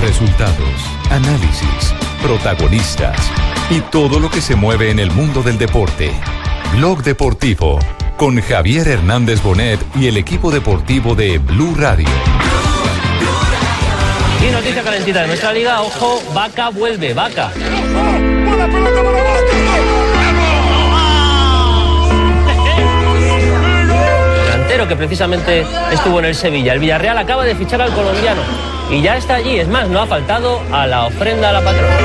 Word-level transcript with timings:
Resultados, 0.00 0.74
análisis, 1.10 1.94
protagonistas 2.22 3.16
y 3.70 3.80
todo 3.80 4.18
lo 4.18 4.30
que 4.30 4.40
se 4.40 4.56
mueve 4.56 4.90
en 4.90 4.98
el 4.98 5.10
mundo 5.10 5.42
del 5.42 5.58
deporte. 5.58 6.12
Blog 6.74 7.02
Deportivo 7.02 7.78
con 8.16 8.40
Javier 8.40 8.88
Hernández 8.88 9.42
Bonet 9.42 9.80
y 9.94 10.06
el 10.06 10.16
equipo 10.16 10.50
deportivo 10.50 11.14
de 11.14 11.38
Blue 11.38 11.74
Radio. 11.76 12.08
Y 14.46 14.50
noticia 14.52 14.82
calentita 14.82 15.22
de 15.22 15.26
nuestra 15.28 15.52
liga, 15.52 15.80
ojo, 15.82 16.22
Vaca 16.34 16.70
vuelve, 16.70 17.14
Vaca. 17.14 17.52
Delantero 24.44 24.88
que 24.88 24.96
precisamente 24.96 25.66
estuvo 25.92 26.18
en 26.18 26.24
el 26.24 26.34
Sevilla. 26.34 26.72
El 26.72 26.80
Villarreal 26.80 27.18
acaba 27.18 27.44
de 27.44 27.54
fichar 27.54 27.82
al 27.82 27.92
colombiano 27.92 28.77
y 28.90 29.02
ya 29.02 29.16
está 29.16 29.36
allí. 29.36 29.58
Es 29.58 29.68
más, 29.68 29.88
no 29.88 30.00
ha 30.00 30.06
faltado 30.06 30.62
a 30.72 30.86
la 30.86 31.06
ofrenda 31.06 31.50
a 31.50 31.52
la 31.52 31.62
patrona. 31.62 31.96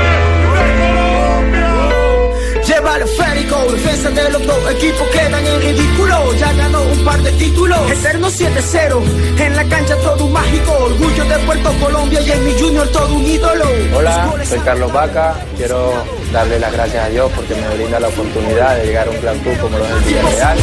Lleva 2.66 2.96
el 2.96 3.02
esférico, 3.02 3.56
defensa 3.72 4.10
de 4.10 4.30
los 4.30 4.46
dos 4.46 4.70
equipos 4.72 5.06
quedan 5.08 5.46
en 5.46 5.60
ridículo. 5.60 6.34
Ya 6.34 6.50
ganó 6.54 6.82
un 6.82 7.04
par 7.04 7.20
de 7.22 7.30
títulos, 7.32 7.90
eterno 7.90 8.28
7-0. 8.28 9.02
En 9.38 9.56
la 9.56 9.64
cancha 9.64 9.96
todo 9.98 10.24
un 10.24 10.32
mágico, 10.32 10.72
orgullo 10.72 11.24
de 11.26 11.38
Puerto 11.40 11.72
Colombia 11.78 12.20
y 12.22 12.30
en 12.30 12.44
mi 12.44 12.58
junior 12.58 12.88
todo 12.88 13.14
un 13.14 13.26
ídolo. 13.26 13.66
Hola, 13.94 14.32
soy 14.48 14.60
Carlos 14.60 14.90
Vaca. 14.92 15.34
Quiero 15.58 15.92
darle 16.32 16.58
las 16.58 16.72
gracias 16.72 17.04
a 17.04 17.08
Dios 17.10 17.30
porque 17.36 17.54
me 17.54 17.68
brinda 17.74 18.00
la 18.00 18.08
oportunidad 18.08 18.76
de 18.76 18.86
llegar 18.86 19.08
a 19.08 19.10
un 19.10 19.16
plan 19.18 19.38
club 19.40 19.58
como 19.60 19.76
lo 19.76 19.84
es 19.84 19.92
el 19.92 20.04
Villarreal. 20.04 20.58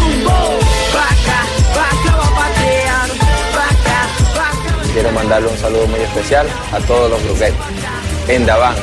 Vaca 0.92 1.61
Quiero 4.94 5.12
mandarle 5.14 5.48
un 5.48 5.58
saludo 5.58 5.88
muy 5.88 6.02
especial 6.02 6.46
a 6.74 6.80
todos 6.80 7.10
los 7.10 7.24
bruguetes. 7.24 7.56
En 8.28 8.46
Daván. 8.46 8.76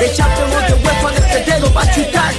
Echate 0.00 0.44
un 0.44 0.50
de 1.12 1.18
este 1.18 1.50
dedo 1.50 1.72
chutar, 1.94 2.34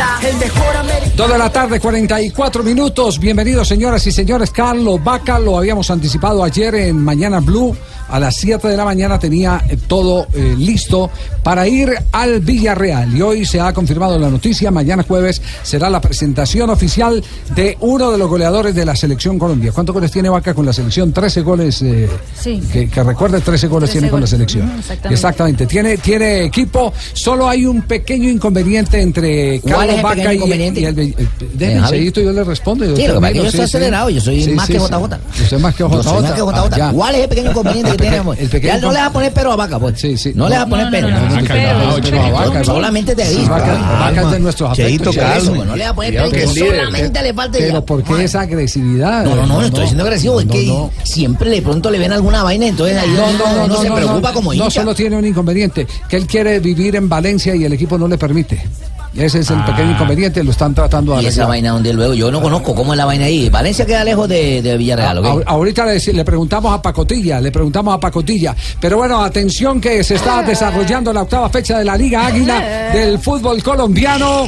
El 0.00 0.36
mejor 0.38 0.76
americano. 0.78 1.28
De 1.28 1.38
la 1.38 1.52
tarde, 1.52 1.78
44 1.78 2.62
minutos. 2.62 3.18
Bienvenidos, 3.18 3.68
señoras 3.68 4.06
y 4.06 4.12
señores. 4.12 4.50
Carlos 4.50 5.02
Vaca, 5.04 5.38
lo 5.38 5.58
habíamos 5.58 5.90
anticipado 5.90 6.42
ayer 6.42 6.74
en 6.74 6.96
Mañana 6.96 7.40
Blue. 7.40 7.76
A 8.08 8.18
las 8.18 8.34
7 8.38 8.66
de 8.66 8.76
la 8.76 8.84
mañana 8.84 9.20
tenía 9.20 9.62
eh, 9.68 9.76
todo 9.86 10.26
eh, 10.34 10.56
listo 10.58 11.10
para 11.44 11.68
ir 11.68 11.94
al 12.10 12.40
Villarreal. 12.40 13.16
Y 13.16 13.22
hoy 13.22 13.44
se 13.46 13.60
ha 13.60 13.72
confirmado 13.72 14.18
la 14.18 14.28
noticia. 14.28 14.72
Mañana 14.72 15.04
jueves 15.06 15.40
será 15.62 15.88
la 15.90 16.00
presentación 16.00 16.70
oficial 16.70 17.22
de 17.54 17.76
uno 17.80 18.10
de 18.10 18.18
los 18.18 18.28
goleadores 18.28 18.74
de 18.74 18.84
la 18.84 18.96
selección 18.96 19.38
Colombia. 19.38 19.70
¿Cuántos 19.70 19.92
goles 19.94 20.10
tiene 20.10 20.28
Vaca 20.28 20.54
con 20.54 20.66
la 20.66 20.72
selección? 20.72 21.12
13 21.12 21.42
goles. 21.42 21.82
eh, 21.82 22.08
Sí. 22.34 22.60
que, 22.72 22.88
que 22.88 23.02
recuerde, 23.04 23.40
13 23.42 23.68
goles 23.68 23.90
13 23.90 23.98
tiene 24.00 24.10
con 24.10 24.20
la 24.22 24.26
selección. 24.26 24.68
Exactamente. 24.78 25.14
Exactamente. 25.14 25.66
Tiene, 25.66 25.98
tiene 25.98 26.44
equipo. 26.44 26.92
Solo 27.12 27.48
hay 27.48 27.64
un 27.66 27.82
pequeño 27.82 28.28
inconveniente 28.28 29.00
entre 29.00 29.60
¿Cuál 29.60 29.72
Carlos 29.89 29.89
es 29.96 30.02
Vaca 30.02 30.14
pequeño 30.16 30.32
y, 30.32 30.36
inconveniente? 30.36 30.80
y 30.80 30.84
el. 30.84 30.98
eh, 30.98 31.14
Eh, 31.60 32.12
yo 32.14 32.32
le 32.32 32.44
respondo. 32.44 32.84
yo 32.84 32.96
Sí, 32.96 33.06
lo 33.06 33.14
que 33.14 33.20
pasa 33.20 33.28
es 33.28 33.32
que 33.34 33.38
termino, 33.38 33.42
yo 33.42 33.48
estoy 33.48 33.60
acelerado, 33.64 34.10
yo 34.10 34.20
soy 34.20 34.46
más 34.54 34.66
que 34.66 34.74
JJ. 34.78 34.94
Usted 35.42 35.56
es 35.56 35.60
más 35.62 35.74
que 35.74 35.84
JJ. 35.84 35.92
Yo 35.96 36.02
soy 36.02 36.22
más 36.22 36.32
que 36.32 36.40
JJ. 36.40 36.54
Ah, 36.72 36.76
ya. 36.76 36.92
¿Cuál 36.92 37.14
es 37.14 37.20
el 37.22 37.28
pequeño 37.28 37.50
inconveniente 37.50 37.90
que 37.92 37.96
tenemos? 37.98 38.36
ya 38.38 38.78
no 38.78 38.92
le 38.92 38.98
vas 38.98 39.08
a 39.08 39.12
poner 39.12 39.32
pero 39.32 39.52
a 39.52 39.56
vaca, 39.56 39.78
pues. 39.78 40.00
Sí, 40.00 40.16
sí. 40.16 40.32
No, 40.34 40.48
le 40.48 40.56
vas 40.56 40.66
a 40.66 40.68
poner 40.68 40.84
no, 40.86 40.90
pero. 40.90 41.08
no, 41.10 41.20
no, 41.20 41.28
No, 41.28 41.30
no, 41.30 41.40
no, 41.40 41.98
no, 42.00 42.44
no, 42.46 42.54
no, 42.54 42.64
Solamente 42.64 43.14
te 43.14 43.28
digo. 43.28 43.48
Vaca, 43.48 44.22
es 44.22 44.30
de 44.30 44.40
nuestros 44.40 44.70
afectos. 44.70 45.16
Pues, 45.16 45.44
no 45.66 45.76
le 45.76 45.82
vas 45.84 45.92
a 45.92 45.94
poner 45.94 46.14
pero. 46.30 46.46
Solamente 46.54 47.22
le 47.22 47.34
falta 47.34 47.58
Pero. 47.58 47.84
¿por 47.84 48.02
qué 48.02 48.24
esa 48.24 48.40
agresividad? 48.42 49.24
No, 49.24 49.34
no, 49.36 49.46
no, 49.46 49.60
no 49.60 49.66
estoy 49.66 49.86
siendo 49.86 50.04
agresivo, 50.04 50.40
es 50.40 50.46
no, 50.46 50.52
que 50.52 50.66
no. 50.66 50.90
siempre 51.02 51.50
de 51.50 51.62
pronto 51.62 51.90
le 51.90 51.98
ven 51.98 52.12
alguna 52.12 52.42
vaina, 52.42 52.66
entonces 52.66 52.96
ahí 52.98 53.08
No, 53.10 53.32
no, 53.32 53.56
no, 53.56 53.66
no, 53.68 53.82
se 53.82 53.88
no, 53.88 53.96
preocupa 53.96 54.28
no, 54.28 54.34
como 54.34 54.50
no 54.54 54.64
hincha. 54.64 54.70
solo 54.70 54.94
tiene 54.94 55.16
un 55.16 55.24
inconveniente, 55.26 55.86
que 56.08 56.16
él 56.16 56.26
quiere 56.26 56.60
vivir 56.60 56.96
en 56.96 57.08
Valencia 57.08 57.54
y 57.54 57.64
el 57.64 57.72
equipo 57.72 57.98
no 57.98 58.06
le 58.08 58.18
permite. 58.18 58.60
Ese 59.16 59.40
es 59.40 59.50
el 59.50 59.62
pequeño 59.64 59.90
inconveniente, 59.92 60.42
lo 60.44 60.52
están 60.52 60.72
tratando 60.74 61.16
de 61.16 61.22
Y 61.22 61.26
esa 61.26 61.42
arreglar. 61.42 61.48
vaina 61.48 61.70
donde 61.72 61.92
luego, 61.92 62.14
yo 62.14 62.30
no 62.30 62.40
conozco 62.40 62.74
cómo 62.76 62.92
es 62.92 62.96
la 62.96 63.04
vaina 63.06 63.24
ahí. 63.24 63.48
Valencia 63.50 63.84
queda 63.84 64.04
lejos 64.04 64.28
de, 64.28 64.62
de 64.62 64.76
Villarreal, 64.76 65.18
¿ok? 65.18 65.42
A- 65.46 65.50
Ahorita 65.50 65.84
le, 65.84 65.98
le 66.12 66.24
preguntamos 66.24 66.72
a 66.72 66.80
Pacotilla, 66.80 67.40
le 67.40 67.50
preguntamos 67.50 67.94
a 67.94 67.98
Pacotilla. 68.00 68.54
Pero 68.80 68.98
bueno, 68.98 69.22
atención 69.22 69.80
que 69.80 70.04
se 70.04 70.14
está 70.14 70.42
desarrollando 70.44 71.12
la 71.12 71.22
octava 71.22 71.48
fecha 71.50 71.78
de 71.78 71.84
la 71.84 71.96
Liga 71.96 72.26
Águila 72.26 72.90
del 72.92 73.18
fútbol 73.18 73.60
colombiano. 73.62 74.46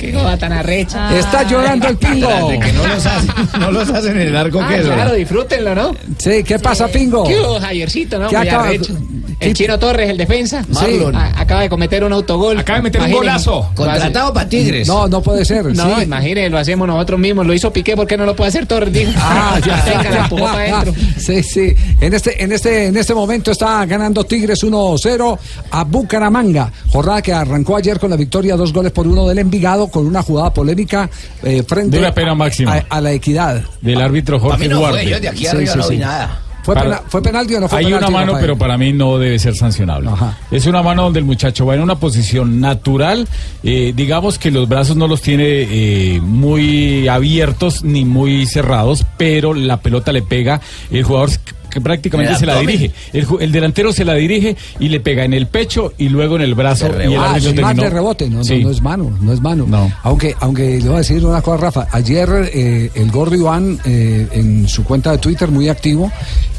Qué 0.00 0.12
cosa 0.12 0.36
tan 0.38 0.52
arrecha. 0.52 1.16
Está 1.18 1.42
llorando 1.42 1.88
el 1.88 1.96
pingo. 1.96 2.48
De 2.50 2.58
que 2.60 2.72
no 2.72 2.86
los 2.86 3.06
hacen, 3.06 3.30
no 3.60 3.70
los 3.72 3.88
hacen 3.90 4.20
en 4.20 4.28
el 4.28 4.36
arco 4.36 4.60
Ah, 4.62 4.68
queso. 4.68 4.92
claro, 4.92 5.14
disfrútenlo, 5.14 5.74
¿no? 5.74 5.94
Sí, 6.18 6.42
¿qué 6.44 6.58
pasa, 6.58 6.86
pingo? 6.88 7.24
¿Qué 7.24 7.40
hubo, 7.40 7.58
Javiercito, 7.60 8.18
no? 8.18 8.28
¿Qué 8.28 8.36
Muy 8.38 8.48
acaba- 8.48 8.64
arrecho. 8.64 8.94
¿Qué- 9.38 9.46
El 9.48 9.54
Chino 9.54 9.78
Torres, 9.78 10.10
el 10.10 10.16
defensa. 10.16 10.64
Marlon. 10.68 11.14
A- 11.14 11.32
acaba 11.40 11.60
de 11.62 11.68
cometer 11.68 12.02
un 12.02 12.12
autogol. 12.12 12.58
Acaba 12.58 12.78
de 12.78 12.82
meter 12.82 13.00
un 13.00 13.08
Imagínense. 13.08 13.34
Contratado 13.74 14.32
para 14.32 14.48
Tigres. 14.48 14.86
No, 14.88 15.08
no 15.08 15.22
puede 15.22 15.44
ser. 15.44 15.64
No, 15.74 15.96
sí. 15.96 16.02
imagínense, 16.04 16.50
lo 16.50 16.58
hacemos 16.58 16.86
nosotros 16.88 17.18
mismos. 17.20 17.46
Lo 17.46 17.54
hizo 17.54 17.72
Piqué, 17.72 17.96
¿por 17.96 18.06
qué 18.06 18.16
no 18.16 18.24
lo 18.26 18.34
puede 18.36 18.48
hacer 18.48 18.66
Torres? 18.66 19.08
Ah, 19.16 19.58
ya, 19.66 19.82
Venga, 19.84 20.02
ya, 20.04 20.10
la 20.10 20.28
ya, 20.28 20.28
para 20.28 20.66
ya. 20.68 20.80
adentro. 20.80 21.02
Sí, 21.18 21.42
sí. 21.42 21.74
En 22.00 22.14
este, 22.14 22.42
en 22.42 22.52
este, 22.52 22.86
en 22.86 22.96
este 22.96 23.14
momento 23.14 23.50
está 23.50 23.84
ganando 23.86 24.24
Tigres 24.24 24.62
1-0 24.64 25.38
a 25.70 25.84
Bucaramanga. 25.84 26.72
Jornada 26.88 27.22
que 27.22 27.32
arrancó 27.32 27.76
ayer 27.76 27.98
con 27.98 28.10
la 28.10 28.16
victoria 28.16 28.56
dos 28.56 28.72
goles 28.72 28.92
por 28.92 29.06
uno 29.06 29.26
del 29.28 29.38
Envigado 29.38 29.88
con 29.88 30.06
una 30.06 30.22
jugada 30.22 30.52
polémica 30.52 31.08
eh, 31.42 31.62
frente 31.66 31.96
Dura 31.98 32.12
pena 32.14 32.34
máxima. 32.34 32.74
a, 32.88 32.96
a 32.96 33.00
la 33.00 33.12
equidad. 33.12 33.62
Del 33.80 34.00
árbitro 34.00 34.36
A 34.52 34.56
mí 34.56 34.68
Jorge 34.68 34.90
fue, 34.90 35.06
yo 35.06 35.20
de 35.20 35.28
aquí 35.28 35.38
Sí, 35.40 35.46
arriba 35.46 35.72
sí, 35.72 35.78
no 35.78 35.88
vi 35.88 35.94
sí. 35.96 36.00
nada. 36.00 36.42
¿Fue, 36.68 36.74
Para- 36.74 36.86
pena- 36.98 37.02
¿Fue 37.08 37.22
penalti 37.22 37.54
o 37.54 37.60
no 37.60 37.68
fue 37.68 37.78
Hay 37.78 37.84
penalti? 37.86 38.04
una 38.04 38.12
mano, 38.12 38.26
Rafael? 38.32 38.42
pero 38.42 38.58
para 38.58 38.76
mí 38.76 38.92
no 38.92 39.16
debe 39.16 39.38
ser 39.38 39.54
sancionable. 39.56 40.10
Ajá. 40.10 40.36
Es 40.50 40.66
una 40.66 40.82
mano 40.82 41.04
donde 41.04 41.18
el 41.18 41.24
muchacho 41.24 41.64
va 41.64 41.74
en 41.74 41.80
una 41.80 41.94
posición 41.98 42.60
natural. 42.60 43.26
eh, 43.62 43.94
digamos 43.96 44.38
que 44.38 44.50
los 44.50 44.68
brazos 44.68 44.94
no 44.96 45.08
los 45.08 45.22
tiene 45.22 45.44
eh, 45.46 46.20
muy 46.22 47.08
abiertos 47.08 47.82
ni 47.84 48.04
muy 48.04 48.44
cerrados, 48.44 49.06
pero 49.16 49.54
la 49.54 49.78
pelota 49.78 50.12
le 50.12 50.20
pega. 50.20 50.60
El 50.90 51.04
jugador 51.04 51.30
que 51.78 51.84
prácticamente 51.84 52.34
se 52.36 52.46
la 52.46 52.58
dirige. 52.60 52.90
El, 53.12 53.26
ju- 53.26 53.38
el 53.40 53.52
delantero 53.52 53.92
se 53.92 54.04
la 54.04 54.14
dirige 54.14 54.56
y 54.78 54.88
le 54.88 55.00
pega 55.00 55.24
en 55.24 55.34
el 55.34 55.46
pecho 55.46 55.92
y 55.98 56.08
luego 56.08 56.36
en 56.36 56.42
el 56.42 56.54
brazo. 56.54 56.86
Y 56.86 56.90
el 56.90 56.94
rebote. 56.96 57.18
Ah, 57.18 57.36
es 57.36 57.44
más 57.44 57.54
terminó- 57.54 57.82
de 57.82 57.90
rebote, 57.90 58.28
no, 58.30 58.36
no, 58.38 58.44
Sí. 58.44 58.62
no 58.64 58.70
es 58.70 58.82
mano, 58.82 59.16
no 59.20 59.32
es 59.32 59.40
mano. 59.40 59.64
No. 59.66 59.90
Aunque, 60.02 60.34
aunque 60.40 60.78
le 60.80 60.86
voy 60.86 60.94
a 60.94 60.98
decir 60.98 61.24
una 61.24 61.42
cosa, 61.42 61.56
Rafa. 61.58 61.86
Ayer 61.92 62.50
eh, 62.52 62.90
el 62.94 63.10
gordo 63.10 63.34
Iván, 63.36 63.78
eh, 63.84 64.26
en 64.32 64.68
su 64.68 64.84
cuenta 64.84 65.12
de 65.12 65.18
Twitter, 65.18 65.50
muy 65.50 65.68
activo, 65.68 66.10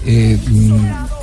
eh, 0.06 0.38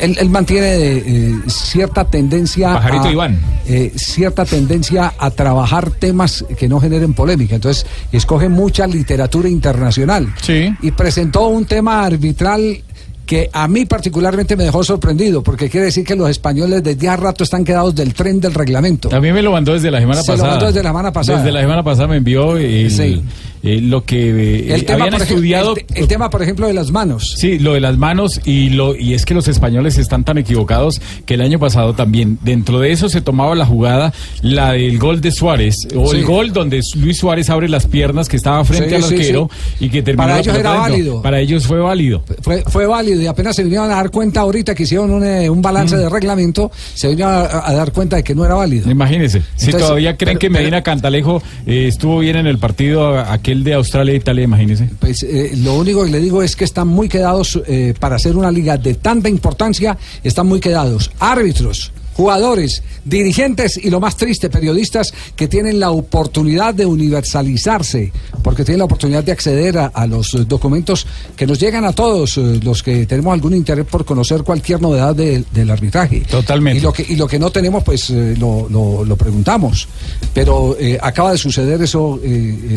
él, 0.01 0.17
él 0.21 0.29
mantiene 0.31 0.67
eh, 0.99 1.35
cierta 1.47 2.05
tendencia 2.05 2.75
Pajarito 2.75 3.05
a, 3.05 3.13
Iván. 3.13 3.41
eh, 3.67 3.93
cierta 3.97 4.45
tendencia 4.45 5.15
a 5.19 5.31
trabajar 5.31 5.91
temas 5.91 6.45
que 6.59 6.69
no 6.69 6.79
generen 6.81 7.15
polémica. 7.15 7.55
Entonces, 7.57 7.87
escoge 8.13 8.49
mucha 8.49 8.87
literatura 8.87 9.49
internacional. 9.49 10.33
Sí. 10.43 10.75
Y 10.83 10.91
presentó 10.91 11.49
un 11.49 11.65
tema 11.65 12.05
arbitral 12.05 12.83
que 13.27 13.51
a 13.53 13.67
mí 13.69 13.85
particularmente 13.85 14.57
me 14.57 14.65
dejó 14.65 14.85
sorprendido, 14.85 15.43
porque 15.43 15.69
quiere 15.69 15.87
decir 15.87 16.05
que 16.05 16.15
los 16.15 16.31
españoles 16.31 16.83
desde 16.83 17.09
hace 17.09 17.17
rato 17.23 17.45
están 17.45 17.65
quedados 17.65 17.95
del 17.95 18.15
tren 18.15 18.41
del 18.41 18.55
reglamento. 18.55 19.09
También 19.09 19.35
me 19.35 19.43
lo 19.43 19.51
mandó 19.53 19.73
desde 19.73 19.91
la 19.91 19.99
semana 19.99 20.23
Se 20.23 20.31
lo 20.31 20.37
pasada. 20.39 20.51
mandó 20.53 20.67
desde 20.67 20.83
la 20.83 20.89
semana 20.91 21.13
pasada. 21.13 21.39
Desde 21.39 21.53
la 21.53 21.61
semana 21.61 21.83
pasada 21.83 22.07
me 22.09 22.17
envió 22.19 22.57
el- 22.57 22.91
Sí. 22.91 23.23
eh, 23.65 23.81
lo 23.81 24.05
que 24.05 24.29
eh, 24.71 24.75
El 24.75 24.85
tema, 24.85 25.05
habían 25.07 25.15
ejemplo, 25.15 25.35
estudiado. 25.37 25.75
el, 25.77 25.85
te- 25.85 26.01
el 26.01 26.07
tema, 26.09 26.31
por 26.31 26.41
ejemplo, 26.43 26.69
de 26.69 26.75
las 26.75 26.93
manos. 26.93 27.35
Sí, 27.37 27.59
lo 27.59 27.75
de 27.75 27.81
las 27.81 27.99
manos 27.99 28.41
y 28.45 28.71
lo 28.71 28.95
y 28.95 29.15
es 29.15 29.25
que 29.25 29.35
los 29.35 29.49
españoles 29.49 29.99
están 29.99 30.23
tan 30.23 30.39
equivocados 30.39 31.01
que 31.25 31.35
el 31.35 31.41
año 31.41 31.59
pasado 31.59 31.95
también 31.95 32.39
dentro 32.43 32.79
de 32.79 32.93
eso 32.93 33.09
se 33.09 33.21
tomaba 33.23 33.57
la 33.57 33.67
jugada 33.67 34.13
la 34.41 34.73
del 34.73 34.99
gol 35.01 35.21
de 35.21 35.33
Suárez 35.33 35.89
o 35.97 36.11
Sí. 36.13 36.19
el 36.19 36.25
gol 36.25 36.53
donde 36.53 36.81
Luis 36.95 37.19
Suárez 37.19 37.51
abre 37.51 37.69
las 37.69 37.87
piernas 37.89 38.29
que 38.29 38.37
estaba 38.37 38.65
frente 38.65 38.91
Sí, 38.91 38.95
al 38.95 39.05
arquero 39.05 39.51
y 39.81 39.89
que 39.89 40.03
terminó 40.03 40.29
Para 40.29 40.39
ellos 40.41 40.57
era 40.57 40.73
válido. 40.75 41.23
Para 41.23 41.41
ellos 41.41 41.67
fue 41.67 41.81
válido. 41.81 42.23
Fue, 42.43 42.63
fue 42.69 42.87
válido. 42.87 43.16
Válido 43.17 43.23
y 43.23 43.27
apenas 43.27 43.57
se 43.57 43.63
vinieron 43.63 43.91
a 43.91 43.97
dar 43.97 44.11
cuenta 44.11 44.41
ahorita 44.41 44.75
que 44.75 44.83
hicieron 44.85 45.11
un, 45.11 45.25
eh, 45.25 45.49
un 45.49 45.63
balance 45.63 45.97
de 45.97 46.09
reglamento, 46.09 46.71
se 46.95 47.09
vinieron 47.09 47.35
a, 47.35 47.69
a 47.69 47.73
dar 47.75 47.93
cuenta 47.93 48.17
de 48.17 48.25
que 48.25 48.35
no 48.35 48.45
era 48.45 48.55
válido. 48.55 48.91
Imagínense, 48.91 49.43
si 49.57 49.71
todavía 49.73 50.17
creen 50.17 50.39
pero- 50.39 50.41
que 50.41 50.51
Medina 50.51 50.83
Cantalejo 50.83 51.43
eh, 51.67 51.87
estuvo 51.89 52.19
bien 52.19 52.37
en 52.37 52.47
el 52.47 52.59
partido 52.59 53.19
aquel 53.19 53.65
de 53.65 53.75
Australia 53.75 54.13
e 54.13 54.17
Italia, 54.17 54.45
imagínense. 54.45 54.89
Pues 54.99 55.23
eh, 55.23 55.53
lo 55.57 55.75
único 55.75 56.05
que 56.05 56.11
le 56.11 56.21
digo 56.21 56.43
es 56.43 56.57
que 56.57 56.65
están 56.65 56.89
muy 56.89 57.09
quedados 57.09 57.61
eh, 57.67 57.95
para 57.99 58.17
hacer 58.17 58.37
una 58.37 58.51
liga 58.51 58.77
de 58.77 58.95
tanta 58.95 59.29
importancia, 59.29 59.97
están 60.23 60.47
muy 60.47 60.61
quedados. 60.61 61.11
Árbitros, 61.19 61.93
jugadores, 62.17 62.83
dirigentes 63.05 63.77
y 63.77 63.91
lo 63.91 64.01
más 64.01 64.17
triste, 64.17 64.49
periodistas 64.49 65.13
que 65.37 65.49
tienen 65.49 65.79
la 65.79 65.91
oportunidad 65.91 66.73
de 66.75 66.87
universalizarse, 66.87 68.11
porque 68.43 68.65
tienen 68.65 68.79
la 68.79 68.85
oportunidad 68.87 69.23
de 69.23 69.33
acceder 69.33 69.77
a, 69.79 69.87
a 69.87 70.07
los 70.07 70.33
eh, 70.35 70.45
documentos 70.47 71.07
que 71.37 71.47
nos 71.47 71.59
llegan 71.61 71.85
a 71.85 71.93
todos 71.93 72.39
eh, 72.39 72.61
los 72.63 72.83
que 72.83 73.05
tenemos 73.07 73.35
algún 73.35 73.55
interés 73.55 73.85
por 73.85 74.05
conocer 74.05 74.43
cualquier 74.43 74.81
novedad 74.81 75.15
de- 75.15 75.45
del 75.53 75.71
arbitraje. 75.71 76.21
Totalmente. 76.31 76.79
Y 76.79 76.83
lo 76.83 76.93
que, 76.93 77.05
y 77.09 77.17
lo 77.17 77.27
que 77.27 77.39
no 77.39 77.51
tenemos, 77.51 77.85
pues 77.85 78.09
eh, 78.11 78.35
lo, 78.39 78.67
lo- 78.71 79.05
lo 79.05 79.17
preguntamos. 79.17 79.87
Pero 80.33 80.77
eh, 80.81 80.99
acaba 81.01 81.33
de 81.33 81.39
suceder 81.39 81.81
eso 81.83 82.19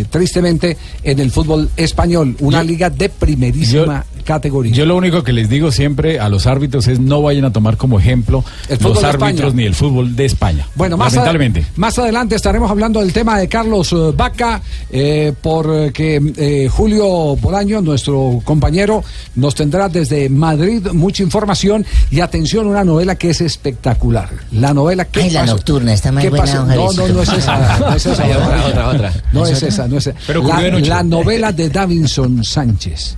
tristemente 0.09 0.77
en 1.03 1.19
el 1.19 1.31
fútbol 1.31 1.69
español, 1.77 2.35
una 2.42 2.63
liga 2.63 2.89
de 2.89 3.09
primerísima 3.09 4.06
categoría. 4.24 4.74
Yo 4.74 4.86
lo 4.86 4.95
único 4.95 5.24
que 5.24 5.33
les 5.33 5.50
digo 5.50 5.71
siempre 5.71 6.19
a 6.19 6.30
los 6.30 6.48
árbitros 6.48 6.88
es 6.88 7.00
no 7.00 7.21
vayan 7.21 7.45
a 7.45 7.51
tomar 7.51 7.77
como 7.77 8.00
ejemplo 8.00 8.44
los 8.80 9.04
árbitros 9.04 9.54
ni 9.54 9.66
el 9.66 9.75
fútbol 9.75 10.16
de 10.16 10.25
España. 10.25 10.68
Bueno, 10.75 10.98
más, 10.98 11.13
lamentablemente. 11.13 11.66
más 11.75 11.98
adelante 12.00 12.36
estaremos 12.36 12.69
hablando 12.69 13.00
del 13.00 13.13
tema 13.13 13.38
de 13.39 13.48
Carlos 13.48 13.92
eh, 13.94 14.13
Vaca, 14.16 14.62
eh, 14.89 15.33
porque 15.42 16.21
eh, 16.38 16.69
Julio 16.69 17.36
Bolaño, 17.36 17.81
nuestro 17.81 18.42
compañero, 18.44 19.04
nos 19.36 19.56
tendrá 19.56 19.89
desde 19.89 20.30
Madrid 20.30 20.88
mucha 20.94 21.24
información 21.24 21.86
y 22.12 22.19
atención, 22.19 22.68
una 22.68 22.83
novela 22.83 23.16
que 23.16 23.31
es 23.31 23.42
espectacular. 23.42 24.30
La 24.51 24.74
novela 24.74 25.06
que 25.06 25.21
Ay, 25.21 25.30
la 25.31 25.45
nocturna, 25.45 25.94
está 25.94 26.12
más 26.12 26.24
¿Qué 26.24 26.30
buena, 26.30 26.56
don 26.56 26.68
No, 26.68 26.92
no, 26.94 27.07
no 27.07 27.21
es 27.21 27.33
esa. 27.33 27.80
No 27.80 27.95
es 27.95 28.06
esa, 28.06 28.24
Ay, 28.24 28.31
otra, 28.31 28.45
Bolaño. 28.45 28.66
otra, 28.68 28.89
otra. 28.89 29.13
No 29.31 29.45
¿Es 29.45 29.63
esa, 29.63 29.88
no 29.88 29.98
es 29.98 30.07
esa. 30.07 30.18
Pero 30.27 30.42
la, 30.42 30.48
ocurrió 30.50 30.66
de 30.66 30.71
noche. 30.71 30.89
la 30.89 31.04
novela 31.04 31.51
de 31.51 31.69
Davinson 31.69 32.44
Sánchez. 32.44 33.18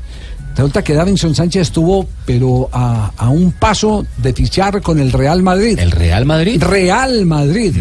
Resulta 0.55 0.83
que 0.83 0.93
Davinson 0.93 1.33
Sánchez 1.33 1.61
estuvo, 1.63 2.07
pero 2.25 2.69
a, 2.71 3.11
a 3.17 3.29
un 3.29 3.53
paso 3.53 4.05
de 4.17 4.33
fichar 4.33 4.81
con 4.81 4.99
el 4.99 5.11
Real 5.11 5.41
Madrid. 5.41 5.79
¿El 5.79 5.91
Real 5.91 6.25
Madrid? 6.25 6.61
Real 6.61 7.25
Madrid. 7.25 7.75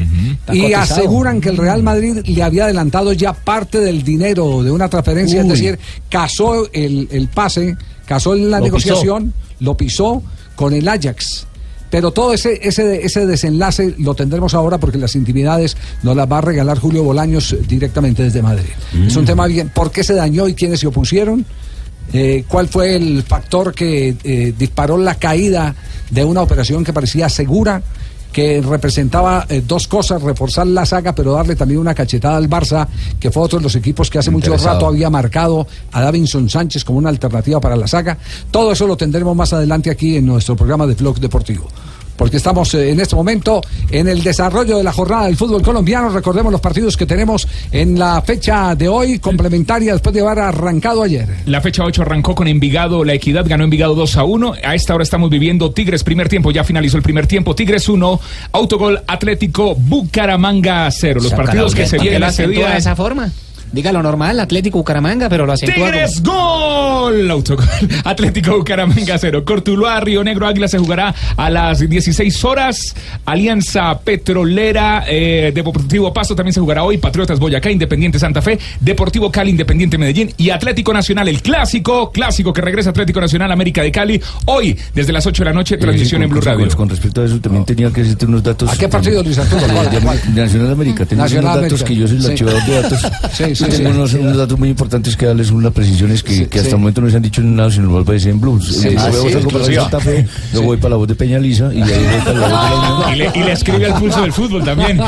Y 0.52 0.60
cotizado. 0.62 0.82
aseguran 0.82 1.40
que 1.40 1.48
el 1.48 1.56
Real 1.56 1.82
Madrid 1.82 2.18
le 2.24 2.42
había 2.42 2.64
adelantado 2.64 3.12
ya 3.12 3.32
parte 3.32 3.80
del 3.80 4.02
dinero 4.02 4.62
de 4.62 4.70
una 4.70 4.88
transferencia, 4.88 5.40
Uy. 5.42 5.46
es 5.46 5.48
decir, 5.52 5.78
casó 6.08 6.70
el, 6.72 7.08
el 7.10 7.28
pase, 7.28 7.76
casó 8.06 8.34
la 8.34 8.58
Lo 8.58 8.64
negociación, 8.64 9.34
lo 9.58 9.76
pisó 9.76 10.22
con 10.54 10.72
el 10.72 10.86
Ajax. 10.88 11.46
Pero 11.90 12.12
todo 12.12 12.32
ese, 12.32 12.60
ese, 12.62 13.04
ese 13.04 13.26
desenlace 13.26 13.96
lo 13.98 14.14
tendremos 14.14 14.54
ahora 14.54 14.78
porque 14.78 14.96
las 14.96 15.16
intimidades 15.16 15.76
nos 16.04 16.14
las 16.14 16.30
va 16.30 16.38
a 16.38 16.40
regalar 16.40 16.78
Julio 16.78 17.02
Bolaños 17.02 17.56
directamente 17.66 18.22
desde 18.22 18.42
Madrid. 18.42 18.70
Es 19.08 19.16
un 19.16 19.24
tema 19.24 19.48
bien. 19.48 19.70
¿Por 19.74 19.90
qué 19.90 20.04
se 20.04 20.14
dañó 20.14 20.46
y 20.46 20.54
quiénes 20.54 20.78
se 20.78 20.86
opusieron? 20.86 21.44
Eh, 22.12 22.44
¿Cuál 22.48 22.68
fue 22.68 22.96
el 22.96 23.22
factor 23.22 23.72
que 23.72 24.16
eh, 24.24 24.54
disparó 24.56 24.98
la 24.98 25.14
caída 25.14 25.74
de 26.10 26.24
una 26.24 26.42
operación 26.42 26.84
que 26.84 26.92
parecía 26.92 27.28
segura? 27.28 27.82
que 28.32 28.60
representaba 28.60 29.46
eh, 29.48 29.62
dos 29.66 29.88
cosas, 29.88 30.22
reforzar 30.22 30.66
la 30.66 30.86
saga, 30.86 31.14
pero 31.14 31.32
darle 31.32 31.56
también 31.56 31.80
una 31.80 31.94
cachetada 31.94 32.36
al 32.36 32.48
Barça, 32.48 32.86
que 33.18 33.30
fue 33.30 33.42
otro 33.42 33.58
de 33.58 33.64
los 33.64 33.74
equipos 33.74 34.08
que 34.08 34.18
hace 34.18 34.30
mucho 34.30 34.56
rato 34.56 34.86
había 34.86 35.10
marcado 35.10 35.66
a 35.92 36.00
Davinson 36.00 36.48
Sánchez 36.48 36.84
como 36.84 36.98
una 36.98 37.08
alternativa 37.08 37.60
para 37.60 37.76
la 37.76 37.86
saga. 37.86 38.16
Todo 38.50 38.72
eso 38.72 38.86
lo 38.86 38.96
tendremos 38.96 39.34
más 39.34 39.52
adelante 39.52 39.90
aquí 39.90 40.16
en 40.16 40.26
nuestro 40.26 40.56
programa 40.56 40.86
de 40.86 40.94
Vlog 40.94 41.18
Deportivo. 41.18 41.68
Porque 42.20 42.36
estamos 42.36 42.74
eh, 42.74 42.90
en 42.90 43.00
este 43.00 43.16
momento 43.16 43.62
en 43.90 44.06
el 44.06 44.22
desarrollo 44.22 44.76
de 44.76 44.84
la 44.84 44.92
jornada 44.92 45.24
del 45.24 45.38
fútbol 45.38 45.62
colombiano. 45.62 46.10
Recordemos 46.10 46.52
los 46.52 46.60
partidos 46.60 46.94
que 46.94 47.06
tenemos 47.06 47.48
en 47.72 47.98
la 47.98 48.20
fecha 48.20 48.74
de 48.74 48.90
hoy, 48.90 49.18
complementaria 49.18 49.94
después 49.94 50.14
de 50.14 50.20
haber 50.20 50.40
arrancado 50.40 51.02
ayer. 51.02 51.26
La 51.46 51.62
fecha 51.62 51.82
8 51.82 52.02
arrancó 52.02 52.34
con 52.34 52.46
Envigado, 52.46 53.04
la 53.04 53.14
Equidad 53.14 53.46
ganó 53.48 53.64
Envigado 53.64 53.94
2 53.94 54.18
a 54.18 54.24
1. 54.24 54.52
A 54.62 54.74
esta 54.74 54.94
hora 54.94 55.02
estamos 55.02 55.30
viviendo 55.30 55.70
Tigres 55.72 56.04
primer 56.04 56.28
tiempo, 56.28 56.50
ya 56.50 56.62
finalizó 56.62 56.98
el 56.98 57.02
primer 57.02 57.26
tiempo. 57.26 57.54
Tigres 57.54 57.88
1, 57.88 58.20
Autogol 58.52 59.00
Atlético 59.06 59.74
Bucaramanga 59.74 60.90
0. 60.90 61.20
Los 61.22 61.32
partidos 61.32 61.74
que 61.74 61.86
se 61.86 61.96
vienen 61.96 62.20
¿Por 62.20 62.28
qué 62.28 62.32
ese 62.34 62.42
lo 62.42 62.48
acentúa 62.48 62.64
día. 62.66 62.72
de 62.74 62.78
esa 62.80 62.96
forma? 62.96 63.32
Diga 63.72 63.92
lo 63.92 64.02
normal, 64.02 64.40
Atlético 64.40 64.78
Bucaramanga, 64.78 65.28
pero 65.28 65.46
lo 65.46 65.52
acentúa 65.52 65.76
como- 65.76 65.86
Tigres 65.92 66.22
gol, 66.22 67.30
autogol. 67.30 67.66
Atlético 68.04 68.56
Bucaramanga 68.58 69.16
0. 69.18 69.44
Cortuluá, 69.44 70.00
Río 70.00 70.24
Negro 70.24 70.46
Águila 70.46 70.66
se 70.68 70.78
jugará 70.78 71.14
a 71.36 71.50
las 71.50 71.78
16 71.88 72.44
horas. 72.44 72.94
Alianza 73.24 73.98
Petrolera, 74.00 75.04
eh, 75.06 75.52
Deportivo 75.54 76.12
Pasto 76.12 76.34
también 76.34 76.52
se 76.52 76.60
jugará 76.60 76.82
hoy. 76.82 76.98
Patriotas 76.98 77.38
Boyacá, 77.38 77.70
Independiente 77.70 78.18
Santa 78.18 78.42
Fe, 78.42 78.58
Deportivo 78.80 79.30
Cali, 79.30 79.50
Independiente 79.50 79.98
Medellín 79.98 80.32
y 80.36 80.50
Atlético 80.50 80.92
Nacional, 80.92 81.28
el 81.28 81.40
clásico, 81.42 82.10
clásico 82.10 82.52
que 82.52 82.60
regresa 82.60 82.90
Atlético 82.90 83.20
Nacional 83.20 83.52
América 83.52 83.82
de 83.82 83.92
Cali. 83.92 84.20
Hoy, 84.46 84.76
desde 84.94 85.12
las 85.12 85.26
8 85.26 85.44
de 85.44 85.50
la 85.50 85.54
noche, 85.54 85.76
transmisión 85.76 86.22
Eh, 86.22 86.24
en 86.24 86.30
con- 86.30 86.40
Blue 86.40 86.44
con- 86.50 86.58
Radio. 86.58 86.76
Con 86.76 86.88
respecto 86.88 87.22
a 87.22 87.24
eso, 87.26 87.38
también 87.40 87.64
tenía 87.64 87.90
que 87.92 88.02
decirte 88.02 88.26
unos 88.26 88.42
datos. 88.42 88.68
¿A 88.70 88.76
qué 88.76 88.88
partido, 88.88 89.22
Luis 89.22 89.38
Arturo? 89.38 89.60
De 89.60 90.00
Nacional 90.42 90.72
América. 90.72 91.06
Nacional 91.10 91.28
unos 91.30 91.62
datos 91.70 91.82
América. 91.82 91.84
que 91.84 91.94
yo 91.96 92.08
soy 92.08 92.16
el 92.16 92.22
Sí. 92.22 92.28
archivador 92.30 92.62
de 92.64 92.82
datos. 92.82 93.00
Sí, 93.32 93.54
sí, 93.64 93.70
tengo 93.70 93.90
sí. 93.90 93.96
unos, 93.96 94.14
unos 94.14 94.36
datos 94.36 94.58
muy 94.58 94.68
importantes 94.68 95.16
que 95.16 95.26
darles 95.26 95.50
unas 95.50 95.72
precisiones 95.72 96.22
que, 96.22 96.48
que 96.48 96.58
hasta 96.58 96.70
sí. 96.70 96.74
el 96.74 96.80
momento 96.80 97.00
no 97.00 97.10
se 97.10 97.16
han 97.16 97.22
dicho 97.22 97.40
en 97.40 97.56
nada, 97.56 97.70
sino 97.70 97.86
lo 97.86 98.04
voy 98.04 98.12
a 98.12 98.12
decir 98.14 98.30
en 98.30 98.40
blues. 98.40 98.66
Sí, 98.66 98.90
Luego 98.90 99.00
sí, 99.00 99.12
salgo 99.12 99.28
sí, 99.28 99.32
para 99.32 99.40
exclusiva. 99.40 99.82
Santa 99.82 100.00
Fe, 100.00 100.26
luego 100.52 100.66
voy 100.66 100.76
para 100.76 100.90
la 100.90 100.96
voz 100.96 101.08
de 101.08 101.14
Peñaliza 101.14 101.72
y 101.72 101.82
de 101.82 101.94
ahí 101.94 102.04
voy 102.04 102.20
para 102.24 102.38
la 102.38 102.48
voz 102.48 102.64
de 102.64 102.70
la 102.70 102.94
Unión. 102.94 103.14
Y 103.14 103.16
le, 103.16 103.30
y 103.34 103.44
le 103.44 103.52
escribe 103.52 103.86
al 103.86 103.94
pulso 104.00 104.22
del 104.22 104.32
fútbol 104.32 104.64
también. 104.64 105.00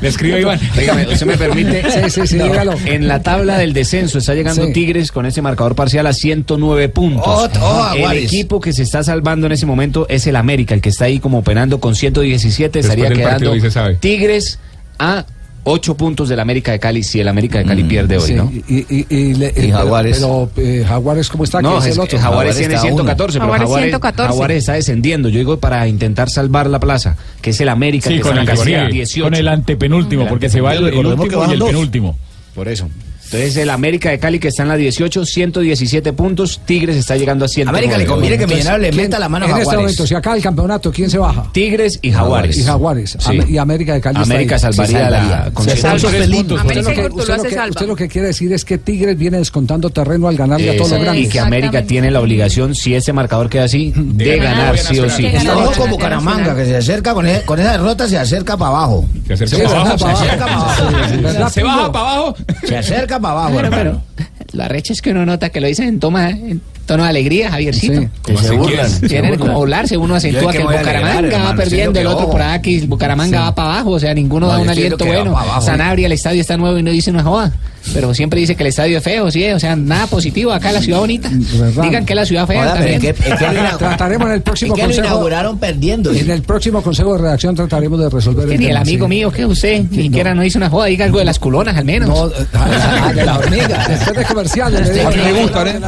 Le 0.00 0.08
escribe 0.08 0.36
a 0.36 0.40
Iván. 0.40 0.60
Dígame, 0.76 1.06
¿usted 1.12 1.26
me 1.26 1.38
permite? 1.38 1.82
Sí, 1.90 2.10
sí, 2.10 2.26
sí, 2.26 2.36
No, 2.36 2.44
dígalo. 2.44 2.74
En 2.84 3.08
la 3.08 3.22
tabla 3.22 3.58
del 3.58 3.72
descenso 3.72 4.18
está 4.18 4.34
llegando 4.34 4.66
Sí. 4.66 4.72
Tigres 4.72 5.12
con 5.12 5.26
ese 5.26 5.40
marcador 5.42 5.74
parcial 5.74 6.06
a 6.06 6.12
109 6.12 6.88
puntos. 6.88 7.24
Oh, 7.26 7.48
oh, 7.60 7.92
el 7.94 8.18
equipo 8.18 8.60
que 8.60 8.72
se 8.72 8.82
está 8.82 9.02
salvando 9.02 9.46
en 9.46 9.52
ese 9.52 9.66
momento 9.66 10.06
es 10.08 10.26
el 10.26 10.36
América, 10.36 10.74
el 10.74 10.80
que 10.80 10.88
está 10.88 11.04
ahí 11.06 11.18
como 11.18 11.38
operando 11.38 11.80
con 11.80 11.94
117. 11.94 12.78
Después 12.78 12.98
estaría 12.98 13.30
partido 13.30 13.52
quedando. 13.52 13.98
Tigres 13.98 14.58
a 14.98 15.24
8 15.64 15.96
puntos 15.96 16.28
del 16.28 16.40
América 16.40 16.72
de 16.72 16.78
Cali 16.78 17.02
si 17.02 17.20
el 17.20 17.28
América 17.28 17.58
de 17.58 17.64
Cali 17.66 17.84
pierde 17.84 18.16
hoy, 18.16 18.26
Sí, 18.28 18.34
¿no? 18.34 18.50
y, 18.50 18.86
y- 18.88 19.06
y 19.10 19.34
le- 19.34 19.48
Y 19.48 19.52
pero- 19.54 19.76
Jaguares. 19.78 20.16
Pero, 20.18 20.50
eh, 20.56 20.84
Jaguares, 20.86 21.28
¿cómo 21.28 21.44
está? 21.44 21.60
No, 21.60 21.70
¿Quién 21.72 21.82
es 21.82 21.86
es- 21.88 21.94
el 21.96 22.00
otro? 22.00 22.18
Jaguares 22.18 22.22
Jaguares 22.54 22.56
tiene 22.56 22.74
está 22.74 22.86
a 22.88 22.92
uno. 22.92 22.94
114, 23.02 23.32
pero 23.38 23.42
Jaguares 23.44 23.62
Jaguares, 23.66 23.84
114. 23.86 24.32
Jaguares 24.32 24.56
está 24.58 24.72
descendiendo. 24.74 25.28
Yo 25.28 25.38
digo 25.38 25.58
para 25.58 25.86
intentar 25.88 26.30
salvar 26.30 26.68
la 26.70 26.80
plaza, 26.80 27.16
que 27.42 27.50
es 27.50 27.60
el 27.60 27.68
América 27.68 28.08
Sí, 28.08 28.16
que 28.16 28.20
con 28.22 28.30
está 28.38 28.40
el, 28.40 28.40
en 28.40 28.46
la 28.46 28.52
sí, 28.54 28.58
casilla 28.72 28.88
18. 28.88 29.24
con 29.24 29.34
el 29.34 29.48
antepenúltimo, 29.48 30.22
El 30.22 30.28
porque 30.28 30.48
se 30.48 30.60
va 30.60 30.72
el, 30.72 30.78
el 30.78 30.84
Recordemos 30.90 31.16
que 31.28 31.34
último 31.36 31.50
y 31.50 31.52
el 31.52 31.58
dos. 31.58 31.68
penúltimo. 31.68 32.18
Por 32.54 32.68
eso. 32.68 32.88
Entonces 33.30 33.56
el 33.58 33.68
América 33.70 34.10
de 34.10 34.18
Cali 34.18 34.38
que 34.38 34.48
está 34.48 34.62
en 34.62 34.68
la 34.70 34.76
18, 34.76 35.24
117 35.26 36.12
puntos, 36.14 36.60
Tigres 36.64 36.96
está 36.96 37.14
llegando 37.16 37.44
a 37.44 37.48
109. 37.48 37.78
América 37.78 37.98
le 37.98 38.06
conviene 38.06 38.38
que 38.38 38.46
Millonarios 38.46 38.80
le 38.80 38.90
¿quién- 38.90 39.02
meta 39.04 39.18
la 39.18 39.28
mano 39.28 39.44
a 39.44 39.48
En 39.48 39.52
este 39.52 39.60
Jaguares. 39.64 39.80
momento, 39.82 40.06
si 40.06 40.14
acaba 40.14 40.36
el 40.36 40.42
campeonato, 40.42 40.90
¿quién 40.90 41.10
se 41.10 41.18
baja? 41.18 41.44
Tigres 41.52 41.98
y 42.00 42.10
Jaguares. 42.10 42.56
Y 42.56 42.62
Jaguares. 42.62 43.16
Sí. 43.20 43.38
Y 43.48 43.58
América 43.58 43.92
de 43.94 44.00
Cali 44.00 44.20
está 44.22 44.32
América 44.34 44.54
ahí. 44.54 44.60
salvaría 44.60 44.98
Se 45.04 45.10
la. 45.10 45.52
Usted 45.54 46.28
lo, 46.28 46.58
América 46.60 46.92
y 46.92 46.94
que, 46.94 47.02
Cortuluá 47.02 47.22
usted 47.22 47.36
lo 47.36 47.42
se 47.42 47.48
que- 47.48 47.54
salvan. 47.54 47.70
usted 47.70 47.86
lo 47.86 47.96
que 47.96 48.08
quiere 48.08 48.28
decir 48.28 48.52
es 48.52 48.64
que 48.64 48.78
Tigres 48.78 49.18
viene 49.18 49.38
descontando 49.38 49.90
terreno 49.90 50.28
al 50.28 50.36
ganarle 50.36 50.70
a 50.70 50.76
todos 50.76 50.90
los 50.92 51.00
grandes. 51.00 51.26
y 51.26 51.28
que 51.28 51.40
América 51.40 51.82
tiene 51.82 52.10
la 52.10 52.20
obligación, 52.20 52.74
si 52.74 52.94
ese 52.94 53.12
marcador 53.12 53.50
queda 53.50 53.64
así, 53.64 53.92
de 53.94 54.38
ganar, 54.38 54.78
sí 54.78 54.98
o 55.00 55.10
sí. 55.10 55.26
Está 55.26 55.42
ganó 55.44 55.52
ojo 55.52 55.64
con 55.64 55.68
Nacional. 55.68 55.90
Bucaramanga, 55.90 56.56
que 56.56 56.64
se 56.64 56.76
acerca 56.76 57.12
con, 57.12 57.26
e- 57.28 57.42
con 57.44 57.60
esa 57.60 57.72
derrota, 57.72 58.08
se 58.08 58.16
acerca 58.18 58.56
para 58.56 58.70
abajo. 58.70 59.04
Se 59.26 59.34
acerca 59.34 59.68
para 59.68 59.80
abajo. 59.82 59.98
Se 59.98 60.04
acerca 60.06 60.46
para 60.46 60.54
abajo. 60.56 60.84
¿Verdad, 61.22 61.48
Se 61.52 61.62
baja 61.62 61.92
para 61.92 62.10
abajo. 62.10 62.36
Se 62.66 62.76
acerca 62.76 63.17
para 63.20 63.32
abajo, 63.34 63.52
Bueno, 63.52 63.68
hermano. 63.68 64.02
pero 64.16 64.26
la 64.52 64.68
recha 64.68 64.92
es 64.92 65.02
que 65.02 65.10
uno 65.10 65.24
nota 65.26 65.50
que 65.50 65.60
lo 65.60 65.66
dicen 65.66 65.88
en, 65.88 66.00
toma, 66.00 66.30
en 66.30 66.60
tono 66.88 67.04
de 67.04 67.10
alegría, 67.10 67.50
Javiercito. 67.50 68.00
Sí. 68.00 68.08
Que 68.24 68.36
se 68.38 68.56
burlan. 68.56 68.90
se 68.90 69.06
Quieren 69.06 69.30
burlan. 69.30 69.46
como 69.46 69.58
burlarse, 69.60 69.96
uno 69.96 70.14
acentúa 70.16 70.50
que 70.50 70.58
que 70.58 70.62
el 70.64 70.68
Bucaramanga 70.78 71.12
va 71.12 71.18
hermano, 71.28 71.56
perdiendo, 71.56 72.00
el 72.00 72.06
otro 72.08 72.28
por 72.30 72.42
aquí, 72.42 72.78
el 72.78 72.86
Bucaramanga 72.88 73.40
va 73.42 73.54
para 73.54 73.72
abajo, 73.74 73.90
o 73.90 74.00
sea, 74.00 74.12
ninguno 74.14 74.46
No, 74.46 74.52
da 74.54 74.58
un 74.58 74.68
aliento 74.68 75.04
bueno. 75.04 75.36
abajo. 75.38 75.60
Sanabria, 75.60 76.06
el 76.06 76.12
estadio 76.12 76.40
está 76.40 76.56
nuevo 76.56 76.76
y 76.78 76.82
no 76.82 76.90
dice 76.90 77.10
una 77.10 77.22
joda, 77.22 77.52
pero 77.94 78.12
siempre 78.14 78.40
dice 78.40 78.56
que 78.56 78.62
el 78.64 78.68
estadio 78.70 78.98
es 78.98 79.04
feo, 79.04 79.30
sí, 79.30 79.46
o 79.50 79.60
sea, 79.60 79.76
nada 79.76 80.06
positivo, 80.08 80.50
acá 80.52 80.72
la 80.72 80.80
ciudad 80.80 80.98
bonita. 80.98 81.28
¿Verdad? 81.30 81.82
Digan 81.84 82.04
que 82.06 82.12
es 82.14 82.16
la 82.16 82.24
ciudad 82.26 82.46
fea 82.46 82.72
también. 82.74 82.94
es 82.94 83.00
que- 83.00 83.08
es 83.30 83.38
que 83.38 83.44
lo 83.46 83.52
ina- 83.52 83.76
Trataremos 83.78 84.26
en 84.28 84.34
el 84.34 84.40
próximo 84.42 84.74
es 84.74 84.76
que 84.76 84.82
lo 84.82 84.88
consejo. 84.88 85.06
inauguraron 85.06 85.58
perdiendo. 85.58 86.10
En 86.12 86.30
el 86.30 86.42
próximo 86.42 86.82
consejo 86.82 87.12
de 87.14 87.18
redacción 87.22 87.54
trataremos 87.54 88.00
de 88.00 88.08
resolver 88.08 88.48
Que 88.48 88.56
ni 88.58 88.66
el 88.66 88.76
amigo 88.78 89.06
sí. 89.06 89.10
mío 89.10 89.30
que 89.30 89.44
usted, 89.46 89.84
ni 89.90 90.04
siquiera 90.04 90.34
no 90.34 90.42
hizo 90.44 90.58
una 90.58 90.70
joda, 90.70 90.86
diga 90.86 91.04
algo 91.04 91.18
de 91.18 91.24
las 91.26 91.38
culonas 91.38 91.76
al 91.76 91.84
menos. 91.84 92.08
No, 92.08 92.28
de 93.14 93.24
la 93.26 93.38
hormiga. 93.38 93.86
Después 93.88 94.16
de 94.16 94.24
comerciales. 94.24 94.80
le 94.80 94.86
¿Usted 94.86 94.94
digo, 94.98 95.10
cree, 95.10 95.32
que- 95.34 95.42
gustan, 95.42 95.68
¿eh? 95.68 95.80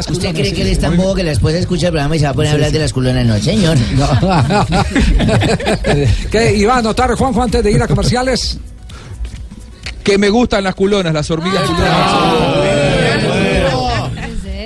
Las 0.91 0.91
¿Usted 0.91 0.91
culonas, 0.91 0.91
cree 0.91 0.91
sí. 0.91 0.91
que 0.91 0.91
él 0.91 0.91
es 0.91 0.93
tan 0.97 0.97
bobo 0.97 1.15
que 1.15 1.25
después 1.25 1.55
escucha 1.55 1.87
el 1.87 1.93
programa 1.93 2.17
y 2.17 2.19
se 2.19 2.25
va 2.25 2.31
a 2.31 2.35
poner 2.35 2.51
a 2.51 2.55
hablar 2.55 2.73
de 2.73 2.79
las 2.79 2.93
culonas? 2.93 3.27
No, 3.27 3.39
señor. 3.39 3.79
¿Qué 6.31 6.57
iba 6.57 6.75
a 6.75 6.79
anotar 6.79 7.15
Juanjo 7.15 7.43
antes 7.43 7.63
de 7.65 7.73
ir 7.73 7.83
a 7.83 7.89
comerciales? 7.89 8.59
Que 10.03 10.17
me 10.19 10.29
gustan 10.31 10.65
las 10.65 10.75
culonas, 10.75 11.13
las 11.13 11.31
hormigas 11.31 11.63
culonas. 11.65 12.11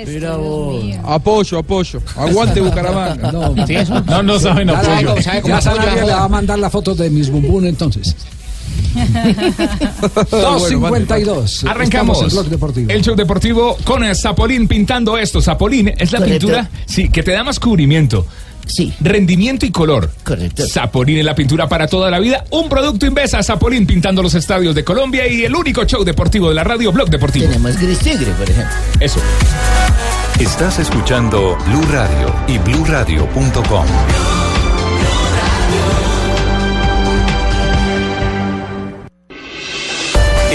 Mira 0.07 0.35
vos. 0.37 0.83
Apoyo, 1.03 1.59
apoyo. 1.59 2.01
Aguante 2.15 2.61
Bucaramanga. 2.61 3.31
No, 3.31 3.67
Sí, 3.67 3.75
eso. 3.75 3.99
No, 4.01 4.23
no 4.23 4.39
saben 4.39 4.69
Ya 4.69 4.79
apoyo. 4.79 5.07
sabe- 5.09 5.23
¿Sabe 5.23 5.41
cómo 5.41 5.59
ya 6.07 6.15
va 6.15 6.23
a 6.23 6.27
mandar 6.29 6.57
la 6.59 6.69
foto 6.69 6.95
de 6.95 7.09
mis 7.09 7.29
bumbún 7.29 7.65
entonces. 7.65 8.15
Bueno, 10.31 10.31
252. 10.31 11.65
Arrancamos 11.65 12.17
Estamos 12.17 12.21
en 12.23 12.29
Blog 12.29 12.45
Deportivo. 12.49 12.91
el 12.91 13.01
show 13.03 13.15
deportivo 13.15 13.77
con 13.83 14.03
el 14.03 14.15
Zapolín 14.15 14.67
pintando 14.67 15.17
esto. 15.17 15.41
Zapolín 15.41 15.89
es 15.97 16.11
la 16.11 16.19
Correcto. 16.19 16.47
pintura 16.47 16.69
sí, 16.85 17.09
que 17.09 17.23
te 17.23 17.31
da 17.31 17.43
más 17.43 17.59
cubrimiento. 17.59 18.25
Sí. 18.65 18.91
Rendimiento 18.99 19.65
y 19.65 19.71
color. 19.71 20.09
Correcto. 20.23 20.65
Zapolín 20.67 21.19
es 21.19 21.25
la 21.25 21.35
pintura 21.35 21.67
para 21.69 21.87
toda 21.87 22.09
la 22.09 22.19
vida. 22.19 22.45
Un 22.49 22.67
producto 22.67 23.05
Invesa. 23.05 23.43
Zapolín 23.43 23.85
pintando 23.85 24.23
los 24.23 24.33
estadios 24.33 24.73
de 24.73 24.83
Colombia 24.83 25.27
y 25.27 25.43
el 25.45 25.55
único 25.55 25.83
show 25.85 26.03
deportivo 26.03 26.49
de 26.49 26.55
la 26.55 26.63
radio 26.63 26.91
Blog 26.91 27.09
Deportivo. 27.09 27.45
Tenemos 27.45 27.77
Gris 27.79 27.99
Tigre, 27.99 28.31
por 28.31 28.49
ejemplo. 28.49 28.73
Eso. 28.99 29.19
Estás 30.39 30.79
escuchando 30.79 31.57
Blue 31.67 31.85
Radio 31.91 32.33
y 32.47 32.57
bluradio.com. 32.57 33.85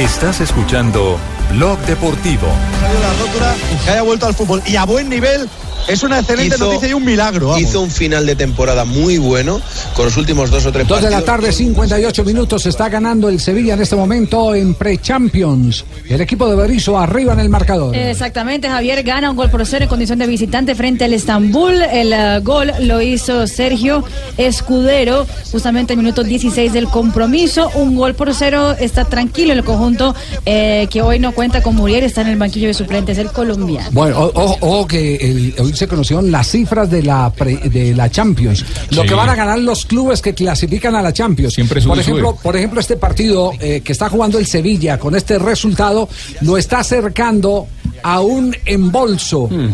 Estás 0.01 0.41
escuchando 0.41 1.19
Blog 1.51 1.79
Deportivo. 1.81 2.47
la 2.47 3.13
rotura 3.23 3.55
que 3.85 3.91
haya 3.91 4.01
vuelto 4.01 4.25
al 4.25 4.35
fútbol 4.35 4.63
y 4.65 4.77
a 4.77 4.87
buen 4.87 5.11
nivel 5.11 5.47
es 5.91 6.03
una 6.03 6.21
excelente 6.21 6.57
Hizo- 6.57 6.65
noticia 6.67 6.89
y 6.89 6.93
un 6.95 7.05
milagro. 7.05 7.49
vamos. 7.49 7.61
Hizo 7.63 7.81
un 7.81 7.91
final 7.91 8.27
de 8.27 8.37
temporada 8.37 8.85
muy 8.85 9.19
bueno 9.19 9.61
con 9.95 10.05
los 10.07 10.17
últimos 10.17 10.51
dos 10.51 10.65
o 10.67 10.73
tres 10.73 10.87
Dos 10.89 11.03
de 11.03 11.11
la 11.11 11.23
tarde, 11.23 11.53
58 11.53 12.25
minutos. 12.25 12.67
Está 12.67 12.89
ganando 12.89 13.29
el 13.29 13.41
Sevilla 13.41 13.75
en 13.75 13.83
este 13.83 13.97
momento 13.97 14.55
en 14.55 14.75
Pre-Champions. 14.75 15.85
El 16.09 16.21
equipo 16.21 16.49
de 16.49 16.57
Berizzo 16.57 16.99
arriba 16.99 17.33
en 17.33 17.41
el 17.41 17.49
marcador. 17.49 17.95
Exactamente, 17.95 18.69
Javier 18.69 19.03
gana 19.03 19.31
un 19.31 19.37
gol 19.37 19.51
por 19.51 19.65
cero 19.67 19.85
en 19.85 19.89
condición 19.89 20.19
de 20.19 20.27
visitante 20.27 20.75
frente 20.75 21.05
al 21.05 21.13
Estambul. 21.13 21.81
El 21.83 22.13
eh, 22.13 22.41
gol 22.43 22.73
lo 22.81 23.01
hizo 23.03 23.47
Sergio 23.47 24.05
Escudero, 24.37 25.27
justamente 25.53 25.93
en 25.93 25.99
el 26.01 26.05
minuto 26.05 26.23
16 26.25 26.73
del 26.73 26.87
compromiso. 26.89 27.71
Un 27.75 27.95
gol 27.97 28.15
por 28.15 28.35
cero, 28.35 28.75
está 28.79 29.05
tranquilo 29.05 29.53
el 29.53 29.65
conjunto 29.65 30.15
eh, 30.47 30.87
que 30.91 31.03
hoy 31.03 31.19
no 31.19 31.33
cuenta 31.33 31.63
con 31.63 31.77
Muriel, 31.77 32.05
está 32.05 32.23
en 32.23 32.29
el 32.29 32.39
banquillo 32.39 32.69
de 32.69 32.75
suplentes, 32.75 33.19
el 33.19 33.31
colombiano. 33.31 33.89
Bueno, 33.93 34.19
o- 34.21 34.57
ojo, 34.61 34.87
que 34.87 35.17
el- 35.17 35.55
hoy 35.59 35.73
se 35.81 35.89
conocieron 35.89 36.31
las 36.31 36.47
cifras 36.49 36.91
de 36.91 37.03
la 37.03 37.31
pre- 37.33 37.57
de 37.69 37.95
la 37.95 38.11
Champions. 38.11 38.65
Lo 38.91 39.03
Sí. 39.03 39.09
que 39.09 39.15
van 39.15 39.29
a 39.29 39.35
ganar 39.35 39.59
los 39.59 39.85
clubes 39.87 40.21
que 40.23 40.35
clasifican 40.35 40.95
a 40.95 41.03
la 41.03 41.13
Champions. 41.13 41.55
Siempre 41.55 41.81
sube 41.81 41.95
por 41.95 41.97
sube. 42.05 42.13
ejemplo, 42.13 42.39
por 42.43 42.57
ejemplo, 42.57 42.81
este 42.81 42.97
partido 42.97 43.53
eh, 43.59 43.81
que 43.83 43.93
está 43.93 44.09
jugando 44.09 44.39
el 44.39 44.47
Sevilla 44.47 44.99
con 44.99 45.15
este 45.17 45.39
resultado 45.39 46.09
lo 46.43 46.57
está 46.59 46.81
acercando 46.81 47.67
a 48.03 48.21
un 48.21 48.55
embolso 48.67 49.49
Hmm. 49.51 49.73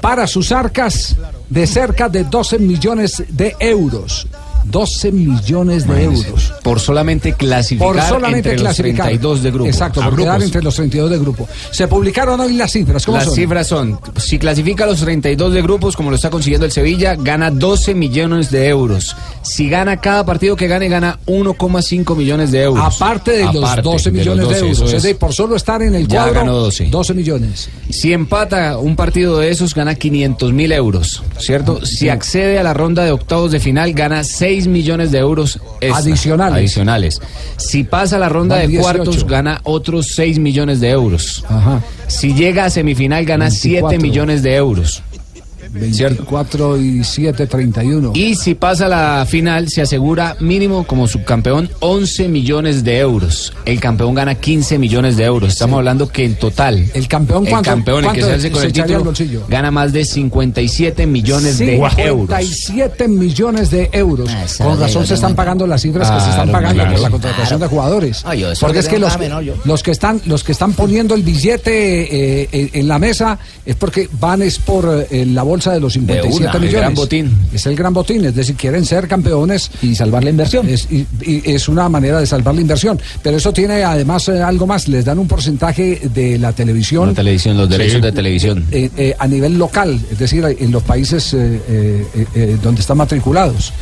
para 0.00 0.26
sus 0.26 0.52
arcas 0.52 1.16
de 1.50 1.66
cerca 1.66 2.08
de 2.08 2.24
12 2.24 2.58
millones 2.58 3.22
de 3.28 3.54
euros. 3.58 4.26
12 4.70 5.12
millones 5.12 5.86
de 5.86 6.04
euros. 6.04 6.52
Por 6.62 6.80
solamente 6.80 7.32
clasificar 7.34 7.88
Por 7.94 8.02
solamente 8.02 8.50
entre 8.50 8.56
clasificar. 8.56 9.06
los 9.12 9.18
32 9.40 9.42
de 9.42 9.50
grupo. 9.50 9.68
Exacto, 9.68 10.00
por 10.02 10.16
quedar 10.16 10.42
entre 10.42 10.62
los 10.62 10.74
32 10.74 11.10
de 11.10 11.18
grupo. 11.18 11.48
Se 11.70 11.88
publicaron 11.88 12.40
hoy 12.40 12.52
las 12.54 12.72
cifras. 12.72 13.04
¿Cómo 13.04 13.18
Las 13.18 13.26
son? 13.26 13.34
cifras 13.34 13.66
son, 13.66 14.00
si 14.16 14.38
clasifica 14.38 14.84
a 14.84 14.86
los 14.86 15.00
32 15.00 15.52
de 15.52 15.62
grupos, 15.62 15.96
como 15.96 16.10
lo 16.10 16.16
está 16.16 16.30
consiguiendo 16.30 16.66
el 16.66 16.72
Sevilla, 16.72 17.14
gana 17.16 17.50
12 17.50 17.94
millones 17.94 18.50
de 18.50 18.68
euros. 18.68 19.16
Si 19.42 19.68
gana 19.68 19.98
cada 19.98 20.24
partido 20.24 20.56
que 20.56 20.66
gane, 20.68 20.88
gana 20.88 21.18
1,5 21.26 22.16
millones 22.16 22.50
de 22.50 22.62
euros. 22.62 22.96
Aparte 22.96 23.32
de 23.32 23.44
los 23.44 23.56
Aparte 23.64 23.82
12 23.82 24.10
de 24.10 24.16
los 24.24 24.36
millones 24.36 24.48
de 24.48 24.54
12, 24.54 24.66
euros. 24.80 24.92
Es 24.94 25.02
decir, 25.02 25.16
por 25.18 25.32
solo 25.32 25.56
estar 25.56 25.82
en 25.82 25.94
el 25.94 26.06
Ya 26.08 26.22
cuadro, 26.24 26.40
ganó 26.40 26.52
12. 26.90 27.14
millones. 27.14 27.68
Si 27.88 28.12
empata 28.12 28.78
un 28.78 28.96
partido 28.96 29.38
de 29.38 29.50
esos, 29.50 29.74
gana 29.74 29.94
500 29.94 30.52
mil 30.52 30.72
euros, 30.72 31.22
¿cierto? 31.38 31.84
Si 31.86 32.08
accede 32.08 32.58
a 32.58 32.62
la 32.62 32.74
ronda 32.74 33.04
de 33.04 33.12
octavos 33.12 33.50
de 33.52 33.60
final, 33.60 33.92
gana 33.92 34.24
6 34.24 34.57
millones 34.66 35.12
de 35.12 35.18
euros 35.18 35.60
extra, 35.80 35.98
Adicionales. 35.98 36.56
adicionales. 36.58 37.20
Si 37.56 37.84
pasa 37.84 38.18
la 38.18 38.28
ronda 38.28 38.56
Van 38.56 38.62
de 38.62 38.68
18. 38.68 38.82
cuartos, 38.82 39.24
gana 39.26 39.60
otros 39.64 40.08
6 40.08 40.38
millones 40.38 40.80
de 40.80 40.90
euros. 40.90 41.44
Ajá. 41.48 41.82
Si 42.08 42.34
llega 42.34 42.64
a 42.64 42.70
semifinal, 42.70 43.24
gana 43.24 43.50
7 43.50 43.82
24. 43.82 44.00
millones 44.02 44.42
de 44.42 44.54
euros. 44.56 45.02
24 45.72 46.76
y 46.78 47.04
7, 47.04 47.46
31. 47.46 48.12
Y 48.14 48.34
si 48.34 48.54
pasa 48.54 48.88
la 48.88 49.26
final, 49.28 49.68
se 49.68 49.82
asegura 49.82 50.36
mínimo 50.40 50.84
como 50.86 51.06
subcampeón 51.08 51.70
11 51.80 52.28
millones 52.28 52.84
de 52.84 52.98
euros. 52.98 53.52
El 53.64 53.80
campeón 53.80 54.14
gana 54.14 54.34
15 54.34 54.78
millones 54.78 55.16
de 55.16 55.24
euros. 55.24 55.52
Estamos 55.52 55.78
hablando 55.78 56.08
que 56.08 56.24
en 56.24 56.34
total. 56.36 56.84
¿El 56.94 57.08
campeón 57.08 57.44
el 57.44 57.50
cuánto- 57.50 57.70
campeón, 57.70 58.04
el 58.04 58.12
que 58.12 58.22
se 58.22 58.32
hace 58.32 58.50
con 58.50 58.60
se 58.60 58.66
el 58.68 58.72
título, 58.72 59.12
gana 59.48 59.70
más 59.70 59.92
de 59.92 60.04
57 60.04 61.06
millones 61.06 61.58
de 61.58 61.74
euros. 61.76 61.96
57 62.28 63.08
millones 63.08 63.70
de 63.70 63.88
euros. 63.92 64.30
esa 64.30 64.64
Con 64.64 64.80
razón 64.80 65.06
se 65.06 65.14
están 65.14 65.34
pagando 65.34 65.66
las 65.66 65.82
cifras 65.82 66.10
que 66.10 66.20
se 66.20 66.30
están 66.30 66.50
pagando 66.50 66.74
claro. 66.74 66.92
por 66.92 67.00
la 67.00 67.10
contratación 67.10 67.46
Claro. 67.46 67.58
de 67.58 67.66
jugadores. 67.68 68.22
Ay, 68.24 68.40
yo 68.40 68.50
eso 68.52 68.60
Porque 68.60 68.74
que 68.74 68.80
es 68.80 68.88
que 68.88 68.98
los, 68.98 69.18
menor, 69.18 69.42
yo. 69.42 69.54
los 69.64 69.82
que 69.82 69.90
están 69.90 70.20
los 70.26 70.44
que 70.44 70.52
están 70.52 70.72
poniendo 70.72 71.14
el 71.14 71.22
billete 71.22 72.42
eh, 72.42 72.48
en, 72.52 72.70
en 72.72 72.88
la 72.88 72.98
mesa 72.98 73.38
es 73.64 73.76
porque 73.76 74.08
van 74.20 74.42
es 74.42 74.58
por 74.58 75.06
eh, 75.10 75.24
la 75.26 75.42
bolsa 75.58 75.72
de 75.72 75.80
los 75.80 75.92
57 75.92 76.36
una, 76.36 76.52
el 76.52 76.60
millones. 76.60 76.72
gran 76.80 76.94
botín. 76.94 77.36
Es 77.52 77.66
el 77.66 77.74
gran 77.76 77.92
botín, 77.92 78.24
es 78.24 78.34
decir, 78.34 78.54
quieren 78.56 78.84
ser 78.84 79.08
campeones 79.08 79.70
y 79.82 79.94
salvar 79.94 80.22
la 80.24 80.30
inversión. 80.30 80.68
Es, 80.68 80.86
y, 80.90 81.06
y 81.22 81.42
es 81.44 81.68
una 81.68 81.88
manera 81.88 82.20
de 82.20 82.26
salvar 82.26 82.54
la 82.54 82.60
inversión. 82.60 82.98
Pero 83.22 83.36
eso 83.36 83.52
tiene 83.52 83.82
además 83.84 84.28
eh, 84.28 84.40
algo 84.42 84.66
más, 84.66 84.88
les 84.88 85.04
dan 85.04 85.18
un 85.18 85.26
porcentaje 85.28 86.00
de 86.14 86.38
la 86.38 86.52
televisión 86.52 87.08
La 87.08 87.14
televisión, 87.14 87.56
los 87.56 87.68
derechos 87.68 88.00
de 88.02 88.12
televisión. 88.12 88.64
eh, 88.70 88.90
eh, 88.96 89.14
a 89.18 89.26
nivel 89.26 89.58
local, 89.58 90.00
es 90.10 90.18
decir, 90.18 90.44
en 90.58 90.70
los 90.70 90.82
países 90.84 91.34
eh, 91.34 91.60
eh, 91.68 92.26
eh, 92.34 92.58
donde 92.62 92.80
están 92.80 92.96
matriculados. 92.98 93.72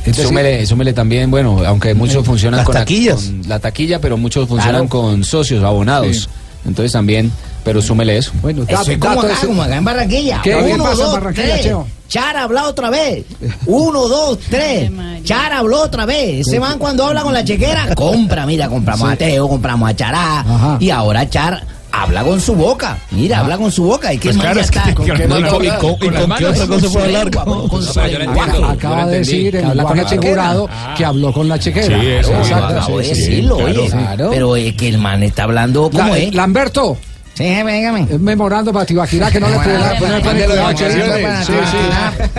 Es 0.00 0.06
decir, 0.06 0.24
Súmele, 0.26 0.66
súmele 0.66 0.92
también, 0.92 1.30
bueno, 1.30 1.62
aunque 1.64 1.94
muchos 1.94 2.26
funcionan 2.26 2.58
Las 2.58 2.66
con, 2.66 2.74
con 2.74 3.48
la 3.48 3.58
taquilla, 3.60 4.00
pero 4.00 4.16
muchos 4.16 4.48
funcionan 4.48 4.88
Claro. 4.88 4.88
con 4.88 5.22
socios, 5.24 5.62
abonados. 5.62 6.16
Sí. 6.16 6.28
Entonces 6.64 6.92
también, 6.92 7.30
pero 7.64 7.82
súmele 7.82 8.16
eso. 8.18 8.32
bueno, 8.40 8.62
Eso 8.62 8.72
dato- 8.78 8.90
es 8.92 8.98
como 8.98 9.14
dato 9.22 9.26
acá, 9.34 9.46
como 9.46 9.62
acá 9.62 9.76
en 9.76 9.84
Barranquilla. 9.84 10.40
¿Qué- 10.42 10.50
qué 10.50 10.72
Uno, 10.74 10.84
pasa 10.84 10.92
en 10.94 10.98
dos, 11.00 11.12
Barranquilla, 11.14 11.46
tres. 11.48 11.62
Cheo? 11.62 11.86
Char 12.08 12.36
habló 12.36 12.64
otra 12.68 12.90
vez. 12.90 13.24
Uno, 13.66 14.06
dos, 14.06 14.38
tres. 14.50 14.90
Char 15.24 15.52
habló 15.52 15.82
otra 15.82 16.04
vez. 16.06 16.46
Ese 16.46 16.60
man 16.60 16.78
cuando 16.78 17.06
habla 17.06 17.22
con 17.22 17.32
la 17.32 17.42
chequera, 17.44 17.94
compra, 17.94 18.44
mira, 18.46 18.68
compramos 18.68 19.10
a 19.10 19.16
Teo, 19.16 19.48
compramos 19.48 19.88
a 19.90 19.96
Chará. 19.96 20.40
Ajá. 20.40 20.76
Y 20.78 20.90
ahora 20.90 21.28
Char 21.30 21.64
habla 21.92 22.24
con 22.24 22.40
su 22.40 22.54
boca. 22.54 22.98
Mira, 23.10 23.40
habla 23.40 23.56
con 23.58 23.70
su 23.70 23.84
boca. 23.84 24.12
Y 24.12 24.18
que 24.18 24.28
Pues 24.30 24.36
el 24.36 24.38
man 24.38 24.44
claro, 24.46 24.56
ya 24.60 24.64
es 24.64 24.70
que 24.70 24.78
está. 24.78 24.94
con 24.94 25.06
qué 25.06 25.12
No, 25.12 25.34
mano 25.34 25.46
con- 25.48 25.56
habla, 25.56 25.78
con- 25.78 25.90
con 25.90 25.98
con 25.98 26.12
las 26.14 26.22
qué 26.22 26.26
manos. 26.28 26.50
otra 26.50 26.66
cosa 26.66 26.88
puede 26.92 27.06
hablar? 27.06 27.30
Con- 27.30 27.68
con 27.68 27.82
su 27.82 28.00
lenguaje. 28.00 28.64
Acaba 28.64 29.06
de 29.06 29.18
decir 29.18 29.56
el 29.56 29.64
habla 29.66 29.82
con 29.84 29.96
la 29.96 30.02
lenguaje 30.02 30.16
chequera. 30.16 30.42
asegurado 30.50 30.68
que 30.96 31.04
habló 31.04 31.32
con 31.32 31.48
la 31.48 31.58
chequera. 31.58 32.00
Sí, 32.00 32.06
eso, 32.08 32.34
acabo 32.56 32.98
de 32.98 33.08
decirlo, 33.08 33.56
oye. 33.56 33.90
Pero 34.30 34.56
es 34.56 34.74
que 34.74 34.88
el 34.88 34.98
man 34.98 35.22
está 35.22 35.44
hablando 35.44 35.90
como 35.90 36.14
es. 36.14 36.34
Lamberto, 36.34 36.96
Sí, 37.34 37.44
jefe, 37.44 37.72
dígame. 37.72 38.06
es 38.10 38.20
memorando 38.20 38.74
para 38.74 38.84
Tibaquirá 38.84 39.30
que 39.30 39.40
no 39.40 39.48
le 39.48 39.56
puede 39.56 39.78
dar 39.78 39.98
de. 39.98 40.06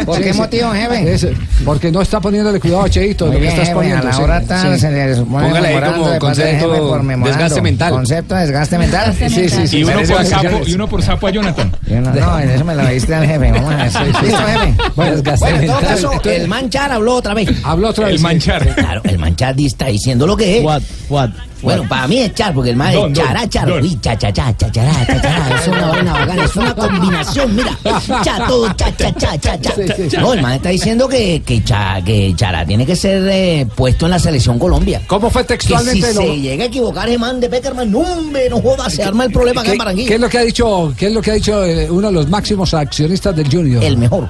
¿Por 0.05 0.21
qué 0.21 0.33
motivo, 0.33 0.71
jefe? 0.71 1.13
Es, 1.13 1.27
porque 1.65 1.91
no 1.91 2.01
está 2.01 2.19
poniéndole 2.21 2.59
cuidado 2.59 2.83
a 2.83 2.89
Cheito, 2.89 3.25
lo 3.25 3.31
Muy 3.31 3.41
que 3.41 3.47
bien, 3.47 3.53
estás 3.53 3.67
jefe, 3.69 3.75
poniendo. 3.75 4.07
a 4.07 4.27
la 4.27 4.41
sí. 4.41 4.47
Sí. 4.73 4.79
se 4.79 4.91
le 4.91 5.15
supone 5.15 5.47
Póngale 5.47 5.67
ahí 5.67 5.91
como 5.93 6.09
de 6.09 6.19
concepto 6.19 6.67
memorando. 7.01 7.27
desgaste 7.27 7.61
mental. 7.61 7.91
Concepto 7.91 8.35
de 8.35 8.41
desgaste 8.41 8.77
mental. 8.77 9.15
Sí, 9.17 9.49
sí, 9.49 9.67
sí. 9.67 9.77
Y 9.79 9.83
uno, 9.83 9.93
por 10.03 10.25
sapo, 10.25 10.61
y 10.65 10.73
uno 10.73 10.87
por 10.87 11.01
sapo 11.01 11.27
a 11.27 11.31
Jonathan. 11.31 11.71
No, 11.87 12.39
en 12.39 12.49
eso 12.49 12.65
me 12.65 12.75
lo 12.75 12.85
diste 12.87 13.15
al 13.15 13.25
jefe. 13.25 13.51
Vamos 13.51 13.73
a 13.73 13.77
ver. 14.03 14.23
¿Listo, 14.23 14.37
jefe? 14.37 14.75
Bueno, 14.95 15.11
desgaste 15.15 15.45
Bueno, 15.45 15.59
en 15.59 15.67
todo 15.67 15.79
caso, 15.81 16.11
el 16.25 16.47
manchar 16.47 16.91
habló 16.91 17.15
otra 17.15 17.33
vez. 17.33 17.49
Habló 17.63 17.89
otra 17.89 18.05
vez. 18.05 18.15
El 18.15 18.21
manchar. 18.21 18.75
Claro, 18.75 19.01
el 19.05 19.17
manchar 19.17 19.55
está 19.57 19.87
diciendo 19.87 20.27
lo 20.27 20.37
que 20.37 20.59
es. 20.59 20.63
What, 20.63 20.81
what, 21.09 21.29
Bueno, 21.63 21.83
para 21.87 22.07
mí 22.07 22.19
es 22.19 22.33
char, 22.33 22.53
porque 22.53 22.69
el 22.71 22.75
man 22.75 22.93
Don, 22.93 23.11
es 23.11 23.17
chará, 23.17 23.47
char, 23.49 23.67
don. 23.67 23.81
uy, 23.81 23.97
cha, 24.01 24.17
cha, 24.17 24.31
cha, 24.31 24.55
cha, 24.55 24.71
chará, 24.71 24.91
cha, 25.05 25.21
chará, 25.21 25.55
es 25.61 25.67
una 25.67 25.87
vaina 25.87 26.13
bacana, 26.13 26.43
es 26.45 26.55
una 26.55 26.75
combinación, 26.75 27.55
mira, 27.55 27.77
cha, 28.23 28.45
todo, 28.47 28.67
cha, 28.73 28.95
cha, 28.95 29.11
cha, 29.13 29.37
cha, 29.39 29.57
cha. 29.59 30.21
No, 30.21 30.33
el 30.33 30.41
man 30.41 30.53
está 30.53 30.69
diciendo 30.69 31.07
que, 31.07 31.41
que, 31.45 31.63
cha, 31.63 32.01
que 32.03 32.33
chará 32.35 32.65
tiene 32.65 32.85
que 32.85 32.95
ser 32.95 33.27
eh, 33.31 33.65
puesto 33.75 34.05
en 34.05 34.11
la 34.11 34.19
selección 34.19 34.59
Colombia. 34.59 35.01
¿Cómo 35.07 35.29
fue 35.29 35.45
Que 35.45 35.53
si 35.53 35.67
textualmente? 35.69 36.13
lo- 36.13 36.21
se 36.21 36.39
llega 36.41 36.63
a 36.65 36.67
equivocar 36.67 37.07
ese 37.09 37.17
man 37.17 37.39
de 37.39 37.49
Peckerman, 37.49 37.91
no, 37.91 37.99
hombre, 37.99 38.49
no 38.49 38.61
joda, 38.61 38.89
se 38.89 39.03
arma 39.03 39.25
el 39.25 39.31
problema 39.31 39.61
acá 39.61 39.69
en 39.69 39.73
¿Qué, 39.73 39.79
Barranquilla. 39.79 40.07
qué 40.09 40.15
es 40.15 40.21
lo 40.21 40.29
que 40.29 40.37
ha 40.37 40.41
dicho, 40.41 40.93
qué 40.97 41.07
es 41.07 41.13
lo 41.13 41.21
que 41.21 41.31
ha 41.31 41.33
dicho 41.35 41.63
eh, 41.65 41.89
uno 41.89 42.07
de 42.07 42.13
los 42.13 42.29
máximos 42.29 42.73
accionistas 42.73 43.35
del 43.35 43.49
Junior? 43.49 43.83
El 43.83 43.97
mejor. 43.97 44.29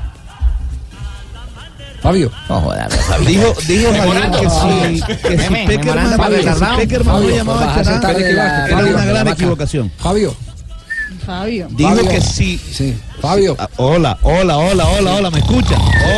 Fabio. 2.04 2.30
No 2.50 2.60
joda, 2.62 2.88
Fabio. 2.90 3.28
Dijo, 3.28 3.54
dijo 3.68 3.92
Javier 3.94 4.32
que 4.32 4.50
si, 4.50 5.02
que 5.02 5.40
si 5.40 5.54
Peckerman, 5.68 6.12
si. 6.12 6.78
Peckerman 6.78 7.24
no 7.24 7.30
llamaba 7.30 7.64
a 7.64 7.66
bajarse 7.68 7.90
Chará, 7.92 8.02
tarde 8.02 8.24
de 8.26 8.34
la- 8.34 8.66
era 8.68 8.78
Fabio, 8.78 8.94
una 8.94 9.06
gran 9.06 9.28
equivocación. 9.30 9.92
Fabio. 9.98 10.36
Fabio. 11.26 11.68
Dijo 11.72 11.90
Fabio. 11.96 12.10
que 12.10 12.20
si... 12.22 12.58
Sí. 12.58 12.98
Fabio. 13.22 13.56
Ah, 13.58 13.70
Hola, 13.78 14.18
hola, 14.24 14.58
hola, 14.58 14.86
hola, 14.86 15.14
hola, 15.16 15.32
¿me 15.32 15.40
escucha? 15.40 15.78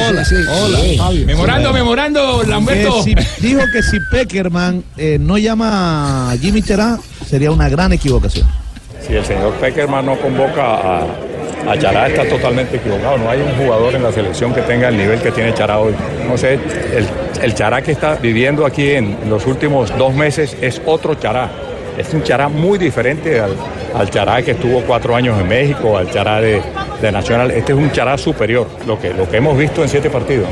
Hola, 0.10 0.26
Sí, 0.26 0.36
sí, 0.36 0.42
hola. 0.50 0.80
sí, 0.80 0.98
Fabio. 0.98 1.26
Memorando, 1.28 1.72
memorando, 1.74 2.44
Lamberto. 2.44 3.04
si- 3.04 3.14
dijo 3.40 3.62
que 3.72 3.84
si 3.84 4.00
Peckerman 4.10 4.84
eh, 4.98 5.18
no 5.20 5.38
llama 5.38 6.32
a 6.32 6.38
Jimmy 6.38 6.64
Cherá, 6.64 6.98
sería 7.30 7.52
una 7.52 7.70
gran 7.70 7.94
equivocación. 7.94 8.48
Si 9.06 9.14
el 9.14 9.24
señor 9.24 9.54
Peckerman 9.62 10.04
no 10.08 10.20
convoca 10.20 10.64
a, 10.74 11.06
Chará 11.78 12.08
está 12.08 12.26
totalmente 12.26 12.78
equivocado. 12.78 13.18
No 13.18 13.30
hay 13.30 13.42
un 13.42 13.52
jugador 13.56 13.96
en 13.96 14.04
la 14.04 14.12
selección 14.12 14.54
que 14.54 14.62
tenga 14.62 14.90
el 14.90 14.98
nivel 14.98 15.20
que 15.22 15.32
tiene 15.32 15.54
Chará 15.54 15.80
hoy. 15.80 15.94
No 16.28 16.38
sé, 16.38 16.54
el, 16.54 17.08
el 17.42 17.54
Chará 17.56 17.82
que 17.82 17.92
está 17.92 18.16
viviendo 18.16 18.66
aquí 18.66 18.92
en 18.92 19.18
los 19.30 19.46
últimos 19.48 19.96
dos 19.98 20.14
meses 20.14 20.56
es 20.62 20.82
otro 20.86 21.16
Chará. 21.16 21.50
Es 21.98 22.14
un 22.14 22.24
Chará 22.24 22.50
muy 22.50 22.78
diferente 22.78 23.40
al, 23.40 23.56
al 23.96 24.10
Chará 24.10 24.42
que 24.42 24.52
estuvo 24.52 24.82
cuatro 24.82 25.16
años 25.16 25.40
en 25.40 25.48
México, 25.48 25.98
al 25.98 26.12
Chará 26.12 26.40
de, 26.42 26.62
de 27.08 27.12
Nacional. 27.12 27.52
Este 27.52 27.72
es 27.74 27.78
un 27.78 27.92
Chará 27.92 28.18
superior, 28.18 28.68
lo 28.88 29.00
que, 29.00 29.14
lo 29.14 29.30
que 29.30 29.38
hemos 29.38 29.58
visto 29.58 29.84
en 29.84 29.90
siete 29.90 30.10
partidos. 30.10 30.48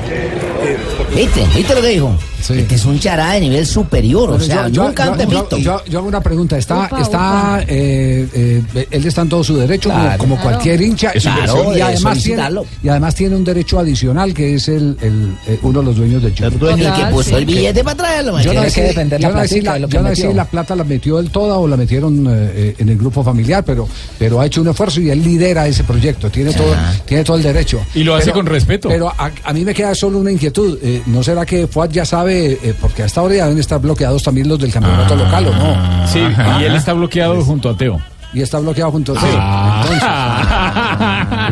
¿Viste? 1.16 1.46
¿Viste 1.56 1.76
lo 1.76 1.82
que 1.82 1.88
dijo? 1.90 2.16
Este 2.50 2.76
es 2.76 2.84
un 2.84 3.00
chará 3.00 3.32
de 3.34 3.40
nivel 3.40 3.66
superior, 3.66 4.32
o 4.32 4.38
sea, 4.40 4.68
yo- 4.68 4.84
nunca 4.84 5.06
yo- 5.06 5.12
antes 5.14 5.30
yo- 5.30 5.40
visto. 5.40 5.58
Yo, 5.60 5.82
yo 5.86 6.00
hago 6.00 6.08
una 6.10 6.20
pregunta. 6.20 6.58
¿Está, 6.58 6.90
está 7.00 7.08
upa. 7.08 7.62
eh, 7.70 8.28
eh, 8.34 8.88
él 8.92 9.06
está 9.06 9.22
en 9.22 9.30
todo 9.30 9.46
su 9.46 9.56
derecho, 9.56 9.90
como- 9.90 10.02
Claro. 10.02 10.18
como, 10.18 10.36
Claro. 10.36 10.50
cualquier 10.50 10.82
hincha, 10.82 11.14
y- 11.16 11.26
además 11.26 11.72
tiene, 11.74 11.98
solicitarlo. 11.98 12.66
y 12.84 12.90
además 12.90 13.16
tiene 13.16 13.36
un 13.38 13.46
derecho 13.46 13.80
adicional 13.80 14.34
que 14.34 14.56
es 14.56 14.68
el, 14.68 14.98
el- 15.02 15.38
eh, 15.48 15.58
uno 15.62 15.80
de 15.80 15.86
los 15.86 15.96
dueños 15.96 16.22
del 16.22 16.34
dueño 16.60 16.86
el 16.90 16.94
que 16.94 17.06
puso 17.12 17.38
el 17.38 17.46
billete 17.46 17.82
para 17.82 17.96
traerlo, 17.96 18.38
Yo 18.42 18.54
no 18.54 18.64
sé, 18.64 18.72
que 18.74 18.82
defender 18.88 19.22
la 19.22 19.30
la, 19.30 19.80
lo 19.80 19.88
que 19.88 20.00
no 20.00 20.10
sé 20.10 20.16
si 20.28 20.34
la 20.34 20.44
plata 20.46 20.76
la 20.76 20.84
metió 20.84 21.20
él 21.20 21.30
toda 21.30 21.58
o 21.58 21.66
la 21.68 21.78
metieron 21.78 22.28
eh, 22.30 22.76
en 22.78 22.90
el 22.90 22.98
grupo 22.98 23.24
familiar, 23.24 23.64
pero, 23.64 23.88
pero 24.20 24.42
ha 24.42 24.46
hecho 24.48 24.62
un 24.62 24.68
esfuerzo 24.68 25.00
y 25.00 25.10
él 25.10 25.24
lidera 25.24 25.66
ese 25.66 25.86
proyecto. 25.86 26.30
Tiene, 26.30 26.43
todo, 26.52 26.76
tiene 27.06 27.24
todo 27.24 27.38
el 27.38 27.44
derecho. 27.44 27.80
Y 27.96 28.04
lo 28.04 28.16
hace 28.16 28.26
Pero- 28.26 28.36
con 28.36 28.46
respeto. 28.48 28.90
Pero 28.90 29.10
a, 29.10 29.32
a 29.44 29.54
mí 29.54 29.64
me 29.64 29.74
queda 29.74 29.96
solo 29.96 30.18
una 30.20 30.32
inquietud. 30.32 30.78
eh, 30.82 31.02
¿No 31.06 31.24
será 31.24 31.46
que 31.46 31.68
Fuad 31.68 31.90
ya 31.92 32.04
sabe, 32.06 32.60
eh, 32.62 32.74
porque 32.82 33.04
hasta 33.04 33.22
ahora 33.22 33.36
ya 33.36 33.44
deben 33.46 33.60
estar 33.60 33.80
bloqueados 33.80 34.22
también 34.24 34.50
los 34.50 34.60
del 34.60 34.72
campeonato 34.74 35.16
local 35.16 35.48
o 35.48 35.52
no? 35.56 36.08
Sí, 36.08 36.20
Ah, 36.38 36.58
y 36.62 36.66
él 36.66 36.76
está 36.76 36.92
bloqueado 36.94 37.42
junto 37.44 37.70
a 37.70 37.78
Teo. 37.78 38.02
y 38.34 38.42
está 38.42 38.58
bloqueado 38.60 38.92
junto 38.92 39.14
a 39.16 39.22
Sí. 39.22 39.28
Entonces, 39.28 40.04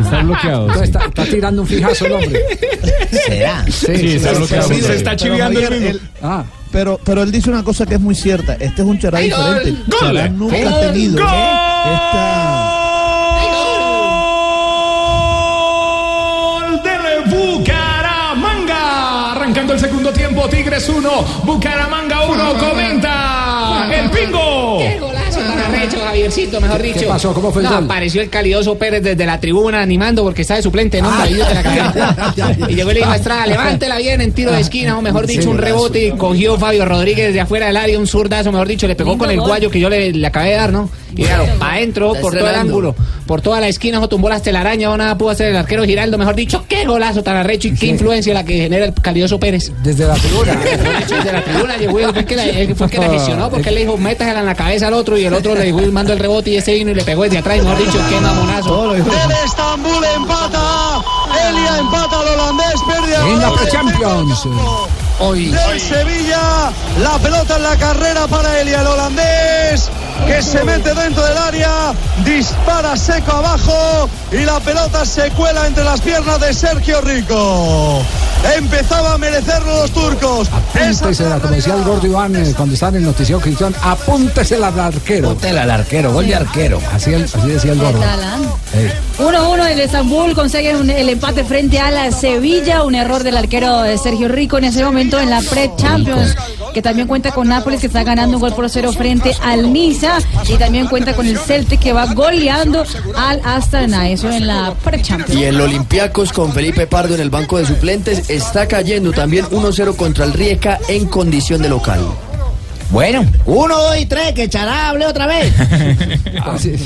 Está 0.04 0.22
bloqueado. 0.22 0.66
entonces 0.66 0.82
sí. 0.90 0.96
está, 0.96 1.04
está 1.06 1.24
tirando 1.26 1.62
un 1.62 1.68
fijazo 1.68 2.06
el 2.06 2.12
hombre. 2.12 2.40
¿Será? 3.26 3.64
Sí, 3.66 3.96
Sí, 3.96 4.06
está 4.16 4.32
bloqueado. 4.32 4.68
sí, 4.68 4.80
Se 4.80 4.94
está 4.96 5.10
Pero, 5.10 5.16
chiviando 5.22 5.60
el 5.60 5.80
mismo. 5.80 6.00
Ah. 6.22 6.44
pero, 6.72 6.98
pero 7.04 7.22
él 7.22 7.30
dice 7.30 7.50
una 7.50 7.62
cosa 7.62 7.86
que 7.86 7.94
es 7.94 8.00
muy 8.00 8.14
cierta. 8.14 8.54
Este 8.54 8.82
es 8.82 8.88
un 8.88 8.98
chará 8.98 9.18
diferente. 9.20 9.70
¡Gol! 9.86 10.00
Chará 10.00 10.28
nunca 10.28 10.56
¡Gol! 10.56 10.66
ha 10.72 10.80
tenido 10.80 11.14
¡Gol! 11.14 11.22
esta... 11.94 12.61
el 19.72 19.80
segundo 19.80 20.12
tiempo, 20.12 20.48
Tigres 20.48 20.86
1, 20.88 21.10
Bucaramanga 21.44 22.26
1, 22.26 22.54
comenta 22.58 23.88
el 23.90 24.10
pingo. 24.10 24.51
¡Qué 25.92 26.00
Javiercito, 26.00 26.60
mejor 26.60 26.80
¿Qué 26.80 26.92
dicho! 26.94 27.08
pasó? 27.08 27.34
¿Cómo 27.34 27.52
fue 27.52 27.62
el 27.62 27.68
no, 27.68 27.74
gol? 27.74 27.84
apareció 27.84 28.22
el 28.22 28.30
calidoso 28.30 28.76
Pérez 28.78 29.02
desde 29.02 29.26
la 29.26 29.38
tribuna 29.38 29.82
animando 29.82 30.22
porque 30.22 30.42
está 30.42 30.56
de 30.56 30.62
suplente, 30.62 31.02
¿no? 31.02 31.08
Hombre, 31.08 31.24
ayúdate 31.24 31.54
la 31.54 31.62
cabeza. 31.62 32.34
Y 32.68 32.74
llegó 32.74 32.90
y 32.90 32.94
le 32.94 33.00
dijo 33.00 33.10
a 33.10 33.16
Estrada, 33.16 33.46
levántela 33.46 33.98
bien 33.98 34.20
en 34.20 34.32
tiro 34.32 34.52
de 34.52 34.60
esquina, 34.60 34.98
o 34.98 35.02
mejor 35.02 35.26
dicho, 35.26 35.50
un 35.50 35.58
rebote. 35.58 36.08
Y 36.08 36.12
cogió 36.12 36.58
Fabio 36.58 36.84
Rodríguez 36.84 37.34
de 37.34 37.40
afuera 37.40 37.66
del 37.66 37.76
área, 37.76 37.98
un 37.98 38.06
zurdazo, 38.06 38.50
mejor 38.52 38.68
dicho, 38.68 38.88
le 38.88 38.94
pegó 38.96 39.18
con 39.18 39.30
el 39.30 39.40
guayo 39.40 39.70
que 39.70 39.80
yo 39.80 39.88
le, 39.90 40.12
le 40.12 40.26
acabé 40.26 40.50
de 40.50 40.56
dar, 40.56 40.72
¿no? 40.72 40.88
Y 41.14 41.24
claro, 41.24 41.44
para 41.58 41.74
adentro, 41.74 42.14
por 42.14 42.32
todo 42.34 42.48
el 42.48 42.54
ángulo, 42.54 42.94
por 43.26 43.42
toda 43.42 43.60
la 43.60 43.68
esquina, 43.68 43.98
ojo, 43.98 44.08
tumbó 44.08 44.30
las 44.30 44.42
telarañas, 44.42 44.90
o 44.90 44.96
nada 44.96 45.18
pudo 45.18 45.28
hacer 45.28 45.48
el 45.48 45.56
arquero 45.56 45.84
Giraldo, 45.84 46.16
mejor 46.16 46.34
dicho, 46.34 46.64
qué 46.66 46.86
golazo 46.86 47.22
tan 47.22 47.36
arrecho 47.36 47.68
y 47.68 47.74
qué 47.74 47.86
influencia 47.86 48.32
la 48.32 48.44
que 48.44 48.56
genera 48.56 48.86
el 48.86 48.94
calidoso 48.94 49.38
Pérez. 49.38 49.70
Desde 49.82 50.06
la 50.06 50.14
tribuna. 50.14 50.54
Desde 50.54 51.32
la 51.32 51.44
tribuna 51.44 51.76
llegó 51.76 52.00
y 52.00 52.04
fue 52.04 52.24
que 52.24 52.36
la, 52.36 52.44
él 52.46 52.74
fue 52.74 52.88
que 52.88 52.98
la 52.98 53.10
gestionó 53.10 53.50
porque 53.50 53.68
él 53.68 53.74
le 53.74 53.80
dijo 53.82 53.98
métasela 53.98 54.40
en 54.40 54.46
la 54.46 54.54
cabeza 54.54 54.86
al 54.86 54.94
otro 54.94 55.18
y 55.18 55.24
el 55.24 55.34
otro 55.34 55.54
le 55.54 55.64
dijo 55.64 55.81
mando 55.90 56.12
el 56.12 56.18
rebote 56.18 56.50
y 56.50 56.56
ese 56.56 56.74
vino 56.74 56.90
y 56.90 56.94
le 56.94 57.02
pegó 57.02 57.24
desde 57.24 57.38
atrás 57.38 57.56
y 57.58 57.60
mejor 57.62 57.78
dicho 57.78 57.98
qué 58.08 58.20
mamonazo 58.20 58.94
El 58.94 59.02
Estambul 59.44 60.04
empata. 60.16 61.02
Elia 61.48 61.78
empata 61.78 62.20
al 62.20 62.28
holandés. 62.28 62.74
Pierde 62.86 63.14
En 63.14 63.40
la 63.40 63.46
ahora 63.48 63.62
Pre-Champions. 63.62 64.48
Hoy. 65.18 65.46
del 65.46 65.80
Sevilla. 65.80 66.72
La 67.02 67.18
pelota 67.18 67.56
en 67.56 67.62
la 67.62 67.76
carrera 67.76 68.26
para 68.26 68.60
Elia, 68.60 68.80
el 68.80 68.86
holandés, 68.86 69.90
que 70.26 70.42
se 70.42 70.62
mete 70.64 70.94
dentro 70.94 71.24
del 71.24 71.38
área, 71.38 71.92
dispara 72.24 72.96
seco 72.96 73.32
abajo 73.32 74.08
y 74.30 74.44
la 74.44 74.60
pelota 74.60 75.04
se 75.04 75.30
cuela 75.30 75.66
entre 75.66 75.84
las 75.84 76.00
piernas 76.00 76.40
de 76.40 76.52
Sergio 76.52 77.00
Rico. 77.00 78.02
Empezaba 78.56 79.14
a 79.14 79.18
merecerlo 79.18 79.82
los 79.82 79.90
turcos. 79.92 80.48
Apúntesela, 80.50 81.38
como 81.38 81.54
decía 81.54 81.74
el 81.74 81.84
gordo 81.84 82.06
Iván 82.06 82.34
eh, 82.36 82.52
cuando 82.56 82.74
estaba 82.74 82.90
en 82.90 82.96
el 82.96 83.04
noticiero 83.04 83.40
Cristian, 83.40 83.74
apúntesela 83.82 84.68
al 84.68 84.80
arquero. 84.80 85.30
Apúntela 85.30 85.62
al 85.62 85.70
arquero, 85.70 86.12
gol 86.12 86.26
de 86.26 86.34
arquero. 86.34 86.80
Así, 86.92 87.12
el- 87.14 87.24
así 87.24 87.46
decía 87.46 87.72
el 87.72 87.78
gordo. 87.78 88.00
¿Qué 88.00 88.04
tal, 88.06 88.20
ah? 88.22 88.38
Eh, 88.74 88.92
1-1 89.18 89.66
el 89.70 89.80
Estambul 89.80 90.34
consigue 90.34 90.76
un- 90.76 90.90
el 90.90 91.08
empate 91.08 91.44
frente 91.44 91.78
a 91.78 91.90
la 91.90 92.10
Sevilla, 92.10 92.82
un 92.82 92.94
error 92.96 93.22
del 93.22 93.36
arquero 93.36 93.82
de 93.82 93.96
Sergio 93.96 94.28
Rico 94.28 94.58
en 94.58 94.64
ese 94.64 94.84
momento 94.84 95.20
en 95.20 95.30
la 95.30 95.40
Pre-Champions, 95.40 96.34
que 96.72 96.82
también 96.82 97.06
cuenta 97.06 97.32
con 97.32 97.48
Nápoles 97.48 97.80
que 97.80 97.86
está 97.86 98.02
ganando 98.02 98.36
un 98.36 98.40
gol 98.40 98.54
por 98.54 98.68
cero 98.68 98.92
frente 98.92 99.34
al 99.42 99.72
Niza 99.72 100.18
y 100.48 100.56
también 100.56 100.86
cuenta 100.86 101.14
con 101.14 101.26
el 101.26 101.38
Celtic 101.38 101.80
que 101.80 101.92
va 101.92 102.06
goleando 102.14 102.84
al 103.16 103.40
Astana, 103.44 104.08
eso 104.08 104.30
en 104.30 104.46
la 104.46 104.74
Pre-Champions. 104.82 105.40
Y 105.40 105.44
el 105.44 105.60
Olympiacos 105.60 106.32
con 106.32 106.52
Felipe 106.52 106.86
Pardo 106.86 107.14
en 107.14 107.20
el 107.20 107.30
banco 107.30 107.58
de 107.58 107.66
suplentes 107.66 108.30
está 108.30 108.66
cayendo 108.66 109.12
también 109.12 109.46
1-0 109.46 109.96
contra 109.96 110.24
el 110.24 110.32
Rijeka 110.32 110.78
en 110.88 111.06
condición 111.06 111.62
de 111.62 111.68
local. 111.68 112.00
Bueno, 112.92 113.24
uno, 113.46 113.76
dos 113.76 113.96
y 113.98 114.06
tres, 114.06 114.32
que 114.34 114.48
Chará 114.48 114.90
hable 114.90 115.06
otra 115.06 115.26
vez. 115.26 115.52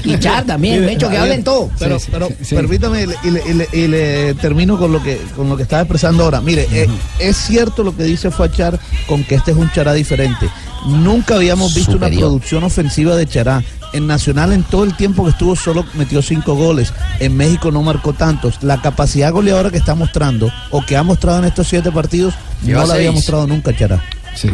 Y 0.04 0.18
Char 0.18 0.44
también, 0.44 0.80
me 0.80 0.86
he 0.86 0.90
dicho 0.90 1.08
que 1.10 1.16
hablen 1.18 1.42
todo. 1.44 1.70
Pero, 1.78 1.98
pero 2.10 2.28
permítame 2.56 3.02
y 3.02 3.06
le, 3.06 3.14
y 3.24 3.30
le- 3.30 3.42
y 3.48 3.52
le- 3.54 3.68
y 3.72 3.88
le 3.88 4.34
termino 4.34 4.78
con 4.78 4.92
lo 4.92 5.02
que 5.02 5.18
con 5.34 5.48
lo 5.48 5.56
que 5.56 5.64
estaba 5.64 5.82
expresando 5.82 6.24
ahora. 6.24 6.40
Mire, 6.40 6.66
eh, 6.72 6.88
es 7.18 7.36
cierto 7.36 7.82
lo 7.82 7.96
que 7.96 8.04
dice 8.04 8.30
Fachar 8.30 8.78
con 9.06 9.24
que 9.24 9.34
este 9.34 9.50
es 9.50 9.56
un 9.56 9.70
Chará 9.72 9.92
diferente. 9.94 10.48
Nunca 10.86 11.34
habíamos 11.36 11.74
visto 11.74 11.92
una 11.96 12.06
producción 12.20 12.62
ofensiva 12.64 13.16
de 13.16 13.26
Chará. 13.26 13.62
En 13.92 14.06
Nacional, 14.06 14.52
en 14.52 14.62
todo 14.62 14.84
el 14.84 14.94
tiempo 14.96 15.24
que 15.24 15.30
estuvo, 15.30 15.56
solo 15.56 15.84
metió 15.94 16.20
cinco 16.22 16.54
goles. 16.54 16.92
En 17.18 17.36
México 17.36 17.70
no 17.70 17.82
marcó 17.82 18.12
tantos. 18.12 18.62
La 18.62 18.80
capacidad 18.82 19.32
goleadora 19.32 19.70
que 19.70 19.78
está 19.78 19.94
mostrando, 19.94 20.50
o 20.70 20.84
que 20.84 20.96
ha 20.96 21.02
mostrado 21.02 21.38
en 21.38 21.44
estos 21.46 21.66
siete 21.68 21.90
partidos, 21.90 22.34
Lleva 22.62 22.82
no 22.82 22.86
la 22.88 22.94
había 22.94 23.12
mostrado 23.12 23.46
nunca 23.46 23.74
Chará. 23.76 24.02
Sí. 24.34 24.50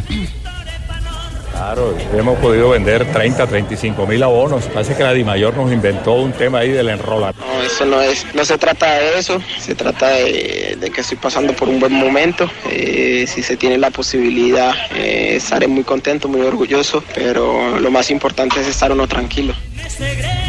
Claro, 1.62 1.94
hemos 2.12 2.38
podido 2.40 2.70
vender 2.70 3.06
30, 3.12 3.46
35 3.46 4.04
mil 4.04 4.20
abonos. 4.24 4.64
Parece 4.64 4.96
que 4.96 5.04
la 5.04 5.12
Dimayor 5.12 5.56
nos 5.56 5.72
inventó 5.72 6.14
un 6.14 6.32
tema 6.32 6.58
ahí 6.58 6.70
del 6.70 6.88
enrolar. 6.88 7.36
No, 7.36 7.62
eso 7.62 7.86
no 7.86 8.00
es, 8.00 8.26
no 8.34 8.44
se 8.44 8.58
trata 8.58 8.94
de 8.94 9.16
eso, 9.16 9.40
se 9.60 9.76
trata 9.76 10.08
de, 10.08 10.76
de 10.80 10.90
que 10.90 11.02
estoy 11.02 11.18
pasando 11.18 11.52
por 11.54 11.68
un 11.68 11.78
buen 11.78 11.92
momento. 11.92 12.50
Eh, 12.68 13.26
si 13.28 13.44
se 13.44 13.56
tiene 13.56 13.78
la 13.78 13.90
posibilidad, 13.90 14.74
eh, 14.96 15.36
estaré 15.36 15.68
muy 15.68 15.84
contento, 15.84 16.26
muy 16.26 16.40
orgulloso, 16.40 17.04
pero 17.14 17.78
lo 17.78 17.90
más 17.92 18.10
importante 18.10 18.60
es 18.60 18.66
estar 18.66 18.90
uno 18.90 19.06
tranquilo. 19.06 19.54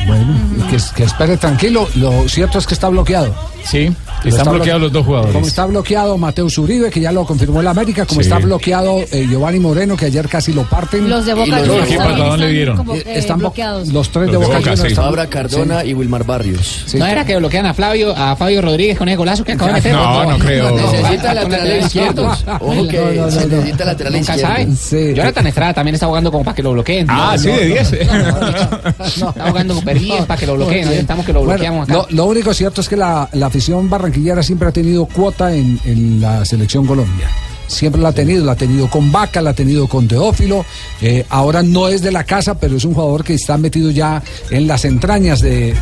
Bueno, 0.08 0.68
que, 0.72 0.78
que 0.96 1.04
espere 1.04 1.38
tranquilo. 1.38 1.88
Lo 1.94 2.28
cierto 2.28 2.58
es 2.58 2.66
que 2.66 2.74
está 2.74 2.90
bloqueado. 2.90 3.36
Sí, 3.64 3.96
están 4.30 4.42
está 4.42 4.52
bloqueados 4.52 4.80
blo- 4.82 4.84
los 4.86 4.92
dos 4.94 5.06
jugadores. 5.06 5.34
Como 5.34 5.48
está 5.48 5.66
bloqueado 5.66 6.18
Mateus 6.18 6.58
Uribe, 6.58 6.90
que 6.90 7.00
ya 7.00 7.12
lo 7.12 7.26
confirmó 7.26 7.62
el 7.62 7.68
América, 7.68 8.06
como 8.06 8.22
Sí. 8.22 8.28
está 8.28 8.40
bloqueado 8.40 9.00
eh, 9.12 9.28
Giovanni 9.30 9.60
Moreno, 9.60 9.96
que 9.98 10.06
ayer 10.06 10.28
casi 10.28 10.54
lo 10.54 10.64
parten. 10.64 11.10
Los 11.10 11.26
de 11.26 11.34
Boca 11.34 11.58
Juniors 11.60 11.88
¿Qué 11.88 11.98
también 11.98 12.18
patadón 12.20 12.40
le 12.40 12.62
están 12.64 12.96
Eh, 12.96 13.04
eh, 13.06 13.34
bloqueados. 13.40 13.88
Los 13.90 14.10
tres 14.10 14.26
Los 14.26 14.32
de 14.32 14.38
Boca, 14.38 14.48
Boca, 14.48 14.60
Juniors 14.60 14.82
sí. 14.82 14.88
están- 14.88 15.06
Fabra 15.06 15.28
Cardona 15.28 15.82
sí. 15.82 15.88
y 15.90 15.94
Wilmar 15.94 16.24
Barrios. 16.26 16.84
Sí. 16.86 16.98
no 16.98 17.06
era 17.06 17.26
que 17.26 17.38
bloquean 17.38 17.66
a 17.66 17.74
Fabio 17.74 18.16
a 18.16 18.36
Fabio 18.36 18.62
Rodríguez 18.62 18.98
con 18.98 19.08
ese 19.10 19.18
golazo 19.18 19.44
que 19.44 19.54
acaba 19.54 19.68
de 19.70 19.74
meter 19.76 19.94
No, 19.94 20.26
no 20.32 20.38
creo. 20.40 20.72
Necesita 20.76 21.34
lateral 21.34 21.78
izquierdo. 21.82 22.32
Ojo 22.60 22.88
que 22.88 22.98
se 23.30 23.48
necesita 23.48 23.86
lateral 23.86 24.16
izquierdo. 24.16 25.14
Jonathan 25.16 25.48
Estrada 25.48 25.74
también 25.74 25.96
está 25.96 26.08
jugando 26.08 26.32
como 26.32 26.44
para 26.44 26.56
que 26.56 26.64
lo 26.64 26.72
bloqueen 26.74 27.08
Ah, 27.10 27.36
sí, 27.38 27.48
de 27.48 27.54
no, 27.54 27.60
10. 27.62 27.94
está 27.94 29.48
jugando 29.50 29.82
10 29.82 30.26
para 30.26 30.40
que 30.40 30.46
lo 30.46 30.56
bloqueen 30.56 30.86
necesitamos 30.86 31.26
que 31.26 31.34
lo 31.34 31.44
bloqueamos 31.44 31.90
acá 31.90 32.06
lo, 32.10 32.26
único 32.26 32.54
cierto 32.54 32.82
es 32.82 32.90
que 32.90 32.96
la, 32.98 33.28
la 33.34 33.48
afición 33.48 33.90
barranquillera 34.14 34.44
siempre 34.44 34.68
ha 34.68 34.72
tenido 34.72 35.06
cuota 35.06 35.56
en, 35.56 35.80
en 35.86 36.22
la 36.22 36.46
selección 36.46 36.86
Colombia. 36.86 37.30
Siempre 37.66 38.02
la 38.02 38.10
ha 38.10 38.14
tenido, 38.14 38.46
la 38.46 38.52
ha 38.52 38.56
tenido 38.56 38.88
con 38.88 39.12
Vaca, 39.12 39.42
la 39.42 39.52
ha 39.52 39.54
tenido 39.56 39.88
con 39.88 40.08
Teófilo. 40.08 40.64
eh, 41.02 41.26
ahora 41.30 41.64
no 41.64 41.88
es 41.88 42.02
de 42.04 42.12
la 42.12 42.24
casa, 42.24 42.60
pero 42.60 42.78
es 42.78 42.86
un 42.86 42.94
jugador 42.94 43.24
que 43.24 43.34
está 43.34 43.58
metido 43.58 43.90
ya 43.90 44.22
en 44.52 44.68
las 44.68 44.86
entrañas 44.86 45.42
de, 45.42 45.74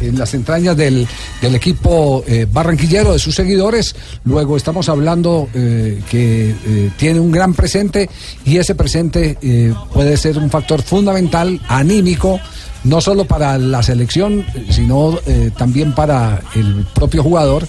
en 0.00 0.18
las 0.18 0.32
entrañas 0.32 0.76
del, 0.76 1.06
del 1.42 1.54
equipo 1.54 2.24
eh, 2.26 2.46
barranquillero, 2.50 3.12
de 3.12 3.18
sus 3.18 3.34
seguidores. 3.34 3.94
Luego 4.24 4.56
estamos 4.56 4.88
hablando 4.88 5.48
eh, 5.52 6.00
que 6.08 6.54
tiene 6.96 7.20
un 7.20 7.32
gran 7.32 7.52
presente 7.52 8.08
y 8.46 8.56
ese 8.56 8.74
presente 8.74 9.36
puede 9.92 10.16
ser 10.16 10.38
un 10.38 10.48
factor 10.48 10.80
fundamental, 10.82 11.60
anímico 11.68 12.40
no 12.84 13.00
solo 13.00 13.24
para 13.24 13.58
la 13.58 13.82
selección, 13.82 14.44
sino 14.70 15.18
eh, 15.26 15.50
también 15.56 15.94
para 15.94 16.40
el 16.54 16.86
propio 16.94 17.22
jugador, 17.22 17.66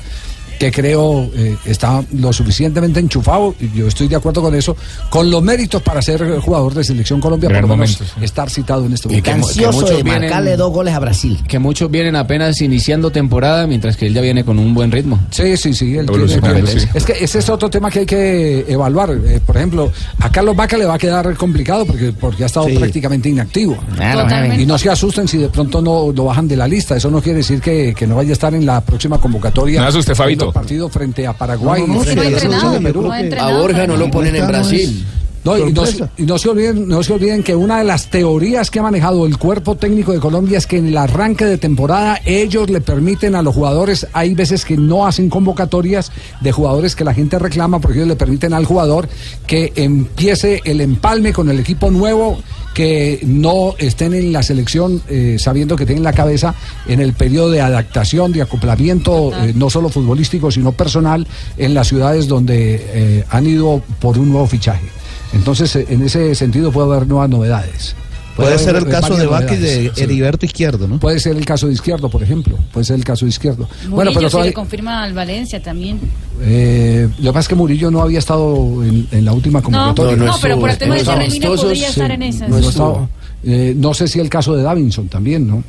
que 0.59 0.71
creo 0.71 1.29
eh, 1.33 1.55
está 1.65 2.03
lo 2.13 2.33
suficientemente 2.33 2.99
enchufado, 2.99 3.55
y 3.59 3.71
yo 3.77 3.87
estoy 3.87 4.07
de 4.09 4.17
acuerdo 4.17 4.41
con 4.41 4.53
eso, 4.53 4.75
con 5.09 5.31
los 5.31 5.41
méritos 5.41 5.81
para 5.81 6.01
ser 6.01 6.39
jugador 6.39 6.73
de 6.73 6.83
selección 6.83 7.21
Colombia, 7.21 7.47
Gran 7.49 7.61
por 7.61 7.69
lo 7.71 7.77
menos 7.77 7.99
momento, 7.99 8.23
estar 8.25 8.49
citado 8.49 8.85
en 8.85 8.93
este 8.93 9.07
Y 9.13 9.21
que, 9.21 9.31
momento. 9.31 9.53
que 9.57 9.65
muchos 9.67 10.03
vienen- 10.03 10.57
dos 10.57 10.71
goles 10.71 10.93
a 10.93 10.99
Brasil. 10.99 11.39
Que 11.47 11.59
muchos 11.59 11.89
vienen 11.89 12.15
apenas 12.17 12.59
iniciando 12.61 13.09
temporada, 13.11 13.65
mientras 13.67 13.95
que 13.95 14.07
él 14.07 14.13
ya 14.13 14.21
viene 14.21 14.43
con 14.43 14.59
un 14.59 14.73
buen 14.73 14.91
ritmo. 14.91 15.17
Sí, 15.31 15.55
sí, 15.57 15.73
sí. 15.73 15.85
él 15.85 16.05
tiene 16.05 16.23
Evolucionando, 16.23 16.57
competencia. 16.57 16.91
sí. 16.91 16.97
Es 16.97 17.05
que 17.05 17.23
ese 17.23 17.39
es 17.39 17.49
otro 17.49 17.69
tema 17.69 17.89
que 17.89 17.99
hay 17.99 18.05
que 18.05 18.65
evaluar. 18.67 19.11
Eh, 19.11 19.39
por 19.45 19.55
ejemplo, 19.55 19.91
a 20.19 20.29
Carlos 20.29 20.55
Vaca 20.57 20.77
le 20.77 20.85
va 20.85 20.95
a 20.95 20.97
quedar 20.99 21.33
complicado 21.37 21.85
porque, 21.85 22.11
porque 22.11 22.43
ha 22.43 22.47
estado 22.47 22.67
Sí. 22.67 22.75
prácticamente 22.77 23.29
inactivo. 23.29 23.77
Claro, 23.95 24.23
Totalmente. 24.23 24.61
y 24.61 24.65
no 24.65 24.77
se 24.77 24.89
asusten 24.89 25.25
si 25.27 25.37
de 25.37 25.47
pronto 25.47 25.81
no 25.81 26.11
lo 26.13 26.25
bajan 26.25 26.47
de 26.49 26.57
la 26.57 26.67
lista. 26.67 26.97
Eso 26.97 27.09
no 27.09 27.21
quiere 27.21 27.37
decir 27.37 27.61
que, 27.61 27.93
que 27.97 28.05
no 28.05 28.15
vaya 28.17 28.31
a 28.31 28.33
estar 28.33 28.53
en 28.53 28.65
la 28.65 28.81
próxima 28.81 29.17
convocatoria. 29.19 29.79
No 29.81 29.87
asuste, 29.87 30.13
Fabito. 30.13 30.48
Partidos 30.53 30.91
frente 30.91 31.25
a 31.27 31.33
Paraguay. 31.33 31.81
No, 31.81 31.87
no, 31.87 31.93
no, 31.95 32.01
y 32.01 32.05
frente 32.05 32.21
sí, 32.21 32.27
a 32.27 32.29
la 32.29 32.29
no 32.31 32.35
ha 32.37 32.39
selección 32.39 32.71
de 32.71 32.77
entrenado, 32.77 32.93
Perú. 32.93 33.01
no 33.07 33.11
ha 33.13 33.19
entrenado 33.21 33.49
A 33.57 33.61
Borja 33.61 33.87
no 33.87 33.97
lo 33.97 34.11
ponen 34.11 34.35
en 34.35 34.47
Brasil. 34.47 34.85
No, 34.85 34.91
y, 34.91 35.03
no, 35.03 35.09
se- 35.09 35.28
Sorpresa. 35.43 36.11
y 36.17 36.23
no 36.23 36.37
se 36.37 36.49
olviden, 36.49 36.87
no 36.87 37.01
se 37.03 37.13
olviden 37.13 37.43
que 37.43 37.55
una 37.55 37.79
de 37.79 37.85
las 37.85 38.09
teorías 38.09 38.69
que 38.69 38.79
ha 38.79 38.83
manejado 38.83 39.25
el 39.25 39.37
cuerpo 39.37 39.75
técnico 39.75 40.11
de 40.11 40.19
Colombia 40.19 40.57
es 40.57 40.67
que 40.67 40.77
en 40.77 40.87
el 40.87 40.97
arranque 40.97 41.45
de 41.45 41.57
temporada 41.57 42.19
ellos 42.25 42.69
le 42.69 42.81
permiten 42.81 43.35
a 43.35 43.41
los 43.41 43.55
jugadores, 43.55 44.07
hay 44.13 44.35
veces 44.35 44.65
que 44.65 44.77
no 44.77 45.07
hacen 45.07 45.29
convocatorias 45.29 46.11
de 46.41 46.51
jugadores 46.51 46.95
que 46.95 47.03
la 47.03 47.13
gente 47.13 47.39
reclama 47.39 47.79
porque 47.79 47.99
ellos 47.99 48.09
le 48.09 48.15
permiten 48.15 48.53
al 48.53 48.65
jugador 48.65 49.07
que 49.47 49.71
empiece 49.75 50.61
el 50.65 50.81
empalme 50.81 51.33
con 51.33 51.49
el 51.49 51.59
equipo 51.59 51.89
nuevo 51.89 52.37
que 52.73 53.19
no 53.23 53.75
estén 53.77 54.13
en 54.13 54.31
la 54.31 54.43
selección 54.43 55.01
eh, 55.09 55.37
sabiendo 55.39 55.75
que 55.75 55.85
tienen 55.85 56.03
la 56.03 56.13
cabeza 56.13 56.55
en 56.87 56.99
el 56.99 57.13
periodo 57.13 57.51
de 57.51 57.61
adaptación, 57.61 58.31
de 58.31 58.41
acoplamiento, 58.41 59.31
eh, 59.33 59.53
no 59.55 59.69
solo 59.69 59.89
futbolístico, 59.89 60.51
sino 60.51 60.71
personal, 60.71 61.27
en 61.57 61.73
las 61.73 61.87
ciudades 61.87 62.27
donde 62.27 62.81
eh, 62.93 63.25
han 63.29 63.47
ido 63.47 63.81
por 63.99 64.17
un 64.17 64.29
nuevo 64.29 64.47
fichaje. 64.47 64.98
Entonces, 65.33 65.75
eh, 65.75 65.85
en 65.89 66.01
ese 66.03 66.33
sentido 66.35 66.71
puede 66.71 66.93
haber 66.93 67.07
nuevas 67.07 67.29
novedades. 67.29 67.95
Puede 68.35 68.57
ser 68.57 68.69
haber, 68.69 68.83
el 68.83 68.89
caso 68.89 69.17
de 69.17 69.25
Vaca 69.25 69.53
y 69.53 69.57
de 69.57 69.67
novedades, 69.67 69.91
sí. 69.95 70.01
Heriberto 70.03 70.45
Izquierdo, 70.45 70.87
¿no? 70.87 70.97
Puede 70.97 71.19
ser 71.19 71.35
el 71.35 71.45
caso 71.45 71.67
de 71.67 71.73
Izquierdo, 71.73 72.09
por 72.09 72.23
ejemplo. 72.23 72.57
Puede 72.71 72.85
ser 72.85 72.95
el 72.95 73.03
caso 73.03 73.25
de 73.25 73.29
Izquierdo. 73.29 73.67
Murillo 73.67 73.95
bueno, 73.95 74.11
pero 74.13 74.27
se 74.27 74.31
todavía- 74.31 74.49
le 74.51 74.53
confirma 74.53 75.03
al 75.03 75.13
Valencia 75.13 75.61
también. 75.61 75.99
eh, 76.41 77.09
lo 77.17 77.23
que 77.31 77.33
pasa 77.33 77.39
es 77.41 77.47
que 77.49 77.55
Murillo 77.55 77.91
no 77.91 78.01
había 78.01 78.19
estado 78.19 78.81
en, 78.85 79.07
en 79.11 79.25
la 79.25 79.33
última 79.33 79.59
No, 79.59 79.63
convocatoria. 79.65 80.15
no, 80.15 80.35
pero 80.41 80.57
por 80.57 80.69
el 80.69 80.77
tema 80.77 80.95
de 80.95 81.03
Jerry 81.03 81.29
Mina 81.31 81.47
podría 81.49 81.75
Sí, 81.87 81.91
estar 81.91 82.11
en 82.11 82.23
esas. 82.23 82.49
no, 82.49 82.57
estaba. 82.59 83.09
Eh, 83.41 83.73
no 83.77 83.93
sé 83.93 84.07
si 84.09 84.19
el 84.19 84.27
caso 84.29 84.53
de 84.55 84.63
Davinson 84.63 85.07
también, 85.07 85.47
¿no? 85.47 85.63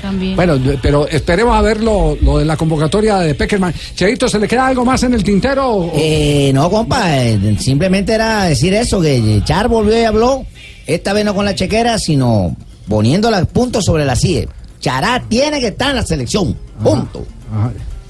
También. 0.00 0.36
Bueno, 0.36 0.58
pero 0.80 1.06
esperemos 1.06 1.54
a 1.54 1.60
ver 1.60 1.82
lo, 1.82 2.16
lo 2.22 2.38
de 2.38 2.46
la 2.46 2.56
convocatoria 2.56 3.18
de 3.18 3.34
Peckerman. 3.34 3.74
Cheito, 3.94 4.26
¿se 4.28 4.38
le 4.38 4.48
queda 4.48 4.66
algo 4.66 4.84
más 4.86 5.02
en 5.02 5.12
el 5.12 5.22
tintero? 5.22 5.68
o- 5.70 5.92
Eh, 5.94 6.50
no, 6.54 6.70
compa, 6.70 7.22
eh, 7.22 7.56
simplemente 7.58 8.14
era 8.14 8.44
decir 8.44 8.72
eso, 8.72 9.00
que 9.02 9.42
Char 9.44 9.68
volvió 9.68 10.00
y 10.00 10.04
habló, 10.04 10.46
esta 10.86 11.12
vez 11.12 11.26
no 11.26 11.34
con 11.34 11.44
la 11.44 11.54
chequera, 11.54 11.98
sino 11.98 12.56
poniendo 12.88 13.30
los 13.30 13.46
puntos 13.48 13.84
sobre 13.84 14.04
la 14.06 14.16
CIE. 14.16 14.48
Chará 14.80 15.22
tiene 15.28 15.60
que 15.60 15.68
estar 15.68 15.90
en 15.90 15.96
la 15.96 16.06
selección, 16.06 16.56
punto. 16.82 17.26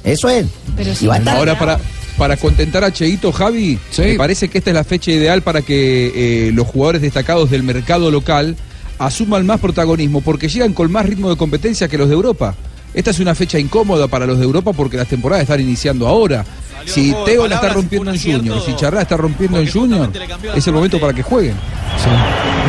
Eso 0.04 0.28
es. 0.28 0.46
Y 1.00 1.06
va 1.06 1.14
a 1.16 1.18
estar 1.18 1.36
Ahora, 1.36 1.58
para, 1.58 1.78
para 2.18 2.36
contentar 2.36 2.84
a 2.84 2.92
Cheito, 2.92 3.32
Javi, 3.32 3.78
me 3.98 4.14
parece 4.14 4.48
que 4.48 4.58
esta 4.58 4.70
es 4.70 4.74
la 4.74 4.84
fecha 4.84 5.10
ideal 5.10 5.42
para 5.42 5.62
que 5.62 6.48
eh, 6.48 6.52
los 6.52 6.66
jugadores 6.66 7.02
destacados 7.02 7.50
del 7.50 7.62
mercado 7.62 8.10
local 8.10 8.56
asuman 8.98 9.46
más 9.46 9.60
protagonismo, 9.60 10.20
porque 10.20 10.48
llegan 10.48 10.72
con 10.72 10.90
más 10.90 11.06
ritmo 11.06 11.30
de 11.30 11.36
competencia 11.36 11.88
que 11.88 11.98
los 11.98 12.08
de 12.08 12.14
Europa. 12.14 12.54
Esta 12.92 13.10
es 13.10 13.18
una 13.18 13.34
fecha 13.34 13.58
incómoda 13.58 14.06
para 14.06 14.24
los 14.24 14.38
de 14.38 14.44
Europa 14.44 14.72
porque 14.72 14.96
las 14.96 15.08
temporadas 15.08 15.42
están 15.42 15.60
iniciando 15.60 16.06
ahora. 16.06 16.44
Si 16.86 17.14
Teo 17.24 17.48
la 17.48 17.56
está 17.56 17.70
rompiendo 17.70 18.12
en 18.12 18.20
Junior, 18.20 18.62
si 18.64 18.76
Charrá 18.76 19.02
está 19.02 19.16
rompiendo 19.16 19.58
en 19.58 19.70
Junior, 19.70 20.10
es 20.54 20.66
el 20.66 20.72
momento 20.72 21.00
para 21.00 21.12
que 21.12 21.22
jueguen. 21.22 21.54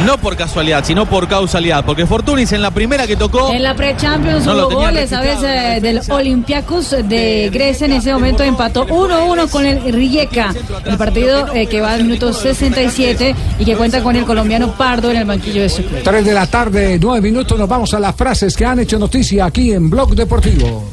No 0.03 0.17
por 0.17 0.35
casualidad, 0.35 0.83
sino 0.83 1.05
por 1.05 1.27
causalidad. 1.27 1.85
Porque 1.85 2.05
Fortunis 2.05 2.51
en 2.51 2.61
la 2.61 2.71
primera 2.71 3.07
que 3.07 3.15
tocó. 3.15 3.51
En 3.51 3.63
la 3.63 3.75
pre-Champions 3.75 4.45
No 4.45 4.67
hubo 4.67 4.75
goles, 4.75 5.09
¿sabes? 5.09 5.39
registrado, 5.41 5.77
Eh, 5.77 5.81
del 5.81 6.01
Olympiacos 6.09 6.91
de 6.91 7.49
Grecia 7.51 7.85
en 7.85 7.93
ese 7.93 8.11
momento 8.13 8.43
empató 8.43 8.85
1-1 8.87 9.49
con 9.49 9.65
el 9.65 9.93
Rijeka. 9.93 10.53
El 10.85 10.97
partido 10.97 11.53
eh, 11.53 11.67
que 11.67 11.81
va 11.81 11.93
al 11.93 12.03
minuto 12.03 12.33
67 12.33 13.35
y 13.59 13.65
que 13.65 13.75
cuenta 13.75 14.03
con 14.03 14.15
el 14.15 14.25
colombiano 14.25 14.73
Pardo 14.73 15.11
en 15.11 15.17
el 15.17 15.25
banquillo 15.25 15.61
de 15.61 15.69
suplentes. 15.69 16.03
3 16.03 16.25
de 16.25 16.33
la 16.33 16.47
tarde, 16.47 16.99
9 17.01 17.21
minutos, 17.21 17.57
nos 17.57 17.69
vamos 17.69 17.93
a 17.93 17.99
las 17.99 18.15
frases 18.15 18.55
que 18.55 18.65
han 18.65 18.79
hecho 18.79 18.99
noticia 18.99 19.45
aquí 19.45 19.71
en 19.71 19.89
Blog 19.89 20.13
Deportivo. 20.15 20.83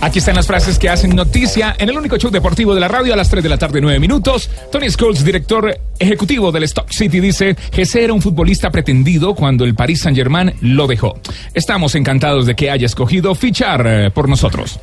Aquí 0.00 0.18
están 0.18 0.34
las 0.36 0.46
frases 0.46 0.78
que 0.78 0.88
hacen 0.88 1.14
noticia 1.14 1.74
en 1.78 1.88
el 1.88 1.96
único 1.96 2.16
show 2.16 2.30
deportivo 2.30 2.74
de 2.74 2.80
la 2.80 2.88
radio 2.88 3.14
a 3.14 3.16
las 3.16 3.28
3 3.28 3.42
de 3.42 3.48
la 3.48 3.58
tarde, 3.58 3.80
9 3.80 3.98
minutos. 3.98 4.50
Tony 4.70 4.90
Scholes, 4.90 5.24
director 5.24 5.78
ejecutivo 5.98 6.52
del 6.52 6.64
Stock 6.64 6.90
City, 6.90 7.20
dice: 7.20 7.56
Jesse 7.72 7.96
era 7.96 8.12
un 8.12 8.22
futbolista 8.22 8.70
pretendido 8.70 9.34
cuando 9.34 9.64
el 9.64 9.74
Paris 9.74 10.00
Saint-Germain 10.00 10.54
lo 10.60 10.86
dejó. 10.86 11.18
Estamos 11.54 11.94
encantados 11.94 12.46
de 12.46 12.54
que 12.54 12.70
haya 12.70 12.86
escogido 12.86 13.34
fichar 13.34 13.86
eh, 13.86 14.10
por 14.10 14.28
nosotros. 14.28 14.78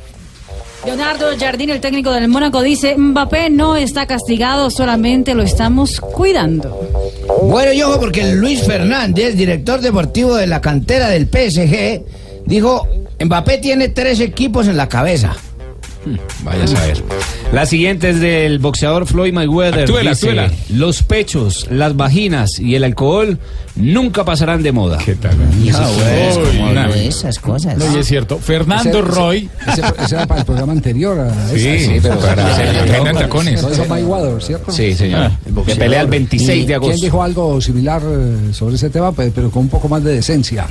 Leonardo 0.84 1.26
Jardín, 1.38 1.70
el 1.70 1.80
técnico 1.80 2.10
del 2.10 2.26
Mónaco, 2.26 2.60
dice, 2.60 2.96
Mbappé 2.96 3.50
no 3.50 3.76
está 3.76 4.06
castigado, 4.06 4.68
solamente 4.68 5.34
lo 5.34 5.44
estamos 5.44 6.00
cuidando. 6.00 6.76
Bueno, 7.44 7.72
y 7.72 7.82
ojo, 7.82 8.00
porque 8.00 8.32
Luis 8.34 8.64
Fernández, 8.64 9.36
director 9.36 9.80
deportivo 9.80 10.34
de 10.34 10.48
la 10.48 10.60
cantera 10.60 11.08
del 11.08 11.26
PSG, 11.26 12.02
dijo, 12.46 12.88
Mbappé 13.24 13.58
tiene 13.58 13.88
tres 13.88 14.20
equipos 14.20 14.66
en 14.68 14.76
la 14.76 14.88
cabeza. 14.88 15.34
Vaya 16.42 16.64
a 16.64 16.66
saber. 16.66 17.00
La 17.52 17.64
siguiente 17.64 18.10
es 18.10 18.18
del 18.20 18.58
boxeador 18.58 19.06
Floyd 19.06 19.32
Mayweather. 19.32 19.82
Actúela, 19.82 20.10
Dice, 20.10 20.30
actúela. 20.30 20.50
Los 20.70 21.04
pechos, 21.04 21.68
las 21.70 21.94
vaginas 21.96 22.58
y 22.58 22.74
el 22.74 22.82
alcohol 22.82 23.38
nunca 23.76 24.24
pasarán 24.24 24.64
de 24.64 24.72
moda. 24.72 24.98
¿Qué 25.04 25.14
tal? 25.14 25.36
esas 26.96 27.38
cosas. 27.38 27.76
No, 27.78 27.84
y 27.96 28.00
es 28.00 28.06
cierto. 28.08 28.38
Fernando 28.38 28.98
Ese- 28.98 29.00
Roy. 29.02 29.48
Ese, 29.68 29.82
ese 30.04 30.14
era 30.16 30.26
para 30.26 30.40
el 30.40 30.46
programa 30.46 30.72
anterior. 30.72 31.20
a 31.20 31.48
Sí, 31.50 31.68
esa, 31.68 31.92
sí, 31.92 31.98
pero 32.02 32.18
para- 32.18 33.12
tacones. 33.14 33.88
Mayweather, 33.88 34.42
¿cierto? 34.42 34.72
Sí, 34.72 34.94
señor. 34.94 35.20
Ah, 35.20 35.38
El 35.46 35.52
boxeador. 35.52 35.78
Que 35.78 35.84
pelea 35.84 36.00
el 36.00 36.08
26 36.08 36.66
de 36.66 36.72
¿Y 36.72 36.74
agosto. 36.74 36.94
¿Quién 36.94 37.04
dijo 37.04 37.22
algo 37.22 37.60
similar 37.60 38.02
eh, 38.04 38.52
sobre 38.52 38.74
ese 38.74 38.90
tema, 38.90 39.12
Pe- 39.12 39.30
pero 39.32 39.52
con 39.52 39.62
un 39.62 39.68
poco 39.68 39.88
más 39.88 40.02
de 40.02 40.14
decencia? 40.14 40.66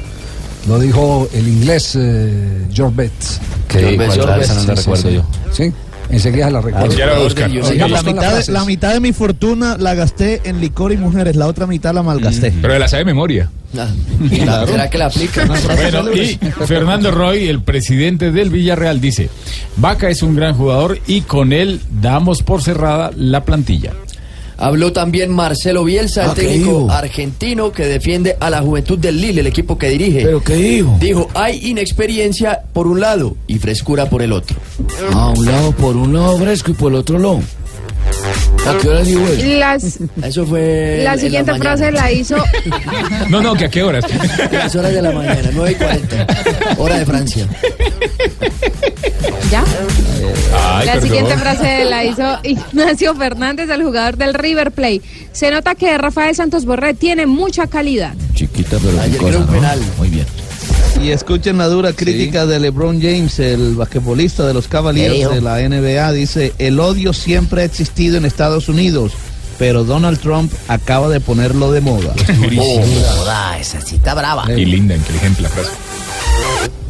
Lo 0.67 0.79
dijo 0.79 1.27
el 1.33 1.47
inglés 1.47 1.97
eh, 1.99 2.67
George 2.71 2.95
Betts. 2.95 3.39
George 3.69 3.97
Betts, 3.97 4.17
¿cuál? 4.17 4.41
Esa 4.41 4.53
no 4.53 4.61
sí, 4.61 4.67
recuerdo 4.67 5.09
sí. 5.09 5.15
yo. 5.15 5.25
Sí, 5.51 5.73
enseguida 6.09 6.49
la 6.49 6.61
recuerdo. 6.61 6.95
La 6.97 8.03
mitad, 8.03 8.39
de, 8.39 8.51
la 8.51 8.65
mitad 8.65 8.93
de 8.93 8.99
mi 8.99 9.11
fortuna 9.11 9.77
la 9.77 9.95
gasté 9.95 10.41
en 10.43 10.61
licor 10.61 10.91
y 10.91 10.97
mujeres, 10.97 11.35
la 11.35 11.47
otra 11.47 11.65
mitad 11.67 11.93
la 11.93 12.03
malgasté. 12.03 12.53
Pero 12.61 12.73
de 12.73 12.79
la 12.79 12.87
sabe 12.87 13.01
de 13.01 13.05
memoria. 13.05 13.49
¿Será 14.29 14.89
que 14.89 14.97
la 14.97 15.05
aplica? 15.05 15.45
Bueno, 15.75 16.11
y 16.13 16.37
Fernando 16.65 17.11
Roy, 17.11 17.47
el 17.47 17.61
presidente 17.61 18.31
del 18.31 18.49
Villarreal, 18.49 18.99
dice, 18.99 19.29
Vaca 19.77 20.09
es 20.09 20.21
un 20.21 20.35
gran 20.35 20.55
jugador 20.55 20.99
y 21.07 21.21
con 21.21 21.53
él 21.53 21.81
damos 21.89 22.43
por 22.43 22.61
cerrada 22.61 23.11
la 23.15 23.43
plantilla. 23.45 23.93
Habló 24.61 24.93
también 24.93 25.31
Marcelo 25.31 25.83
Bielsa, 25.83 26.23
el 26.23 26.29
Ah, 26.29 26.33
¿qué 26.35 26.41
técnico 26.43 26.91
argentino 26.91 27.71
que 27.71 27.85
defiende 27.87 28.37
a 28.39 28.51
la 28.51 28.61
juventud 28.61 28.99
del 28.99 29.19
Lille, 29.19 29.41
el 29.41 29.47
equipo 29.47 29.75
que 29.75 29.89
dirige. 29.89 30.21
¿Pero 30.21 30.43
qué 30.43 30.53
dijo? 30.53 30.97
Dijo, 30.99 31.27
hay 31.33 31.67
inexperiencia 31.67 32.61
por 32.71 32.85
un 32.85 32.99
lado 32.99 33.35
y 33.47 33.57
frescura 33.57 34.07
por 34.07 34.21
el 34.21 34.31
otro. 34.31 34.55
A 35.13 35.29
un 35.29 35.45
lado, 35.47 35.71
por 35.71 35.97
un 35.97 36.13
lado 36.13 36.37
fresco 36.37 36.69
y 36.71 36.73
por 36.75 36.91
el 36.91 36.99
otro 36.99 37.17
lado. 37.17 37.39
¿A 38.67 38.77
qué 38.77 38.89
hora 38.89 39.01
dijo 39.01 39.21
eso? 39.27 39.47
Las, 39.57 39.99
Eso 40.23 40.45
fue 40.45 41.01
la 41.03 41.13
en 41.13 41.19
siguiente 41.19 41.55
frase 41.55 41.91
la 41.91 42.11
hizo 42.11 42.35
No, 43.29 43.41
no, 43.41 43.55
que 43.55 43.65
a 43.65 43.69
qué 43.69 43.81
horas. 43.81 44.05
A 44.51 44.53
las 44.53 44.75
horas 44.75 44.93
de 44.93 45.01
la 45.01 45.11
mañana, 45.11 45.49
9 45.53 45.71
y 45.71 45.75
40, 45.75 46.27
hora 46.77 46.99
de 46.99 47.05
Francia. 47.05 47.47
¿Ya? 49.51 49.63
Ay, 50.53 50.85
la 50.85 50.93
perdón. 50.93 51.09
siguiente 51.09 51.37
frase 51.37 51.85
la 51.85 52.03
hizo 52.05 52.39
Ignacio 52.43 53.15
Fernández, 53.15 53.69
el 53.69 53.83
jugador 53.83 54.17
del 54.17 54.33
River 54.33 54.71
Plate. 54.71 55.01
Se 55.31 55.51
nota 55.51 55.75
que 55.75 55.97
Rafael 55.97 56.35
Santos 56.35 56.65
Borré 56.65 56.93
tiene 56.93 57.25
mucha 57.25 57.67
calidad. 57.67 58.13
Chiquita, 58.33 58.77
pero 58.81 58.99
Ayer 59.01 59.37
un 59.37 59.47
penal. 59.47 59.79
Muy 59.97 60.09
bien. 60.09 60.25
Y 61.01 61.09
escuchen 61.11 61.57
la 61.57 61.67
dura 61.67 61.93
crítica 61.93 62.45
de 62.45 62.59
LeBron 62.59 63.01
James, 63.01 63.39
el 63.39 63.75
basquetbolista 63.75 64.45
de 64.45 64.53
los 64.53 64.65
¿Qué 64.65 64.71
Cavaliers 64.71 65.31
de 65.31 65.41
la 65.41 65.57
NBA. 65.57 66.11
Dice, 66.11 66.53
el 66.59 66.79
odio 66.79 67.11
siempre 67.13 67.61
ha 67.63 67.65
existido 67.65 68.17
en 68.17 68.25
Estados 68.25 68.69
Unidos, 68.69 69.13
pero 69.57 69.83
Donald 69.83 70.19
Trump 70.19 70.51
acaba 70.67 71.09
de 71.09 71.19
ponerlo 71.19 71.71
de 71.71 71.81
moda. 71.81 72.13
Oh, 72.59 72.81
joda, 73.17 73.57
esa 73.57 73.81
cita 73.81 74.13
brava. 74.13 74.51
Y 74.51 74.65
linda, 74.65 74.95
inteligente 74.95 75.41
la 75.41 75.49
frase. 75.49 75.71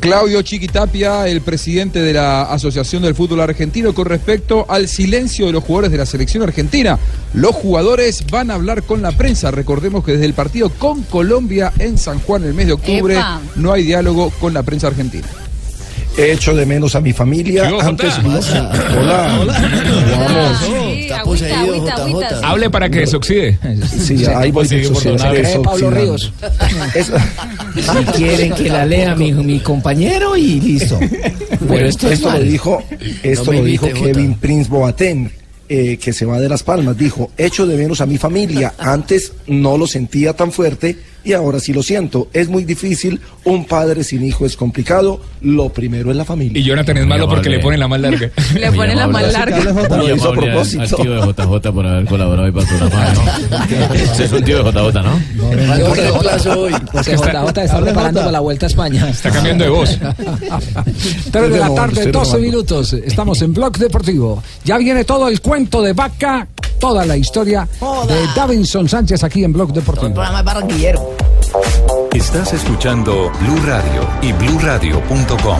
Claudio 0.02 0.42
Chiquitapia, 0.42 1.28
el 1.28 1.42
presidente 1.42 2.02
de 2.02 2.14
la 2.14 2.42
Asociación 2.42 3.04
del 3.04 3.14
Fútbol 3.14 3.40
Argentino, 3.40 3.94
con 3.94 4.08
respecto 4.08 4.66
al 4.68 4.88
silencio 4.88 5.46
de 5.46 5.52
los 5.52 5.64
jugadores 5.64 5.92
de 5.92 5.98
la 6.00 6.08
selección 6.08 6.42
argentina. 6.42 6.98
Los 7.36 7.54
jugadores 7.54 8.26
van 8.32 8.50
a 8.50 8.56
hablar 8.56 8.82
con 8.82 9.04
la 9.04 9.12
prensa. 9.12 9.52
Recordemos 9.52 10.04
que 10.04 10.14
desde 10.14 10.26
el 10.26 10.34
partido 10.34 10.72
con 10.72 11.04
Colombia 11.04 11.72
en 11.78 12.00
San 12.00 12.20
Juan 12.20 12.44
el 12.44 12.56
mes 12.56 12.66
de 12.66 12.74
octubre 12.74 13.14
Epa. 13.14 13.42
no 13.56 13.72
hay 13.72 13.84
diálogo 13.84 14.32
con 14.32 14.56
la 14.56 14.64
prensa 14.64 14.88
argentina. 14.88 15.28
Echo 16.18 16.56
de 16.56 16.66
menos 16.66 16.96
a 16.96 17.02
mi 17.02 17.14
familia. 17.14 17.72
Antes 17.82 18.22
no. 18.24 18.40
Hola. 19.00 19.46
Vamos. 20.18 20.81
Está 21.22 21.66
poseído, 21.66 21.86
JJ. 21.88 22.44
Hable 22.44 22.70
para 22.70 22.90
que 22.90 23.08
se 23.08 23.16
oxide. 23.16 23.58
Sí, 24.00 24.26
ahí 24.26 24.52
voy 24.52 24.68
Sí, 24.68 24.76
por 24.76 24.82
desoxidando, 25.04 25.24
donar. 25.24 25.36
desoxidando. 25.36 26.00
Ríos. 26.02 26.34
Si 27.76 28.06
quieren 28.18 28.54
que 28.54 28.70
la 28.70 28.86
lea 28.86 29.16
mi, 29.16 29.32
mi 29.32 29.60
compañero 29.60 30.36
y 30.38 30.60
listo. 30.62 31.00
Bueno, 31.62 31.88
esto 31.88 32.10
esto, 32.10 32.30
es 32.32 32.40
lo 32.40 32.44
dijo, 32.44 32.84
esto 33.24 33.52
No 33.54 33.60
lo 33.60 33.66
dijo 33.66 33.86
imite, 33.88 34.00
Jota. 34.00 34.12
Kevin 34.14 34.34
Prince 34.36 34.70
Boateng, 34.70 35.32
eh, 35.70 35.98
que 35.98 36.14
se 36.14 36.26
va 36.26 36.40
de 36.40 36.50
Las 36.50 36.64
Palmas. 36.64 36.98
Dijo, 36.98 37.32
echo 37.38 37.66
de 37.66 37.78
menos 37.78 38.02
a 38.02 38.06
mi 38.06 38.18
familia. 38.18 38.74
Antes 38.78 39.34
no 39.48 39.78
lo 39.78 39.88
sentía 39.88 40.34
tan 40.34 40.52
fuerte 40.52 40.98
y 41.24 41.34
ahora 41.34 41.60
sí 41.60 41.74
lo 41.74 41.84
siento. 41.84 42.28
Es 42.34 42.48
muy 42.50 42.64
difícil. 42.66 43.22
Un 43.44 43.66
padre 43.66 44.04
sin 44.04 44.24
hijo 44.24 44.46
es 44.46 44.56
complicado. 44.56 45.20
Lo 45.42 45.70
primero 45.70 46.12
es 46.12 46.18
la 46.18 46.26
familia. 46.26 46.60
Y 46.60 46.64
Jonathan 46.64 46.98
es 46.98 47.08
malo 47.08 47.28
porque 47.28 47.50
le 47.50 47.60
ponen 47.60 47.80
la 47.80 47.88
más 47.88 48.00
larga. 48.00 48.30
Le 48.54 48.72
ponen 48.72 48.98
la 48.98 49.08
más 49.08 49.32
larga. 49.34 49.60
Lo 49.98 50.16
hizo 50.16 50.28
a 50.28 50.32
al- 50.32 50.38
propósito. 50.40 50.82
Al 50.84 50.90
tío 51.04 51.12
de 51.14 51.28
JJ 51.34 51.72
por 51.74 51.86
haber 51.88 52.06
colaborado 52.06 52.46
hoy 52.48 52.52
para 52.52 52.64
el 52.72 52.78
programa, 52.78 53.14
¿no? 53.14 53.96
Este 53.96 54.26
es 54.26 54.32
un 54.32 54.44
tío 54.44 54.64
de 54.64 54.72
JJ, 54.72 55.02
¿no? 55.04 55.22
Porque 56.92 57.18
JJ 57.18 57.58
está 57.64 57.80
preparando 57.82 58.20
para 58.22 58.32
la 58.32 58.40
vuelta 58.40 58.66
a 58.66 58.70
España. 58.70 59.10
Está 59.10 59.32
cambiando 59.32 59.64
de 59.64 59.70
voz. 59.70 59.98
3 61.32 61.52
de 61.52 61.60
la 61.60 61.74
tarde, 61.74 61.94
estoy 62.04 62.12
12 62.12 62.26
robando. 62.32 62.40
minutos. 62.40 62.94
Estamos 62.94 63.42
en 63.42 63.54
Blog 63.54 63.78
Deportivo. 63.78 64.44
Ya 64.64 64.78
viene 64.78 65.04
todo 65.04 65.28
el 65.28 65.42
cuento 65.42 65.82
de 65.82 65.94
Vaca, 65.94 66.48
toda 66.80 67.06
la 67.06 67.18
historia 67.18 67.68
de 68.08 68.16
Davinson 68.36 68.88
Sánchez 68.88 69.24
aquí 69.24 69.44
en 69.44 69.54
Blog 69.54 69.74
Deportivo. 69.74 70.14
programa 70.14 70.42
barranquillero. 70.42 71.11
Estás 72.14 72.54
escuchando 72.54 73.32
Blue 73.42 73.60
Radio 73.66 74.08
y 74.22 74.32
bluradio.com. 74.34 75.60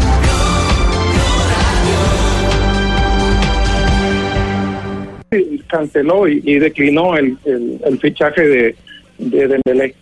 canceló 5.68 6.28
y, 6.28 6.42
y 6.46 6.60
declinó 6.60 7.16
el, 7.16 7.38
el, 7.46 7.80
el 7.86 8.00
fichaje 8.00 8.42
de, 8.42 8.76
de 9.18 9.48
Dembélé. 9.48 9.96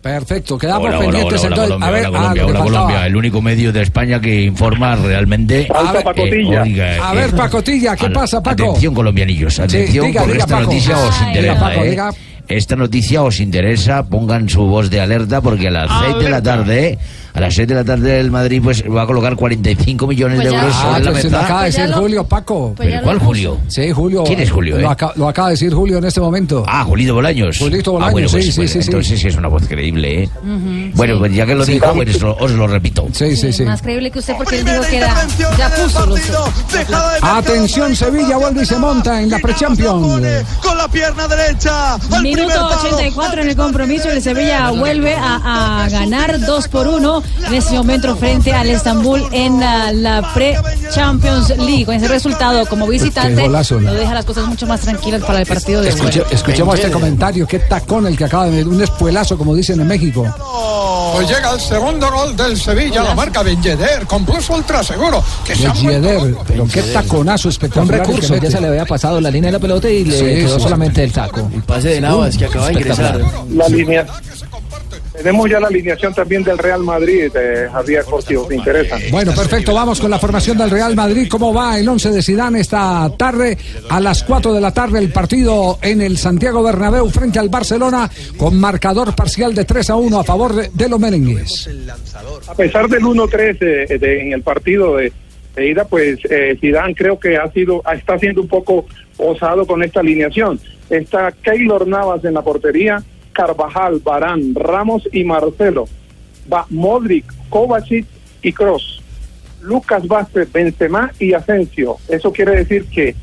Perfecto, 0.00 0.58
quedamos 0.58 0.86
Hola, 0.88 0.98
hola, 0.98 1.06
pendientes 1.10 1.44
hola, 1.44 1.54
hola, 1.56 1.64
entonces. 1.64 1.68
Colombia, 1.70 1.88
a 1.88 1.90
ver, 1.90 2.06
hola, 2.08 2.58
ah, 2.60 2.62
Colombia, 2.62 3.06
el 3.06 3.16
único 3.16 3.40
medio 3.40 3.72
de 3.72 3.82
España 3.82 4.20
que 4.20 4.42
informa 4.42 4.96
realmente. 4.96 5.66
A 5.74 5.92
ver, 5.92 6.04
Pacotilla. 6.04 6.62
oiga, 6.62 7.08
A 7.10 7.12
eh, 7.14 7.16
ver, 7.16 7.30
Pacotilla, 7.34 7.96
¿qué 7.96 8.06
al- 8.06 8.12
pasa, 8.12 8.42
Paco? 8.42 8.64
Atención, 8.64 8.94
colombianillos, 8.94 9.58
atención, 9.58 10.06
diga, 10.08 10.20
porque 10.20 10.32
diga, 10.34 10.44
esta 10.44 10.56
Paco. 10.58 10.70
noticia 10.70 10.98
os 10.98 11.20
Ay, 11.22 11.28
interesa, 11.28 11.54
diga, 11.54 11.68
Paco, 11.68 11.84
¿eh? 11.84 12.18
Esta 12.48 12.76
noticia 12.76 13.22
os 13.22 13.40
interesa, 13.40 14.04
pongan 14.04 14.48
su 14.48 14.62
voz 14.66 14.90
de 14.90 15.00
alerta 15.00 15.40
porque 15.40 15.68
a 15.68 15.70
las 15.70 15.90
6 16.12 16.18
de 16.18 16.28
la 16.28 16.42
tarde, 16.42 16.98
a 17.34 17.40
las 17.40 17.54
6 17.54 17.66
de 17.68 17.74
la 17.74 17.84
tarde 17.84 18.20
el 18.20 18.30
Madrid 18.30 18.60
pues 18.62 18.84
va 18.84 19.02
a 19.02 19.06
colocar 19.06 19.34
45 19.34 20.06
millones 20.06 20.36
Pues 20.40 20.48
de 20.50 20.54
euros 20.56 20.72
Ah, 20.76 20.82
sobre 20.92 21.04
la 21.04 21.10
pues 21.10 21.22
se 21.22 21.30
lo 21.30 21.36
mesa. 21.36 21.44
acaba 21.44 21.60
de 21.60 21.66
Pues 21.66 21.76
decir 21.76 21.90
lo- 21.90 22.00
Julio, 22.02 22.24
Paco. 22.24 22.72
Pues 22.76 22.88
ya 22.88 22.94
¿Pero 23.00 23.00
lo 23.00 23.18
cuál. 23.18 23.26
Julio? 23.26 23.58
Sí, 23.68 23.90
Julio. 23.92 24.24
¿Quién 24.24 24.40
es 24.40 24.50
Julio, 24.52 24.78
Lo, 24.78 24.82
eh? 24.82 24.90
aca- 24.90 25.12
lo 25.16 25.28
acaba 25.28 25.48
de 25.48 25.54
decir 25.54 25.74
Julio 25.74 25.98
en 25.98 26.04
este 26.04 26.20
momento. 26.20 26.64
Ah, 26.68 26.84
Julito 26.84 27.14
Bolaños. 27.14 27.58
Julito 27.58 27.90
Ah, 27.90 27.92
Bolaños, 27.94 28.12
bueno, 28.12 28.28
pues, 28.30 28.44
sí, 28.46 28.52
sí, 28.52 28.68
sí. 28.68 28.78
Entonces 28.78 29.18
sí 29.20 29.26
es 29.28 29.36
una 29.36 29.48
voz 29.48 29.66
creíble, 29.66 30.22
¿eh? 30.22 30.30
Ujú, 30.42 30.96
Bueno, 30.96 31.14
sí. 31.14 31.18
pues 31.18 31.34
ya 31.34 31.46
que 31.46 31.54
lo 31.56 31.64
Sí. 31.66 31.72
dijo, 31.72 31.92
pues 31.94 32.22
lo- 32.22 32.36
os 32.36 32.50
lo 32.52 32.66
repito. 32.68 33.06
Sí, 33.12 33.36
sí, 33.36 33.52
sí. 33.52 33.64
Más 33.64 33.82
creíble 33.82 34.10
que 34.12 34.20
usted 34.20 34.34
porque 34.36 34.60
él 34.60 34.64
dijo 34.64 34.82
que 34.88 34.96
era. 34.98 35.14
Ya 35.58 35.70
puso 35.74 36.06
los. 36.06 36.20
Atención, 37.22 37.96
Sevilla 37.96 38.36
vuelve 38.36 38.62
y 38.62 38.66
se 38.66 38.78
monta 38.78 39.20
en 39.20 39.30
la 39.30 39.38
Pre-Champions. 39.40 40.22
Con 40.62 40.78
la 40.78 40.86
pierna 40.88 41.26
derecha. 41.26 41.96
Minuto 42.22 42.48
palo. 42.54 42.76
84 42.96 43.42
en 43.42 43.48
el 43.48 43.56
compromiso. 43.56 44.08
El 44.10 44.22
Sevilla 44.22 44.70
vuelve 44.70 45.14
a, 45.14 45.82
a 45.84 45.88
ganar 45.88 46.38
2 46.40 46.68
por 46.68 46.86
1 46.86 47.23
en 47.46 47.54
este 47.54 47.74
momento 47.76 48.16
frente 48.16 48.52
al 48.52 48.68
Estambul 48.70 49.22
en 49.32 49.60
la, 49.60 49.92
la 49.92 50.32
Pre-Champions 50.34 51.50
League. 51.58 51.84
Con 51.86 51.94
ese 51.94 52.08
resultado, 52.08 52.64
como 52.66 52.86
visitante, 52.86 53.34
Qué 53.36 53.42
golazo, 53.48 53.80
¿no? 53.80 53.92
lo 53.92 53.94
deja 54.00 54.14
las 54.14 54.24
cosas 54.24 54.46
mucho 54.46 54.66
más 54.66 54.80
tranquilas 54.80 55.22
para 55.22 55.40
el 55.40 55.46
partido 55.46 55.82
de 55.82 55.90
Escuche- 55.90 56.20
vuelta. 56.20 56.34
escuchemos 56.34 56.74
este 56.76 56.90
comentario. 56.90 57.46
Qué 57.46 57.58
tacón 57.60 58.06
el 58.06 58.16
que 58.16 58.24
acaba 58.24 58.46
de 58.46 58.50
meter. 58.52 58.68
Un 58.68 58.82
espuelazo, 58.82 59.36
como 59.36 59.54
dicen 59.54 59.80
en 59.80 59.86
México. 59.86 60.24
Pues 61.14 61.28
llega 61.28 61.52
el 61.52 61.60
segundo 61.60 62.10
gol 62.10 62.36
del 62.36 62.56
Sevilla, 62.58 63.02
lo 63.04 63.14
marca 63.14 63.42
Ben 63.42 63.62
Yedder, 63.62 64.04
con 64.06 64.24
plus 64.24 64.48
ultra 64.50 64.82
seguro. 64.82 65.22
Que 65.44 65.54
Yedder. 65.54 66.34
Pero 66.46 66.66
qué 66.66 66.82
taconazo 66.82 67.48
espectacular. 67.48 68.00
el 68.00 68.06
que 68.06 68.12
recurso, 68.12 68.36
ya 68.36 68.50
se 68.50 68.60
le 68.60 68.68
había 68.68 68.84
pasado 68.84 69.20
la 69.20 69.30
línea 69.30 69.48
de 69.48 69.52
la 69.52 69.58
pelota 69.60 69.88
y 69.88 70.04
le 70.04 70.18
Sí, 70.18 70.24
quedó 70.24 70.56
sí. 70.56 70.62
solamente 70.64 71.04
el 71.04 71.12
taco. 71.12 71.48
El 71.54 71.62
pase 71.62 71.88
de 71.88 72.00
Navas 72.00 72.36
que 72.36 72.46
acaba 72.46 72.66
de 72.68 72.72
ingresar. 72.74 73.20
La 73.52 73.68
línea. 73.68 74.06
Tenemos 75.16 75.48
ya 75.48 75.60
la 75.60 75.68
alineación 75.68 76.12
también 76.12 76.42
del 76.42 76.58
Real 76.58 76.82
Madrid, 76.82 77.30
eh, 77.36 77.68
Javier, 77.72 78.04
por 78.04 78.20
si 78.22 78.34
os 78.34 78.50
interesa. 78.52 78.98
Bueno, 79.12 79.32
perfecto. 79.32 79.72
Vamos 79.72 80.00
con 80.00 80.10
la 80.10 80.18
formación 80.18 80.58
del 80.58 80.70
Real 80.70 80.96
Madrid. 80.96 81.28
¿Cómo 81.30 81.54
va 81.54 81.78
el 81.78 81.88
11 81.88 82.10
de 82.10 82.20
Zidane 82.22 82.60
esta 82.60 83.08
tarde? 83.16 83.56
A 83.90 84.00
las 84.00 84.24
4 84.24 84.52
de 84.52 84.60
la 84.60 84.72
tarde 84.74 84.98
el 84.98 85.12
partido 85.12 85.78
en 85.82 86.00
el 86.00 86.18
Santiago 86.18 86.62
Bernabéu 86.64 87.08
frente 87.10 87.38
al 87.38 87.48
Barcelona 87.48 88.10
con 88.36 88.58
marcador 88.58 89.14
parcial 89.14 89.54
de 89.54 89.64
3 89.64 89.90
a 89.90 89.96
1 89.96 90.18
a 90.18 90.24
favor 90.24 90.52
de, 90.54 90.70
de 90.74 90.88
los 90.88 90.98
merengues. 90.98 91.70
A 92.48 92.54
pesar 92.54 92.88
del 92.88 93.02
1-3 93.04 93.56
eh, 93.90 93.98
de- 93.98 94.20
en 94.20 94.32
el 94.32 94.42
partido 94.42 94.96
de, 94.96 95.12
de 95.54 95.68
ida, 95.70 95.84
pues 95.84 96.18
eh, 96.28 96.58
Zidane 96.60 96.94
creo 96.94 97.20
que 97.20 97.36
ha 97.36 97.50
sido, 97.52 97.82
está 97.94 98.18
siendo 98.18 98.40
un 98.42 98.48
poco 98.48 98.84
osado 99.18 99.64
con 99.64 99.82
esta 99.84 100.00
alineación. 100.00 100.58
Está 100.90 101.30
Keylor 101.32 101.86
Navas 101.86 102.24
en 102.24 102.34
la 102.34 102.42
portería, 102.42 103.02
Carvajal, 103.34 104.00
Barán, 104.02 104.54
Ramos 104.54 105.06
y 105.12 105.24
Marcelo. 105.24 105.84
Modric, 106.70 107.24
Kovacic 107.50 108.06
y 108.42 108.52
Cross. 108.52 109.02
Lucas 109.62 110.06
Vázquez, 110.06 110.52
Benzema 110.52 111.10
y 111.18 111.32
Asensio. 111.32 111.96
Eso 112.08 112.32
quiere 112.32 112.56
decir 112.56 112.84
que 112.86 113.14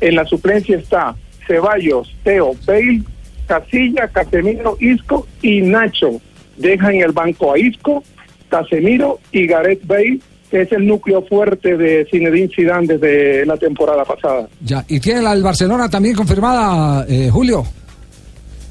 en 0.00 0.14
la 0.14 0.24
suplencia 0.24 0.76
está 0.76 1.14
Ceballos, 1.46 2.14
Teo, 2.22 2.54
Bale, 2.66 3.02
Casilla, 3.46 4.08
Casemiro, 4.08 4.76
Isco 4.80 5.26
y 5.42 5.60
Nacho. 5.60 6.20
Deja 6.56 6.92
en 6.92 7.02
el 7.02 7.12
banco 7.12 7.52
a 7.52 7.58
Isco, 7.58 8.04
Casemiro 8.48 9.18
y 9.32 9.46
Gareth 9.46 9.86
Bale, 9.86 10.20
que 10.50 10.62
es 10.62 10.72
el 10.72 10.86
núcleo 10.86 11.22
fuerte 11.22 11.76
de 11.76 12.06
Zinedine 12.10 12.48
Zidane 12.54 12.86
desde 12.86 13.44
la 13.44 13.56
temporada 13.56 14.04
pasada. 14.04 14.48
Ya, 14.60 14.84
y 14.88 15.00
tiene 15.00 15.22
la 15.22 15.34
del 15.34 15.42
Barcelona 15.42 15.88
también 15.88 16.14
confirmada, 16.14 17.04
eh, 17.08 17.28
Julio. 17.30 17.64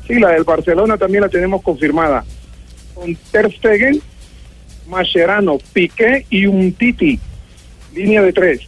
Sí, 0.08 0.20
la 0.20 0.32
del 0.32 0.44
Barcelona 0.44 0.98
también 0.98 1.24
la 1.24 1.30
tenemos 1.30 1.62
confirmada. 1.62 2.24
Con 2.94 3.16
Ter 3.32 3.52
Stegen, 3.52 4.02
Mascherano, 4.88 5.58
Piqué 5.74 6.26
y 6.30 6.46
un 6.46 6.74
Titi. 6.74 7.20
Línea 7.94 8.22
de 8.22 8.34
tres. 8.34 8.62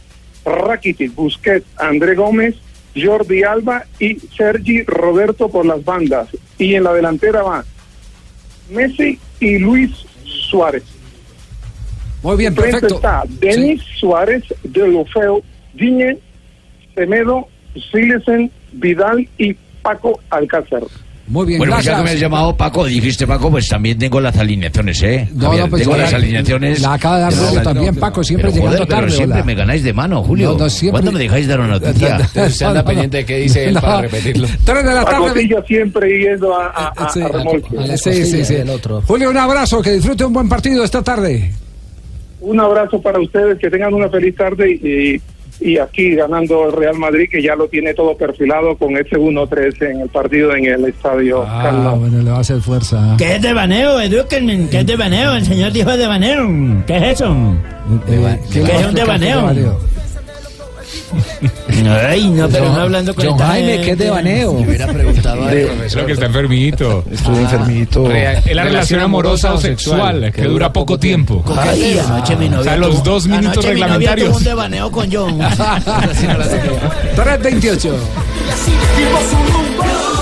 Rakitic, 0.44 1.14
Busquets, 1.14 1.66
André 1.76 2.14
Gómez, 2.14 2.56
Jordi 2.94 3.42
Alba 3.42 3.84
y 3.98 4.16
Sergi 4.36 4.82
Roberto 4.82 5.48
por 5.48 5.66
las 5.66 5.84
bandas. 5.84 6.28
Y 6.58 6.74
en 6.74 6.84
la 6.84 6.92
delantera 6.92 7.42
va 7.42 7.64
Messi 8.70 9.18
y 9.40 9.58
Luis 9.58 9.90
Suárez. 10.24 10.84
Muy 12.22 12.36
bien, 12.36 12.54
perfecto. 12.54 12.96
está 12.96 13.22
Denis 13.26 13.82
Suárez, 13.98 14.44
Delofeo, 14.62 15.42
Diñe, 15.74 16.18
Semedo, 16.94 17.48
Silesen, 17.90 18.50
Vidal 18.72 19.26
y 19.38 19.54
Paco 19.82 20.20
Alcácer. 20.28 20.82
Muy 21.30 21.46
bien, 21.46 21.58
Bueno, 21.58 21.74
pues 21.74 21.84
ya 21.84 21.92
que 21.92 21.96
me 21.98 22.00
gracias. 22.02 22.14
has 22.16 22.20
llamado 22.22 22.56
Paco, 22.56 22.84
dijiste 22.86 23.24
Paco, 23.24 23.50
pues 23.52 23.68
también 23.68 23.96
tengo 23.98 24.20
las 24.20 24.36
alineaciones, 24.36 25.00
¿eh? 25.04 25.28
No, 25.32 25.44
Javier, 25.46 25.64
no, 25.64 25.70
pues 25.70 25.82
tengo 25.84 25.96
las 25.96 26.10
la- 26.10 26.18
alineaciones. 26.18 26.80
la 26.80 26.92
acaba 26.94 27.16
de 27.16 27.22
dar 27.22 27.32
Julio 27.34 27.62
también, 27.62 27.94
Paco, 27.96 28.24
siempre 28.24 28.50
pero, 28.50 28.54
llegando 28.56 28.76
joder, 28.78 28.88
pero 28.88 29.00
tarde, 29.02 29.16
siempre 29.16 29.42
me 29.44 29.54
ganáis 29.54 29.84
de 29.84 29.92
mano, 29.92 30.22
Julio. 30.24 30.52
No, 30.52 30.58
no, 30.58 30.68
siempre- 30.70 30.90
¿Cuándo 31.00 31.12
me 31.12 31.18
dejáis 31.20 31.46
dar 31.46 31.60
una 31.60 31.68
noticia? 31.78 32.18
Usted 32.34 32.66
anda 32.66 32.84
pendiente 32.84 33.16
de 33.18 33.24
qué 33.24 33.36
dice 33.38 33.64
él 33.68 33.74
para 33.80 34.00
repetirlo. 34.02 34.48
Tres 34.64 34.84
de 34.84 34.92
la 34.94 35.04
tarde. 35.04 35.20
Pacotilla 35.28 35.62
siempre 35.68 36.18
yendo 36.18 36.52
a, 36.60 36.66
a, 36.66 36.88
a- 36.96 37.08
Sí, 37.12 37.22
a 37.22 37.28
remolque. 37.28 37.96
sí, 37.96 38.24
sí, 38.26 38.44
sí. 38.44 38.56
Julio, 39.06 39.30
un 39.30 39.36
abrazo, 39.36 39.80
que 39.80 39.92
disfrute 39.92 40.24
un 40.24 40.32
buen 40.32 40.48
partido 40.48 40.82
esta 40.82 41.00
tarde. 41.02 41.52
Un 42.40 42.58
abrazo 42.58 43.00
para 43.00 43.20
ustedes, 43.20 43.56
que 43.58 43.70
tengan 43.70 43.94
una 43.94 44.08
feliz 44.08 44.34
tarde 44.34 44.68
y, 44.72 45.20
y 45.60 45.78
aquí 45.78 46.14
ganando 46.14 46.66
el 46.66 46.72
Real 46.72 46.96
Madrid, 46.96 47.28
que 47.30 47.42
ya 47.42 47.54
lo 47.54 47.68
tiene 47.68 47.92
todo 47.94 48.16
perfilado 48.16 48.76
con 48.76 48.96
ese 48.96 49.16
1-3 49.16 49.90
en 49.90 50.00
el 50.00 50.08
partido 50.08 50.54
en 50.56 50.64
el 50.66 50.84
estadio 50.86 51.42
Ah, 51.46 51.60
Carlos. 51.64 51.98
bueno, 52.00 52.22
le 52.22 52.30
va 52.30 52.38
a 52.38 52.40
hacer 52.40 52.60
fuerza. 52.60 53.14
¿Qué 53.18 53.36
es 53.36 53.42
de 53.42 53.52
baneo? 53.52 54.00
Edúquenme. 54.00 54.68
¿Qué 54.70 54.78
es 54.80 54.86
de 54.86 54.96
baneo? 54.96 55.34
El 55.34 55.44
señor 55.44 55.72
dijo 55.72 55.96
de 55.96 56.06
baneo. 56.06 56.84
¿Qué 56.86 56.96
es 56.96 57.02
eso? 57.20 57.34
Eh, 58.08 58.38
¿Qué 58.52 58.60
es 58.62 58.86
un 58.86 58.94
devaneo? 58.94 59.50
Ay, 61.86 62.28
no, 62.30 62.48
pero 62.48 62.64
no 62.72 62.80
hablando 62.80 63.14
con 63.14 63.24
John 63.24 63.34
esta 63.34 63.46
Jaime, 63.48 63.68
gente. 63.72 63.84
¿qué 63.86 63.90
es 63.92 63.98
devaneo? 63.98 64.50
Hubiera 64.52 64.86
preguntado 64.86 65.42
al 65.44 65.50
Creo 65.50 65.68
profesor. 65.68 66.06
que 66.06 66.12
está 66.12 66.26
enfermito. 66.26 67.04
Estoy 67.10 67.36
enfermito. 67.38 68.08
Rea- 68.08 68.38
Es 68.38 68.54
la 68.56 68.64
relación 68.64 69.00
amorosa 69.00 69.54
o 69.54 69.58
sexual, 69.58 70.32
que 70.32 70.42
dura 70.42 70.72
poco 70.72 70.98
tiempo. 70.98 71.44
Ay, 71.58 71.98
anoche 71.98 72.36
mi 72.36 72.48
novia 72.48 72.60
O 72.60 72.64
sea, 72.64 72.76
los 72.76 73.02
dos 73.04 73.26
minutos 73.26 73.64
anoche 73.64 73.74
mi 73.74 73.80
novia 73.80 73.86
reglamentarios. 73.86 74.28
tuvo 74.28 74.38
un 74.38 74.44
devaneo 74.44 74.90
con 74.90 75.12
John. 75.12 75.38
328. 77.16 77.94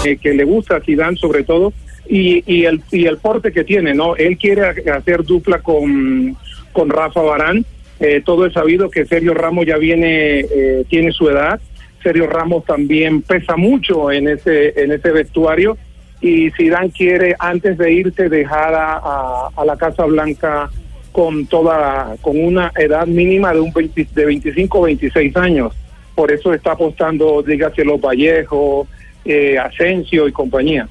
eh, 0.05 0.17
que 0.21 0.33
le 0.35 0.45
gusta 0.45 0.77
a 0.77 0.81
Zidane 0.81 1.17
sobre 1.17 1.45
todo 1.45 1.73
y, 2.09 2.43
y 2.53 2.65
el 2.65 2.81
y 2.91 3.07
el 3.07 3.19
porte 3.19 3.53
que 3.53 3.65
tiene 3.65 3.95
no 3.95 4.17
él 4.17 4.39
quiere 4.39 4.63
ha- 4.67 4.97
hacer 4.97 5.25
dupla 5.25 5.59
con 5.59 6.37
con 6.73 6.89
Rafa 6.89 7.21
Barán 7.21 7.65
Eh, 8.01 8.23
todo 8.25 8.47
es 8.47 8.53
sabido 8.53 8.91
que 8.91 9.05
Sergio 9.07 9.35
Ramos 9.35 9.67
ya 9.67 9.77
viene, 9.77 10.41
eh, 10.41 10.85
tiene 10.89 11.11
su 11.13 11.29
edad. 11.29 11.61
Sergio 12.03 12.27
Ramos 12.29 12.65
también 12.65 13.23
pesa 13.23 13.57
mucho 13.57 14.13
en 14.13 14.29
ese, 14.29 14.81
en 14.81 14.93
ese 14.93 15.11
vestuario 15.11 15.77
y 16.21 16.51
Zidane 16.53 16.91
quiere 16.91 17.35
antes 17.39 17.77
de 17.79 17.93
irse 17.93 18.29
dejar 18.29 18.75
a, 18.75 19.49
a- 19.57 19.65
la 19.65 19.77
Casa 19.77 20.05
Blanca 20.05 20.71
con 21.13 21.47
toda 21.47 22.15
con 22.21 22.39
una 22.43 22.71
edad 22.77 23.07
mínima 23.07 23.53
de 23.53 23.61
un 23.61 23.73
20 23.73 24.07
de 24.15 24.25
25 24.27 24.79
o 24.79 24.83
26 24.83 25.37
años. 25.37 25.73
Por 26.15 26.31
eso 26.33 26.53
está 26.55 26.73
apostando, 26.73 27.43
dígase, 27.43 27.85
los 27.85 28.01
Vallejo, 28.01 28.87
eh, 29.25 29.59
Asensio 29.59 30.29
y 30.29 30.33
compañía. 30.33 30.89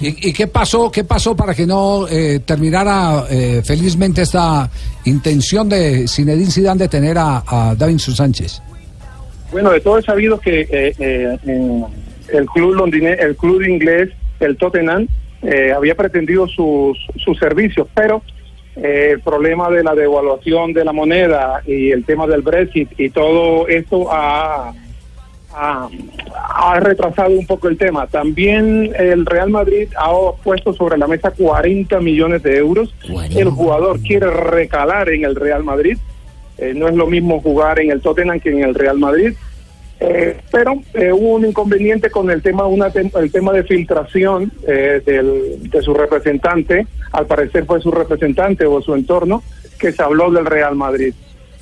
¿Y, 0.00 0.28
y 0.28 0.32
qué 0.32 0.46
pasó? 0.46 0.90
¿Qué 0.90 1.04
pasó 1.04 1.36
para 1.36 1.54
que 1.54 1.66
no 1.66 2.08
eh, 2.08 2.40
terminara 2.44 3.24
eh, 3.30 3.62
felizmente 3.64 4.22
esta 4.22 4.68
intención 5.04 5.68
de 5.68 6.08
Zinedine 6.08 6.50
Zidane 6.50 6.80
de 6.80 6.88
tener 6.88 7.16
a, 7.18 7.42
a 7.46 7.74
Davinson 7.74 8.14
Sánchez? 8.14 8.60
Bueno, 9.52 9.70
de 9.70 9.80
todo 9.80 9.98
es 9.98 10.04
sabido 10.04 10.38
que 10.40 10.62
eh, 10.62 10.94
eh, 10.98 11.38
en 11.44 11.84
el 12.32 12.46
club 12.46 12.92
el 12.92 13.36
club 13.36 13.62
inglés, 13.62 14.10
el 14.40 14.56
Tottenham, 14.56 15.06
eh, 15.42 15.72
había 15.72 15.94
pretendido 15.94 16.48
sus, 16.48 16.98
sus 17.16 17.38
servicios, 17.38 17.86
pero 17.94 18.22
eh, 18.74 19.10
el 19.12 19.20
problema 19.20 19.70
de 19.70 19.84
la 19.84 19.94
devaluación 19.94 20.72
de 20.72 20.84
la 20.84 20.92
moneda 20.92 21.62
y 21.66 21.90
el 21.92 22.04
tema 22.04 22.26
del 22.26 22.42
Brexit 22.42 22.88
y 22.98 23.10
todo 23.10 23.68
esto 23.68 24.08
ha, 24.10 24.74
ha, 25.56 25.88
ha 26.54 26.80
retrasado 26.80 27.30
un 27.30 27.46
poco 27.46 27.68
el 27.68 27.78
tema. 27.78 28.06
También 28.06 28.92
el 28.98 29.24
Real 29.26 29.50
Madrid 29.50 29.88
ha 29.98 30.10
puesto 30.44 30.72
sobre 30.74 30.98
la 30.98 31.06
mesa 31.06 31.30
40 31.30 31.98
millones 32.00 32.42
de 32.42 32.56
euros. 32.58 32.94
El 33.40 33.48
jugador 33.50 34.00
quiere 34.00 34.30
recalar 34.30 35.08
en 35.08 35.24
el 35.24 35.34
Real 35.34 35.64
Madrid. 35.64 35.96
Eh, 36.58 36.72
no 36.74 36.88
es 36.88 36.94
lo 36.94 37.06
mismo 37.06 37.40
jugar 37.40 37.80
en 37.80 37.90
el 37.90 38.00
Tottenham 38.00 38.40
que 38.40 38.50
en 38.50 38.62
el 38.62 38.74
Real 38.74 38.98
Madrid. 38.98 39.32
Eh, 39.98 40.36
pero 40.52 40.74
eh, 40.92 41.10
hubo 41.10 41.36
un 41.36 41.46
inconveniente 41.46 42.10
con 42.10 42.30
el 42.30 42.42
tema 42.42 42.66
una 42.66 42.88
tem- 42.92 43.10
el 43.18 43.32
tema 43.32 43.52
de 43.54 43.64
filtración 43.64 44.52
eh, 44.68 45.00
del- 45.06 45.70
de 45.70 45.80
su 45.82 45.94
representante, 45.94 46.86
al 47.12 47.24
parecer 47.26 47.64
fue 47.64 47.80
su 47.80 47.90
representante 47.90 48.66
o 48.66 48.82
su 48.82 48.94
entorno, 48.94 49.42
que 49.78 49.92
se 49.92 50.02
habló 50.02 50.30
del 50.30 50.44
Real 50.44 50.76
Madrid. 50.76 51.14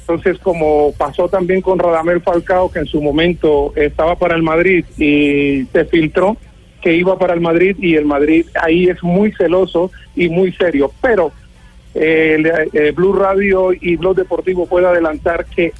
Entonces, 0.06 0.38
como 0.38 0.92
pasó 0.92 1.30
también 1.30 1.62
con 1.62 1.78
Radamel 1.78 2.20
Falcao, 2.20 2.70
que 2.70 2.80
en 2.80 2.86
su 2.86 3.00
momento 3.00 3.72
estaba 3.74 4.16
para 4.16 4.36
el 4.36 4.42
Madrid 4.42 4.84
y 4.98 5.64
se 5.72 5.86
filtró 5.86 6.36
que 6.82 6.94
iba 6.94 7.18
para 7.18 7.32
el 7.32 7.40
Madrid 7.40 7.74
y 7.78 7.94
el 7.94 8.04
Madrid 8.04 8.44
ahí 8.60 8.90
es 8.90 9.02
muy 9.02 9.32
celoso 9.32 9.90
y 10.14 10.28
muy 10.28 10.52
serio. 10.52 10.92
Pero 11.00 11.32
eh, 11.94 12.36
eh, 12.74 12.92
Blue 12.94 13.14
Radio 13.14 13.72
y 13.72 13.96
Blog 13.96 14.16
Deportivo 14.16 14.66
puede 14.66 14.86
adelantar 14.86 15.46
que 15.46 15.72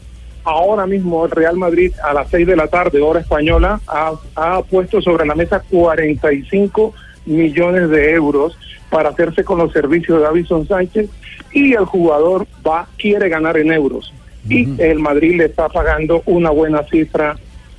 ahora 0.45 0.87
mismo 0.87 1.27
el 1.27 1.31
Real 1.31 1.59
Madrid 1.59 1.93
a 2.03 2.15
las 2.15 2.31
6 2.31 2.47
de 2.47 2.57
la 2.57 2.69
tarde, 2.69 3.03
hora 3.03 3.21
española, 3.21 3.79
ha, 3.87 4.13
ha 4.37 4.63
puesto 4.63 5.03
sobre 5.03 5.27
la 5.27 5.35
mesa 5.35 5.63
45 5.71 6.95
millones 7.27 7.89
de 7.91 8.13
euros 8.13 8.57
para 8.91 9.11
hacerse 9.11 9.45
con 9.45 9.59
los 9.59 9.73
servicios 9.73 10.19
de 10.19 10.25
Davison 10.25 10.67
Sánchez 10.67 11.09
y 11.53 11.73
el 11.73 11.85
jugador 11.85 12.47
va 12.67 12.87
quiere 12.99 13.29
ganar 13.29 13.57
en 13.57 13.73
euros 13.73 14.13
y 14.49 14.69
el 14.81 14.99
Madrid 14.99 15.37
le 15.39 15.47
está 15.47 15.69
pagando 15.69 16.23
una 16.27 16.51
buena 16.51 16.83
cifra 16.85 17.37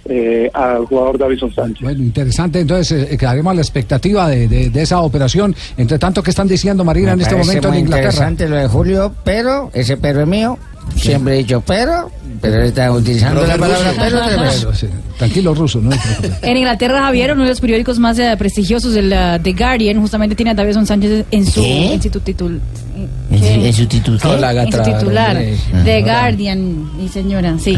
eh, 0.08 0.49
al 0.53 0.86
jugador 0.86 1.17
Davison 1.17 1.51
Sánchez. 1.53 1.81
Bueno, 1.81 2.01
interesante. 2.03 2.60
Entonces, 2.60 3.12
eh, 3.12 3.17
quedaremos 3.17 3.51
a 3.51 3.55
la 3.55 3.62
expectativa 3.62 4.27
de, 4.29 4.47
de- 4.47 4.69
de 4.69 4.81
esa 4.81 5.01
operación. 5.01 5.55
Entre 5.77 5.97
tanto, 5.99 6.21
¿qué 6.21 6.29
están 6.31 6.47
diciendo, 6.47 6.84
Marina, 6.84 7.13
en 7.13 7.21
este 7.21 7.36
momento 7.36 7.69
en 7.69 7.75
Inglaterra? 7.79 8.10
interesante 8.12 8.47
lo 8.49 8.55
de 8.55 8.67
Julio, 8.67 9.12
pero 9.23 9.71
ese 9.73 9.97
pero 9.97 10.21
es 10.21 10.27
mío. 10.27 10.58
Siempre 10.95 11.36
he 11.36 11.38
dicho 11.39 11.62
pero, 11.65 12.10
pero 12.41 12.62
él 12.62 12.67
está 12.67 12.91
utilizando 12.91 13.45
la 13.45 13.58
palabra 13.58 13.93
pero. 13.98 14.19
Pero, 14.28 14.74
sí, 14.74 14.88
Tranquilo, 15.17 15.54
ruso, 15.54 15.80
¿no? 15.82 15.91
En 16.41 16.58
Inglaterra, 16.58 17.02
Javier, 17.02 17.32
uno 17.34 17.43
de 17.43 17.50
los 17.50 17.62
periódicos 17.62 18.00
más 18.00 18.19
eh, 18.19 18.36
prestigiosos, 18.38 18.95
el 18.95 19.12
eh, 19.13 19.39
The 19.41 19.54
Guardian, 19.54 20.00
justamente 20.02 20.36
tiene 20.36 20.52
a 20.52 20.54
Davison 20.54 20.86
Sánchez 20.86 21.26
en 21.32 21.45
su, 21.45 21.62
en 21.63 22.02
su 22.02 22.10
¿En 22.10 22.13
su- 22.13 22.19
titular? 22.19 22.60
¿Qué? 23.30 23.67
En 23.67 23.74
su 23.74 23.86
titular. 24.84 25.38
The 25.84 26.02
Guardian, 26.02 26.98
mi 26.98 27.08
señora, 27.10 27.56
sí. 27.60 27.78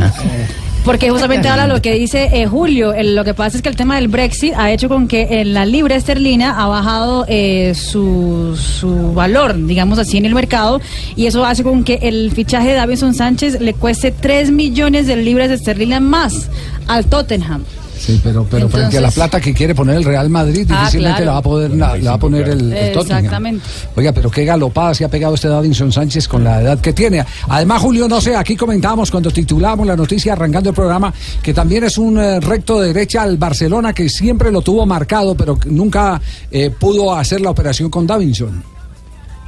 Porque 0.87 1.09
justamente 1.11 1.47
habla 1.49 1.67
lo 1.67 1.81
que 1.81 1.91
dice 1.99 2.29
eh, 2.33 2.47
Julio. 2.47 2.93
El- 2.93 3.15
lo 3.15 3.23
que 3.23 3.33
pasa 3.33 3.57
es 3.57 3.61
que 3.61 3.69
el 3.69 3.75
tema 3.75 3.95
del 3.95 4.07
Brexit 4.07 4.53
ha 4.55 4.71
hecho 4.71 4.87
con 4.89 5.07
que 5.07 5.41
en 5.41 5.53
la 5.53 5.65
libra 5.65 5.95
esterlina 5.95 6.59
ha 6.61 6.67
bajado 6.67 7.25
eh, 7.27 7.73
su, 7.75 8.55
su 8.57 9.13
valor, 9.13 9.55
digamos 9.67 9.99
así, 9.99 10.17
en 10.17 10.25
el 10.25 10.33
mercado. 10.33 10.81
Y 11.15 11.25
eso 11.27 11.45
hace 11.45 11.61
con 11.63 11.83
que 11.83 11.99
el 12.01 12.31
fichaje 12.31 12.69
de 12.69 12.73
Davison 12.75 13.13
Sánchez 13.13 13.59
le 13.59 13.73
cueste 13.73 14.11
3 14.11 14.49
millones 14.51 15.05
de 15.07 15.17
libras 15.17 15.51
esterlinas 15.51 16.01
más 16.01 16.49
al 16.87 17.05
Tottenham. 17.05 17.63
Sí, 17.97 18.19
pero, 18.23 18.45
pero 18.49 18.69
frente 18.69 18.97
a 18.97 19.01
la 19.01 19.07
Entonces- 19.07 19.13
plata 19.15 19.41
que 19.41 19.53
quiere 19.53 19.73
poner 19.75 19.97
el 19.97 20.03
Real 20.03 20.29
Madrid, 20.29 20.67
Ah, 20.69 20.79
difícilmente 20.81 21.23
claro. 21.23 21.25
la 21.25 21.31
va 21.33 21.37
a 21.37 21.41
poder, 21.41 21.71
la, 21.71 21.97
la 21.97 22.09
va 22.11 22.15
a 22.15 22.19
poner 22.19 22.47
el, 22.49 22.71
el 22.73 22.93
Tottenham. 22.93 23.17
Exactamente. 23.17 23.65
Oiga, 23.95 24.11
pero 24.11 24.29
qué 24.31 24.45
galopada 24.45 24.93
se 24.93 25.03
ha 25.05 25.09
pegado 25.09 25.35
este 25.35 25.47
Davinson 25.47 25.91
Sánchez 25.91 26.27
con 26.27 26.43
la 26.43 26.61
edad 26.61 26.79
que 26.79 26.93
tiene. 26.93 27.25
Además, 27.49 27.81
Julio, 27.81 28.07
no 28.07 28.21
sé, 28.21 28.35
aquí 28.35 28.55
comentábamos 28.55 29.09
cuando 29.11 29.31
titulábamos 29.31 29.85
la 29.87 29.95
noticia 29.95 30.33
arrancando 30.33 30.69
el 30.69 30.75
programa 30.75 31.13
que 31.41 31.53
también 31.53 31.83
es 31.83 31.97
un 31.97 32.17
eh, 32.19 32.39
recto 32.39 32.79
de 32.79 32.93
derecha 32.93 33.23
al 33.23 33.37
Barcelona 33.37 33.93
que 33.93 34.07
siempre 34.09 34.51
lo 34.51 34.61
tuvo 34.61 34.85
marcado, 34.85 35.35
pero 35.35 35.57
que 35.59 35.69
nunca 35.69 36.21
eh, 36.51 36.69
pudo 36.69 37.13
hacer 37.15 37.41
la 37.41 37.49
operación 37.49 37.89
con 37.89 38.05
Davinson. 38.07 38.63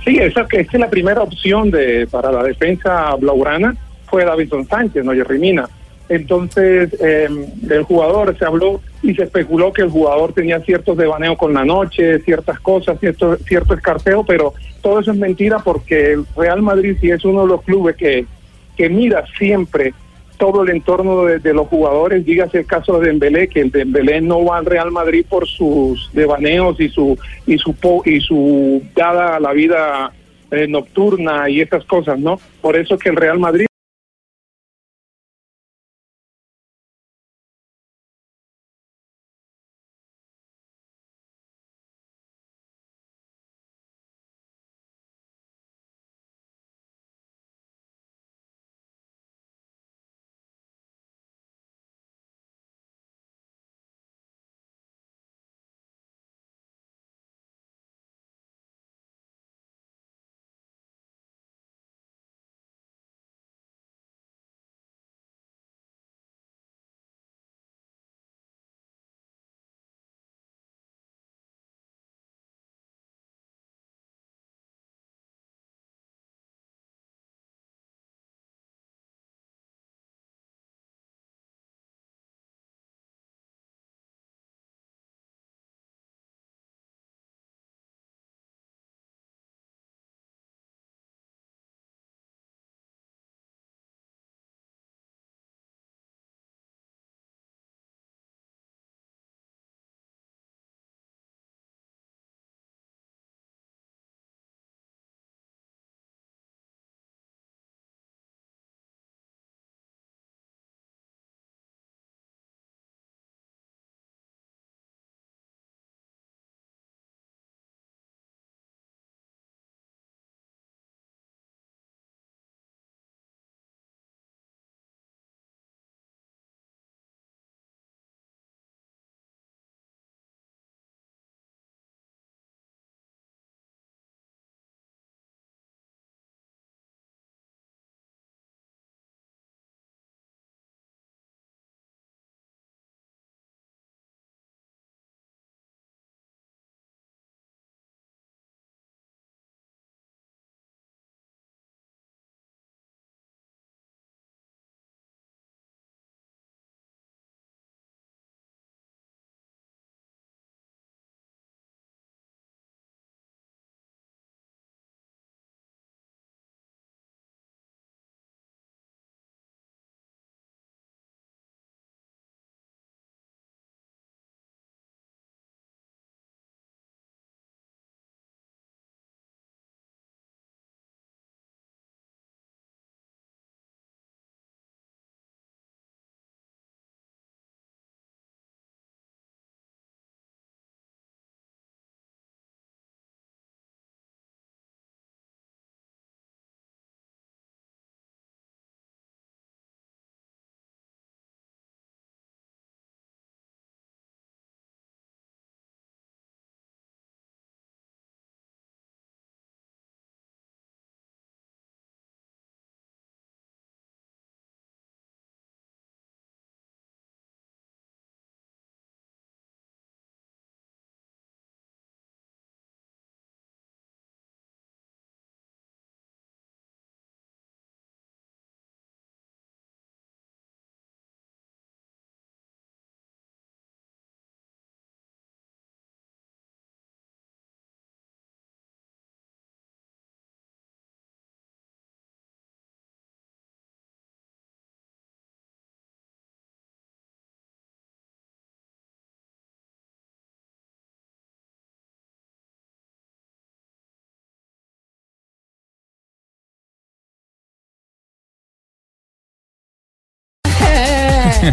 Sí, 0.05 0.17
esa, 0.17 0.41
esa 0.49 0.71
es 0.73 0.79
la 0.79 0.89
primera 0.89 1.21
opción 1.21 1.69
de 1.69 2.07
para 2.09 2.31
la 2.31 2.43
defensa 2.43 3.15
blaugrana 3.19 3.75
fue 4.09 4.25
Davidson 4.25 4.67
Sánchez, 4.67 5.03
no 5.03 5.11
Jerry 5.13 5.37
Mina. 5.39 5.69
Entonces, 6.09 6.89
eh, 6.99 7.29
el 7.69 7.83
jugador 7.83 8.35
se 8.37 8.43
habló 8.43 8.81
y 9.03 9.13
se 9.13 9.23
especuló 9.23 9.71
que 9.71 9.83
el 9.83 9.89
jugador 9.89 10.33
tenía 10.33 10.59
ciertos 10.61 10.97
devaneos 10.97 11.37
con 11.37 11.53
la 11.53 11.63
noche, 11.63 12.19
ciertas 12.19 12.59
cosas, 12.59 12.99
cierto, 12.99 13.37
cierto 13.37 13.75
escarceo, 13.75 14.23
pero 14.25 14.55
todo 14.81 14.99
eso 14.99 15.11
es 15.11 15.17
mentira 15.17 15.59
porque 15.59 16.13
el 16.13 16.25
Real 16.35 16.63
Madrid 16.63 16.97
sí 16.99 17.11
es 17.11 17.23
uno 17.23 17.43
de 17.43 17.47
los 17.47 17.61
clubes 17.61 17.95
que, 17.95 18.25
que 18.75 18.89
mira 18.89 19.23
siempre 19.37 19.93
todo 20.39 20.63
el 20.63 20.69
entorno 20.69 21.25
de, 21.25 21.53
los 21.53 21.67
jugadores, 21.67 22.25
dígase 22.25 22.59
el 22.59 22.65
caso 22.65 22.97
de 22.97 23.07
Dembélé, 23.07 23.49
que 23.49 23.59
el 23.59 23.71
Dembélé 23.71 24.21
no 24.21 24.45
va 24.45 24.57
al 24.57 24.65
Real 24.65 24.89
Madrid 24.89 25.25
por 25.27 25.45
sus 25.45 26.09
devaneos 26.13 26.79
y 26.79 26.87
su 26.87 27.19
y 27.45 27.57
su 27.57 27.75
y 28.05 28.21
su 28.21 28.81
dada 28.95 29.35
a 29.35 29.39
la 29.41 29.51
vida 29.51 30.13
eh, 30.49 30.65
nocturna 30.65 31.49
y 31.49 31.59
esas 31.59 31.83
cosas, 31.83 32.19
¿no? 32.19 32.39
Por 32.61 32.77
eso 32.77 32.97
que 32.97 33.09
el 33.09 33.17
Real 33.17 33.37
Madrid 33.37 33.65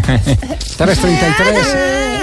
333. 0.77 1.67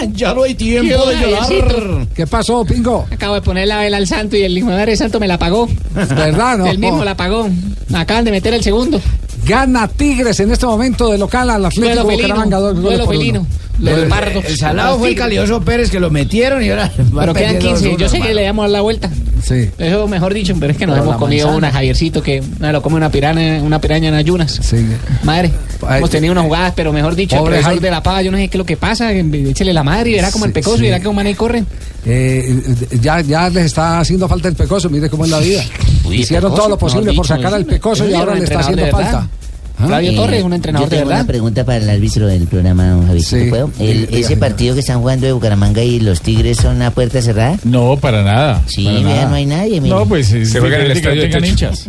Ya 0.13 0.35
no 0.35 0.43
hay 0.43 0.55
tiempo 0.55 1.07
de 1.07 1.17
llorar. 1.17 2.07
¿Qué 2.15 2.27
pasó, 2.27 2.63
Pingo? 2.65 3.07
Acabo 3.11 3.37
de 3.37 3.41
poner 3.41 3.67
la 3.69 3.79
vela 3.79 3.97
al 3.97 4.07
santo 4.07 4.37
y 4.37 4.43
el 4.43 4.59
hijo 4.59 4.69
de 4.69 4.75
madre 4.77 4.97
santo 4.97 5.19
me 5.19 5.27
la 5.27 5.39
pagó. 5.39 5.67
¿Verdad, 5.95 6.59
no? 6.59 6.67
El 6.67 6.79
mismo 6.79 7.03
la 7.05 7.17
pagó. 7.17 7.49
Acaban 7.95 8.25
de 8.25 8.31
meter 8.31 8.53
el 8.53 8.63
segundo. 8.63 9.01
Gana 9.47 9.89
Tigres 9.89 10.41
en 10.41 10.53
este 10.53 10.67
momento 10.67 11.11
de 11.11 11.17
local 11.17 11.49
al 11.49 11.65
Atlético 11.65 12.05
Bucaramanga. 12.05 12.59
duelo 12.59 13.07
felino. 13.07 13.47
El, 13.79 13.85
Los 13.87 14.01
pardos. 14.09 14.45
el 14.45 14.57
salado 14.59 14.99
fue 14.99 15.09
el 15.11 15.17
calioso 15.17 15.61
Pérez 15.63 15.91
que 15.91 15.99
lo 16.01 16.11
metieron 16.11 16.63
y 16.63 16.69
ahora. 16.71 16.93
va 17.17 17.23
Pero 17.23 17.35
quedan 17.35 17.53
perdiendo 17.55 17.81
15. 17.81 17.89
dos 17.91 17.99
Yo 18.01 18.09
sé 18.09 18.21
que 18.21 18.35
le 18.35 18.43
damos 18.43 18.71
la 18.71 18.83
vuelta. 18.83 19.09
Sí. 19.43 19.71
Eso 19.79 20.07
mejor 20.07 20.33
dicho, 20.35 20.55
pero 20.61 20.73
es 20.73 20.79
que 20.79 20.87
nos 20.87 20.95
Pero 20.97 21.05
hemos 21.09 21.17
comido 21.17 21.47
manzana. 21.49 21.59
una, 21.69 21.73
Javiercito, 21.73 22.23
que 22.23 22.43
no, 22.61 22.73
lo 22.73 22.83
come 22.83 22.97
una 22.97 23.11
piraña, 23.11 23.63
una 23.63 23.81
piraña 23.81 24.09
en 24.11 24.15
ayunas. 24.15 24.61
Sí. 24.63 24.87
Madre, 25.23 25.51
hemos 25.97 26.11
tenido 26.11 26.33
unas 26.33 26.45
jugadas, 26.45 26.73
pero 26.77 26.93
mejor 26.93 27.15
dicho, 27.15 27.37
Pobre 27.37 27.57
el 27.57 27.63
profesor 27.63 27.71
Jaime. 27.73 27.81
de 27.87 27.91
la 27.91 28.03
paga, 28.03 28.23
yo 28.23 28.31
no 28.31 28.37
sé 28.39 28.49
qué 28.49 28.57
es 28.57 28.59
lo 28.59 28.67
que 28.67 28.77
pasa, 28.77 29.13
échele 29.13 29.73
la 29.73 29.83
madre 29.83 30.11
y 30.11 30.15
verá 30.15 30.31
como 30.31 30.45
el 30.45 30.53
pecoso 30.53 30.77
sí. 30.77 30.83
y 30.85 30.87
verá 30.91 31.01
cómo 31.03 31.15
mané 31.15 31.35
corren. 31.35 31.67
Eh, 32.07 32.63
ya, 33.01 33.21
ya 33.21 33.49
les 33.51 33.67
está 33.67 34.01
haciendo 34.01 34.29
falta 34.29 34.49
el 34.49 34.55
pecoso, 34.55 34.89
mire 34.91 35.09
cómo 35.09 35.25
es 35.25 35.31
la 35.31 35.39
vida. 35.41 35.63
Uy, 36.05 36.17
Hicieron 36.21 36.51
Pecoso, 36.51 36.57
todo 36.63 36.69
lo 36.71 36.79
posible 36.79 37.13
por 37.15 37.25
dicho, 37.25 37.37
sacar 37.37 37.55
al 37.55 37.65
pecoso 37.65 38.05
y 38.07 38.13
un 38.13 38.17
ahora 38.21 38.35
le 38.35 38.45
está 38.45 38.61
haciendo 38.61 38.87
falta. 38.89 39.29
Flavio 39.77 40.13
Eh, 40.13 40.15
Torres, 40.15 40.43
un 40.45 40.53
entrenador 40.53 40.87
yo 40.87 40.91
de 40.91 40.97
tengo 40.99 41.09
verdad. 41.09 41.23
una 41.23 41.27
pregunta 41.27 41.65
para 41.65 41.79
el 41.79 41.91
árbitro 41.91 42.27
del 42.29 42.47
programa, 42.47 42.91
don 42.91 43.07
Javiercito, 43.09 43.43
Sí. 43.45 43.51
¿puedo? 43.51 43.71
El- 43.81 44.07
Diga, 44.07 44.19
ese 44.21 44.29
diga. 44.29 44.41
partido 44.41 44.75
que 44.75 44.81
están 44.81 45.01
jugando 45.01 45.27
de 45.27 45.33
Bucaramanga 45.33 45.83
y 45.83 45.99
los 45.99 46.21
Tigres 46.21 46.59
son 46.59 46.81
a 46.81 46.93
puerta 46.93 47.21
cerrada. 47.21 47.59
No, 47.65 47.97
para 47.97 48.23
nada. 48.23 48.63
Sí, 48.67 48.85
para 48.85 49.01
nada. 49.01 49.29
no 49.31 49.35
hay 49.35 49.47
nadie. 49.47 49.81
mire. 49.81 49.93
No, 49.93 50.07
pues 50.07 50.29
Se 50.29 50.61
juega 50.61 50.77
en 50.77 50.83
el 50.83 50.93
que 50.93 50.99
estadio 50.99 51.23
de 51.41 51.49
hinchas. 51.49 51.89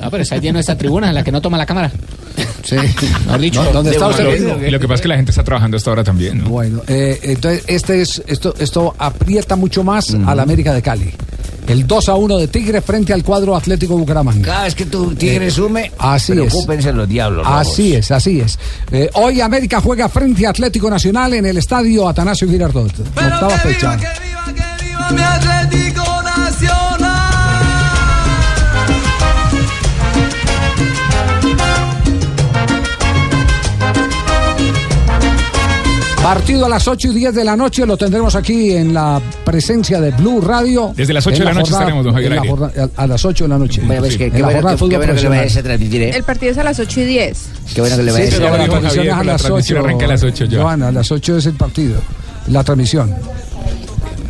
Ah, 0.00 0.08
pero 0.10 0.22
está 0.22 0.36
lleno 0.36 0.58
esta 0.58 0.76
tribuna, 0.76 1.12
la 1.12 1.24
que 1.24 1.32
no 1.32 1.40
toma 1.40 1.58
la 1.58 1.66
cámara. 1.66 1.90
Sí. 2.64 2.76
Mejor 3.26 3.40
dicho. 3.40 3.64
No, 3.64 3.72
¿Dónde 3.72 3.90
está 3.92 4.06
de- 4.06 4.10
usted? 4.10 4.24
de- 4.46 4.54
de- 4.60 4.70
lo 4.70 4.78
que 4.78 4.86
pasa 4.86 4.94
es 4.96 5.00
que 5.02 5.08
la 5.08 5.16
gente 5.16 5.30
está 5.32 5.42
trabajando 5.44 5.76
hasta 5.76 5.90
ahora 5.90 6.04
también, 6.04 6.38
¿no? 6.44 6.50
Bueno, 6.50 6.82
eh, 6.86 7.18
entonces 7.22 7.64
este 7.66 8.00
es 8.02 8.22
esto 8.26 8.54
esto 8.58 8.94
aprieta 8.98 9.56
mucho 9.56 9.82
más 9.82 10.14
a 10.26 10.34
la 10.34 10.42
América 10.42 10.72
de 10.72 10.82
Cali. 10.82 11.12
El 11.66 11.86
2 11.86 12.08
a 12.08 12.14
1 12.14 12.38
de 12.38 12.48
Tigre 12.48 12.80
frente 12.80 13.12
al 13.12 13.22
cuadro 13.22 13.54
Atlético 13.54 13.98
Bucaramanga. 13.98 14.42
Cada 14.46 14.64
vez 14.64 14.74
que 14.74 14.86
tu 14.86 15.14
Tigre 15.14 15.48
Eh, 15.48 15.50
sume, 15.50 15.92
Así 15.98 16.32
es. 16.32 16.54
los 16.94 17.08
diablos. 17.08 17.46
Así 17.46 17.94
es, 17.94 18.10
así 18.10 18.40
es. 18.40 18.58
Eh, 18.90 19.10
hoy 19.14 19.42
América 19.42 19.80
juega 19.82 20.08
frente 20.08 20.46
a 20.46 20.50
Atlético 20.50 20.88
Nacional 20.88 21.34
en 21.34 21.44
el 21.44 21.58
estadio 21.58 22.08
Atanasio 22.08 22.48
Girardot. 22.48 22.90
Octava 23.00 23.50
fecha. 23.58 23.98
mi 25.10 25.20
Atlético 25.22 25.87
Partido 36.28 36.66
a 36.66 36.68
las 36.68 36.86
8 36.86 37.08
y 37.08 37.14
10 37.14 37.34
de 37.34 37.42
la 37.42 37.56
noche 37.56 37.86
lo 37.86 37.96
tendremos 37.96 38.34
aquí 38.36 38.72
en 38.72 38.92
la 38.92 39.18
presencia 39.46 39.98
de 39.98 40.10
Blue 40.10 40.42
Radio. 40.42 40.92
Desde 40.94 41.14
las 41.14 41.26
8 41.26 41.36
En 41.36 41.38
de 41.40 41.44
la 41.46 41.54
noche 41.54 41.72
estaremos, 41.72 42.04
don 42.04 42.12
Javier 42.12 42.32
la 42.34 42.46
jornada- 42.46 42.90
a, 42.98 43.02
a 43.02 43.06
las 43.06 43.24
8 43.24 43.44
de 43.44 43.48
la 43.48 43.56
noche. 43.58 43.80
Bueno, 43.82 44.02
pues 44.02 44.12
Sí. 44.12 44.18
que- 44.18 44.30
qué 44.30 44.38
la 44.40 44.44
bueno 44.48 44.56
jornada 44.60 44.76
que- 44.76 44.96
bueno 44.98 45.14
que 45.14 45.22
lo 45.22 45.30
vayas 45.30 45.56
a 45.56 45.62
transmitir, 45.62 46.02
¿eh? 46.02 46.10
El 46.14 46.24
partido 46.24 46.52
es 46.52 46.58
a 46.58 46.64
las 46.64 46.78
8 46.78 47.00
y 47.00 47.04
10. 47.06 47.46
Qué 47.74 47.80
bueno 47.80 47.96
que 47.96 48.02
le 48.02 48.10
Sí, 48.12 48.18
vayas 48.18 48.34
pero 48.34 48.46
a 48.46 48.50
la 48.50 48.56
a 48.56 48.58
que 48.58 48.58
la 48.58 49.24
las 49.24 49.40
transmisión 49.40 49.78
8. 49.78 49.86
arranca 49.86 50.04
a 50.04 50.08
las 50.08 50.22
8 50.22 50.44
ya. 50.44 50.60
Joana, 50.60 50.88
a 50.88 50.92
las 50.92 51.10
8 51.10 51.36
es 51.38 51.46
el 51.46 51.54
partido. 51.54 51.94
La 52.48 52.62
transmisión. 52.62 53.14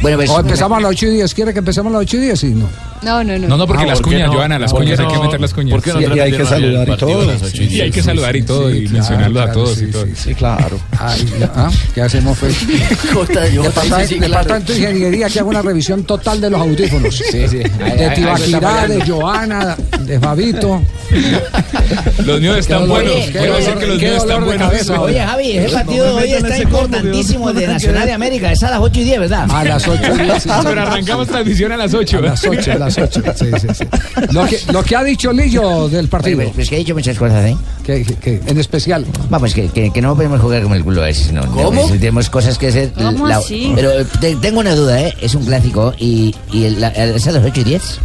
Bueno, 0.01 0.17
pues. 0.19 0.31
O 0.31 0.41
empezamos 0.41 0.79
a 0.79 0.81
las 0.81 0.91
8 0.91 1.07
y 1.07 1.11
10. 1.11 1.35
¿Quiere 1.35 1.53
que 1.53 1.59
empecemos 1.59 1.91
a 1.91 1.95
las 1.95 2.03
8 2.03 2.17
y 2.17 2.21
10? 2.21 2.39
Sí, 2.41 2.47
no. 2.55 2.69
No, 3.01 3.23
no, 3.23 3.39
no. 3.39 3.47
No, 3.49 3.57
no, 3.57 3.67
porque 3.67 3.85
Ah, 3.85 3.87
las 3.87 3.99
¿por 4.01 4.09
cuñas, 4.09 4.27
no? 4.29 4.33
Joana, 4.35 4.59
las 4.59 4.73
¿Por 4.73 4.81
qué 4.81 4.87
cuñas 4.87 5.01
hay 5.01 5.07
que 5.07 5.19
meter 5.23 5.41
las 5.41 5.55
cuñas. 5.55 5.71
¿Por 5.73 5.83
qué 5.83 5.93
no 5.93 6.01
Y- 6.01 6.19
y 6.19 6.21
hay 6.21 6.33
que 6.33 6.45
saludar 6.45 6.89
y 6.89 6.97
todo. 6.97 7.35
y 7.55 7.81
hay 7.81 7.91
que 7.93 8.03
saludar 8.03 8.37
y 8.37 8.43
todo 8.43 8.75
y 8.75 8.81
claro, 8.83 8.93
mencionarlo 8.95 9.41
a 9.41 9.53
todos 9.53 9.75
sí, 9.79 9.85
y 9.85 9.91
todo. 9.93 10.07
sí, 10.07 10.13
Sí, 10.17 10.35
claro. 10.35 10.81
Ay, 10.99 11.33
¿ah? 11.55 11.71
¿Qué 11.95 12.03
hacemos, 12.03 12.37
pues? 12.39 12.57
Jota, 13.15 13.49
yo- 13.49 13.63
Departamento, 13.63 14.09
sí, 14.09 14.15
sí, 14.15 14.19
claro. 14.19 14.31
Departamento 14.33 14.73
de 14.73 14.79
Ingeniería 14.81 15.29
que 15.29 15.39
haga 15.39 15.49
una 15.49 15.63
revisión 15.63 16.03
total 16.05 16.41
de 16.41 16.51
los 16.51 16.61
audífonos. 16.61 17.17
Sí, 17.17 17.49
sí. 17.49 17.59
De 17.59 18.13
Tibaquirá, 18.17 18.89
de. 18.89 19.01
Joana, 19.07 19.77
de 20.01 20.19
Fabito. 20.21 20.83
Los 22.25 22.41
míos 22.41 22.59
están 22.59 22.81
dolor, 22.87 23.05
buenos. 23.05 23.15
qué 23.27 23.33
Quiero 23.39 23.57
decir 23.57 23.75
que 23.75 23.87
los 23.87 23.99
qué 23.99 24.07
míos 24.11 24.23
están 24.23 24.45
buenos. 24.45 24.69
cabeza, 24.69 25.01
Oye, 25.01 25.21
Javi, 25.21 25.53
ese 25.53 25.75
partido 25.75 26.05
de 26.07 26.13
hoy 26.23 26.33
está 26.33 26.59
importantísimo, 26.59 27.51
el 27.51 27.57
de 27.57 27.67
Nacional 27.67 28.07
de 28.07 28.13
América. 28.13 28.53
Es 28.53 28.63
a 28.63 28.71
las 28.71 28.81
8 28.81 29.01
y 29.01 29.05
10, 29.05 29.21
¿verdad? 29.21 29.47
A 29.51 29.65
las 29.65 29.89
8 29.89 30.03
y 30.05 30.17
10. 30.23 30.43
sí, 30.43 30.49
sí. 30.49 30.55
Pero 30.65 30.83
arrancamos 30.83 31.29
transmisión 31.29 31.73
a 31.73 31.77
las 31.77 31.95
8. 31.95 32.19
A 32.19 32.21
las 32.21 32.45
8, 32.45 32.73
a 32.73 32.75
las 32.77 32.99
8. 32.99 33.23
Sí, 33.35 33.47
sí, 33.61 33.67
sí. 33.75 33.85
Lo, 34.33 34.45
que, 34.47 34.61
lo 34.73 34.83
que 34.83 34.97
ha 34.97 35.05
dicho 35.05 35.33
Lillo 35.33 35.89
del 35.89 36.09
partido. 36.09 36.37
Pues, 36.39 36.51
pues 36.55 36.69
que 36.69 36.77
he 36.77 36.79
dicho 36.81 36.95
muchas 36.95 37.17
cosas, 37.17 37.45
¿eh? 37.47 37.57
Que, 37.85 38.05
que- 38.05 38.41
en 38.47 38.59
especial. 38.59 39.07
Vamos, 39.31 39.55
que, 39.55 39.69
que, 39.69 39.91
que 39.91 40.03
no 40.03 40.15
podemos 40.15 40.41
jugar 40.41 40.63
como 40.63 40.75
el 40.75 40.85
culo 40.85 41.05
ese, 41.07 41.33
¿no? 41.33 41.47
¿Cómo? 41.47 41.83
No, 41.87 41.89
Tenemos 41.89 42.29
cosas 42.29 42.59
que 42.59 42.69
hacer. 42.69 42.93
¿Cómo 42.93 43.27
así? 43.29 43.73
Pero 43.75 44.05
te- 44.21 44.37
tengo 44.37 44.61
una 44.61 44.75
duda, 44.75 45.01
¿eh? 45.01 45.15
Es 45.23 45.35
un 45.35 45.45
clásico 45.47 45.95
y, 45.99 46.35
y 46.53 46.65
el- 46.65 46.81
la- 46.83 46.89
es 46.89 47.27
a 47.27 47.33
las 47.33 47.45
8 47.45 47.61
y 47.61 47.65
10. 47.65 48.01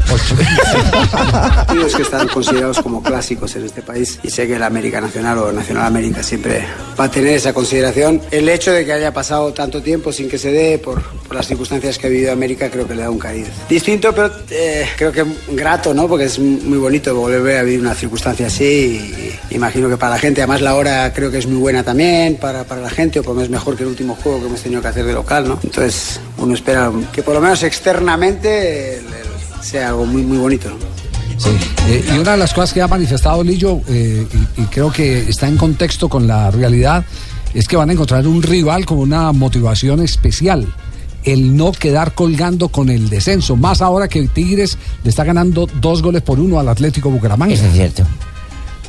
partidos 1.11 1.95
que 1.95 2.01
están 2.03 2.27
considerados 2.29 2.79
como 2.81 2.92
clásicos 3.01 3.55
en 3.55 3.63
este 3.65 3.81
país 3.81 4.19
y 4.23 4.29
sé 4.29 4.47
que 4.47 4.59
la 4.59 4.65
América 4.67 4.99
Nacional 5.01 5.37
o 5.39 5.51
Nacional 5.51 5.85
América 5.85 6.21
siempre 6.21 6.63
va 6.99 7.05
a 7.05 7.11
tener 7.11 7.33
esa 7.35 7.53
consideración. 7.53 8.21
El 8.31 8.47
hecho 8.49 8.71
de 8.71 8.85
que 8.85 8.93
haya 8.93 9.13
pasado 9.13 9.53
tanto 9.53 9.81
tiempo 9.81 10.11
sin 10.11 10.29
que 10.29 10.37
se 10.37 10.51
dé 10.51 10.77
por, 10.77 11.01
por 11.01 11.35
las 11.35 11.47
circunstancias 11.47 11.97
que 11.97 12.07
ha 12.07 12.09
vivido 12.09 12.31
América 12.31 12.69
creo 12.69 12.87
que 12.87 12.95
le 12.95 13.03
da 13.03 13.09
un 13.09 13.19
cariz 13.19 13.47
distinto, 13.69 14.13
pero 14.13 14.29
eh, 14.51 14.85
creo 14.97 15.11
que 15.11 15.25
grato, 15.51 15.93
¿no? 15.93 16.07
Porque 16.07 16.25
es 16.25 16.37
muy 16.39 16.77
bonito 16.77 17.15
volver 17.15 17.57
a 17.57 17.63
vivir 17.63 17.79
una 17.79 17.95
circunstancia 17.95 18.47
así 18.47 19.33
y 19.51 19.55
imagino 19.55 19.89
que 19.89 19.97
para 19.97 20.13
la 20.15 20.19
gente, 20.19 20.41
además 20.41 20.61
la 20.61 20.75
hora 20.75 21.11
creo 21.13 21.31
que 21.31 21.37
es 21.39 21.47
muy 21.47 21.57
buena 21.59 21.83
también 21.83 22.35
para, 22.37 22.63
para 22.65 22.81
la 22.81 22.89
gente 22.89 23.19
o 23.19 23.23
como 23.23 23.41
es 23.41 23.49
mejor 23.49 23.75
que 23.77 23.83
el 23.83 23.89
último 23.89 24.15
juego 24.15 24.39
que 24.41 24.47
hemos 24.47 24.61
tenido 24.61 24.81
que 24.81 24.87
hacer 24.89 25.05
de 25.05 25.13
local, 25.13 25.47
¿no? 25.47 25.59
Entonces 25.63 26.19
uno 26.37 26.53
espera 26.53 26.91
que 27.13 27.23
por 27.23 27.33
lo 27.35 27.41
menos 27.41 27.63
externamente 27.63 28.97
el- 28.97 29.05
el- 29.05 29.63
sea 29.63 29.89
algo 29.89 30.05
muy, 30.05 30.21
muy 30.23 30.37
bonito, 30.37 30.69
¿no? 30.69 30.75
Sí. 31.43 31.49
Eh, 31.87 32.05
y 32.15 32.17
una 32.17 32.31
de 32.31 32.37
las 32.37 32.53
cosas 32.53 32.73
que 32.73 32.81
ha 32.81 32.87
manifestado 32.87 33.43
Lillo, 33.43 33.81
eh, 33.89 34.25
y, 34.57 34.61
y 34.61 34.65
creo 34.65 34.91
que 34.91 35.19
está 35.19 35.47
en 35.47 35.57
contexto 35.57 36.07
con 36.07 36.27
la 36.27 36.51
realidad, 36.51 37.05
es 37.53 37.67
que 37.67 37.75
van 37.75 37.89
a 37.89 37.93
encontrar 37.93 38.25
un 38.27 38.41
rival 38.41 38.85
con 38.85 38.99
una 38.99 39.31
motivación 39.31 40.01
especial. 40.01 40.67
El 41.23 41.55
no 41.55 41.71
quedar 41.71 42.13
colgando 42.13 42.67
con 42.67 42.89
el 42.89 43.09
descenso, 43.09 43.55
más 43.55 43.81
ahora 43.81 44.07
que 44.07 44.27
Tigres 44.27 44.77
le 45.03 45.09
está 45.09 45.23
ganando 45.23 45.67
dos 45.79 46.01
goles 46.01 46.21
por 46.21 46.39
uno 46.39 46.59
al 46.59 46.67
Atlético 46.67 47.09
Bucaramanga. 47.09 47.53
Eso 47.53 47.65
es 47.65 47.73
cierto. 47.73 48.03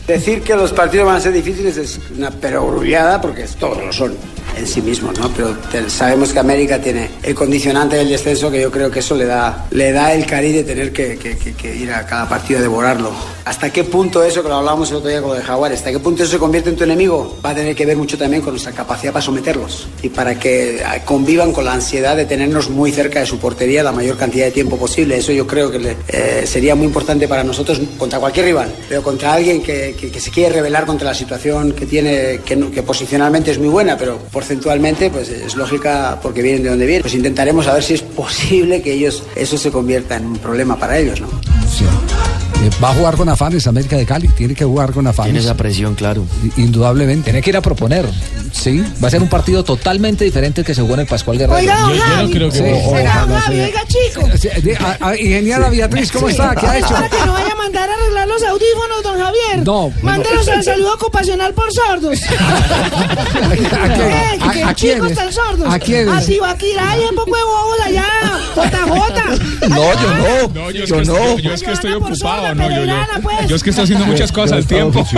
Decir 0.06 0.42
que 0.42 0.54
los 0.54 0.72
partidos 0.72 1.06
van 1.06 1.16
a 1.16 1.20
ser 1.20 1.32
difíciles 1.32 1.76
es 1.76 1.98
una 2.16 2.30
perogrullada 2.30 3.20
porque 3.20 3.44
todos 3.58 3.78
lo 3.82 3.92
son 3.92 4.14
en 4.56 4.66
sí 4.66 4.80
mismos, 4.82 5.18
¿no? 5.18 5.30
Pero 5.30 5.88
sabemos 5.88 6.32
que 6.32 6.38
América 6.38 6.80
tiene 6.80 7.10
el 7.22 7.34
condicionante 7.34 7.96
del 7.96 8.08
descenso 8.08 8.50
que 8.50 8.60
yo 8.60 8.70
creo 8.70 8.90
que 8.90 9.00
eso 9.00 9.14
le 9.14 9.24
da, 9.26 9.66
le 9.70 9.92
da 9.92 10.12
el 10.12 10.26
cariz 10.26 10.54
de 10.54 10.64
tener 10.64 10.92
que, 10.92 11.16
que- 11.18 11.36
que- 11.36 11.52
que 11.54 11.74
ir 11.76 11.92
a 11.92 12.06
cada 12.06 12.28
partido 12.28 12.58
a 12.58 12.62
devorarlo. 12.62 13.12
¿Hasta 13.44 13.70
qué 13.70 13.84
punto 13.84 14.22
eso, 14.22 14.42
que 14.42 14.48
lo 14.48 14.54
hablábamos 14.56 14.90
el 14.90 14.96
otro 14.96 15.10
día 15.10 15.20
con 15.20 15.30
lo 15.30 15.36
de 15.36 15.42
Jaguar, 15.42 15.72
hasta 15.72 15.90
qué 15.90 15.98
punto 15.98 16.22
eso 16.22 16.32
se 16.32 16.38
convierte 16.38 16.70
en 16.70 16.76
tu 16.76 16.84
enemigo? 16.84 17.36
Va 17.44 17.50
a 17.50 17.54
tener 17.54 17.74
que 17.76 17.84
ver 17.84 17.96
mucho 17.96 18.16
también 18.16 18.40
con 18.42 18.52
nuestra 18.54 18.72
capacidad 18.72 19.12
para 19.12 19.22
someterlos 19.24 19.86
y 20.02 20.08
para 20.08 20.38
que 20.38 20.76
eh, 20.78 20.82
convivan 21.04 21.52
con 21.52 21.64
la 21.66 21.74
ansiedad 21.74 22.16
de 22.16 22.24
tenernos 22.24 22.70
muy 22.70 22.90
cerca 22.92 23.20
de 23.20 23.26
su 23.26 23.38
portería 23.38 23.82
la 23.82 23.92
mayor 23.92 24.16
cantidad 24.16 24.46
de 24.46 24.50
tiempo 24.52 24.78
posible. 24.78 25.18
Eso 25.18 25.32
yo 25.32 25.46
creo 25.46 25.70
que 25.70 25.78
le- 25.78 25.96
eh, 26.08 26.44
sería 26.46 26.74
muy 26.74 26.86
importante 26.86 27.28
para 27.28 27.44
nosotros 27.44 27.80
contra 27.98 28.18
cualquier 28.18 28.46
rival, 28.46 28.72
pero 28.88 29.02
contra 29.02 29.34
alguien 29.34 29.62
que, 29.62 29.94
se 30.18 30.30
quiere 30.30 30.54
rebelar 30.54 30.86
contra 30.86 31.08
la 31.08 31.14
situación 31.14 31.72
que 31.72 31.84
tiene, 31.86 32.40
que, 32.44 32.58
que 32.70 32.82
posicionalmente 32.82 33.50
es 33.50 33.58
muy 33.58 33.68
buena, 33.68 33.96
pero 33.98 34.18
porcentualmente 34.44 35.08
pues 35.08 35.30
es 35.30 35.56
lógica 35.56 36.18
porque 36.22 36.42
vienen 36.42 36.62
de 36.62 36.68
donde 36.68 36.84
vienen. 36.84 37.00
Pues 37.02 37.14
intentaremos 37.14 37.66
a 37.66 37.72
ver 37.72 37.82
si 37.82 37.94
es 37.94 38.02
posible 38.02 38.82
que 38.82 38.92
ellos 38.92 39.22
eso 39.34 39.56
se 39.56 39.70
convierta 39.70 40.16
en 40.16 40.26
un 40.26 40.36
problema 40.36 40.78
para 40.78 40.98
ellos, 40.98 41.18
¿no? 41.22 41.28
Sí. 41.66 41.84
Eh, 42.62 42.70
va 42.82 42.90
a 42.90 42.94
jugar 42.94 43.16
con 43.16 43.28
afanes 43.30 43.66
América 43.66 43.96
de 43.96 44.04
Cali, 44.04 44.28
tiene 44.28 44.54
que 44.54 44.66
jugar 44.66 44.92
con 44.92 45.06
afanes. 45.06 45.32
Tiene 45.32 45.44
esa 45.44 45.56
presión, 45.56 45.94
claro. 45.94 46.26
Indudablemente. 46.58 47.24
Tiene 47.24 47.40
que 47.40 47.50
ir 47.50 47.56
a 47.56 47.62
proponer. 47.62 48.06
Sí. 48.54 48.82
Va 49.02 49.08
a 49.08 49.10
ser 49.10 49.20
un 49.20 49.28
partido 49.28 49.64
totalmente 49.64 50.24
diferente 50.24 50.62
que 50.62 50.74
se 50.74 50.80
jugó 50.80 50.94
en 50.94 51.00
el 51.00 51.06
Pascual 51.06 51.36
Guerrero. 51.38 51.58
Oiga, 51.58 51.76
don 51.80 51.90
Yo- 51.90 51.96
yo 51.96 52.04
no 52.06 52.14
Javi. 52.14 52.32
creo 52.32 52.50
que- 52.50 52.56
Sí. 52.58 52.64
Ojalá 52.86 52.98
Será, 53.12 53.26
no 53.26 53.40
Javi, 53.40 53.56
sea. 53.56 53.64
oiga, 53.66 53.80
chico. 53.86 54.28
Sí, 54.38 54.48
a- 54.78 55.08
a- 55.08 55.16
ingeniera 55.20 55.68
Beatriz, 55.68 56.12
¿cómo 56.12 56.28
está? 56.28 56.54
¿Qué 56.54 56.66
ha 56.66 56.78
hecho? 56.78 56.88
Para 56.94 57.08
que 57.10 57.16
no 57.26 57.32
vaya 57.32 57.52
a 57.52 57.56
mandar 57.56 57.90
a 57.90 57.94
arreglar 57.94 58.28
los 58.28 58.42
audífonos, 58.44 59.02
don 59.02 59.18
Javier. 59.18 59.64
No, 59.66 59.92
Mándelos 60.02 60.44
bueno. 60.46 60.58
al 60.58 60.64
saludo 60.64 60.94
ocupacional 60.94 61.52
por 61.52 61.72
sordos. 61.72 62.18
Eh, 63.44 64.38
¿A- 64.40 64.50
que 64.52 64.62
a 64.62 64.74
chicos 64.74 65.10
están 65.10 65.32
sordos. 65.32 65.72
¿A 65.72 65.78
quiénes? 65.78 66.14
A 66.14 66.20
Tibaquirá 66.24 66.90
hay 66.92 67.00
un 67.04 67.14
poco 67.14 67.34
de 67.36 67.42
bobos 67.42 67.80
allá. 67.84 68.04
JJ. 68.54 69.68
No, 69.68 69.92
yo 69.92 70.14
no. 70.14 70.54
No, 70.54 70.70
yo, 70.70 70.84
es 70.84 70.88
Yo 70.90 70.96
que 70.98 71.04
no. 71.04 71.16
estoy, 71.16 71.42
yo 71.42 71.52
es 71.54 71.62
que 71.62 71.72
estoy 71.72 71.92
ocupado, 71.94 72.54
no, 72.54 72.70
yo, 72.70 72.84
yo, 72.84 72.94
pues. 73.22 73.46
yo 73.48 73.56
es 73.56 73.62
que 73.62 73.70
estoy 73.70 73.84
haciendo 73.84 74.06
muchas 74.06 74.30
cosas 74.32 74.58
al 74.58 74.66
tiempo. 74.66 75.04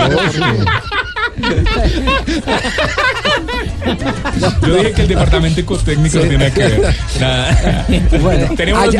Yo 4.61 4.75
dije 4.75 4.91
que 4.93 5.01
el 5.03 5.07
departamento 5.07 5.77
técnico 5.77 6.19
no 6.19 6.25
tiene 6.25 6.51
que 6.51 6.59
ver. 6.59 6.95
Nada. 7.19 7.85
Bueno, 8.21 8.47
Tenemos. 8.55 8.93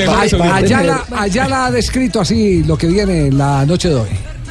Ayala, 0.52 1.04
Ayala 1.16 1.66
ha 1.66 1.72
descrito 1.72 2.22
así 2.22 2.64
lo 2.64 2.78
que 2.78 2.88
viene 2.88 3.28
en 3.28 3.38
la 3.38 3.66
noche 3.66 3.90
de 3.90 3.96
hoy. 3.96 4.10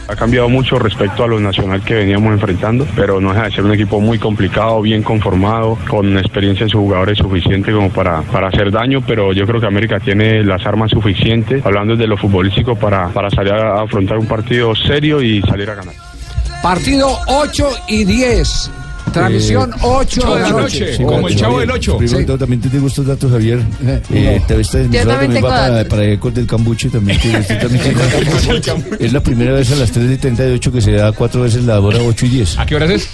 Ha 0.09 0.15
cambiado 0.15 0.49
mucho 0.49 0.79
respecto 0.79 1.25
a 1.25 1.27
lo 1.27 1.41
nacional 1.41 1.83
que 1.83 1.95
veníamos 1.95 2.33
enfrentando, 2.33 2.87
pero 2.95 3.21
no 3.21 3.33
deja 3.33 3.47
de 3.47 3.51
ser 3.51 3.65
un 3.65 3.73
equipo 3.73 4.01
muy 4.01 4.21
complicado, 4.21 4.81
bien 4.81 5.03
conformado, 5.03 5.77
con 5.89 6.17
experiencia 6.17 6.63
en 6.63 6.71
sus 6.71 6.81
jugadores 6.81 7.19
suficiente 7.19 7.73
como 7.73 7.91
para, 7.91 8.23
para 8.23 8.47
hacer 8.47 8.71
daño, 8.71 9.01
pero 9.05 9.33
yo 9.33 9.45
creo 9.47 9.61
que 9.61 9.67
América 9.67 9.99
tiene 9.99 10.45
las 10.45 10.65
armas 10.65 10.93
suficientes, 10.93 11.67
hablando 11.67 11.97
de 11.97 12.07
lo 12.07 12.17
futbolístico, 12.17 12.77
para, 12.77 13.09
para 13.09 13.31
salir 13.31 13.53
a 13.53 13.83
afrontar 13.83 14.19
un 14.19 14.27
partido 14.27 14.77
serio 14.77 15.21
y 15.21 15.43
salir 15.43 15.71
a 15.71 15.75
ganar. 15.75 15.95
Partido 16.63 17.21
8 17.27 17.71
y 17.89 18.05
10. 18.05 18.71
Transmisión 19.21 19.71
8 19.83 20.35
de 20.35 20.41
la 20.41 20.49
noche. 20.51 20.97
como 21.05 21.29
el 21.29 21.37
chavo 21.37 21.61
del 21.61 21.71
8. 21.71 21.99
Primero 21.99 22.39
también 22.39 22.61
te 22.61 22.69
tengo 22.69 22.87
estos 22.87 23.07
datos, 23.07 23.31
Javier. 23.31 23.61
Eh, 24.13 24.41
te 24.47 24.55
ves 24.57 24.71
también 24.71 25.09
va 25.45 25.85
para, 25.89 26.05
Ecos 26.05 26.35
del 26.35 26.47
Cambuche. 26.47 26.89
También 26.91 27.19
es 28.99 29.13
la 29.13 29.21
primera 29.23 29.53
vez 29.53 29.71
a 29.73 29.77
las 29.77 29.91
3 29.91 30.11
y 30.13 30.17
38 30.17 30.73
que 30.73 30.81
se 30.81 30.93
da 30.93 31.13
cuatro 31.13 31.43
veces 31.43 31.65
la 31.65 31.81
hora 31.81 31.99
8 32.03 32.27
y 32.27 32.29
10. 32.31 32.59
¿A 32.59 32.67
qué 32.67 32.77
horas 32.77 32.91
es? 32.91 33.09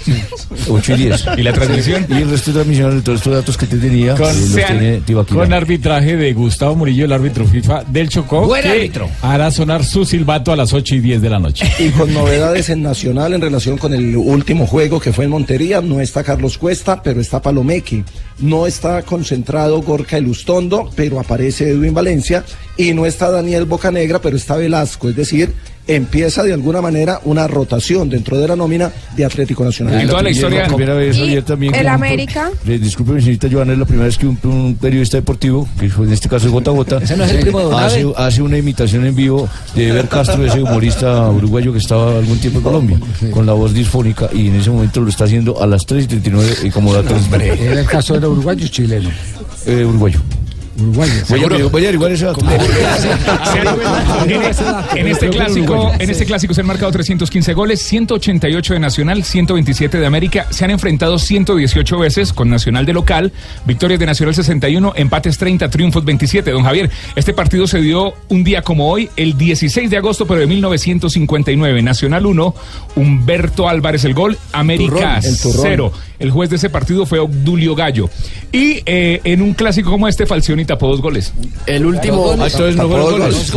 8 0.68 0.92
y 0.94 0.96
10. 0.96 1.24
¿Y 1.38 1.42
la 1.42 1.52
transmisión? 1.52 2.06
Y 2.08 2.14
el 2.14 2.30
resto 2.30 2.50
de 2.50 2.54
transmisión, 2.54 3.02
todos 3.02 3.18
estos 3.18 3.32
datos 3.34 3.56
que 3.56 3.66
te 3.66 3.76
tenía, 3.78 4.14
Con, 4.14 4.26
eh, 4.28 4.32
los 4.40 4.48
sean- 4.50 4.78
tiene 4.78 5.00
Tibaquira. 5.00 5.40
con 5.40 5.52
arbitraje 5.52 6.16
de 6.16 6.32
Gustavo 6.32 6.76
Murillo, 6.76 7.04
el 7.04 7.12
árbitro 7.12 7.44
FIFA 7.46 7.84
del 7.84 8.08
Chocó. 8.08 8.46
Buen 8.46 8.62
que 8.62 8.68
árbitro. 8.70 9.08
Hará 9.22 9.50
sonar 9.50 9.84
su 9.84 10.04
silbato 10.04 10.52
a 10.52 10.56
las 10.56 10.72
8 10.72 10.94
y 10.96 11.00
10 11.00 11.20
de 11.22 11.30
la 11.30 11.38
noche. 11.38 11.70
Y 11.78 11.88
con 11.90 12.12
novedades 12.12 12.68
en 12.70 12.82
Nacional 12.82 13.34
en 13.34 13.40
relación 13.40 13.78
con 13.78 13.94
el 13.94 14.16
último 14.16 14.66
juego 14.66 15.00
que 15.00 15.12
fue 15.12 15.24
en 15.24 15.30
Montería, 15.30 15.80
no 15.92 16.00
está 16.00 16.24
Carlos 16.24 16.56
Cuesta, 16.56 17.02
pero 17.02 17.20
está 17.20 17.42
Palomeque. 17.42 18.02
No 18.38 18.66
está 18.66 19.02
concentrado 19.02 19.82
Gorka 19.82 20.16
Elustondo, 20.16 20.90
pero 20.96 21.20
aparece 21.20 21.68
Edwin 21.68 21.92
Valencia. 21.92 22.44
Y 22.78 22.94
no 22.94 23.04
está 23.04 23.30
Daniel 23.30 23.66
Bocanegra, 23.66 24.18
pero 24.18 24.36
está 24.36 24.56
Velasco. 24.56 25.10
Es 25.10 25.16
decir, 25.16 25.52
empieza 25.86 26.42
de 26.42 26.52
alguna 26.52 26.80
manera 26.80 27.20
una 27.24 27.46
rotación 27.48 28.08
dentro 28.08 28.38
de 28.38 28.46
la 28.48 28.56
nómina 28.56 28.90
de 29.16 29.24
Atlético 29.24 29.64
Nacional. 29.64 30.00
Es 30.00 30.08
La 30.42 30.66
primera 30.68 30.94
vez, 30.94 31.16
¿Y 31.16 31.20
Javier, 31.20 31.42
también. 31.42 31.74
el 31.74 31.88
América? 31.88 32.50
Eh, 32.66 32.78
disculpe, 32.78 33.20
señorita 33.20 33.48
Joana, 33.50 33.72
es 33.72 33.78
la 33.78 33.84
primera 33.84 34.06
vez 34.06 34.16
que 34.16 34.26
un, 34.26 34.38
un 34.44 34.76
periodista 34.80 35.16
deportivo, 35.16 35.68
que 35.78 35.88
fue 35.90 36.06
en 36.06 36.12
este 36.12 36.28
caso 36.28 36.46
es 36.46 36.52
Gota 36.52 36.70
Gota, 36.70 36.98
¿Ese 36.98 37.16
no 37.16 37.24
es 37.24 37.32
el 37.32 37.40
primo 37.40 37.58
de 37.58 37.64
Donave? 37.64 37.86
hace, 37.86 38.06
hace 38.16 38.42
una 38.42 38.58
imitación 38.58 39.04
en 39.06 39.14
vivo 39.14 39.48
de 39.74 39.88
Eber 39.88 40.08
Castro, 40.08 40.44
ese 40.44 40.62
humorista 40.62 41.28
uruguayo 41.30 41.72
que 41.72 41.78
estaba 41.78 42.16
algún 42.18 42.38
tiempo 42.38 42.58
en 42.58 42.64
Colombia, 42.64 42.98
con 43.32 43.46
la 43.46 43.52
voz 43.52 43.74
disfónica, 43.74 44.28
y 44.32 44.48
en 44.48 44.56
ese 44.56 44.70
momento 44.70 45.00
lo 45.00 45.08
está 45.08 45.24
haciendo 45.24 45.60
a 45.62 45.66
las 45.66 45.84
3 45.86 46.04
y 46.04 46.06
39 46.08 46.54
y 46.64 46.70
como 46.70 46.92
dato. 46.94 47.14
¿Era 47.40 47.80
el 47.80 47.86
caso 47.86 48.18
de 48.18 48.26
uruguayo 48.26 48.64
o 48.64 48.68
chileno? 48.68 49.10
Eh, 49.66 49.84
uruguayo. 49.84 50.20
Uruguayo. 50.78 51.12
Voy 51.28 51.44
a, 51.44 51.68
voy 51.68 51.84
a 51.84 51.88
averiguar 51.88 52.12
ese 52.12 52.24
dato. 52.26 52.40
En, 54.94 54.98
en 54.98 55.06
este 55.08 55.28
clásico, 55.28 55.92
en 55.98 56.10
este 56.10 56.24
clásico 56.24 56.54
se 56.54 56.60
han 56.60 56.66
marcado 56.66 56.90
315 56.92 57.52
goles, 57.54 57.82
188 57.82 58.74
de 58.74 58.80
Nacional, 58.80 59.24
127 59.24 59.98
de 59.98 60.06
América. 60.06 60.46
Se 60.50 60.64
han 60.64 60.70
enfrentado 60.70 61.18
118 61.18 61.98
veces 61.98 62.32
con 62.32 62.48
Nacional 62.48 62.86
de 62.86 62.92
local, 62.92 63.32
victorias 63.66 64.00
de 64.00 64.06
Nacional 64.06 64.34
61, 64.34 64.92
empates 64.96 65.38
30, 65.38 65.68
triunfos 65.70 66.04
27. 66.04 66.50
Don 66.50 66.64
Javier, 66.64 66.90
este 67.16 67.32
partido 67.32 67.66
se 67.66 67.80
dio 67.80 68.14
un 68.28 68.44
día 68.44 68.62
como 68.62 68.90
hoy, 68.90 69.10
el 69.16 69.36
16 69.36 69.90
de 69.90 69.96
agosto, 69.96 70.26
pero 70.26 70.40
de 70.40 70.46
1959. 70.46 71.82
Nacional 71.82 72.26
1, 72.26 72.54
Humberto 72.96 73.68
Álvarez 73.68 74.04
el 74.04 74.14
gol, 74.14 74.38
América 74.52 75.20
Turrón, 75.20 75.24
el 75.24 75.40
turrón. 75.40 75.62
0. 75.62 75.92
El 76.22 76.30
juez 76.30 76.48
de 76.50 76.56
ese 76.56 76.70
partido 76.70 77.04
fue 77.04 77.18
Obdulio 77.18 77.74
Gallo. 77.74 78.08
Y 78.52 78.80
eh, 78.86 79.20
en 79.24 79.42
un 79.42 79.54
clásico 79.54 79.90
como 79.90 80.06
este, 80.06 80.24
Falcioni 80.24 80.64
tapó 80.64 80.86
dos 80.86 81.02
goles. 81.02 81.32
El 81.66 81.84
último. 81.84 82.36
Ah, 82.38 82.46
entonces 82.46 82.76
no 82.76 82.88
fueron 82.88 83.10
goles. 83.10 83.52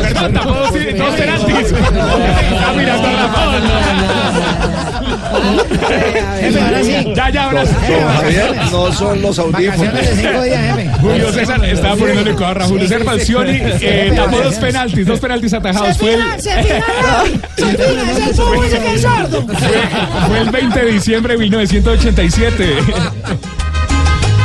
Perdón, 0.00 0.32
tapó 0.32 0.54
dos 0.54 0.70
penaltis. 0.70 1.56
Está 1.66 2.72
mirando 2.74 3.08
Ya, 7.14 7.30
ya, 7.30 7.44
ahora 7.44 7.66
sí. 7.66 7.74
Javier, 8.20 8.54
no 8.70 8.92
son 8.92 9.22
los 9.22 9.38
audífonos. 9.38 9.94
Julio 11.00 11.32
César 11.32 11.64
estaba 11.64 11.96
poniéndole 11.96 12.34
cuadra. 12.34 12.66
Julio 12.66 12.86
César 12.88 13.04
Falcioni 13.04 13.58
eh, 13.80 14.12
tapó 14.14 14.38
dos 14.38 14.54
penaltis, 14.56 15.06
dos 15.06 15.20
penaltis 15.20 15.52
atajados. 15.54 15.96
Fue 15.98 16.14
el, 16.14 16.22
fue 20.26 20.40
el 20.40 20.50
20 20.50 20.80
de 20.80 20.92
diciembre 20.92 21.34
de 21.34 21.38
1987. 21.40 22.76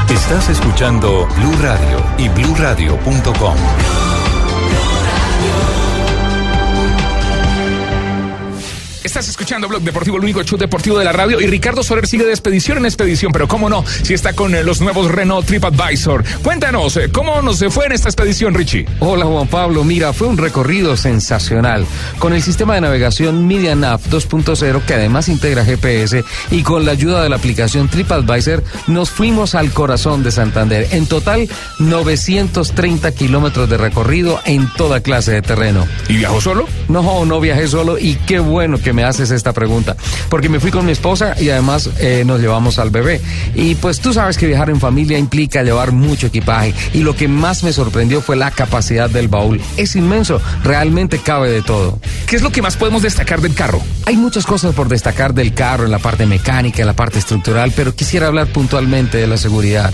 Estás 0.09 0.49
escuchando 0.49 1.27
Blue 1.37 1.57
Radio 1.61 2.03
y 2.17 2.29
bluradio.com. 2.29 4.00
Estás 9.03 9.27
escuchando 9.27 9.67
Blog 9.67 9.81
Deportivo, 9.81 10.17
el 10.17 10.23
único 10.23 10.43
show 10.43 10.59
deportivo 10.59 10.99
de 10.99 11.05
la 11.05 11.11
radio. 11.11 11.41
Y 11.41 11.47
Ricardo 11.47 11.81
Soler 11.81 12.05
sigue 12.05 12.23
de 12.23 12.29
expedición 12.29 12.77
en 12.77 12.85
expedición, 12.85 13.31
pero 13.31 13.47
cómo 13.47 13.67
no, 13.67 13.83
si 14.03 14.13
está 14.13 14.33
con 14.33 14.53
eh, 14.53 14.63
los 14.63 14.79
nuevos 14.79 15.09
Renault 15.09 15.47
TripAdvisor. 15.47 16.23
Cuéntanos, 16.43 16.97
eh, 16.97 17.09
¿cómo 17.11 17.41
nos 17.41 17.65
fue 17.69 17.87
en 17.87 17.93
esta 17.93 18.09
expedición, 18.09 18.53
Richie? 18.53 18.85
Hola 18.99 19.25
Juan 19.25 19.47
Pablo, 19.47 19.83
mira, 19.83 20.13
fue 20.13 20.27
un 20.27 20.37
recorrido 20.37 20.95
sensacional 20.97 21.85
con 22.19 22.33
el 22.33 22.43
sistema 22.43 22.75
de 22.75 22.81
navegación 22.81 23.47
MediaNav 23.47 24.01
2.0 24.01 24.85
que 24.85 24.93
además 24.93 25.29
integra 25.29 25.65
GPS 25.65 26.23
y 26.51 26.61
con 26.61 26.85
la 26.85 26.91
ayuda 26.91 27.23
de 27.23 27.29
la 27.29 27.37
aplicación 27.37 27.87
TripAdvisor 27.87 28.63
nos 28.85 29.09
fuimos 29.09 29.55
al 29.55 29.71
corazón 29.71 30.21
de 30.21 30.29
Santander. 30.29 30.87
En 30.91 31.07
total 31.07 31.49
930 31.79 33.11
kilómetros 33.13 33.67
de 33.67 33.77
recorrido 33.77 34.39
en 34.45 34.71
toda 34.73 34.99
clase 34.99 35.31
de 35.31 35.41
terreno. 35.41 35.87
¿Y 36.07 36.17
viajó 36.17 36.39
solo? 36.39 36.67
No, 36.87 37.25
no 37.25 37.39
viajé 37.39 37.67
solo 37.67 37.97
y 37.97 38.15
qué 38.27 38.39
bueno 38.39 38.77
que 38.77 38.90
me 38.93 39.03
haces 39.03 39.31
esta 39.31 39.53
pregunta 39.53 39.95
porque 40.29 40.49
me 40.49 40.59
fui 40.59 40.71
con 40.71 40.85
mi 40.85 40.91
esposa 40.91 41.35
y 41.39 41.49
además 41.49 41.89
eh, 41.99 42.23
nos 42.25 42.39
llevamos 42.39 42.79
al 42.79 42.89
bebé. 42.89 43.21
Y 43.55 43.75
pues 43.75 43.99
tú 43.99 44.13
sabes 44.13 44.37
que 44.37 44.47
viajar 44.47 44.69
en 44.69 44.79
familia 44.79 45.17
implica 45.17 45.63
llevar 45.63 45.91
mucho 45.91 46.27
equipaje 46.27 46.73
y 46.93 46.99
lo 46.99 47.15
que 47.15 47.27
más 47.27 47.63
me 47.63 47.73
sorprendió 47.73 48.21
fue 48.21 48.35
la 48.35 48.51
capacidad 48.51 49.09
del 49.09 49.27
baúl. 49.27 49.61
Es 49.77 49.95
inmenso, 49.95 50.41
realmente 50.63 51.19
cabe 51.19 51.49
de 51.49 51.61
todo. 51.61 51.99
¿Qué 52.27 52.35
es 52.35 52.41
lo 52.41 52.51
que 52.51 52.61
más 52.61 52.77
podemos 52.77 53.01
destacar 53.01 53.41
del 53.41 53.53
carro? 53.53 53.81
Hay 54.05 54.17
muchas 54.17 54.45
cosas 54.45 54.73
por 54.73 54.87
destacar 54.87 55.33
del 55.33 55.53
carro 55.53 55.85
en 55.85 55.91
la 55.91 55.99
parte 55.99 56.25
mecánica, 56.25 56.81
en 56.81 56.87
la 56.87 56.95
parte 56.95 57.19
estructural, 57.19 57.71
pero 57.75 57.93
quisiera 57.95 58.27
hablar 58.27 58.47
puntualmente 58.47 59.17
de 59.17 59.27
la 59.27 59.37
seguridad. 59.37 59.93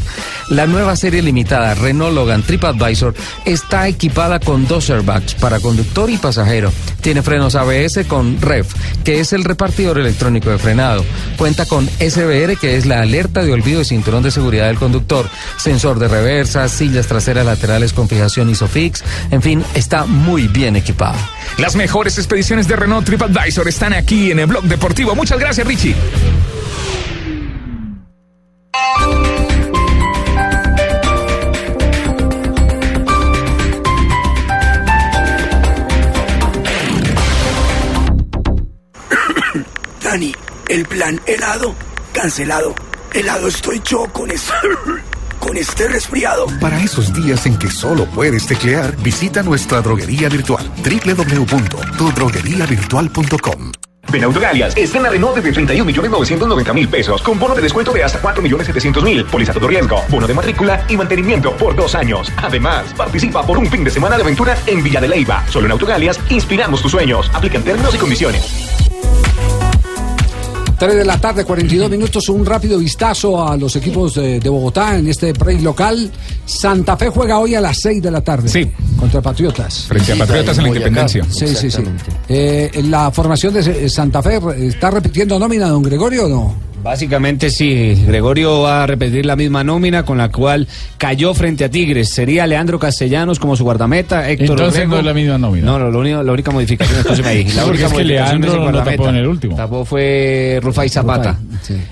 La 0.50 0.66
nueva 0.66 0.96
serie 0.96 1.22
limitada 1.22 1.74
Renault 1.76 2.16
Logan 2.16 2.44
TripAdvisor 2.44 3.14
está 3.46 3.88
equipada 3.88 4.40
con 4.40 4.68
dos 4.68 4.90
airbags 4.90 5.36
para 5.36 5.60
conductor 5.60 6.10
y 6.10 6.18
pasajero. 6.18 6.72
Tiene 7.02 7.22
frenos 7.22 7.56
ABS 7.56 8.06
con 8.08 8.42
REF, 8.42 8.74
que 9.04 9.20
es 9.20 9.34
el 9.34 9.44
repartidor 9.44 9.98
electrónico 9.98 10.50
de 10.50 10.58
frenado. 10.58 11.06
Cuenta 11.38 11.66
con 11.66 11.88
SBR, 11.88 12.58
que 12.58 12.78
es 12.78 12.86
la 12.86 13.02
alerta 13.02 13.44
de 13.44 13.54
olvido 13.54 13.80
de 13.80 13.86
cinturón 13.86 14.24
de 14.24 14.32
seguridad 14.32 14.68
del 14.68 14.78
conductor. 14.78 15.30
Sensor 15.58 16.00
de 16.00 16.08
reversa, 16.08 16.68
sillas 16.68 17.08
traseras 17.08 17.46
laterales 17.46 17.94
con 17.94 18.08
fijación 18.08 18.50
ISOFIX. 18.50 19.04
En 19.32 19.42
fin, 19.42 19.64
está 19.74 20.06
muy 20.06 20.48
bien 20.48 20.76
equipada. 20.76 21.18
Las 21.58 21.76
mejores 21.76 22.18
expediciones 22.18 22.68
de 22.68 22.76
Renault 22.76 23.06
TripAdvisor 23.06 23.68
están 23.68 23.94
aquí 23.94 24.32
en 24.32 24.40
el 24.40 24.48
Blog 24.48 24.64
Deportivo. 24.66 25.16
Muchas 25.16 25.40
gracias, 25.40 25.66
Richie. 25.66 25.96
El 40.70 40.86
plan 40.86 41.20
helado, 41.26 41.74
cancelado. 42.14 42.76
Helado 43.14 43.48
estoy 43.48 43.82
yo 43.86 44.06
con 44.12 44.30
este, 44.32 44.52
con 45.40 45.56
este 45.58 45.88
resfriado. 45.88 46.48
Para 46.60 46.82
esos 46.82 47.14
días 47.14 47.46
en 47.46 47.58
que 47.58 47.70
solo 47.70 48.06
puedes 48.08 48.48
teclear, 48.48 48.98
visita 48.98 49.44
nuestra 49.44 49.80
droguería 49.82 50.28
virtual 50.30 50.70
www.tudrogueriavirtual.com. 50.84 53.72
Ven 54.10 54.24
a 54.24 54.28
Autogalias, 54.28 54.78
estrena 54.78 55.10
Renault 55.10 55.36
desde 55.36 55.52
31 55.52 55.84
millones 55.84 56.10
990 56.10 56.74
mil 56.74 56.88
pesos, 56.88 57.22
con 57.22 57.38
bono 57.38 57.54
de 57.56 57.62
descuento 57.62 57.92
de 57.92 58.06
hasta 58.06 58.22
4 58.22 58.42
millones 58.42 58.66
700 58.68 59.04
mil, 59.04 59.26
póliza 59.26 59.52
todo 59.52 59.68
riesgo, 59.68 60.02
bono 60.08 60.26
de 60.26 60.34
matrícula 60.34 60.86
y 60.88 60.96
mantenimiento 60.96 61.52
por 61.58 61.76
dos 61.76 61.94
años. 61.94 62.32
Además, 62.38 62.94
participa 62.96 63.46
por 63.46 63.58
un 63.58 63.68
fin 63.68 63.84
de 63.84 63.92
semana 63.92 64.16
de 64.16 64.24
aventura 64.24 64.58
en 64.66 64.82
Villa 64.82 65.02
de 65.02 65.10
Leyva. 65.10 65.46
Solo 65.50 65.66
en 65.66 65.74
Autogalias, 65.74 66.22
inspiramos 66.30 66.82
tus 66.82 66.92
sueños. 66.92 67.30
Aplican 67.34 67.64
términos 67.64 67.94
y 67.96 67.98
condiciones. 67.98 68.87
3 70.78 70.96
de 70.96 71.06
la 71.06 71.20
tarde, 71.20 71.44
42 71.44 71.90
minutos, 71.90 72.30
un 72.30 72.46
rápido 72.46 72.78
vistazo 72.78 73.48
a 73.48 73.58
los 73.58 73.76
equipos 73.76 74.14
de, 74.14 74.40
de 74.40 74.50
Bogotá 74.50 74.98
en 74.98 75.08
este 75.08 75.34
break 75.34 75.62
local. 75.62 76.12
Santa 76.46 76.96
Fe 76.96 77.10
juega 77.10 77.40
hoy 77.40 77.56
a 77.56 77.62
las 77.62 77.80
6 77.82 78.02
de 78.02 78.12
la 78.12 78.22
tarde. 78.22 78.48
Sí. 78.48 78.72
Contra 79.00 79.22
Patriotas. 79.22 79.86
Frente 79.88 80.14
a 80.14 80.16
Patriotas 80.18 80.58
en 80.58 80.64
la 80.64 80.70
Independencia. 80.70 81.26
Sí, 81.30 81.48
sí, 81.48 81.72
sí. 81.72 81.84
Eh, 82.30 82.84
¿La 82.90 83.12
formación 83.12 83.54
de 83.54 83.90
Santa 83.90 84.22
Fe 84.22 84.40
está 84.68 84.92
repitiendo 84.92 85.40
nómina, 85.40 85.68
don 85.68 85.82
Gregorio 85.82 86.26
o 86.26 86.30
no? 86.30 86.67
Básicamente 86.84 87.50
sí, 87.50 88.04
Gregorio 88.08 88.62
va 88.62 88.84
a 88.84 88.88
repetir 88.88 89.26
la 89.26 89.36
misma 89.36 89.64
nómina 89.64 90.04
con 90.04 90.18
la 90.18 90.30
cual 90.32 90.68
cayó 90.98 91.34
frente 91.34 91.66
a 91.66 91.70
Tigres. 91.70 92.10
Sería 92.10 92.48
Leandro 92.48 92.80
Castellanos 92.80 93.40
como 93.40 93.56
su 93.56 93.64
guardameta, 93.64 94.30
Héctor 94.30 94.52
Entonces 94.52 94.76
Urrego. 94.80 94.92
no 94.94 95.00
es 95.00 95.06
la 95.06 95.14
misma 95.14 95.38
nómina. 95.38 95.66
No, 95.66 95.80
no, 95.80 95.90
lo 95.92 96.00
único- 96.00 96.24
la 96.24 96.32
única 96.32 96.52
modificación, 96.52 97.00
escúcheme 97.00 97.28
ahí. 97.30 97.44
La 97.46 97.64
Porque 97.64 97.70
única 97.72 97.88
es 97.88 97.94
que 97.94 98.04
Leandro 98.04 98.52
es 98.52 98.58
el 98.58 98.72
no 98.72 98.84
tapó 98.84 99.10
en 99.10 99.16
el 99.16 99.28
último. 99.28 99.56
Tapó 99.56 99.86
fue 99.86 100.60
Rufai 100.62 100.90
Zapata. 100.90 101.38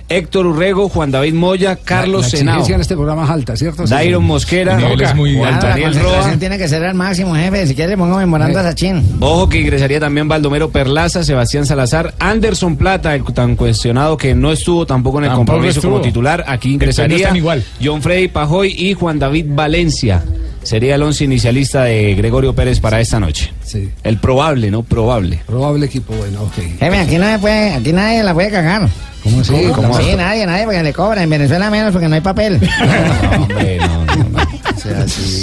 Héctor 0.08 0.46
Urrego, 0.48 0.88
Juan 0.90 1.12
David 1.12 1.34
Moya, 1.34 1.76
Carlos 1.76 2.22
la 2.22 2.28
exigencia 2.28 2.76
en 2.76 2.82
este 2.82 2.96
programa 2.96 3.26
es 3.26 3.30
alta, 3.32 3.56
¿cierto? 3.58 3.86
Dairon 3.86 4.24
Mosquera, 4.24 4.76
El 4.76 4.84
nivel 4.84 5.02
es 5.02 5.16
muy. 5.16 5.36
Daniel 5.36 5.94
La 5.96 6.02
Roa. 6.02 6.38
tiene 6.40 6.58
que 6.58 6.68
ser 6.68 6.84
al 6.86 6.96
máximo, 6.96 7.36
jefe. 7.36 7.68
Si 7.68 7.76
quiere, 7.76 7.92
le 7.92 7.98
pongo 7.98 8.18
memorando 8.18 8.60
a 8.60 8.64
Sachin. 8.64 9.04
Ojo 9.20 9.50
que 9.50 9.60
ingresaría 9.60 10.00
también 10.00 10.28
Baldomero 10.28 10.70
Perlaza, 10.70 11.24
Sebastián 11.24 11.66
Salazar, 11.66 12.14
Anderson 12.20 12.78
Plata, 12.78 13.14
el 13.16 13.24
tan 13.26 13.56
cuestionado 13.56 14.16
que 14.18 14.34
no 14.36 14.52
estuvo 14.52 14.85
tampoco 14.86 15.20
en 15.20 15.26
el 15.26 15.30
Tampoco 15.32 15.54
compromiso 15.54 15.82
como 15.82 16.02
titular. 16.02 16.44
Aquí 16.48 16.70
no 16.70 16.74
ingresaría 16.76 17.36
igual. 17.36 17.64
John 17.84 18.02
Freddy 18.02 18.28
Pajoy 18.28 18.74
y 18.78 18.94
Juan 18.94 19.20
David 19.20 19.46
Valencia. 19.50 20.24
Sería 20.64 20.96
el 20.96 21.04
once 21.04 21.24
inicialista 21.24 21.84
de 21.84 22.16
Gregorio 22.16 22.56
Pérez 22.56 22.80
para 22.80 23.00
esta 23.00 23.20
noche. 23.20 23.54
Sí. 23.64 23.92
El 24.04 24.18
probable, 24.18 24.72
no 24.72 24.82
probable. 24.82 25.42
Probable 25.46 25.86
equipo, 25.86 26.14
bueno, 26.16 26.42
ok. 26.42 26.56
Jefe, 26.80 26.98
aquí, 26.98 27.18
no 27.18 27.40
puede, 27.40 27.74
aquí 27.76 27.94
nadie 27.94 28.24
la 28.24 28.34
puede 28.34 28.50
cagar. 28.50 28.90
¿Cómo 29.24 29.42
así? 29.42 29.54
¿Cómo? 29.76 29.96
Sí, 30.00 30.16
nadie, 30.16 30.46
nadie, 30.46 30.66
porque 30.66 30.82
le 30.82 30.94
cobra. 30.94 31.22
En 31.22 31.30
Venezuela 31.30 31.70
menos, 31.70 31.92
porque 31.92 32.08
no 32.08 32.16
hay 32.16 32.22
papel. 32.22 32.56
Hombre, 33.40 33.78
no, 33.78 34.06
no, 34.06 34.16
no. 34.30 34.65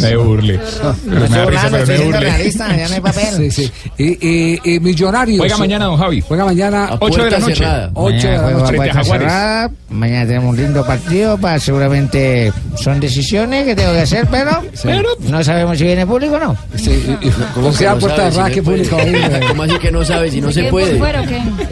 Me 0.01 0.17
burle. 0.17 0.61
No 1.07 1.21
Me 1.21 1.29
da 1.29 1.45
risa, 1.47 1.69
pero 1.71 1.87
me 1.87 1.99
burle. 2.05 2.21
realista, 2.21 2.77
ya 2.77 2.89
no 2.89 2.95
hay 2.95 3.01
papel. 3.01 3.35
Sí, 3.37 3.51
sí. 3.51 3.73
Y, 3.99 4.29
y- 4.29 4.61
y 4.75 4.81
Millonarios. 4.81 5.39
Juega 5.39 5.57
mañana, 5.59 5.85
don 5.87 5.97
Javi. 5.97 6.21
Juega 6.21 6.45
mañana. 6.45 6.85
A 6.87 6.97
Ocho 7.01 7.25
de 7.25 7.31
la 7.31 7.39
noche. 7.39 7.55
cerrada. 7.57 7.91
Ocho 7.95 8.17
de 8.17 8.23
Mañana 8.23 8.33
la 8.37 8.43
juego 8.43 8.59
a 8.59 8.63
noche. 8.63 8.77
Frente 8.77 8.99
a 8.99 9.05
cerrada. 9.05 9.71
Mañana 9.91 10.27
tenemos 10.27 10.51
un 10.51 10.57
lindo 10.57 10.87
partido. 10.87 11.39
Para, 11.39 11.59
seguramente 11.59 12.53
son 12.77 13.01
decisiones 13.01 13.65
que 13.65 13.75
tengo 13.77 13.93
que 13.93 14.01
hacer, 14.01 14.27
pero, 14.31 14.61
no 15.29 15.45
sabemos 15.45 15.79
si 15.79 15.85
viene 15.85 16.07
público 16.07 16.35
o 16.37 16.39
no. 16.39 16.57
Sí, 16.77 17.05
¿Cómo 17.55 17.73
sea, 17.73 17.95
no 17.95 17.99
puerta 18.01 18.25
de 18.31 18.33
si 18.33 18.39
no 18.61 18.63
público 18.65 18.97
ahí. 18.97 19.15
¿Cómo 19.49 19.63
así 19.63 19.79
que 19.79 19.91
no 19.93 20.05
sabe 20.05 20.31
si 20.31 20.41
no 20.41 20.51
se 20.53 20.63
¿Qué, 20.65 20.71
puede? 20.71 21.01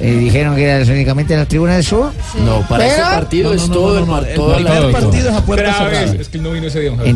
Eh, 0.00 0.16
dijeron 0.18 0.54
que 0.56 0.64
era 0.64 0.84
únicamente 0.92 1.36
la 1.36 1.46
tribuna 1.46 1.74
del 1.74 1.84
sur. 1.84 2.12
No, 2.44 2.60
para 2.68 2.86
este 2.86 3.00
partido 3.00 3.52
es 3.54 3.68
todo 3.70 3.98
el 3.98 4.64
la-. 4.64 4.90
Partido 4.92 5.30
es 5.30 5.36
a 5.36 5.44
puerta 5.44 5.72
cerrada. 5.74 6.14
Es 6.20 6.28
que 6.28 6.38
no 6.38 6.50
vino 6.52 6.66
ese 6.66 6.80
día, 6.80 6.90
don 6.90 7.06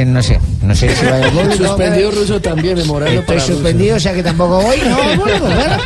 Entonces, 0.00 0.06
no 0.06 0.22
sé. 0.22 0.40
No 0.62 0.74
sé 0.74 0.94
si 0.94 1.04
va 1.06 1.12
a 1.12 1.16
haber 1.16 1.30
público. 1.30 1.66
Suspendido 1.66 2.10
pero- 2.10 2.20
Ruso 2.22 2.40
también, 2.40 2.76
memorando 2.78 3.20
Estoy 3.20 3.36
para 3.36 3.46
suspendido, 3.46 3.96
o 3.96 4.00
sea 4.00 4.12
que 4.14 4.22
tampoco 4.22 4.62
voy. 4.62 4.76
No, 4.88 5.24
¿verdad? 5.24 5.80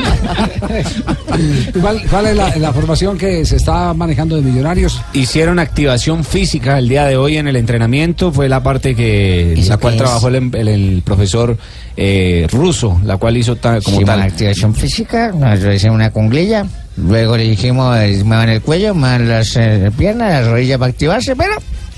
¿Cuál, 1.81 2.03
cuál 2.11 2.27
es 2.27 2.37
la, 2.37 2.57
la 2.57 2.73
formación 2.73 3.19
que 3.19 3.45
se 3.45 3.57
está 3.57 3.93
manejando 3.95 4.37
de 4.37 4.43
Millonarios? 4.43 5.01
Hicieron 5.13 5.59
activación 5.59 6.25
física 6.25 6.79
el 6.79 6.89
día 6.89 7.05
de 7.07 7.17
hoy 7.17 7.37
en 7.37 7.49
el 7.49 7.57
entrenamiento. 7.57 8.33
Fue 8.33 8.49
la 8.49 8.63
parte 8.63 8.95
que 8.95 9.53
¿Eso 9.55 9.71
la 9.71 9.77
cual 9.79 9.95
es? 9.95 9.99
trabajó 10.01 10.29
el, 10.29 10.51
el- 10.55 10.69
el 10.69 11.03
profesor 11.05 11.57
eh, 11.97 12.47
ruso, 12.51 13.01
la 13.05 13.17
cual 13.17 13.37
hizo 13.37 13.57
ta- 13.57 13.81
como 13.81 13.99
Sí, 13.99 14.05
tal. 14.05 14.23
activación 14.23 14.75
física, 14.75 15.33
nosotros 15.33 15.75
hicimos 15.77 15.95
una 15.97 16.11
conglilla, 16.11 16.67
luego 16.97 17.37
le 17.37 17.45
dijimos, 17.45 17.97
muevan 18.25 18.49
el 18.51 18.61
cuello, 18.63 18.95
muevan 18.95 19.29
las 19.29 19.57
eh, 19.57 19.91
piernas, 19.97 20.31
las 20.33 20.47
rodillas 20.47 20.79
para 20.79 20.91
activarse, 20.91 21.35
pero 21.37 21.53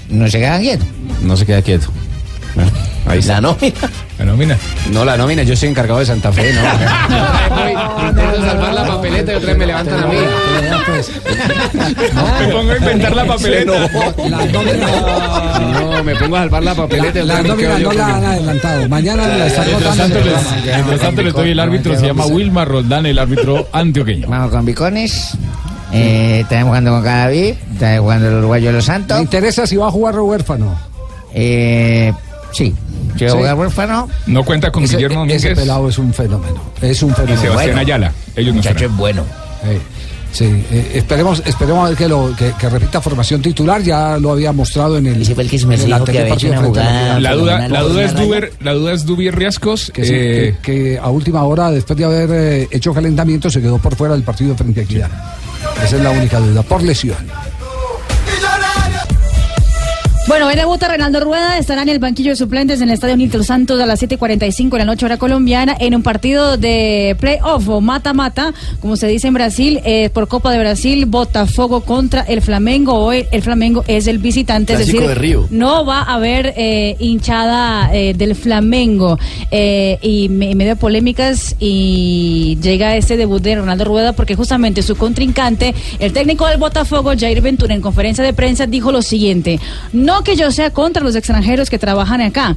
no 0.08 0.28
se 0.28 0.38
quedan 0.38 0.60
quietos. 0.62 0.86
No 1.22 1.36
se 1.36 1.46
queda 1.46 1.62
quieto. 1.62 1.86
Ahí 3.06 3.20
está. 3.20 3.34
La 3.34 3.40
nómina. 3.42 3.74
La 4.18 4.24
nómina. 4.24 4.56
No, 4.92 5.04
la 5.04 5.16
nómina, 5.16 5.42
yo 5.44 5.54
soy 5.56 5.68
encargado 5.68 6.00
de 6.00 6.06
Santa 6.06 6.32
Fe, 6.32 6.52
no. 6.52 6.60
Yo 7.98 8.08
intento 8.08 8.40
salvar 8.46 8.74
la 8.74 8.86
papeleta 8.86 9.32
y 9.32 9.34
otra 9.36 9.48
vez 9.48 9.58
me 9.58 9.66
levantan 9.66 10.02
a 10.02 10.06
mí. 10.06 10.16
Me 12.40 12.48
pongo 12.52 12.72
a 12.72 12.76
inventar 12.76 13.16
la 13.16 13.24
papeleta. 13.24 13.72
No, 15.72 16.04
me 16.04 16.14
pongo 16.16 16.36
a 16.36 16.40
salvar 16.40 16.62
la 16.62 16.74
papeleta 16.74 17.20
y 17.20 17.26
la, 17.26 17.34
otra 17.40 17.42
la 17.48 17.54
vez 17.54 17.56
me 17.56 17.68
nómina 17.68 17.68
quedo 17.68 17.78
yo 17.78 17.88
no 17.92 17.92
la 17.98 18.04
con- 18.04 18.14
han 18.14 18.24
adelantado. 18.24 18.88
Mañana 18.88 19.28
la 19.28 19.46
están 19.46 19.66
votando. 19.72 20.20
mientras 20.64 21.00
tanto 21.00 21.22
les 21.22 21.32
doy 21.34 21.50
el 21.50 21.60
árbitro, 21.60 21.98
se 21.98 22.06
llama 22.06 22.26
Wilmar 22.26 22.68
Roldán, 22.68 23.06
el 23.06 23.18
árbitro 23.18 23.68
antioqueño. 23.72 24.26
Vamos 24.28 24.50
con 24.50 24.64
Bicones, 24.64 25.36
eh, 25.92 26.40
estamos 26.42 26.64
jugando 26.66 26.90
con 26.92 27.02
Cadavid, 27.02 27.54
está 27.72 27.98
jugando 27.98 28.28
el 28.28 28.34
uruguayo 28.36 28.72
Los 28.72 28.84
Me 28.88 28.94
Santos. 28.94 29.20
interesa 29.20 29.66
si 29.66 29.76
va 29.76 29.88
a 29.88 29.90
jugar 29.90 30.18
huérfano. 30.18 30.74
Eh, 31.34 32.12
sí, 32.52 32.74
yo 33.16 33.26
voy 33.26 33.26
a 33.26 33.30
Sí. 33.30 33.36
jugar 33.38 33.54
huérfano. 33.56 34.08
No 34.26 34.44
cuenta 34.44 34.70
con 34.70 34.84
Ese, 34.84 34.96
Guillermo 34.96 35.24
ese 35.24 35.34
Domínguez 35.34 35.58
pelado 35.58 35.88
es 35.88 35.98
un 35.98 36.12
fenómeno. 36.12 36.60
Es 36.80 37.02
un 37.02 37.10
y 37.10 37.14
fenómeno. 37.14 37.40
Sebastián 37.40 37.66
bueno. 37.74 37.80
Ayala. 37.80 38.12
Ellos 38.36 38.54
no 38.54 38.58
Muchacho 38.58 38.70
estarán. 38.76 38.92
es 38.92 38.98
bueno. 38.98 39.22
Eh, 39.64 39.80
Sí, 40.30 40.44
eh, 40.44 40.92
esperemos, 40.94 41.42
esperemos 41.46 41.86
a 41.86 41.88
ver 41.88 41.98
que, 41.98 42.08
lo, 42.08 42.34
que, 42.36 42.52
que 42.58 42.68
repita 42.68 43.00
formación 43.00 43.40
titular, 43.40 43.82
ya 43.82 44.18
lo 44.18 44.32
había 44.32 44.52
mostrado 44.52 44.98
en 44.98 45.06
el, 45.06 45.22
Ese 45.22 45.34
fue 45.34 45.44
el 45.44 45.50
que 45.50 45.58
se 45.58 45.66
me 45.66 45.74
en 45.74 45.80
el 45.80 45.86
dijo 45.86 46.04
que 46.04 46.10
anterior 46.10 46.22
había 46.22 46.34
hecho 46.34 46.48
partido 46.48 46.52
una 46.52 46.60
frente 46.60 46.80
a 46.80 46.84
jugada. 46.84 47.20
La 47.20 47.34
duda, 47.34 47.68
la 47.68 47.82
duda 47.82 48.04
es. 48.04 48.14
Duber, 48.14 48.52
la 48.60 48.72
duda 48.74 48.92
es 48.92 49.06
Dubier 49.06 49.34
Riascos. 49.34 49.90
que, 49.92 50.04
sí, 50.04 50.12
eh, 50.14 50.56
que, 50.62 50.72
que 50.72 50.98
a 50.98 51.08
última 51.08 51.44
hora, 51.44 51.70
después 51.70 51.98
de 51.98 52.04
haber 52.04 52.30
eh, 52.32 52.68
hecho 52.70 52.92
calentamiento, 52.92 53.50
se 53.50 53.60
quedó 53.60 53.78
por 53.78 53.96
fuera 53.96 54.14
del 54.14 54.22
partido 54.22 54.54
frente 54.54 54.80
a 54.80 54.84
Equidad. 54.84 55.10
Esa 55.82 55.96
es 55.96 56.02
la 56.02 56.10
única 56.10 56.38
duda, 56.38 56.62
por 56.62 56.82
lesión. 56.82 57.16
Bueno, 60.28 60.46
hoy 60.46 60.56
debuta 60.56 60.88
Reinaldo 60.88 61.20
Rueda, 61.20 61.56
estará 61.56 61.80
en 61.80 61.88
el 61.88 62.00
banquillo 62.00 62.32
de 62.32 62.36
suplentes 62.36 62.82
en 62.82 62.88
el 62.90 62.94
Estadio 62.94 63.16
Nito 63.16 63.42
Santos 63.42 63.80
a 63.80 63.86
las 63.86 64.02
7.45 64.02 64.72
de 64.72 64.78
la 64.78 64.84
noche 64.84 65.06
hora 65.06 65.16
colombiana 65.16 65.74
en 65.80 65.94
un 65.94 66.02
partido 66.02 66.58
de 66.58 67.16
playoff 67.18 67.66
o 67.70 67.80
mata-mata, 67.80 68.52
como 68.82 68.96
se 68.98 69.06
dice 69.06 69.28
en 69.28 69.34
Brasil, 69.34 69.80
eh, 69.86 70.10
por 70.10 70.28
Copa 70.28 70.52
de 70.52 70.58
Brasil, 70.58 71.06
Botafogo 71.06 71.80
contra 71.80 72.20
el 72.24 72.42
Flamengo. 72.42 72.92
Hoy 72.92 73.24
el 73.32 73.40
Flamengo 73.40 73.84
es 73.88 74.06
el 74.06 74.18
visitante, 74.18 74.74
es 74.74 74.80
Clásico 74.80 74.98
decir, 75.00 75.08
de 75.08 75.14
Río. 75.14 75.46
no 75.50 75.86
va 75.86 76.00
a 76.02 76.16
haber 76.16 76.52
eh, 76.58 76.96
hinchada 76.98 77.88
eh, 77.94 78.12
del 78.12 78.34
Flamengo 78.34 79.18
y 79.50 80.28
me- 80.28 80.54
medio 80.54 80.72
de 80.72 80.76
polémicas 80.76 81.56
y 81.58 82.58
llega 82.60 82.96
este 82.96 83.16
debut 83.16 83.40
de 83.42 83.56
Ronaldo 83.56 83.86
Rueda 83.86 84.12
porque 84.12 84.34
justamente 84.34 84.82
su 84.82 84.94
contrincante, 84.94 85.74
el 85.98 86.12
técnico 86.12 86.46
del 86.46 86.58
Botafogo, 86.58 87.12
Jair 87.18 87.40
Ventura, 87.40 87.74
en 87.74 87.80
conferencia 87.80 88.22
de 88.22 88.34
prensa 88.34 88.66
dijo 88.66 88.92
lo 88.92 89.00
siguiente, 89.00 89.58
no 89.94 90.17
que 90.22 90.36
yo 90.36 90.50
sea 90.50 90.70
contra 90.70 91.02
los 91.02 91.14
extranjeros 91.16 91.70
que 91.70 91.78
trabajan 91.78 92.20
acá, 92.20 92.56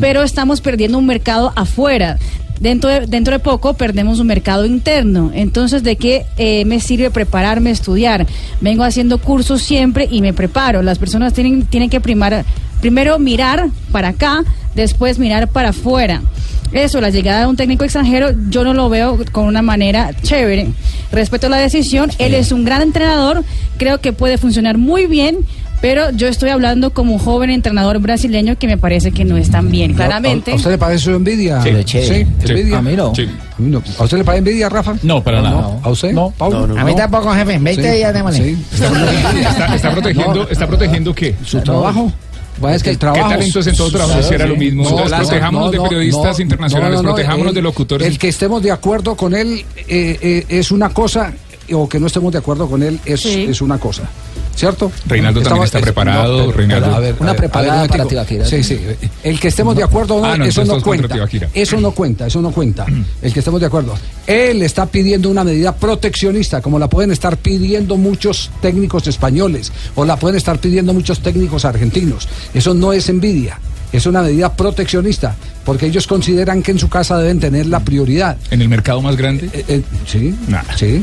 pero 0.00 0.22
estamos 0.22 0.60
perdiendo 0.60 0.98
un 0.98 1.06
mercado 1.06 1.52
afuera. 1.56 2.18
Dentro 2.60 2.90
de, 2.90 3.06
dentro 3.06 3.32
de 3.32 3.38
poco 3.38 3.74
perdemos 3.74 4.18
un 4.18 4.26
mercado 4.26 4.66
interno. 4.66 5.30
Entonces, 5.32 5.84
¿de 5.84 5.96
qué 5.96 6.26
eh, 6.38 6.64
me 6.64 6.80
sirve 6.80 7.10
prepararme, 7.10 7.70
estudiar? 7.70 8.26
Vengo 8.60 8.82
haciendo 8.82 9.18
cursos 9.18 9.62
siempre 9.62 10.08
y 10.10 10.22
me 10.22 10.32
preparo. 10.32 10.82
Las 10.82 10.98
personas 10.98 11.32
tienen, 11.32 11.66
tienen 11.66 11.88
que 11.88 12.00
primar, 12.00 12.44
primero 12.80 13.18
mirar 13.20 13.68
para 13.92 14.08
acá, 14.08 14.42
después 14.74 15.20
mirar 15.20 15.48
para 15.48 15.68
afuera. 15.68 16.22
Eso, 16.72 17.00
la 17.00 17.08
llegada 17.10 17.40
de 17.40 17.46
un 17.46 17.56
técnico 17.56 17.84
extranjero, 17.84 18.30
yo 18.50 18.62
no 18.62 18.74
lo 18.74 18.90
veo 18.90 19.18
con 19.32 19.44
una 19.46 19.62
manera 19.62 20.10
chévere. 20.22 20.68
Respeto 21.10 21.46
a 21.46 21.50
la 21.50 21.56
decisión, 21.56 22.10
él 22.18 22.34
es 22.34 22.52
un 22.52 22.64
gran 22.64 22.82
entrenador, 22.82 23.42
creo 23.78 24.00
que 24.00 24.12
puede 24.12 24.36
funcionar 24.36 24.76
muy 24.76 25.06
bien, 25.06 25.38
pero 25.80 26.10
yo 26.10 26.26
estoy 26.28 26.50
hablando 26.50 26.92
como 26.92 27.12
un 27.14 27.18
joven 27.18 27.50
entrenador 27.50 27.98
brasileño 28.00 28.56
que 28.58 28.66
me 28.66 28.76
parece 28.78 29.12
que 29.12 29.24
no 29.24 29.36
es 29.36 29.50
tan 29.50 29.70
bien, 29.70 29.94
claramente. 29.94 30.50
¿A, 30.50 30.54
a 30.54 30.56
usted 30.56 30.70
le 30.72 30.78
parece 30.78 31.04
su 31.04 31.10
envidia? 31.12 31.62
Sí. 31.62 31.70
Sí, 31.86 32.02
Sí. 32.02 32.26
envidia. 32.48 32.78
A 32.78 32.82
mí 32.82 32.94
no. 32.96 33.14
Sí. 33.14 33.22
A 33.26 33.62
mí 33.62 33.70
no. 33.70 33.82
¿A 33.98 34.04
usted 34.04 34.18
le 34.18 34.24
parece 34.24 34.38
envidia, 34.38 34.68
Rafa? 34.68 34.94
No, 35.02 35.22
para 35.22 35.40
nada. 35.42 35.78
¿A 35.82 35.88
usted? 35.90 36.12
No. 36.12 36.32
No, 36.40 36.66
no, 36.66 36.78
A 36.80 36.84
mí 36.84 36.94
tampoco, 36.96 37.32
jefe. 37.32 37.58
20 37.58 37.74
Sí. 37.90 37.96
días 37.96 38.12
démosle. 38.14 38.44
Sí. 38.54 38.64
está, 39.40 39.74
está 39.74 39.90
protegiendo, 39.92 40.48
está 40.48 40.66
protegiendo 40.66 41.14
qué? 41.14 41.34
¿Su 41.44 41.60
trabajo? 41.60 42.12
Pues 42.60 42.74
es 42.76 42.82
que 42.82 42.90
el 42.90 42.96
¿Qué 42.96 43.00
trabajo. 43.00 43.28
talento 43.30 43.60
es 43.60 43.66
en 43.68 43.76
todo 43.76 43.90
trabajo? 43.92 44.20
Si 44.20 44.34
era 44.34 44.44
lo 44.46 44.56
mismo. 44.56 44.82
No, 44.82 44.88
Entonces, 44.88 45.08
claro, 45.10 45.26
protejámonos 45.28 45.66
no, 45.66 45.70
de 45.70 45.76
no, 45.78 45.82
periodistas 45.84 46.38
no, 46.38 46.42
internacionales, 46.42 46.96
no, 46.96 47.02
no, 47.02 47.08
no, 47.10 47.14
protejámonos 47.14 47.48
el- 47.50 47.54
de 47.54 47.62
locutores. 47.62 48.08
El 48.08 48.18
que 48.18 48.28
estemos 48.28 48.60
de 48.64 48.72
acuerdo 48.72 49.14
con 49.16 49.32
él 49.36 49.64
eh, 49.76 50.18
eh, 50.20 50.44
es 50.48 50.72
una 50.72 50.88
cosa, 50.88 51.32
o 51.72 51.88
que 51.88 52.00
no 52.00 52.08
estemos 52.08 52.32
de 52.32 52.38
acuerdo 52.38 52.68
con 52.68 52.82
él 52.82 52.98
es, 53.04 53.20
Sí. 53.20 53.46
es 53.48 53.60
una 53.60 53.78
cosa. 53.78 54.10
¿Cierto? 54.58 54.90
Reinaldo 55.06 55.40
también 55.40 55.64
está 55.66 55.78
preparado, 55.78 56.50
Reinaldo. 56.50 56.86
pero, 56.86 56.96
a 56.96 56.98
ver, 56.98 57.14
Una 57.20 57.30
a 57.30 57.32
ver, 57.32 57.40
preparada 57.40 57.78
a 57.78 57.82
ver, 57.82 57.90
para. 57.90 58.04
Tibaquira. 58.06 58.44
Sí, 58.44 58.64
sí. 58.64 58.76
El 59.22 59.38
que 59.38 59.48
estemos 59.48 59.76
de 59.76 59.84
acuerdo 59.84 60.16
o 60.16 60.20
no, 60.20 60.26
Ah, 60.26 60.36
no, 60.36 60.44
eso 60.44 60.64
no 60.64 60.82
cuenta. 60.82 61.16
Eso 61.54 61.80
no 61.80 61.92
cuenta, 61.92 62.26
eso 62.26 62.42
no 62.42 62.50
cuenta. 62.50 62.84
El 63.22 63.32
que 63.32 63.38
estemos 63.38 63.60
de 63.60 63.66
acuerdo. 63.66 63.94
Él 64.26 64.62
está 64.62 64.86
pidiendo 64.86 65.30
una 65.30 65.44
medida 65.44 65.76
proteccionista, 65.76 66.60
como 66.60 66.80
la 66.80 66.88
pueden 66.88 67.12
estar 67.12 67.36
pidiendo 67.36 67.96
muchos 67.96 68.50
técnicos 68.60 69.06
españoles, 69.06 69.70
o 69.94 70.04
la 70.04 70.16
pueden 70.16 70.36
estar 70.36 70.58
pidiendo 70.58 70.92
muchos 70.92 71.20
técnicos 71.20 71.64
argentinos. 71.64 72.28
Eso 72.52 72.74
no 72.74 72.92
es 72.92 73.08
envidia. 73.08 73.60
Es 73.92 74.04
una 74.06 74.20
medida 74.22 74.52
proteccionista, 74.54 75.34
porque 75.64 75.86
ellos 75.86 76.06
consideran 76.06 76.62
que 76.62 76.72
en 76.72 76.78
su 76.78 76.88
casa 76.90 77.16
deben 77.18 77.40
tener 77.40 77.66
la 77.66 77.80
prioridad. 77.80 78.36
En 78.50 78.60
el 78.60 78.68
mercado 78.68 79.00
más 79.00 79.16
grande. 79.16 79.48
Eh, 79.52 79.64
eh, 79.68 79.82
sí, 80.06 80.34
Nada. 80.46 80.64
sí. 80.76 81.02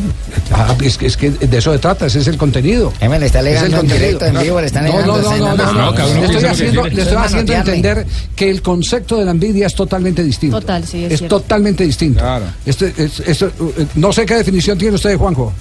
Ah, 0.51 0.75
es, 0.83 0.97
que- 0.97 1.07
es 1.07 1.17
que 1.17 1.31
de 1.31 1.57
eso 1.57 1.71
se 1.73 1.79
trata, 1.79 2.05
ese 2.05 2.19
es 2.19 2.27
el 2.27 2.37
contenido. 2.37 2.93
Jefe, 2.99 3.19
le 3.19 3.25
está 3.25 3.39
es 3.41 3.61
el 3.63 3.71
contenido. 3.71 3.95
directo, 3.97 4.25
en 4.25 4.39
vivo, 4.39 4.61
le 4.61 4.67
están 4.67 4.85
no, 4.85 4.91
no, 5.01 5.05
no, 5.07 5.15
está 5.17 5.37
no, 5.37 5.55
no, 5.55 5.73
no, 5.73 5.91
No, 5.91 5.91
Le 5.91 6.25
estoy 6.25 6.43
haciendo, 6.45 6.83
le 6.83 6.89
estoy 7.01 7.17
es 7.17 7.21
haciendo 7.23 7.53
entender 7.53 8.05
que 8.35 8.49
el 8.51 8.61
concepto 8.61 9.17
de 9.17 9.25
la 9.25 9.31
envidia 9.31 9.65
es 9.67 9.73
totalmente 9.75 10.23
distinto. 10.23 10.59
Total, 10.59 10.85
sí, 10.85 11.05
es 11.05 11.21
Es 11.21 11.27
totalmente 11.27 11.83
distinto. 11.83 12.19
Claro. 12.19 12.45
Este- 12.65 12.93
eh, 12.97 13.49
no 13.95 14.13
sé 14.13 14.25
qué 14.25 14.35
definición 14.35 14.77
tiene 14.77 14.95
usted, 14.95 15.17
Juanjo. 15.17 15.51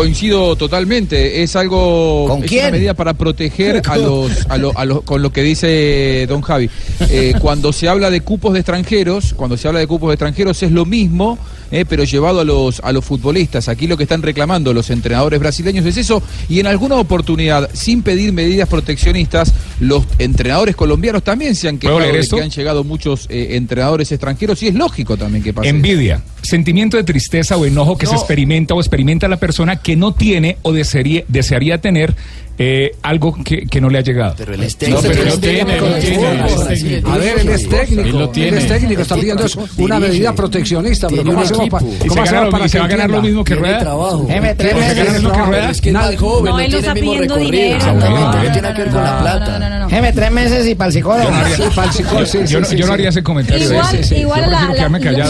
Coincido 0.00 0.56
totalmente, 0.56 1.42
es 1.42 1.54
algo, 1.56 2.26
¿Con 2.26 2.42
es 2.44 2.48
quién? 2.48 2.64
una 2.64 2.72
medida 2.72 2.94
para 2.94 3.12
proteger 3.14 3.82
a 3.86 3.96
los, 3.98 4.46
a 4.48 4.56
lo- 4.56 4.72
a 4.78 4.84
lo- 4.86 5.02
con 5.02 5.20
lo 5.20 5.30
que 5.30 5.42
dice 5.42 6.24
don 6.26 6.40
Javi. 6.40 6.70
Eh, 7.10 7.34
cuando 7.38 7.70
se 7.72 7.86
habla 7.86 8.08
de 8.10 8.22
cupos 8.22 8.54
de 8.54 8.60
extranjeros, 8.60 9.34
cuando 9.34 9.58
se 9.58 9.68
habla 9.68 9.80
de 9.80 9.86
cupos 9.86 10.08
de 10.08 10.14
extranjeros 10.14 10.62
es 10.62 10.70
lo 10.72 10.86
mismo, 10.86 11.38
eh, 11.70 11.84
pero 11.88 12.04
llevado 12.04 12.40
a 12.40 12.44
los, 12.44 12.80
a 12.80 12.92
los 12.92 13.04
futbolistas. 13.04 13.68
Aquí 13.68 13.86
lo 13.86 13.96
que 13.96 14.04
están 14.04 14.22
reclamando 14.22 14.72
los 14.72 14.90
entrenadores 14.90 15.40
brasileños 15.40 15.84
es 15.86 15.96
eso, 15.96 16.22
y 16.48 16.60
en 16.60 16.66
alguna 16.66 16.96
oportunidad, 16.96 17.70
sin 17.72 18.02
pedir 18.02 18.32
medidas 18.32 18.68
proteccionistas, 18.68 19.52
los 19.80 20.04
entrenadores 20.18 20.76
colombianos 20.76 21.22
también 21.22 21.54
se 21.54 21.68
han 21.68 21.78
¿Puedo 21.78 21.98
quejado 21.98 22.12
de 22.12 22.26
que 22.26 22.42
han 22.42 22.50
llegado 22.50 22.84
muchos 22.84 23.26
eh, 23.28 23.56
entrenadores 23.56 24.10
extranjeros, 24.12 24.62
y 24.62 24.68
es 24.68 24.74
lógico 24.74 25.16
también 25.16 25.42
que 25.42 25.52
pase. 25.52 25.68
Envidia, 25.68 26.22
sentimiento 26.42 26.96
de 26.96 27.04
tristeza 27.04 27.56
o 27.56 27.64
enojo 27.64 27.96
que 27.96 28.06
se 28.06 28.14
experimenta 28.14 28.74
o 28.74 28.80
experimenta 28.80 29.28
la 29.28 29.38
persona 29.38 29.76
que 29.76 29.96
no 29.96 30.12
tiene 30.12 30.58
o 30.62 30.72
desearía, 30.72 31.24
desearía 31.28 31.80
tener 31.80 32.14
eh, 32.62 32.94
algo 33.02 33.34
que, 33.42 33.66
que 33.66 33.80
no 33.80 33.88
le 33.88 33.96
ha 33.96 34.00
llegado. 34.02 34.34
Pero 34.36 34.52
él 34.52 34.62
es 34.64 34.76
No, 34.86 34.98
pero 35.00 35.14
técnico. 35.14 35.24
lo 35.30 35.38
tiene, 35.40 35.80
lo 35.80 35.94
tiene. 35.94 36.18
Él 36.18 36.44
es 36.44 36.68
técnico. 36.68 37.10
A 37.10 37.16
ver, 37.16 37.38
él 37.38 37.48
es 37.48 37.68
técnico. 37.70 38.00
Él 38.02 38.10
lo 38.18 38.24
Él 38.24 38.30
tiene. 38.32 38.58
es 38.58 38.68
técnico, 38.68 39.00
está 39.02 39.14
pidiendo 39.14 39.44
una 39.78 39.98
medida 39.98 40.34
proteccionista. 40.34 41.06
Pero 41.08 41.22
Tiene 41.22 41.30
¿cómo 41.34 41.42
hacemos 41.44 41.60
equipo. 41.62 41.78
pa- 41.78 42.04
Y 42.04 42.08
cómo 42.08 42.26
se 42.26 42.28
hacemos 42.36 42.50
para 42.50 42.66
y 42.66 42.68
se 42.68 42.72
que 42.72 42.78
va 42.80 42.84
a 42.84 42.88
ganar 42.88 43.10
lo 43.10 43.22
mismo 43.22 43.44
que 43.44 43.54
Tiene 43.56 43.78
Rueda. 43.80 45.70
Es 45.70 45.80
que 45.80 45.92
Nada. 45.92 46.12
es 46.12 46.20
joven, 46.20 46.44
No, 46.44 46.50
no, 46.52 46.58
él 46.60 46.64
no 46.70 46.78
tiene 46.78 46.78
está 46.80 46.94
pidiendo 46.94 47.36
dinero. 47.36 47.76
Exactamente, 47.76 48.20
No, 48.20 48.30
¿qué 48.42 48.46
no, 48.48 48.52
tiene 48.52 48.74
que 48.74 48.82
ver 48.82 48.90
con 48.90 49.02
la 49.04 49.12
no, 49.14 49.20
plata? 49.20 49.58
no, 49.58 49.70
no, 49.70 49.78
no. 49.78 49.88
Jefe, 49.88 50.12
tres 50.12 50.30
meses 50.30 50.66
y 50.66 50.74
para 50.74 50.88
el 50.88 50.92
psicólogo. 50.92 51.30
Yo 51.30 51.30
no 51.30 51.40
haría- 51.40 52.86
para 53.00 53.08
ese 53.08 53.22
comentario. 53.22 53.66
Igual, 54.16 54.50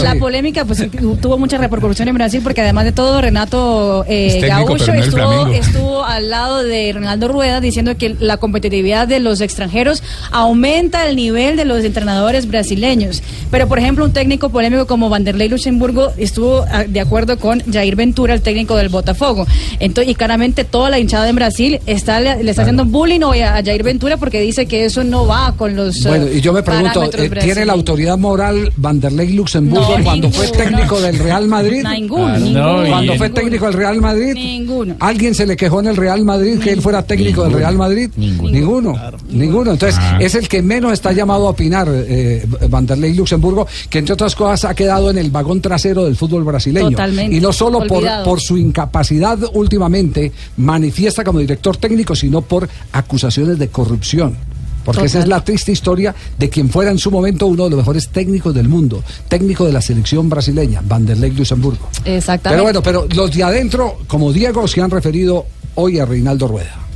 la, 0.03 0.15
polémica 0.19 0.65
pues 0.65 0.85
tuvo 1.21 1.39
mucha 1.39 1.59
repercusión 1.59 2.09
en 2.09 2.15
Brasil 2.15 2.41
porque 2.43 2.61
además 2.61 2.85
de 2.85 2.93
todo 2.93 3.21
Renato 3.21 4.05
eh, 4.09 4.39
técnico, 4.41 4.75
Gaúcho 4.75 4.85
Flamengo. 5.11 5.47
estuvo 5.53 6.05
al 6.05 6.29
lado 6.31 6.63
de 6.63 6.93
Ronaldo 6.93 7.20
Rueda 7.29 7.61
diciendo 7.61 7.97
que 7.97 8.17
la 8.19 8.37
competitividad 8.37 9.09
de 9.09 9.21
los 9.21 9.41
extranjeros 9.41 10.03
aumenta 10.31 11.07
el 11.09 11.17
nivel 11.17 11.57
de 11.57 11.65
los 11.65 11.85
entrenadores 11.85 12.47
brasileños. 12.47 13.23
Pero 13.51 13.69
por 13.69 13.79
ejemplo 13.79 14.05
un 14.05 14.13
técnico 14.13 14.51
polémico 14.51 14.87
como 14.87 15.09
Vanderlei 15.09 15.49
Luxemburgo 15.49 16.13
estuvo 16.17 16.65
ah, 16.71 16.85
de 16.85 17.01
acuerdo 17.01 17.39
con 17.39 17.61
Jair 17.73 17.97
Ventura, 17.97 18.35
el 18.35 18.43
técnico 18.43 18.77
del 18.77 18.89
Botafogo. 18.89 19.47
Entonces, 19.79 20.11
y 20.11 20.15
claramente 20.15 20.65
toda 20.65 20.91
la 20.91 20.99
hinchada 20.99 21.29
en 21.29 21.37
Brasil 21.37 21.81
está, 21.87 22.21
le, 22.21 22.49
está 22.49 22.63
haciendo 22.63 22.85
bullying 22.85 23.21
hoy 23.23 23.41
a, 23.41 23.57
a 23.57 23.63
Jair 23.65 23.83
Ventura 23.83 24.17
porque 24.17 24.41
dice 24.41 24.67
que 24.67 24.85
eso 24.85 25.05
no 25.05 25.27
va 25.27 25.55
con 25.57 25.77
los 25.77 26.03
Bueno, 26.05 26.27
eh, 26.27 26.37
y 26.37 26.41
yo 26.41 26.53
me 26.53 26.63
pregunto, 26.63 27.01
parámetros 27.01 27.25
eh, 27.25 27.41
¿tiene 27.41 27.65
la 27.65 27.73
autoridad 27.73 28.19
moral 28.19 28.73
Vanderlei 28.77 29.33
Luxemburgo 29.33 29.99
No, 29.99 30.05
cuando 30.05 30.31
fue 30.31 30.47
ninguno. 30.47 30.65
técnico 30.65 31.01
del 31.01 31.19
Real 31.19 31.47
Madrid? 31.49 31.85
Ninguno, 31.85 32.25
Claro, 32.27 32.39
ninguno. 32.45 32.89
Cuando 32.89 33.15
fue 33.17 33.31
técnico 33.31 33.65
del 33.67 33.75
Real 33.75 34.01
Madrid, 34.01 34.35
Ninguno. 34.35 34.97
¿alguien 35.01 35.35
se 35.35 35.47
le 35.47 35.57
quejó 35.57 35.81
en 35.81 35.87
el 35.89 35.97
Real 35.97 36.25
Madrid 36.25 36.59
que 36.59 36.71
él 36.73 36.81
fuera 36.83 37.03
técnico 37.11 37.43
del 37.43 37.53
Real 37.55 37.77
Madrid? 37.77 38.09
Ninguno. 38.17 38.95
Ninguno. 39.29 39.73
Entonces, 39.73 39.99
Ah. 39.99 40.19
es 40.21 40.37
el 40.37 40.49
que 40.49 40.63
menos 40.63 40.93
está 40.93 41.13
llamado 41.13 41.49
a 41.49 41.51
opinar, 41.51 41.89
eh, 41.91 42.47
Vanderlei 42.69 43.15
Luxemburgo, 43.15 43.67
que 43.89 43.99
entre 43.99 44.15
otras 44.15 44.37
cosas 44.37 44.71
ha 44.71 44.75
quedado 44.75 45.11
en 45.11 45.19
el 45.19 45.31
vagón 45.31 45.61
trasero 45.61 46.05
del 46.05 46.15
fútbol 46.15 46.45
brasileño. 46.45 46.91
Totalmente. 46.91 47.37
Y 47.37 47.41
no 47.41 47.53
solo 47.53 47.81
por, 47.87 48.41
su 48.41 48.57
incapacidad 48.57 49.39
últimamente 49.55 50.31
manifiesta 50.57 51.25
como 51.25 51.41
director 51.41 51.77
técnico, 51.77 52.15
sino 52.15 52.43
por 52.43 52.69
acusaciones 52.93 53.59
de 53.59 53.69
corrupción. 53.69 54.37
Porque 54.85 55.07
esa 55.07 55.19
es 55.19 55.29
la 55.29 55.45
triste 55.45 55.73
historia 55.73 56.15
de 56.39 56.49
quien 56.49 56.71
fuera 56.71 56.91
en 56.91 56.99
su 56.99 57.11
momento 57.11 57.47
uno 57.47 57.65
de 57.65 57.71
los 57.71 57.79
mejores 57.79 58.09
técnicos 58.09 58.55
del 58.55 58.69
mundo, 58.69 59.03
técnico 59.29 59.67
de 59.67 59.73
la 59.73 59.83
selección 59.83 60.29
brasileña, 60.29 60.81
Vanderlei 60.83 61.33
Luxemburgo. 61.33 61.89
Exactamente. 62.05 62.51
Pero 62.51 62.63
bueno, 62.63 62.83
pero 62.83 63.07
los 63.15 63.31
de 63.31 63.43
adentro, 63.43 63.99
como 64.07 64.33
Diego, 64.33 64.67
se 64.67 64.81
han 64.81 64.91
referido 64.91 65.45
hoy 65.75 65.99
a 65.99 66.07
Reinaldo 66.07 66.49
Rueda. 66.49 66.90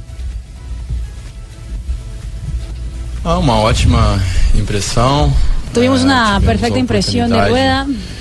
Ah, 3.25 3.39
uma 3.39 3.57
ótima 3.59 4.20
impressão. 4.55 5.33
Tuvimos 5.72 6.01
Eh, 6.01 6.05
una 6.05 6.25
tivemos 6.25 6.45
perfecta 6.45 6.77
a 6.77 6.81
impresión 6.81 7.29
de 7.29 7.35
oportunidade 7.35 7.85
Rueda. 7.87 8.14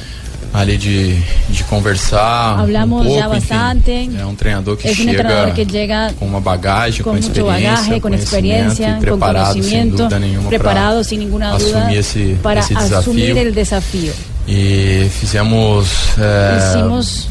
Ali 0.54 0.78
de, 0.78 1.16
de 1.50 1.64
conversar. 1.64 2.60
Hablamos 2.60 3.02
um 3.02 3.06
pouco, 3.06 3.20
ya 3.20 3.28
bastante. 3.28 3.92
Enfim, 3.92 4.20
é 4.22 4.26
um 4.26 4.36
treinador 4.36 4.78
que 4.78 4.88
Es 4.88 5.00
un 5.00 5.06
chega 5.06 5.22
entrenador 5.22 5.54
que 5.54 5.66
llega 5.66 6.14
com 6.20 6.26
uma 6.28 6.40
bagagem, 6.40 7.02
con 7.04 7.10
com 7.10 7.16
mucho 7.16 7.28
experiência, 7.28 7.72
bagaje, 7.72 8.00
con 8.00 8.12
conhecimento 8.12 8.24
experiencia, 8.24 8.88
e 8.88 8.94
con 8.94 9.00
preparado, 9.02 9.54
sem 9.54 9.62
conocimiento, 9.64 9.98
dúvida 9.98 10.20
nenhuma, 10.20 10.50
preparado 10.50 10.94
para 10.98 11.04
sin 11.04 11.20
ninguna 11.20 11.58
duda 11.58 11.80
assumir 11.80 11.98
esse, 11.98 12.38
para 12.44 12.60
esse 12.60 12.74
asumir 12.76 13.34
desafio. 13.34 13.42
el 13.48 13.54
desafío. 13.56 14.14
E 14.48 15.10
fizemos 15.20 15.88
eh, 16.20 16.60
Hicimos 16.70 17.28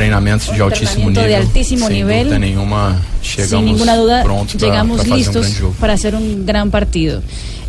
treinamentos 0.00 0.50
de 0.56 0.62
altíssimo 0.62 1.10
nível. 1.10 1.28
de 1.28 1.36
altíssimo 1.36 1.86
sem 1.86 1.96
nivel. 1.96 2.24
dúvida 2.24 2.38
nenhuma, 2.38 2.96
chegamos 3.22 3.50
sin 3.50 3.64
ninguna 3.64 3.96
duda 3.96 4.22
prontos 4.22 4.54
para 4.56 4.66
llegamos 4.66 4.96
fazer 4.98 5.12
um 5.12 5.16
listos 5.16 5.58
jogo. 5.60 5.74
para 5.78 5.92
hacer 5.92 6.14
un 6.14 6.46
gran 6.46 6.70
partido. 6.70 7.22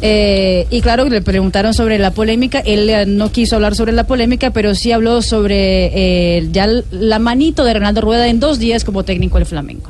Eh, 0.03 0.65
y 0.71 0.81
claro, 0.81 1.05
le 1.09 1.21
preguntaron 1.21 1.73
sobre 1.73 1.99
la 1.99 2.11
polémica, 2.11 2.59
él 2.59 2.89
eh, 2.89 3.05
no 3.05 3.31
quiso 3.31 3.55
hablar 3.55 3.75
sobre 3.75 3.91
la 3.91 4.05
polémica, 4.05 4.49
pero 4.51 4.73
sí 4.73 4.91
habló 4.91 5.21
sobre 5.21 5.91
eh, 5.93 6.47
ya 6.51 6.67
la 6.91 7.19
manito 7.19 7.63
de 7.63 7.73
Ronaldo 7.73 8.01
Rueda 8.01 8.27
en 8.27 8.39
dos 8.39 8.57
días 8.57 8.83
como 8.83 9.03
técnico 9.03 9.37
del 9.37 9.45
Flamengo. 9.45 9.89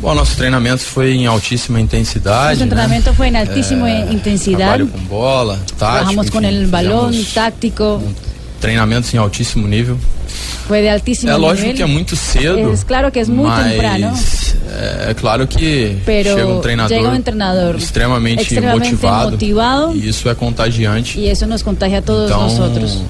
Bom, 0.00 0.14
nosso 0.14 0.36
treinamento 0.36 0.82
foi 0.82 1.14
em 1.14 1.26
altíssima 1.26 1.80
intensidade. 1.80 2.58
Nuestro 2.58 2.64
entrenamiento 2.66 3.10
né? 3.10 3.16
fue 3.16 3.28
en 3.28 3.36
altísima 3.36 3.88
É, 3.88 4.12
intensidad, 4.12 4.58
Trabalho 4.76 4.88
com 4.88 4.98
bola, 5.08 5.54
tático. 5.56 5.78
trabajamos 5.78 6.30
con 6.30 6.44
enfim, 6.44 6.70
Treinamentos 8.60 9.14
em 9.14 9.18
altíssimo 9.18 9.66
nível. 9.68 9.96
Fue 10.66 10.80
de 10.82 10.88
altísimo 10.90 11.30
é 11.32 11.36
lógico 11.36 11.66
nivel. 11.68 11.76
que 11.76 11.82
é 11.82 11.86
muito 11.86 12.16
cedo. 12.16 12.72
Es 12.72 12.84
claro 12.84 13.10
que 13.10 13.24
muy 13.26 13.44
mas 13.46 13.70
temprano. 13.70 14.12
É, 14.74 15.10
é 15.10 15.14
claro 15.14 15.46
que 15.46 15.98
Pero 16.06 16.34
chega 16.34 16.46
um 16.46 16.60
treinador, 16.60 16.96
llega 16.96 17.08
un 17.10 17.16
entrenador 17.16 17.76
extremamente, 17.76 18.42
extremadamente 18.42 18.92
motivado, 18.92 19.30
motivado. 19.32 19.94
e 19.96 20.08
isso 20.08 20.28
é 20.30 20.34
contagiante. 20.34 21.18
y 21.20 21.28
eso 21.28 21.46
nos 21.46 21.62
contagia 21.62 21.98
a 21.98 22.02
todos 22.02 22.30
então 22.30 22.42
nosotros. 22.42 23.02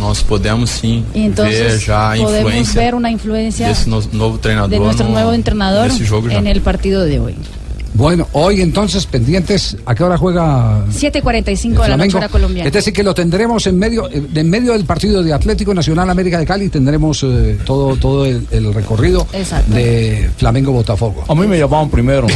nós 0.00 0.22
podemos 0.22 0.70
sim 0.70 1.04
Y 1.14 1.28
ver 1.28 1.78
já 1.78 2.10
a 2.12 2.18
influência 2.18 2.80
ver 2.80 2.94
una 2.94 3.10
influencia 3.10 3.68
desse 3.68 3.88
no- 3.88 4.02
novo 4.12 4.38
treinador 4.38 4.70
de 4.70 4.78
nuestro 4.80 5.04
no- 5.06 5.12
nuevo 5.12 5.32
entrenador 5.32 5.84
nesse 5.88 6.04
jogo 6.04 6.28
já. 6.28 6.38
en 6.38 6.46
el 6.48 6.60
partido 6.62 7.04
de 7.04 7.20
hoy. 7.20 7.36
Bueno, 7.94 8.26
hoy 8.32 8.60
entonces 8.60 9.06
pendientes, 9.06 9.76
¿a 9.86 9.94
qué 9.94 10.02
hora 10.02 10.18
juega 10.18 10.84
7.45 10.86 11.82
de 11.82 11.88
la 11.88 11.96
noche 11.96 12.16
hora 12.16 12.28
colombiana. 12.28 12.66
Es 12.66 12.72
decir, 12.72 12.92
que 12.92 13.04
lo 13.04 13.14
tendremos 13.14 13.68
en 13.68 13.78
medio, 13.78 14.10
eh, 14.10 14.20
en 14.34 14.50
medio 14.50 14.72
del 14.72 14.84
partido 14.84 15.22
de 15.22 15.32
Atlético 15.32 15.72
Nacional 15.72 16.10
América 16.10 16.38
de 16.40 16.44
Cali, 16.44 16.68
tendremos 16.68 17.22
eh, 17.22 17.56
todo, 17.64 17.96
todo 17.96 18.26
el, 18.26 18.46
el 18.50 18.74
recorrido 18.74 19.28
Exacto. 19.32 19.74
de 19.74 20.28
Flamengo 20.36 20.72
Botafogo. 20.72 21.24
A 21.28 21.34
mí 21.36 21.46
me 21.46 21.56
llamaban 21.56 21.88
primero. 21.88 22.26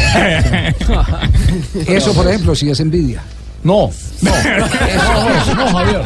Eso, 1.86 2.12
por 2.12 2.28
ejemplo, 2.28 2.54
sí 2.54 2.70
es 2.70 2.78
envidia. 2.78 3.22
No, 3.64 3.90
no, 4.22 4.30
eso 5.42 5.54
no, 5.54 5.66
Javier. 5.66 6.00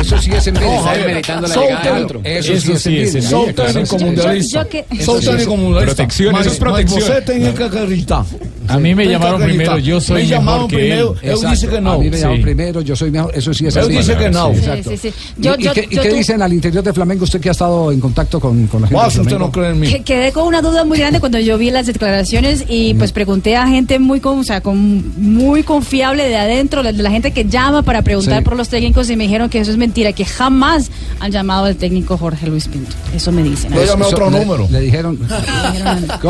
Eso 0.00 0.18
sí 0.18 0.30
es 0.32 0.46
envidia. 0.46 0.68
No, 0.76 0.82
Javier. 0.82 1.24
Sou 1.48 1.64
técnico. 1.82 2.20
Eso, 2.24 2.76
sí 2.78 2.98
es 2.98 3.14
envidia. 3.14 3.22
Sou 3.30 3.52
técnico 3.52 3.98
mundialista. 3.98 4.58
Yo- 4.58 4.64
yo 4.64 4.68
que- 4.70 5.04
Sou 5.04 5.20
técnico 5.20 5.56
mundialista. 5.56 5.94
Protección, 5.96 6.32
mas, 6.32 6.42
eso 6.46 6.52
es 6.54 6.58
protección. 6.60 7.00
Você 7.02 7.20
tem 7.22 7.52
que 7.54 7.64
acreditar. 7.64 8.24
A 8.68 8.78
mí 8.78 8.94
me 8.94 9.06
llamaron 9.06 9.40
primero, 9.42 9.78
yo 9.78 9.98
soy 10.00 10.16
Me 10.24 10.28
mejor 10.28 10.38
llamaron 10.38 10.68
que 10.68 10.76
primero, 10.76 11.14
él. 11.22 11.38
disse 11.50 11.66
que 11.68 11.76
A 11.78 11.80
não. 11.80 11.98
mí 11.98 12.10
me 12.10 12.18
llaman 12.18 12.36
Sí. 12.36 12.42
primero, 12.42 12.80
yo 12.82 12.94
soy 12.96 13.10
mejor. 13.10 13.32
Eso 13.34 13.54
sí 13.54 13.66
es 13.66 13.74
Yo 13.74 13.80
envidia. 13.80 14.00
dije 14.02 14.16
que 14.18 14.30
no. 14.30 14.52
Sí, 14.52 14.58
Exacto. 14.58 14.90
sí, 14.90 14.96
sí. 14.98 15.08
¿Y- 15.38 15.42
Yo- 15.42 15.54
¿Y, 15.58 15.62
yo- 15.62 15.72
qué, 15.72 16.10
dicen 16.12 16.42
al 16.42 16.52
interior 16.52 16.84
de 16.84 16.92
Flamengo? 16.92 17.24
Usted 17.24 17.40
que 17.40 17.48
ha 17.48 17.52
estado 17.52 17.90
en 17.90 18.00
contacto 18.00 18.38
con, 18.38 18.68
la 18.80 18.86
gente 18.88 19.14
de 19.14 19.20
usted 19.22 19.38
no 19.38 19.50
cree 19.50 19.70
en 19.70 19.80
mí. 19.80 19.88
Que- 19.88 20.02
Quedé 20.02 20.32
con 20.32 20.46
una 20.46 20.60
duda 20.60 20.84
muy 20.84 20.98
grande 20.98 21.18
cuando 21.20 21.38
yo 21.38 21.56
vi 21.56 21.70
las 21.70 21.86
declaraciones 21.86 22.64
y 22.68 22.92
pues 22.94 23.12
pregunté 23.12 23.56
a 23.56 23.66
gente 23.66 23.98
muy 23.98 24.20
con, 24.20 24.38
o 24.40 24.44
sea, 24.44 24.60
con 24.60 25.12
muy 25.16 25.62
confiable 25.62 26.28
de 26.28 26.36
adentro, 26.36 26.82
de 26.98 27.02
la 27.04 27.10
gente 27.10 27.32
que 27.32 27.44
llama 27.46 27.82
para 27.82 28.02
preguntar 28.02 28.38
Sí. 28.40 28.44
por 28.44 28.56
los 28.56 28.68
técnicos 28.68 29.08
y 29.08 29.16
me 29.16 29.24
dijeron 29.24 29.48
que 29.48 29.58
eso 29.60 29.70
es 29.70 29.76
mentira, 29.78 30.12
que 30.12 30.24
jamás 30.26 30.90
han 31.20 31.30
llamado 31.32 31.64
al 31.64 31.76
técnico 31.76 32.18
Jorge 32.18 32.46
Luis 32.46 32.68
Pinto. 32.68 32.94
Eso 33.14 33.32
me 33.32 33.42
dicen. 33.42 33.72
Yo 33.72 33.84
llamé 33.84 34.04
a 34.04 34.08
otro 34.08 34.30
número. 34.30 34.68
Le 34.70 34.80
dijeron. 34.80 35.18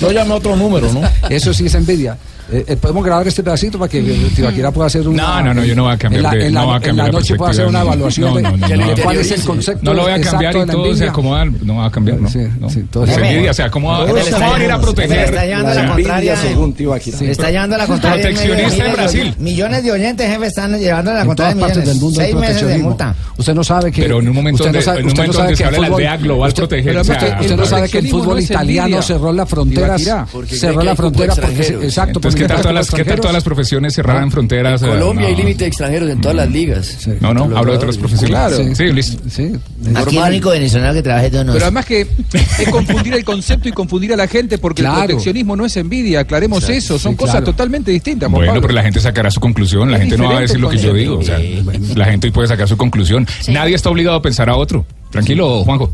Yo 0.00 0.12
llamé 0.12 0.32
a 0.32 0.36
otro 0.36 0.56
número, 0.56 0.92
¿no? 0.92 1.00
Eso 1.28 1.52
sí 1.52 1.66
es 1.66 1.74
envidia. 1.74 2.16
Eh, 2.50 2.64
eh, 2.68 2.76
podemos 2.76 3.04
grabar 3.04 3.26
este 3.28 3.42
pedacito 3.42 3.78
para 3.78 3.88
que 3.88 4.00
Tibaquira 4.34 4.70
pueda 4.72 4.86
hacer 4.88 5.06
una. 5.06 5.22
No, 5.22 5.42
no, 5.42 5.54
no, 5.54 5.64
yo 5.64 5.74
no 5.76 5.84
voy 5.84 5.92
a 5.92 5.96
cambiar 5.96 6.18
En 6.18 6.22
la, 6.24 6.30
de- 6.30 6.46
en 6.48 6.54
la- 6.54 6.60
no 6.60 6.66
voy 6.66 6.74
a 6.74 6.76
en 6.78 6.82
cambiar 6.82 7.06
la 7.06 7.12
la 7.12 7.18
noche 7.20 7.34
pueda 7.36 7.50
hacer 7.52 7.66
una 7.66 7.78
no. 7.80 7.84
evaluación 7.86 8.34
No, 8.34 8.40
no, 8.40 8.56
no, 8.56 8.68
de, 8.68 8.76
no, 8.76 8.86
de 8.88 8.96
no. 8.96 9.02
cuál 9.02 9.16
es 9.18 9.30
el 9.30 9.40
concepto. 9.42 9.80
No 9.84 9.94
lo 9.94 10.02
voy 10.02 10.12
a 10.12 10.20
cambiar 10.20 10.56
y 10.56 10.58
la 10.58 10.66
todo 10.66 10.94
se 10.96 11.08
acomodan. 11.08 11.56
No 11.62 11.76
va 11.76 11.86
a 11.86 11.90
cambiar, 11.90 12.20
no. 12.20 12.28
Sí, 12.28 12.40
no. 12.58 12.68
sí, 12.68 12.82
todo 12.90 13.06
se- 13.06 13.14
envidia 13.14 13.54
se 13.54 13.62
acomoda. 13.62 14.00
Él 14.02 14.06
¿Cómo 14.08 14.18
está 14.18 14.38
van 14.38 14.60
a 14.60 14.64
ir 14.64 14.72
a 14.72 14.80
proteger? 14.80 15.10
le 15.16 15.24
está 15.24 15.44
llevando 15.46 15.74
la 15.74 15.86
contraria. 15.94 16.36
según 16.36 16.72
Tibaquira. 16.74 17.18
Le 17.20 17.30
está 17.30 17.50
llevando 17.50 17.76
la 17.78 17.86
contraria. 17.86 18.22
Proteccionista 18.28 18.84
en 18.84 18.90
de- 18.90 18.96
Brasil. 18.96 19.34
Millones 19.38 19.84
de 19.84 19.92
oyentes, 19.92 20.28
jefe, 20.30 20.46
están 20.46 20.78
llevando 20.78 21.12
la 21.12 21.20
En 21.20 21.26
contraria. 21.28 21.54
todas 21.54 21.68
partes 21.68 21.76
millones. 21.78 21.94
del 21.94 22.02
mundo 22.04 22.20
hay 22.20 22.26
Seis 22.26 22.34
meses 22.36 22.54
de 22.54 22.60
proteccionismo. 22.60 22.88
multa. 22.90 23.14
Usted 23.38 23.54
no 23.54 23.64
sabe 23.64 23.92
que. 23.92 24.02
Pero 24.02 24.18
en 24.20 24.28
un 24.28 24.34
momento 24.34 24.64
usted 24.64 24.72
no 24.78 24.84
donde- 24.84 25.00
en 25.00 25.06
un 25.06 25.12
no 25.26 25.32
se 25.32 25.64
habla 25.64 25.76
de 25.78 25.80
la 25.88 25.94
aldea 25.94 26.16
global 26.16 26.52
proteger, 26.52 26.98
usted- 26.98 27.56
no 27.56 27.66
sabe 27.66 27.88
que 27.88 27.98
el 27.98 28.08
fútbol 28.08 28.34
no 28.36 28.40
italiano 28.42 29.00
cerró 29.02 29.32
la 29.32 29.46
frontera. 29.46 29.96
Porque 30.32 30.56
Cerró 30.56 30.82
la 30.82 30.96
frontera 30.96 31.34
porque. 31.34 31.62
se-. 31.62 31.74
Exacto, 31.74 32.18
Entonces 32.18 32.31
es 32.34 32.40
que 32.40 32.46
tal 32.48 32.56
militar 32.56 32.62
todas 32.62 32.74
las, 32.74 32.90
¿qué 32.90 33.04
tal 33.04 33.20
todas 33.20 33.34
las 33.34 33.44
profesiones 33.44 33.94
cerraran 33.94 34.30
fronteras? 34.30 34.82
eh, 34.82 34.86
Colombia 34.86 35.26
hay 35.26 35.32
no. 35.32 35.38
límite 35.38 35.64
de 35.64 35.68
extranjeros 35.68 36.10
en 36.10 36.20
todas 36.20 36.36
las 36.36 36.50
ligas. 36.50 37.08
No, 37.20 37.32
no, 37.34 37.44
hablo 37.56 37.72
de 37.72 37.78
otras 37.78 37.96
profesiones. 37.96 38.30
Claro. 38.30 38.56
Sí, 38.74 38.84
listo. 38.92 39.22
Aquí 39.96 40.16
el 40.18 40.22
único 40.24 40.50
venezolano 40.50 40.92
que 40.94 41.02
trabaja 41.02 41.26
es 41.26 41.32
Donoso. 41.32 41.52
Pero 41.54 41.64
además 41.66 41.86
que 41.86 42.06
es 42.58 42.68
confundir 42.70 43.14
el 43.14 43.24
concepto 43.24 43.68
y 43.68 43.72
confundir 43.72 44.12
a 44.12 44.16
la 44.16 44.26
gente 44.26 44.58
porque 44.58 44.82
Claro. 44.82 45.00
el 45.02 45.06
proteccionismo 45.08 45.56
no 45.56 45.64
es 45.66 45.76
envidia, 45.76 46.20
aclaremos 46.20 46.68
eso, 46.68 46.98
son 46.98 47.12
sí, 47.12 47.18
cosas 47.18 47.34
claro. 47.36 47.46
totalmente 47.46 47.90
distintas. 47.90 48.30
Bueno, 48.30 48.46
Pablo. 48.52 48.62
pero 48.62 48.74
la 48.74 48.82
gente 48.82 49.00
sacará 49.00 49.30
su 49.30 49.40
conclusión. 49.40 49.90
La 49.90 49.96
Es 49.98 50.02
gente 50.02 50.18
no 50.18 50.28
va 50.30 50.38
a 50.38 50.40
decir 50.40 50.60
lo 50.60 50.68
que 50.70 50.78
yo 50.78 50.92
digo. 50.94 51.18
O 51.18 51.22
sea, 51.22 51.38
la 51.94 52.04
gente 52.06 52.26
hoy 52.28 52.32
puede 52.32 52.48
sacar 52.48 52.68
su 52.68 52.76
conclusión. 52.76 53.26
Nadie 53.48 53.74
está 53.74 53.90
obligado 53.90 54.16
a 54.16 54.22
pensar 54.22 54.48
a 54.48 54.56
otro. 54.56 54.84
Tranquilo, 55.12 55.62
Juanjo. 55.64 55.90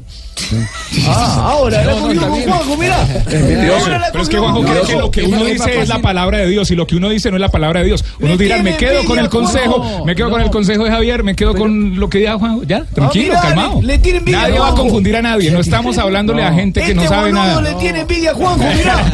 Ah, 1.09 1.49
ahora 1.51 1.83
No, 1.83 2.15
no. 2.15 2.21
Juanjo, 2.31 2.77
mira. 2.77 2.97
Pero 3.29 4.23
es 4.23 4.29
que 4.29 4.39
Juanjo 4.39 4.63
cree 4.63 4.83
que 4.83 4.93
lo 4.97 5.11
que 5.11 5.23
uno 5.25 5.45
dice 5.45 5.81
es 5.81 5.89
la 5.89 5.99
palabra 5.99 6.39
de 6.39 6.47
Dios 6.49 6.71
y 6.71 6.77
lo 6.77 6.87
que 6.87 6.95
uno 6.95 7.09
dice 7.09 7.29
no 7.31 7.37
es 7.37 7.41
la 7.41 7.49
palabra 7.51 7.81
de 7.81 7.87
Dios. 7.87 8.05
Unos 8.21 8.39
Le 8.39 8.45
dirán, 8.45 8.63
me 8.63 8.77
quedo 8.77 9.05
con 9.05 9.19
el 9.19 9.29
consejo, 9.29 9.81
Juanjo. 9.83 10.05
me 10.05 10.15
quedo 10.15 10.31
con 10.31 10.41
el 10.41 10.51
consejo 10.51 10.85
de 10.85 10.91
Javier, 10.93 11.25
me 11.25 11.35
quedo 11.35 11.55
con 11.57 11.99
lo 11.99 12.09
que 12.09 12.19
diga 12.19 12.39
Juanjo. 12.39 12.63
Ya, 12.63 12.85
tranquilo, 12.85 13.35
calmado. 13.43 13.81
le- 13.83 13.89
le 13.95 13.99
tiene 13.99 14.19
envidia, 14.21 14.43
Nadie 14.43 14.59
va 14.61 14.69
a 14.69 14.75
confundir 14.75 15.17
a 15.17 15.23
nadie. 15.23 15.51
No 15.51 15.59
estamos 15.63 15.99
hablándole 15.99 16.45
a 16.45 16.53
gente 16.53 16.81
que 16.83 16.95
no 16.95 17.03
Este 17.03 17.13
sabe 17.15 17.33
nada. 17.33 17.61
le 17.61 17.75
tiene 17.75 18.01
envidia 18.03 18.31
a 18.31 18.35
Juanjo, 18.35 18.65
mira. 18.77 19.05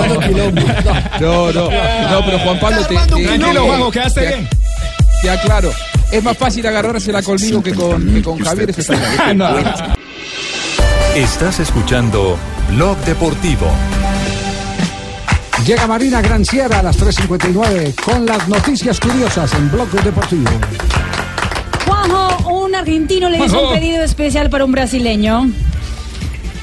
No, 1.20 1.52
no, 1.52 1.70
no, 1.70 2.24
pero 2.26 2.38
Juan 2.40 2.60
Pablo 2.60 2.84
te, 2.86 2.94
te- 2.96 3.24
Tranquilo, 3.24 3.64
Juanjo, 3.64 3.90
quedaste 3.90 4.20
te- 4.20 4.26
bien. 4.28 4.48
Te 5.22 5.30
aclaro, 5.30 5.70
es 6.10 6.22
más 6.22 6.36
fácil 6.36 6.66
agarrársela 6.66 7.22
conmigo 7.22 7.62
que 7.62 7.74
con, 7.74 8.12
que 8.12 8.22
con 8.22 8.38
Javier. 8.38 8.70
Eso 8.70 8.92
está. 8.92 9.96
Estás 11.14 11.60
escuchando 11.60 12.38
Blog 12.70 12.96
Deportivo. 12.98 13.66
Llega 15.66 15.86
Marina 15.86 16.22
Granciera 16.22 16.78
a 16.78 16.82
las 16.82 16.98
3.59 16.98 17.94
con 18.02 18.24
las 18.24 18.48
noticias 18.48 18.98
curiosas 18.98 19.52
en 19.54 19.70
Blog 19.70 19.90
Deportivo. 19.90 20.50
Juanjo, 21.86 22.64
un 22.64 22.74
argentino 22.74 23.28
le 23.28 23.44
hizo 23.44 23.68
un 23.68 23.74
pedido 23.74 24.02
especial 24.02 24.50
para 24.50 24.64
un 24.64 24.72
brasileño. 24.72 25.50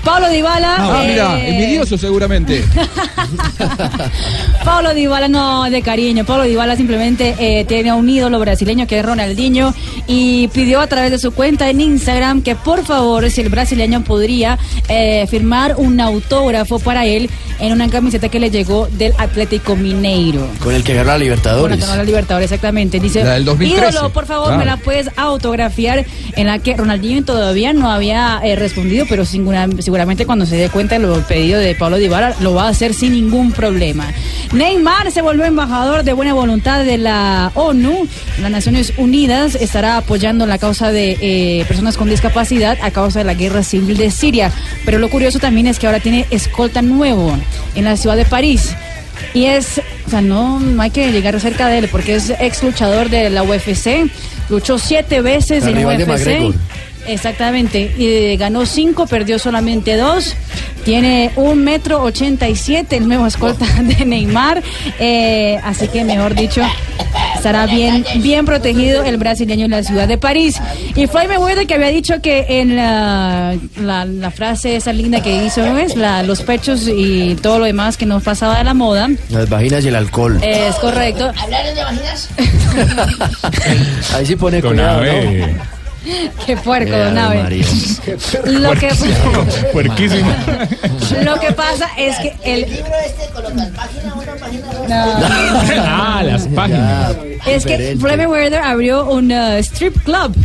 Pablo 0.08 0.30
Dybala. 0.30 0.76
Ah, 0.80 1.04
eh, 1.04 1.08
mira, 1.10 1.48
envidioso 1.48 1.98
seguramente. 1.98 2.64
Pablo 4.64 4.94
Dybala 4.94 5.28
no 5.28 5.70
de 5.70 5.82
cariño. 5.82 6.24
Pablo 6.26 6.44
Dybala 6.46 6.76
simplemente 6.78 7.36
eh, 7.40 7.66
tiene 7.66 7.90
a 7.90 7.96
un 7.96 8.10
ídolo 8.10 8.40
brasileño 8.40 8.88
que 8.88 9.00
es 9.00 9.06
Ronaldinho 9.06 9.74
y 10.08 10.48
pidió 10.50 10.80
a 10.80 10.88
través 10.88 11.12
de 11.12 11.20
su 11.20 11.32
cuenta 11.32 11.70
en 11.70 11.82
Instagram 11.82 12.42
que 12.42 12.56
por 12.56 12.86
favor 12.86 13.30
si 13.30 13.42
el 13.42 13.50
brasileño 13.50 14.04
podría 14.04 14.58
eh, 14.88 15.26
firmar 15.30 15.76
un 15.78 16.00
autógrafo 16.00 16.80
para 16.80 17.06
él 17.06 17.30
en 17.60 17.74
una 17.74 17.90
camiseta 17.90 18.30
que 18.30 18.40
le 18.40 18.50
llegó 18.52 18.88
del 18.92 19.14
Atlético 19.18 19.76
Mineiro. 19.76 20.48
Con 20.64 20.74
el 20.76 20.84
que 20.84 20.94
ganó 20.94 21.08
la 21.08 21.14
Con 21.14 21.22
Libertadores. 21.24 21.78
que 21.78 21.82
ganó 21.86 21.96
la 21.98 22.04
Libertadores, 22.04 22.52
exactamente. 22.52 23.00
Dice, 23.00 23.24
La 23.24 23.34
del 23.34 23.46
2013. 23.46 23.90
ídolo, 23.92 24.10
por 24.14 24.26
favor, 24.26 24.56
me 24.58 24.64
la 24.66 24.78
puedes 24.78 25.10
autografiar 25.18 26.06
en 26.36 26.48
la 26.48 26.60
que 26.60 26.76
Ronaldinho 26.78 27.26
todavía 27.26 27.74
no 27.74 27.90
había 27.92 28.40
eh, 28.44 28.56
respondido, 28.56 29.06
pero 29.10 29.26
singura- 29.26 29.68
seguramente 29.98 30.28
cuando 30.28 30.46
se 30.46 30.58
dé 30.58 30.70
cuenta 30.70 31.00
del 31.00 31.24
pedido 31.24 31.60
de 31.60 31.74
Pablo 31.74 31.98
Dybala 31.98 32.36
lo 32.42 32.54
va 32.54 32.66
a 32.66 32.70
hacer 32.70 32.94
sin 32.94 33.14
ningún 33.14 33.52
problema. 33.52 34.06
Neymar 34.54 35.12
se 35.12 35.24
volvió 35.24 35.44
embajador 35.44 36.04
de 36.04 36.14
buena 36.14 36.36
voluntad 36.36 36.86
de 36.86 37.00
la 37.00 37.52
ONU. 37.56 38.08
Las 38.40 38.52
Naciones 38.52 38.94
Unidas 38.98 39.56
estará 39.56 39.98
apoyando 39.98 40.46
la 40.46 40.60
causa 40.60 40.92
de 40.92 41.18
eh, 41.20 41.66
personas 41.68 41.98
con 41.98 42.12
discapacidad 42.12 42.78
a 42.84 42.92
causa 42.92 43.18
de 43.18 43.26
la 43.26 43.34
guerra 43.34 43.64
civil 43.64 43.98
de 43.98 44.12
Siria. 44.12 44.52
Pero 44.86 45.00
lo 45.00 45.10
curioso 45.10 45.40
también 45.40 45.66
es 45.66 45.80
que 45.80 45.88
ahora 45.88 46.00
tiene 46.00 46.28
escolta 46.30 46.84
nuevo 46.84 47.36
en 47.74 47.84
la 47.84 47.98
ciudad 47.98 48.18
de 48.18 48.26
París. 48.26 48.76
Y 49.34 49.46
es, 49.46 49.82
o 50.06 50.10
sea, 50.12 50.22
no, 50.22 50.60
no 50.60 50.80
hay 50.80 50.92
que 50.92 51.12
llegar 51.12 51.40
cerca 51.40 51.70
de 51.70 51.80
él 51.80 51.90
porque 51.92 52.14
es 52.14 52.30
ex 52.40 52.62
luchador 52.62 53.10
de 53.10 53.32
la 53.32 53.42
UFC, 53.42 54.08
luchó 54.48 54.78
siete 54.78 55.22
veces 55.22 55.64
La 55.64 55.72
en 55.72 55.98
de 55.98 56.04
UFC. 56.04 56.56
Exactamente, 57.08 57.94
y 57.98 58.06
eh, 58.06 58.38
ganó 58.38 58.66
cinco, 58.66 59.08
perdió 59.08 59.40
solamente 59.40 59.96
dos. 59.96 60.36
Tiene 60.84 61.32
un 61.36 61.64
metro 61.64 62.02
ochenta 62.02 62.48
y 62.48 62.56
siete, 62.56 62.98
el 62.98 63.08
nuevo 63.08 63.28
escolta 63.28 63.66
de 63.82 64.06
Neymar. 64.06 64.62
eh, 65.00 65.60
así 65.64 65.88
que, 65.90 66.04
mejor 66.04 66.34
dicho, 66.36 66.62
estará 67.36 67.66
bien, 67.66 68.06
bien 68.18 68.46
protegido 68.46 69.04
el 69.04 69.18
brasileño 69.18 69.66
en 69.66 69.72
la 69.72 69.84
ciudad 69.84 70.08
de 70.08 70.18
París. 70.18 70.60
Y 70.96 71.08
Floyd 71.08 71.28
Mayweather 71.28 71.68
que 71.68 71.74
había 71.74 71.90
dicho 71.90 72.22
que 72.22 72.46
en 72.48 72.76
la, 72.76 73.56
la, 73.82 74.06
la 74.06 74.32
frase 74.32 74.76
esa 74.78 74.94
linda 74.94 75.22
que 75.22 75.46
hizo, 75.46 75.66
¿no 75.66 75.78
es? 75.78 75.96
La, 75.96 76.24
los 76.24 76.42
pechos 76.42 76.88
y 76.88 77.36
todo 77.42 77.60
lo 77.60 77.66
demás 77.66 77.98
que 77.98 78.06
no 78.06 78.20
pasaba 78.22 78.58
de 78.58 78.64
la 78.64 78.74
moda. 78.74 79.10
Las 79.30 79.50
vaginas 79.50 79.84
y 79.84 79.90
el 79.90 79.96
alcohol. 79.96 80.40
Es 80.42 80.76
correcto. 80.76 81.32
¿Hablaron 81.38 81.76
de 81.76 81.84
vaginas? 81.84 82.30
Ahí 84.16 84.26
sí 84.26 84.36
pone 84.36 84.62
Don 84.62 84.74
cuidado, 84.74 85.04
¿no? 85.04 85.77
Qué 86.46 86.58
puerco, 86.58 86.94
Eh, 86.94 87.04
don 87.06 87.18
Abe. 87.18 87.38
Lo 88.46 88.72
que, 88.74 88.90
Puerquísimo. 89.74 90.30
lo 91.24 91.40
que 91.40 91.52
pasa 91.54 91.90
es 91.98 92.18
que 92.20 92.36
el... 92.44 92.62
libro 92.62 92.92
este 93.06 93.34
colocan 93.34 93.74
página 93.74 94.14
1, 94.16 94.26
página 94.40 94.68
2. 94.74 94.88
Ah, 95.80 96.22
las 96.24 96.48
páginas. 96.48 97.16
Es 97.46 97.66
que 97.66 97.98
Floyd 98.00 98.18
Mayweather 98.18 98.62
abrió 98.62 99.06
un 99.10 99.32
uh, 99.32 99.58
strip 99.58 100.02
club. 100.04 100.36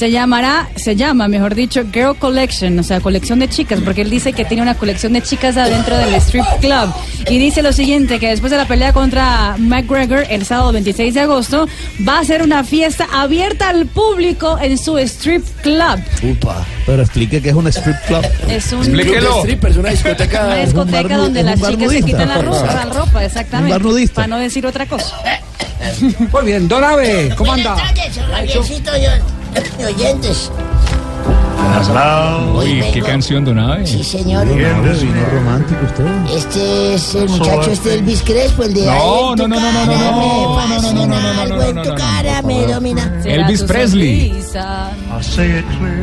Se 0.00 0.10
llamará, 0.10 0.66
se 0.76 0.96
llama, 0.96 1.28
mejor 1.28 1.54
dicho, 1.54 1.84
Girl 1.92 2.16
Collection, 2.16 2.78
o 2.78 2.82
sea, 2.82 3.00
colección 3.00 3.38
de 3.38 3.50
chicas, 3.50 3.80
porque 3.84 4.00
él 4.00 4.08
dice 4.08 4.32
que 4.32 4.46
tiene 4.46 4.62
una 4.62 4.74
colección 4.74 5.12
de 5.12 5.20
chicas 5.20 5.58
adentro 5.58 5.94
del 5.94 6.14
strip 6.14 6.46
club. 6.62 6.90
Y 7.28 7.36
dice 7.36 7.60
lo 7.60 7.70
siguiente, 7.74 8.18
que 8.18 8.30
después 8.30 8.50
de 8.50 8.56
la 8.56 8.64
pelea 8.64 8.94
contra 8.94 9.56
McGregor 9.58 10.24
el 10.30 10.46
sábado 10.46 10.72
26 10.72 11.12
de 11.12 11.20
agosto, 11.20 11.68
va 12.08 12.18
a 12.18 12.24
ser 12.24 12.40
una 12.42 12.64
fiesta 12.64 13.08
abierta 13.12 13.68
al 13.68 13.84
público 13.84 14.58
en 14.58 14.78
su 14.78 14.96
strip 14.96 15.44
club. 15.60 16.02
Upa. 16.22 16.64
Pero 16.86 17.02
explique 17.02 17.42
que 17.42 17.50
es 17.50 17.54
un 17.54 17.66
strip 17.66 17.96
club. 18.06 18.24
Es 18.48 18.72
un 18.72 18.90
de 18.96 19.20
strippers, 19.42 19.76
una 19.76 19.90
discoteca. 19.90 20.46
Una 20.46 20.56
discoteca 20.56 21.16
donde 21.18 21.42
las 21.42 21.60
chicas 21.60 21.92
se 21.92 22.02
quitan 22.02 22.26
la 22.26 22.40
ropa, 22.40 22.72
la 22.72 22.84
ropa, 22.86 23.22
exactamente. 23.22 23.76
Un 23.76 23.82
bar 23.82 23.92
nudista. 23.92 24.14
Para 24.14 24.28
no 24.28 24.38
decir 24.38 24.66
otra 24.66 24.86
cosa. 24.86 25.14
Muy 26.00 26.44
bien, 26.46 26.68
Don 26.68 26.82
Abe, 26.82 27.34
¿cómo 27.36 27.52
anda? 27.52 27.76
Yo, 28.46 28.62
y 28.64 29.39
oyentes. 29.86 30.50
Uy, 32.54 32.82
qué 32.92 33.00
canción, 33.02 33.44
Don 33.44 33.58
Abe. 33.58 33.86
Sí, 33.86 34.02
señor. 34.02 34.46
¿Vino 34.46 35.26
romántico 35.32 35.80
usted? 35.84 36.06
Este 36.34 36.94
es 36.94 37.14
el 37.14 37.28
muchacho 37.28 37.70
este 37.70 37.94
Elvis 37.94 38.22
Crespo, 38.22 38.64
el 38.64 38.74
de 38.74 38.86
No, 38.86 39.36
no, 39.36 39.46
no, 39.46 39.60
no, 39.60 39.72
no, 39.72 39.86
no, 39.86 39.86
no, 39.86 40.66
no, 40.66 40.80
no, 40.80 40.92
no, 40.92 40.92
no, 40.92 41.06
no, 41.06 41.20
no, 41.34 41.40
algo 41.40 41.56
no, 41.56 41.62
en 41.62 41.74
no, 41.76 41.82
tu 41.82 41.90
no, 41.90 41.94
cara 41.96 42.42
me 42.42 42.66
domina. 42.66 43.20
Elvis 43.24 43.62
Presley. 43.62 44.42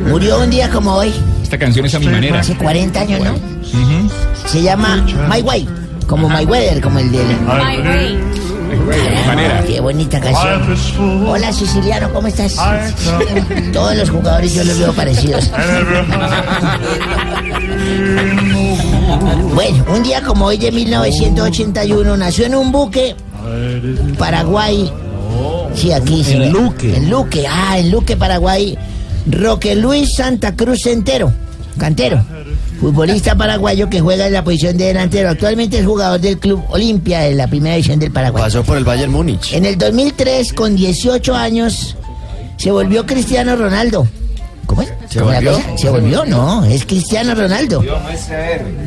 Murió 0.07 0.39
un 0.41 0.49
día 0.49 0.69
como 0.69 0.93
hoy, 0.93 1.11
Esta 1.43 1.57
canción 1.57 1.85
es 1.85 1.95
a 1.95 1.99
mi 1.99 2.07
manera. 2.07 2.39
hace 2.39 2.55
40 2.55 2.99
años, 2.99 3.19
¿no? 3.21 3.35
Se 4.47 4.61
llama 4.61 5.05
My 5.29 5.41
Way, 5.41 5.67
como 6.07 6.29
My 6.29 6.45
Weather, 6.45 6.81
como 6.81 6.99
el 6.99 7.11
de 7.11 7.19
My 7.23 7.81
way. 7.87 8.36
Manera. 8.75 9.63
Qué 9.65 9.79
bonita 9.79 10.19
canción. 10.19 11.27
Hola 11.27 11.51
siciliano, 11.51 12.11
¿cómo 12.13 12.27
estás? 12.27 12.55
Todos 13.73 13.95
los 13.95 14.09
jugadores 14.09 14.53
yo 14.53 14.63
los 14.63 14.79
veo 14.79 14.93
parecidos. 14.93 15.51
Bueno, 19.53 19.85
un 19.91 20.03
día 20.03 20.21
como 20.21 20.45
hoy 20.45 20.57
de 20.57 20.71
1981 20.71 22.17
nació 22.17 22.45
en 22.45 22.55
un 22.55 22.71
buque 22.71 23.15
Paraguay. 24.17 24.91
Sí, 25.73 25.91
aquí 25.91 26.23
sí. 26.23 26.33
En 26.33 26.51
Luque. 26.51 26.95
En 26.95 27.09
Luque, 27.09 27.45
ah, 27.47 27.77
en 27.77 27.91
Luque, 27.91 28.17
Paraguay. 28.17 28.77
Roque 29.29 29.75
Luis 29.75 30.15
Santa 30.15 30.55
Cruz 30.55 30.83
Centero, 30.83 31.31
cantero. 31.77 32.23
Futbolista 32.79 33.35
paraguayo 33.35 33.89
que 33.89 34.01
juega 34.01 34.27
en 34.27 34.33
la 34.33 34.43
posición 34.43 34.77
de 34.77 34.85
delantero. 34.85 35.29
Actualmente 35.29 35.79
es 35.79 35.85
jugador 35.85 36.19
del 36.19 36.37
Club 36.37 36.63
Olimpia 36.69 37.21
de 37.21 37.33
la 37.33 37.47
primera 37.47 37.75
división 37.75 37.99
del 37.99 38.11
Paraguay. 38.11 38.43
Pasó 38.43 38.63
por 38.63 38.77
el 38.77 38.83
Bayern 38.83 39.11
Múnich. 39.11 39.51
En 39.53 39.65
el 39.65 39.77
2003, 39.77 40.53
con 40.53 40.75
18 40.75 41.35
años, 41.35 41.95
se 42.57 42.71
volvió 42.71 43.05
Cristiano 43.05 43.55
Ronaldo. 43.55 44.07
¿Cómo 44.67 44.83
es? 44.83 44.93
¿Se 45.09 45.19
¿Cómo 45.19 45.31
la 45.31 45.37
volvió? 45.37 45.53
cosa? 45.53 45.77
Se 45.77 45.89
volvió, 45.89 46.25
no, 46.25 46.65
es 46.65 46.85
Cristiano 46.85 47.33
Ronaldo. 47.33 47.83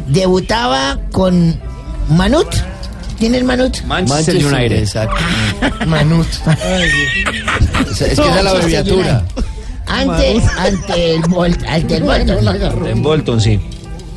Debutaba 0.07 0.99
con 1.11 1.59
Manut. 2.11 2.49
¿Quién 3.19 3.35
es 3.35 3.45
Manut? 3.45 3.83
Manchester 3.83 4.37
United. 4.37 4.79
Exacto. 4.79 5.17
Manut. 5.87 6.27
Es, 7.91 7.91
es 7.91 7.99
que 7.99 8.13
esa 8.13 8.39
es 8.39 8.45
la 8.45 8.51
abreviatura. 8.51 9.25
Ante, 9.87 10.41
ante 10.59 11.15
el 11.17 11.23
ante 11.67 11.97
el 11.97 12.03
Bolton. 12.05 12.87
En 12.87 13.03
Bolton, 13.03 13.41
sí. 13.41 13.61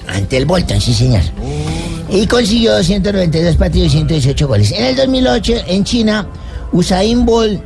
Ante 0.07 0.37
el 0.37 0.45
Bolton, 0.45 0.79
sí 0.81 0.93
señor. 0.93 1.21
Y 2.09 2.27
consiguió 2.27 2.73
292 2.73 3.55
partidos 3.55 3.87
y 3.87 3.97
118 3.97 4.47
goles. 4.47 4.71
En 4.71 4.85
el 4.85 4.95
2008, 4.95 5.53
en 5.67 5.83
China, 5.83 6.27
Usain 6.71 7.25
Bolt 7.25 7.61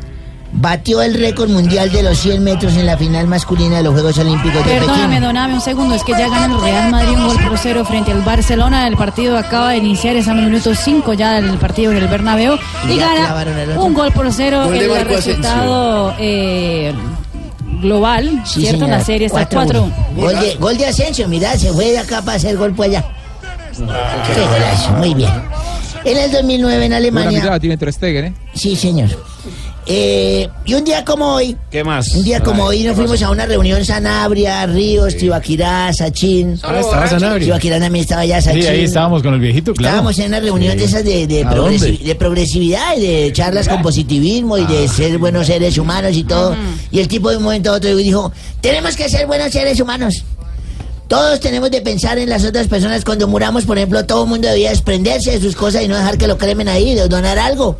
batió 0.54 1.02
el 1.02 1.14
récord 1.14 1.50
mundial 1.50 1.92
de 1.92 2.04
los 2.04 2.18
100 2.20 2.44
metros 2.44 2.76
en 2.78 2.86
la 2.86 2.98
final 2.98 3.28
masculina 3.28 3.78
de 3.78 3.84
los 3.84 3.94
Juegos 3.94 4.18
Olímpicos 4.18 4.66
de 4.66 4.72
Perdóname, 4.72 5.08
Pekín. 5.08 5.22
doname 5.22 5.54
un 5.56 5.62
segundo, 5.62 5.96
es 5.96 6.04
que 6.04 6.14
ya 6.14 6.30
gana 6.30 6.56
el 6.56 6.62
Real 6.62 6.92
Madrid 6.92 7.18
un 7.18 7.28
gol 7.28 7.38
por 7.48 7.58
cero 7.58 7.86
frente 7.86 8.12
al 8.12 8.22
Barcelona. 8.22 8.88
El 8.88 8.96
partido 8.96 9.38
acaba 9.38 9.72
de 9.72 9.78
iniciar, 9.78 10.16
es 10.16 10.28
a 10.28 10.34
minuto 10.34 10.74
5 10.74 11.14
ya 11.14 11.34
del 11.34 11.58
partido 11.58 11.92
en 11.92 11.98
el 11.98 12.08
Bernabéu. 12.08 12.58
Y 12.88 12.94
Y 12.94 12.98
gana 12.98 13.36
un 13.78 13.94
gol 13.94 14.12
por 14.14 14.32
cero 14.32 14.64
Gol 14.66 14.80
de 14.80 14.86
el 14.86 15.06
resultado 15.06 16.14
eh, 16.18 16.94
global, 17.82 18.42
Sí, 18.46 18.62
¿cierto? 18.62 18.86
En 18.86 18.92
la 18.92 19.04
señora, 19.04 19.06
serie 19.06 19.28
está 19.28 19.50
4-1. 19.50 19.50
4 19.50 19.92
Gol 20.16 20.40
de, 20.40 20.56
gol 20.56 20.78
de 20.78 20.86
Asensio, 20.88 21.28
mirá, 21.28 21.58
se 21.58 21.72
fue 21.72 21.92
de 21.92 22.00
acá 22.00 22.22
para 22.22 22.38
hacer 22.38 22.58
gol 22.58 22.74
por 22.74 22.86
allá. 22.86 23.06
Qué 23.76 24.42
golazo, 24.46 24.92
muy 24.94 25.14
bien. 25.14 25.32
En 26.04 26.18
el 26.18 26.32
2009 26.32 26.74
en 26.74 26.80
Buena 26.80 26.98
Alemania. 26.98 27.40
mirada 27.40 27.60
tiene 27.60 27.78
Ter 27.78 27.92
Stegen, 27.94 28.26
¿eh? 28.26 28.34
Sí, 28.54 28.76
señor. 28.76 29.10
Eh, 29.90 30.50
y 30.66 30.74
un 30.74 30.84
día 30.84 31.06
como 31.06 31.36
hoy, 31.36 31.56
¿Qué 31.72 31.82
más? 31.82 32.14
un 32.14 32.24
día 32.24 32.42
como 32.42 32.66
hoy 32.66 32.84
nos 32.84 32.96
fuimos 32.98 33.22
a 33.24 33.30
una 33.30 33.46
reunión 33.46 33.86
Sanabria, 33.86 34.66
Ríos, 34.66 35.16
Tibaquirá, 35.16 35.94
Sachín. 35.94 36.60
Ah, 36.62 36.78
estaba 36.80 37.08
Sanabria. 37.08 37.46
Tibaquirá 37.46 37.80
también 37.80 38.04
estaba 38.04 38.22
allá, 38.22 38.42
Sachín. 38.42 38.64
Sí, 38.64 38.68
ahí 38.68 38.84
estábamos 38.84 39.24
con 39.24 39.34
el 39.34 39.40
viejito, 39.40 39.74
claro. 39.74 39.96
Estábamos 39.96 40.20
en 40.20 40.28
una 40.28 40.40
reunión 40.42 40.78
de 40.78 40.84
esas 40.84 41.06
de, 41.06 41.26
de, 41.26 41.44
¿A 41.44 41.52
progresi- 41.52 41.80
dónde? 41.80 42.04
de 42.04 42.16
progresividad 42.16 42.98
y 42.98 43.02
de 43.02 43.32
charlas 43.32 43.70
con 43.70 43.82
positivismo 43.82 44.58
y 44.58 44.66
de 44.66 44.90
ser 44.90 45.18
buenos 45.20 45.48
seres 45.48 45.78
humanos 45.78 46.18
y 46.18 46.26
todo. 46.26 46.54
Y 46.92 47.00
el 47.00 47.08
tipo 47.08 47.30
de 47.30 47.38
un 47.38 47.44
momento 47.44 47.72
a 47.72 47.76
otro 47.76 47.96
dijo, 47.96 48.32
tenemos 48.60 48.96
que 48.98 49.08
ser 49.08 49.26
buenos 49.26 49.54
seres 49.54 49.80
humanos. 49.80 50.26
Todos 51.08 51.40
tenemos 51.40 51.72
de 51.72 51.80
pensar 51.80 52.18
en 52.20 52.28
las 52.28 52.44
otras 52.44 52.68
personas 52.68 53.06
cuando 53.06 53.30
muramos, 53.30 53.64
por 53.64 53.78
ejemplo, 53.78 54.06
todo 54.06 54.24
el 54.24 54.30
mundo 54.30 54.50
debía 54.50 54.72
desprenderse 54.72 55.32
de 55.32 55.40
sus 55.40 55.56
cosas 55.56 55.82
y 55.84 55.88
no 55.88 55.96
dejar 55.96 56.18
que 56.18 56.28
lo 56.28 56.38
cremen 56.38 56.68
ahí, 56.68 56.94
de 56.94 57.08
donar 57.08 57.40
algo. 57.40 57.78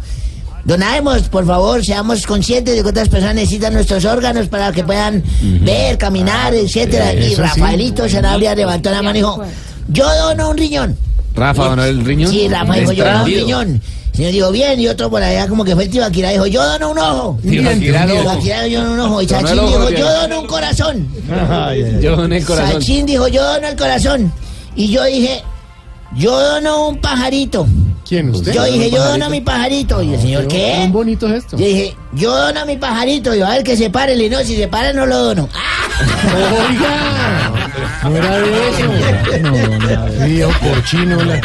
Donaremos, 0.68 1.30
por 1.30 1.46
favor, 1.46 1.84
seamos 1.84 2.26
conscientes 2.28 2.76
de 2.76 2.84
que 2.84 2.90
otras 2.90 3.08
personas 3.08 3.36
necesitan 3.36 3.74
nuestros 3.74 4.04
órganos 4.04 4.50
para 4.50 4.74
que 4.74 4.84
puedan 4.84 5.24
ver, 5.62 5.98
caminar, 5.98 6.54
etcétera. 6.54 7.12
Sí, 7.12 7.32
y. 7.32 7.36
Rafaelito 7.36 8.10
Sanabria 8.10 8.54
levantó 8.54 8.92
la 8.92 9.02
mano 9.02 9.12
y 9.12 9.22
dijo, 9.22 9.42
yo 9.88 10.14
dono 10.14 10.50
un 10.50 10.58
riñón. 10.58 10.98
Rafa, 11.34 11.70
donó 11.70 11.86
el 11.86 12.04
riñón. 12.04 12.30
Sí, 12.30 12.50
Rafa 12.50 12.74
dijo, 12.74 12.92
yo 12.92 13.06
dono 13.06 13.24
un 13.24 13.26
riñón. 13.26 13.82
Señor 14.12 14.32
dijo, 14.34 14.52
bien, 14.52 14.78
y 14.82 14.90
otro 14.90 15.10
por 15.10 15.24
allá 15.24 15.48
como 15.48 15.64
que 15.64 15.74
fue 15.74 15.86
el 15.86 15.90
Tibaquirá, 15.90 16.32
dijo, 16.32 16.48
yo 16.48 16.62
dono 16.62 16.92
un 16.92 17.00
ojo. 17.00 17.40
Tibaquirá 17.42 18.06
dono 18.06 18.94
un 18.94 19.00
ojo. 19.00 19.22
Y 19.22 19.26
Donó 19.26 19.48
Sachín 19.48 19.66
dijo, 19.68 19.90
yo 19.92 20.12
dono 20.12 20.42
un 20.42 20.48
corazón. 20.48 21.08
Yo 22.02 22.16
doné 22.18 22.38
el 22.40 22.46
corazón. 22.46 22.74
Sachín 22.74 23.06
dijo, 23.06 23.30
yo 23.30 23.42
dono 23.42 23.68
el 23.70 23.76
corazón. 23.78 24.34
Y 24.76 24.90
yo 24.90 25.06
dije, 25.06 25.44
yo 26.18 26.38
dono 26.38 26.90
un 26.90 27.00
pajarito. 27.00 27.66
¿Quién, 28.08 28.30
usted? 28.30 28.54
Yo 28.54 28.64
dije, 28.64 28.86
¿Un 28.88 28.92
yo 28.92 29.04
dono 29.04 29.30
mi 29.30 29.42
pajarito. 29.42 30.02
Y 30.02 30.14
el 30.14 30.22
señor, 30.22 30.48
Qué 30.48 30.58
¿qué? 30.78 30.84
Un 30.86 30.94
bonito 30.94 31.28
gesto. 31.28 31.58
Yo 31.58 31.66
dije, 31.66 31.98
yo 32.14 32.34
dono 32.36 32.66
mi 32.66 32.78
pajarito. 32.78 33.36
Y 33.36 33.40
yo, 33.40 33.48
a 33.48 33.50
ver 33.52 33.64
que 33.64 33.76
se 33.76 33.90
pare. 33.90 34.16
Y 34.16 34.30
no, 34.30 34.40
si 34.40 34.56
se 34.56 34.68
para 34.70 34.94
no 34.94 35.06
lo 35.06 35.18
dono. 35.18 35.50
Oiga, 36.70 37.52
no 38.04 38.16
era 38.16 38.38
de 38.40 38.70
eso. 38.70 39.42
No, 39.42 39.78
nada. 39.80 40.26
Viejo 40.26 40.52
porchino. 40.60 41.22
La... 41.24 41.42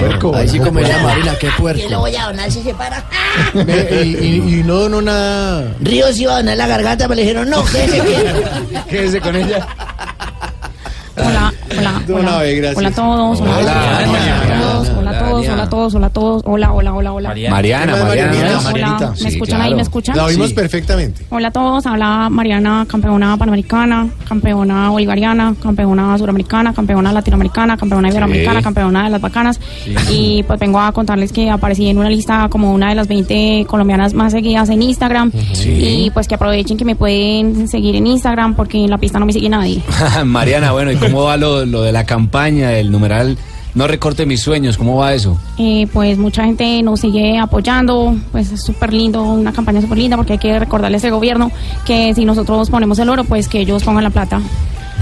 Puerco, 0.00 0.34
Ahí 0.34 0.48
sí 0.48 0.58
comería 0.58 0.98
Marina, 0.98 1.32
qué 1.38 1.46
¿Qué 1.46 1.52
puerco. 1.56 1.88
lo 1.88 2.00
voy 2.00 2.16
a 2.16 2.24
donar 2.26 2.50
si 2.50 2.62
se 2.62 2.74
para? 2.74 3.04
Y, 4.02 4.62
no 4.64 4.74
donó 4.74 5.00
nada. 5.02 5.74
Ríos 5.80 6.18
iba 6.18 6.32
a 6.34 6.36
donar 6.38 6.56
la 6.56 6.66
garganta, 6.66 7.04
pero 7.04 7.14
le 7.14 7.22
dijeron, 7.22 7.48
no, 7.48 7.64
quédese. 7.64 8.02
Quédese 8.90 9.20
con 9.20 9.36
ella. 9.36 9.66
Hola, 11.16 11.52
hola, 11.78 12.02
No, 12.08 12.16
hola. 12.16 12.30
no, 12.30 12.38
gracias. 12.38 12.76
Hola 12.76 12.88
a 12.88 12.92
todos, 12.92 13.40
hola, 13.40 13.58
Hola, 13.58 14.04
hola, 14.08 14.80
hola 14.80 14.96
a 14.98 15.01
todos, 15.30 15.46
hola 15.48 15.62
a 15.62 15.68
todos, 15.70 15.94
hola 15.94 16.06
a 16.06 16.10
todos, 16.10 16.42
hola, 16.44 16.72
hola, 16.72 16.92
hola, 16.94 17.12
hola. 17.12 17.28
Mariana, 17.50 17.92
¿Qué 17.94 17.98
más, 18.00 18.08
Mariana. 18.08 18.32
Marianita? 18.32 18.58
Hola, 18.58 18.60
Marianita. 18.70 19.10
¿me 19.10 19.16
Sí, 19.16 19.26
escuchan 19.28 19.60
ahí? 19.60 19.74
¿Me 19.74 19.82
escuchan? 19.82 20.16
La 20.16 20.24
oímos 20.24 20.48
Sí. 20.48 20.54
perfectamente. 20.54 21.26
Hola 21.30 21.48
a 21.48 21.50
todos, 21.50 21.86
habla 21.86 22.28
Mariana, 22.30 22.86
campeona 22.88 23.36
panamericana, 23.36 24.08
campeona 24.28 24.90
bolivariana, 24.90 25.54
campeona 25.62 26.18
suramericana, 26.18 26.72
campeona 26.72 27.12
latinoamericana, 27.12 27.76
campeona 27.76 28.08
iberoamericana, 28.08 28.62
campeona 28.62 29.04
de 29.04 29.10
las 29.10 29.20
bacanas. 29.20 29.60
Y 30.10 30.42
pues 30.44 30.58
vengo 30.58 30.80
a 30.80 30.92
contarles 30.92 31.32
que 31.32 31.50
aparecí 31.50 31.88
en 31.88 31.98
una 31.98 32.08
lista 32.10 32.48
como 32.48 32.72
una 32.72 32.88
de 32.90 32.94
las 32.94 33.08
20 33.08 33.66
colombianas 33.68 34.14
más 34.14 34.32
seguidas 34.32 34.68
en 34.70 34.82
Instagram. 34.82 35.30
Y 35.64 36.10
pues 36.10 36.28
que 36.28 36.34
aprovechen 36.34 36.76
que 36.76 36.84
me 36.84 36.96
pueden 36.96 37.68
seguir 37.68 37.96
en 37.96 38.06
Instagram 38.06 38.54
porque 38.54 38.84
en 38.84 38.90
la 38.90 38.98
pista 38.98 39.18
no 39.18 39.26
me 39.26 39.32
sigue 39.32 39.48
nadie. 39.48 39.80
Mariana, 40.24 40.72
bueno, 40.72 40.92
¿y 40.92 40.96
cómo 40.96 41.24
va 41.24 41.36
lo, 41.36 41.64
lo 41.66 41.82
de 41.82 41.92
la 41.92 42.04
campaña, 42.04 42.72
el 42.72 42.90
numeral 42.90 43.36
No 43.74 43.86
recorte 43.86 44.26
mis 44.26 44.40
sueños? 44.42 44.76
¿Cómo 44.76 44.96
va 44.98 45.14
eso? 45.14 45.38
Eh, 45.58 45.86
pues 45.92 46.18
mucha 46.18 46.44
gente 46.44 46.82
nos 46.82 47.00
sigue 47.00 47.38
apoyando, 47.38 48.14
pues 48.30 48.52
es 48.52 48.62
súper 48.62 48.92
lindo, 48.92 49.22
una 49.22 49.52
campaña 49.52 49.80
súper 49.80 49.96
linda 49.98 50.16
porque 50.16 50.34
hay 50.34 50.38
que 50.38 50.58
recordarles 50.58 51.02
al 51.04 51.12
gobierno 51.12 51.50
que 51.86 52.12
si 52.14 52.24
nosotros 52.26 52.68
ponemos 52.68 52.98
el 52.98 53.08
oro, 53.08 53.24
pues 53.24 53.48
que 53.48 53.60
ellos 53.60 53.82
pongan 53.82 54.04
la 54.04 54.10
plata. 54.10 54.40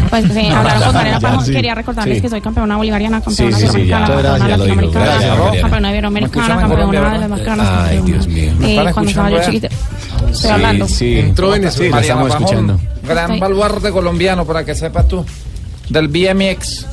Pues 0.08 0.24
se 0.32 0.48
hablaron 0.50 0.92
con 0.92 1.04
Ya, 1.04 1.18
Pajón, 1.20 1.44
sí. 1.44 1.52
quería 1.52 1.74
recordarles 1.74 2.16
Sí. 2.18 2.22
que 2.22 2.28
soy 2.28 2.40
campeona 2.40 2.76
bolivariana, 2.76 3.20
campeona 3.20 3.56
Sí, 3.56 3.66
sí, 3.66 3.72
sí, 3.72 3.78
Muchas 3.82 4.08
campeona 4.08 4.38
latinoamericana, 4.48 5.60
campeona 5.60 5.80
¿Me 5.88 5.92
iberoamericana, 5.94 6.56
campeona 6.60 6.86
de 6.86 6.92
las 7.18 7.20
verdad? 7.20 7.28
bacanas. 7.28 7.68
Ay, 7.68 7.96
campeona. 7.96 8.04
Dios 8.06 8.28
mío. 8.28 8.52
¿Me 8.58 8.66
Eh, 8.66 8.76
están 8.78 8.92
cuando 8.94 9.10
estaba 9.10 9.30
yo 9.30 9.40
chiquita. 9.42 9.66
Estoy 9.66 10.34
Sí, 10.34 10.48
hablando. 10.48 10.88
sí. 10.88 11.18
Entró 11.18 11.50
Venezuela. 11.50 11.88
Sí, 11.88 11.90
la 11.94 12.00
estamos 12.00 12.28
escuchando. 12.30 12.80
Gran 13.06 13.40
baluarte 13.40 13.90
colombiano, 13.90 14.44
para 14.44 14.64
que 14.64 14.74
sepas 14.76 15.08
tú. 15.08 15.24
Del 15.88 16.06
BMX. 16.08 16.86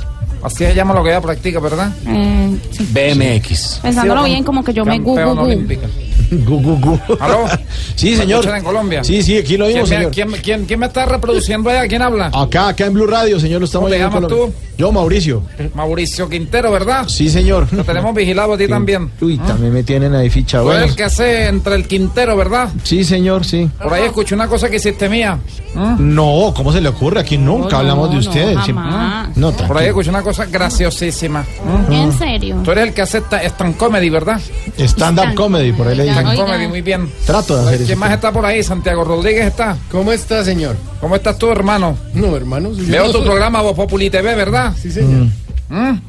Así 0.44 0.58
se 0.58 0.74
llama 0.76 0.94
lo 0.94 1.04
que 1.04 1.10
ella 1.10 1.22
practica, 1.22 1.60
¿verdad? 1.60 1.92
Eh, 2.08 2.58
sí. 2.72 2.88
BMX. 2.92 3.80
Pensándolo 3.82 4.24
bien, 4.24 4.44
como 4.44 4.64
que 4.64 4.74
yo 4.74 4.86
me 4.86 5.00
gu, 5.00 5.16
gu, 6.32 6.62
gu. 6.62 6.78
Gu. 6.80 7.00
¿Aló? 7.20 7.46
Sí, 7.96 8.12
¿Me 8.12 8.18
señor. 8.18 8.46
en 8.56 8.64
Colombia? 8.64 9.04
Sí, 9.04 9.24
sí, 9.24 9.38
aquí 9.38 9.58
lo 9.58 9.66
oímos, 9.66 9.88
¿Quién, 9.90 10.00
me- 10.00 10.06
señor. 10.12 10.12
quién- 10.12 10.42
quién- 10.44 10.66
quién 10.66 10.80
me 10.80 10.86
está 10.86 11.06
reproduciendo 11.06 11.70
allá? 11.70 11.88
¿Quién 11.88 12.02
habla? 12.02 12.30
Acá, 12.34 12.68
acá 12.70 12.86
en 12.86 12.94
Blue 12.94 13.08
Radio, 13.08 13.40
señor, 13.40 13.60
lo 13.62 13.66
estamos 13.66 13.86
¿Cómo 13.90 13.94
te 13.96 14.00
llamas 14.00 14.22
Colombia. 14.22 14.54
Yo, 14.78 14.92
Mauricio. 14.92 15.42
Mauricio 15.74 16.30
Quintero, 16.30 16.72
¿verdad? 16.72 17.08
Sí, 17.08 17.30
señor. 17.30 17.68
Lo 17.74 17.84
tenemos 17.84 18.14
vigilado 18.14 18.54
a 18.54 18.58
ti 18.58 18.68
también. 18.68 19.12
Uy, 19.22 19.38
también 19.40 19.74
me 19.74 19.84
tienen 19.84 20.14
ahí 20.16 20.30
ficha. 20.30 20.60
Tú 20.60 20.66
Bueno. 20.66 20.80
eres 20.80 20.92
el 20.92 20.96
que 20.98 21.04
hace 21.04 21.48
entre 21.48 21.76
el 21.76 21.88
Quintero, 21.88 22.36
¿verdad? 22.38 22.70
Sí, 22.84 23.04
señor, 23.04 23.44
sí. 23.46 23.70
Por 23.82 23.94
ahí 23.94 24.04
escuché 24.04 24.36
una 24.36 24.48
cosa 24.48 24.70
que 24.70 24.76
hiciste 24.78 25.10
mía. 25.10 25.40
No, 25.76 26.54
¿cómo 26.56 26.72
se 26.72 26.82
le 26.82 26.90
ocurre? 26.90 27.20
Aquí 27.22 27.38
nunca 27.38 27.80
hablamos 27.80 28.12
de 28.12 28.18
ustedes. 28.18 28.58
Jamás. 28.60 29.36
No, 29.38 29.52
Por 29.52 29.78
ahí 29.78 29.88
escuché 29.88 30.10
una 30.10 30.22
cosa 30.24 30.46
graciosísima. 30.46 31.46
¿Mm? 31.88 31.92
¿En 31.92 32.12
serio? 32.18 32.56
Tú 32.64 32.72
eres 32.72 32.88
el 32.88 32.94
que 32.94 33.02
hace 33.04 33.22
stand 33.46 33.78
comedy, 33.78 34.10
¿verdad? 34.10 34.40
Stand-up 34.78 35.36
comedy, 35.36 35.72
por 35.74 35.88
ahí 35.88 35.96
le 35.96 36.04
dicen. 36.04 36.20
Stand 36.26 36.40
comedy, 36.40 36.68
muy 36.68 36.82
bien. 36.82 37.12
Trato 37.26 37.56
de 37.58 37.62
hacer 37.64 37.76
eso. 37.76 37.86
¿Quién 37.88 38.00
más 38.00 38.12
está 38.12 38.32
por 38.32 38.46
ahí? 38.46 38.64
Santiago 38.64 39.04
Rodríguez 39.04 39.46
está. 39.48 39.78
¿Cómo 39.92 40.12
está, 40.12 40.44
señor? 40.44 40.76
¿Cómo 41.00 41.16
estás 41.16 41.38
tú, 41.38 41.52
hermano? 41.52 41.96
No, 42.14 42.36
hermanos. 42.36 42.78
yo 42.78 42.92
Veo 42.92 43.06
no 43.06 43.12
tu 43.12 43.18
soy- 43.20 43.28
programa 43.28 43.62
Voz 43.62 43.76
Populi 43.76 44.10
TV, 44.10 44.34
¿verdad? 44.36 44.67
Sí, 44.76 44.92
señor. 44.92 45.28
¿Mm? 45.70 46.00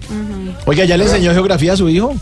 Oiga, 0.66 0.84
¿ya 0.84 0.96
le 0.96 1.04
enseñó 1.04 1.32
geografía 1.32 1.72
a 1.72 1.76
su 1.76 1.88
hijo? 1.88 2.14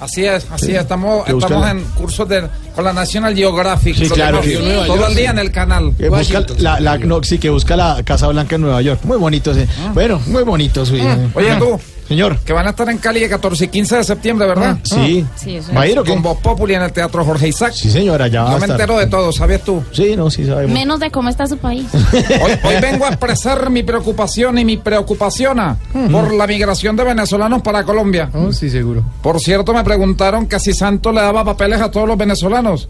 Así 0.00 0.24
es, 0.24 0.46
así 0.50 0.66
Sí. 0.66 0.72
es. 0.72 0.80
Estamos, 0.80 1.28
estamos 1.28 1.68
en 1.70 1.80
cursos 1.94 2.26
de, 2.26 2.44
con 2.74 2.84
la 2.84 2.92
National 2.94 3.34
Geographic. 3.36 3.94
Sí, 3.96 4.08
claro. 4.08 4.42
Sí, 4.42 4.54
Todo 4.54 4.86
York, 4.96 5.04
el 5.10 5.14
día 5.16 5.26
sí. 5.26 5.30
en 5.32 5.38
el 5.38 5.52
canal. 5.52 5.92
Que 5.98 6.08
busca 6.08 6.42
la, 6.58 6.80
la- 6.80 6.96
no, 6.98 7.22
sí, 7.22 7.38
que 7.38 7.50
busca 7.50 7.76
la 7.76 8.02
Casa 8.02 8.26
Blanca 8.28 8.54
en 8.56 8.62
Nueva 8.62 8.80
York. 8.80 9.00
Muy 9.04 9.18
bonito 9.18 9.50
ese. 9.52 9.68
Bueno, 9.92 10.18
muy 10.26 10.42
bonito 10.42 10.86
su 10.86 10.96
hijo. 10.96 11.06
Ah. 11.06 11.18
Oye, 11.34 11.54
tú. 11.56 11.78
Señor. 12.10 12.38
Que 12.40 12.52
van 12.52 12.66
a 12.66 12.70
estar 12.70 12.88
en 12.90 12.98
Cali 12.98 13.22
el 13.22 13.30
14 13.30 13.66
y 13.66 13.68
15 13.68 13.96
de 13.98 14.02
septiembre, 14.04 14.44
¿verdad? 14.48 14.78
Sí. 14.82 15.24
Sí, 15.36 15.54
eso 15.54 15.72
¿Va 15.72 15.82
a 15.82 15.86
ir 15.86 15.96
o 15.96 16.02
qué? 16.02 16.10
Con 16.10 16.22
Voz 16.22 16.38
Populi 16.38 16.74
en 16.74 16.82
el 16.82 16.90
Teatro 16.92 17.24
Jorge 17.24 17.46
Isaac. 17.46 17.72
Sí, 17.72 17.88
señora, 17.88 18.26
ya 18.26 18.42
va 18.42 18.50
Yo 18.50 18.56
a 18.56 18.58
me 18.58 18.64
estar. 18.64 18.80
entero 18.80 18.98
de 18.98 19.06
todo, 19.06 19.30
¿sabías 19.30 19.62
tú? 19.62 19.80
Sí, 19.92 20.16
no, 20.16 20.28
sí 20.28 20.44
sabemos. 20.44 20.72
Menos 20.74 20.98
de 20.98 21.12
cómo 21.12 21.28
está 21.28 21.46
su 21.46 21.56
país. 21.58 21.86
Hoy, 21.94 22.52
hoy 22.64 22.80
vengo 22.82 23.04
a 23.04 23.10
expresar 23.10 23.70
mi 23.70 23.84
preocupación 23.84 24.58
y 24.58 24.64
mi 24.64 24.76
preocupación 24.76 25.60
ah, 25.60 25.76
por 26.10 26.32
la 26.34 26.48
migración 26.48 26.96
de 26.96 27.04
venezolanos 27.04 27.62
para 27.62 27.84
Colombia. 27.84 28.28
Oh, 28.34 28.52
sí, 28.52 28.68
seguro. 28.70 29.04
Por 29.22 29.38
cierto, 29.38 29.72
me 29.72 29.84
preguntaron 29.84 30.48
que 30.48 30.58
si 30.58 30.72
Santos 30.72 31.14
le 31.14 31.20
daba 31.20 31.44
papeles 31.44 31.80
a 31.80 31.92
todos 31.92 32.08
los 32.08 32.18
venezolanos. 32.18 32.88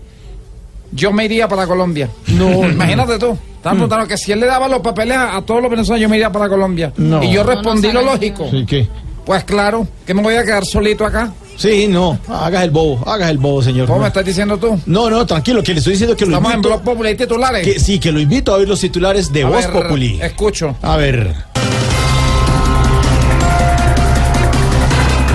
Yo 0.92 1.12
me 1.12 1.26
iría 1.26 1.46
para 1.46 1.66
Colombia. 1.66 2.08
No, 2.28 2.66
imagínate 2.68 3.18
tú. 3.18 3.36
Estaban 3.56 3.76
preguntando 3.76 4.08
que 4.08 4.16
si 4.16 4.32
él 4.32 4.40
le 4.40 4.46
daba 4.46 4.66
los 4.66 4.80
papeles 4.80 5.18
a, 5.18 5.36
a 5.36 5.42
todos 5.42 5.60
los 5.60 5.70
venezolanos, 5.70 6.00
yo 6.00 6.08
me 6.08 6.16
iría 6.16 6.32
para 6.32 6.48
Colombia. 6.48 6.90
No. 6.96 7.22
Y 7.22 7.30
yo 7.30 7.44
respondí 7.44 7.88
no 7.88 8.00
lo 8.00 8.12
lógico. 8.14 8.48
Sí, 8.50 8.64
¿qué? 8.66 8.88
Pues 9.30 9.44
claro, 9.44 9.86
que 10.04 10.12
me 10.12 10.22
voy 10.22 10.34
a 10.34 10.42
quedar 10.42 10.64
solito 10.64 11.06
acá. 11.06 11.32
Sí, 11.56 11.86
no, 11.86 12.18
hagas 12.26 12.64
el 12.64 12.72
bobo, 12.72 13.08
hagas 13.08 13.30
el 13.30 13.38
bobo, 13.38 13.62
señor. 13.62 13.86
¿Cómo 13.86 14.00
me 14.00 14.08
estás 14.08 14.24
diciendo 14.24 14.58
tú? 14.58 14.80
no, 14.86 15.08
no, 15.08 15.24
tranquilo, 15.24 15.62
que 15.62 15.72
le 15.72 15.78
estoy 15.78 15.92
diciendo 15.92 16.16
que 16.16 16.26
lo 16.26 16.32
Estamos 16.32 16.50
en 16.50 16.56
invito. 16.56 16.70
Blog 16.70 16.82
Populi, 16.82 17.08
¿hay 17.10 17.14
titulares? 17.14 17.64
que, 17.64 17.78
sí, 17.78 18.00
que 18.00 18.10
lo 18.10 18.18
invito 18.18 18.52
a 18.52 18.58
ver 18.58 18.66
los 18.66 18.80
titulares 18.80 19.32
de 19.32 19.44
A 19.44 19.46
Voz 19.48 19.72
ver, 19.72 19.84
Populi. 19.84 20.18
Escucho. 20.20 20.74
A 20.82 20.96
ver. 20.96 21.32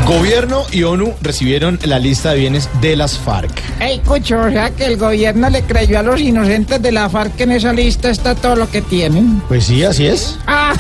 Gobierno 0.06 0.64
y 0.74 0.84
ONU 0.84 1.14
recibieron 1.22 1.80
la 1.86 1.98
lista 1.98 2.32
de 2.32 2.40
bienes 2.40 2.70
de 2.82 2.98
las 2.98 3.18
FARC. 3.18 3.50
Ey, 3.80 4.00
Cucho, 4.00 4.42
o 4.42 4.52
sea 4.52 4.72
que 4.72 4.88
el 4.88 4.98
gobierno 4.98 5.50
le 5.50 5.62
creyó 5.62 6.00
a 6.00 6.04
los 6.04 6.20
inocentes 6.20 6.82
de 6.82 6.92
la 6.92 7.10
FARC 7.10 7.34
que 7.38 7.44
en 7.44 7.54
esa 7.54 7.72
lista 7.72 8.10
está 8.10 8.36
todo 8.36 8.58
lo 8.58 8.70
que 8.70 8.82
tienen. 8.82 9.42
Pues 9.48 9.64
sí, 9.68 9.86
así 9.86 10.06
es. 10.06 10.38
Ah, 10.48 10.74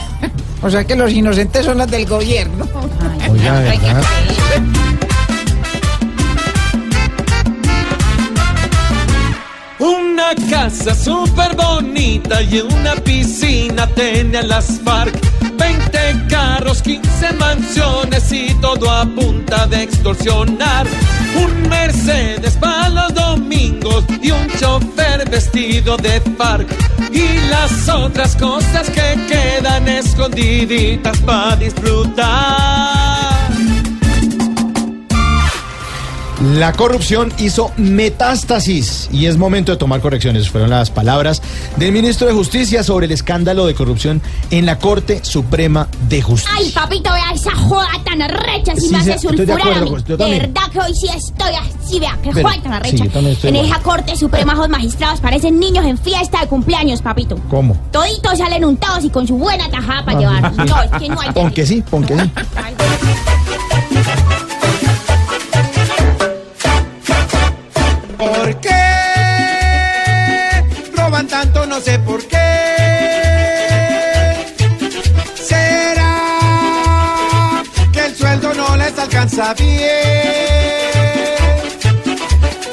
o 0.62 0.70
sea 0.70 0.84
que 0.86 0.96
los 0.96 1.12
inocentes 1.12 1.66
son 1.66 1.78
los 1.78 1.90
del 1.90 2.06
gobierno. 2.06 2.68
Oiga, 3.30 3.60
¿verdad? 3.60 4.04
Una 9.80 10.26
Una 10.26 10.50
casa 10.50 10.96
súper 10.96 11.56
bonita 11.56 12.42
y 12.42 12.60
una 12.60 12.96
piscina 12.96 13.86
tenía 13.88 14.42
las 14.42 14.80
FARC. 14.84 15.14
20 15.56 16.28
carros, 16.28 16.82
15 16.82 17.34
mansiones 17.34 18.32
y 18.32 18.54
todo 18.60 18.90
a 18.90 19.06
punta 19.06 19.68
de 19.68 19.84
extorsionar. 19.84 20.88
Un 21.44 21.70
Mercedes 21.70 22.54
para 22.54 22.90
los 22.90 23.14
domingos 23.14 24.04
y 24.22 24.32
un 24.32 24.48
chofer 24.60 25.30
vestido 25.30 25.98
de 25.98 26.22
FARC. 26.38 26.68
Y 27.12 27.50
las 27.50 27.90
otras 27.90 28.36
cosas 28.36 28.90
que 28.90 29.18
quedan 29.28 29.88
escondiditas 29.88 31.20
para 31.20 31.56
disfrutar. 31.56 33.35
La 36.54 36.74
corrupción 36.74 37.34
hizo 37.40 37.72
metástasis 37.78 39.10
y 39.12 39.26
es 39.26 39.36
momento 39.38 39.72
de 39.72 39.78
tomar 39.80 40.00
correcciones. 40.00 40.48
Fueron 40.50 40.70
las 40.70 40.92
palabras 40.92 41.42
del 41.78 41.92
ministro 41.92 42.28
de 42.28 42.34
Justicia 42.34 42.84
sobre 42.84 43.08
el 43.08 43.14
escándalo 43.14 43.66
de 43.66 43.74
corrupción 43.74 44.22
en 44.52 44.68
la 44.68 44.78
Corte 44.78 45.22
Suprema 45.24 45.88
de 46.08 46.22
Justicia. 46.22 46.56
Ay, 46.56 46.70
papito, 46.70 47.12
vea 47.12 47.32
esa 47.34 47.56
joda 47.56 47.90
tan 48.04 48.22
arrecha, 48.22 48.76
si 48.76 48.82
Sí, 48.82 48.90
me 48.92 48.98
hace 49.00 49.10
de 49.14 49.20
sulfurar 49.20 49.60
a 49.60 49.64
acuerdo, 49.64 49.90
pues, 49.90 50.06
De 50.06 50.16
verdad 50.18 50.62
que 50.72 50.80
hoy 50.80 50.94
sí 50.94 51.08
estoy 51.08 51.54
así, 51.56 52.00
vea, 52.00 52.16
Pero- 52.22 52.48
joda 52.48 52.62
tan 52.62 52.74
arrecha. 52.74 53.04
en 53.06 53.56
igual. 53.56 53.66
esa 53.66 53.80
Corte 53.80 54.16
Suprema, 54.16 54.54
los 54.54 54.70
magistrados 54.70 55.20
parecen 55.22 55.60
niños 55.60 55.84
en 55.86 55.98
fiesta 55.98 56.42
de 56.42 56.48
cumpleaños, 56.48 57.02
papito. 57.02 57.40
¿Cómo? 57.50 57.76
Toditos 57.92 58.38
salen 58.38 58.64
untados 58.66 59.04
y 59.04 59.10
con 59.10 59.26
su 59.28 59.36
buena 59.36 59.68
tajada 59.72 60.06
para 60.06 60.18
Ah, 60.18 60.22
llevar. 60.22 60.52
sí. 60.54 60.62
No, 60.70 60.82
es 60.84 60.92
que 61.02 61.10
no 61.10 61.22
hay 61.22 61.32
Pon 61.32 61.52
que 61.52 61.66
sí, 61.66 61.84
pon 61.90 62.04
que 62.06 62.16
sí. 62.20 62.30
¿Por 63.70 63.75
alcanza 79.38 79.54
bien? 79.64 79.90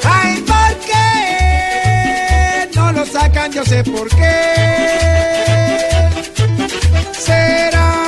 Ay, 0.03 0.41
¿por 0.41 0.75
qué 0.85 2.69
no 2.75 2.91
lo 2.91 3.05
sacan? 3.05 3.51
Yo 3.51 3.65
sé 3.65 3.83
por 3.83 4.07
qué. 4.09 4.31
¿Será 7.11 8.05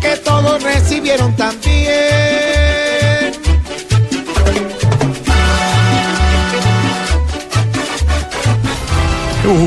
que 0.00 0.16
todos 0.18 0.62
recibieron 0.62 1.34
también? 1.36 1.72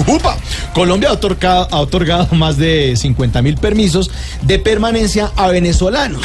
Upa. 0.07 0.37
Colombia 0.73 1.09
ha 1.09 1.13
otorgado, 1.13 1.67
ha 1.71 1.79
otorgado 1.79 2.35
más 2.35 2.57
de 2.57 2.95
50 2.97 3.41
mil 3.41 3.55
permisos 3.55 4.11
de 4.41 4.59
permanencia 4.59 5.31
a 5.37 5.47
venezolanos. 5.47 6.21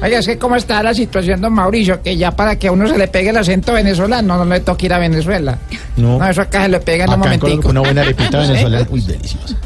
Oiga, 0.00 0.18
es 0.20 0.26
que 0.26 0.38
cómo 0.38 0.54
está 0.56 0.80
la 0.82 0.94
situación, 0.94 1.40
don 1.40 1.52
Mauricio, 1.52 2.00
que 2.02 2.16
ya 2.16 2.30
para 2.30 2.56
que 2.56 2.68
a 2.68 2.72
uno 2.72 2.86
se 2.88 2.96
le 2.96 3.08
pegue 3.08 3.30
el 3.30 3.36
acento 3.36 3.72
venezolano 3.72 4.36
no 4.36 4.44
le 4.44 4.60
toca 4.60 4.86
ir 4.86 4.92
a 4.92 4.98
Venezuela. 4.98 5.58
No. 5.96 6.24
eso 6.24 6.42
acá 6.42 6.62
se 6.62 6.68
le 6.68 6.78
pega 6.80 7.04
en 7.04 7.10
un 7.10 7.14
Acá 7.20 7.36
momentico. 7.36 7.68
una 7.70 7.80
buena 7.80 8.02
arepita 8.02 8.42
Sí. 8.46 8.52
venezolana. 8.52 8.86
Uy, 8.90 9.00
deliciosa. 9.00 9.56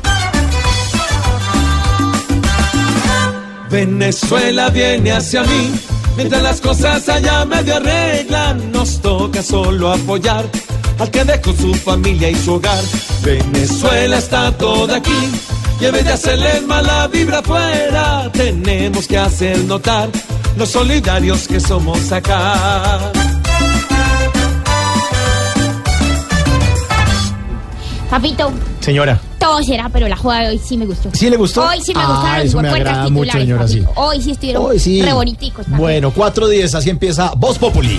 Venezuela 3.70 4.68
viene 4.70 5.12
hacia 5.12 5.42
mí, 5.44 5.72
mientras 6.16 6.42
las 6.42 6.60
cosas 6.60 7.08
allá 7.08 7.44
medio 7.46 7.76
arreglan, 7.76 8.70
nos 8.70 9.00
toca 9.00 9.42
solo 9.42 9.92
apoyar 9.92 10.44
al 10.98 11.10
que 11.10 11.24
dejó 11.24 11.52
su 11.54 11.74
familia 11.74 12.28
y 12.30 12.34
su 12.34 12.54
hogar. 12.54 12.82
Venezuela 13.22 14.18
está 14.18 14.52
toda 14.52 14.96
aquí, 14.96 15.30
y 15.82 15.84
en 15.84 15.92
vez 15.92 16.04
de 16.04 16.12
hacerle 16.12 16.60
mala 16.60 17.08
vibra 17.08 17.38
afuera, 17.40 18.30
tenemos 18.32 19.06
que 19.08 19.18
hacer 19.18 19.58
notar 19.64 20.08
los 20.56 20.68
solidarios 20.70 21.48
que 21.48 21.58
somos 21.58 22.12
acá. 22.12 23.00
Papito, 28.08 28.52
Señora, 28.80 29.18
todo 29.38 29.62
será, 29.62 29.88
pero 29.88 30.06
la 30.06 30.16
joda 30.16 30.40
de 30.40 30.48
hoy 30.50 30.58
sí 30.62 30.76
me 30.76 30.84
gustó. 30.86 31.08
¿Sí 31.14 31.30
le 31.30 31.36
gustó? 31.36 31.66
Hoy 31.66 31.80
sí 31.80 31.94
me 31.94 32.02
Ah, 32.02 32.06
gustaron 32.08 32.46
eso 32.46 32.52
los 32.60 32.62
me 32.62 32.68
agrada 32.68 33.08
mucho, 33.08 33.32
señora, 33.32 33.66
sí. 33.66 33.82
Hoy 33.94 34.20
sí 34.20 34.30
estuvieron 34.32 34.64
Hoy 34.66 34.78
sí. 34.78 35.00
re 35.02 35.12
boniticos. 35.14 35.64
papito. 35.64 35.80
bueno, 35.82 36.12
4.10, 36.12 36.74
así 36.74 36.90
empieza 36.90 37.32
Voz 37.36 37.58
Populi. 37.58 37.98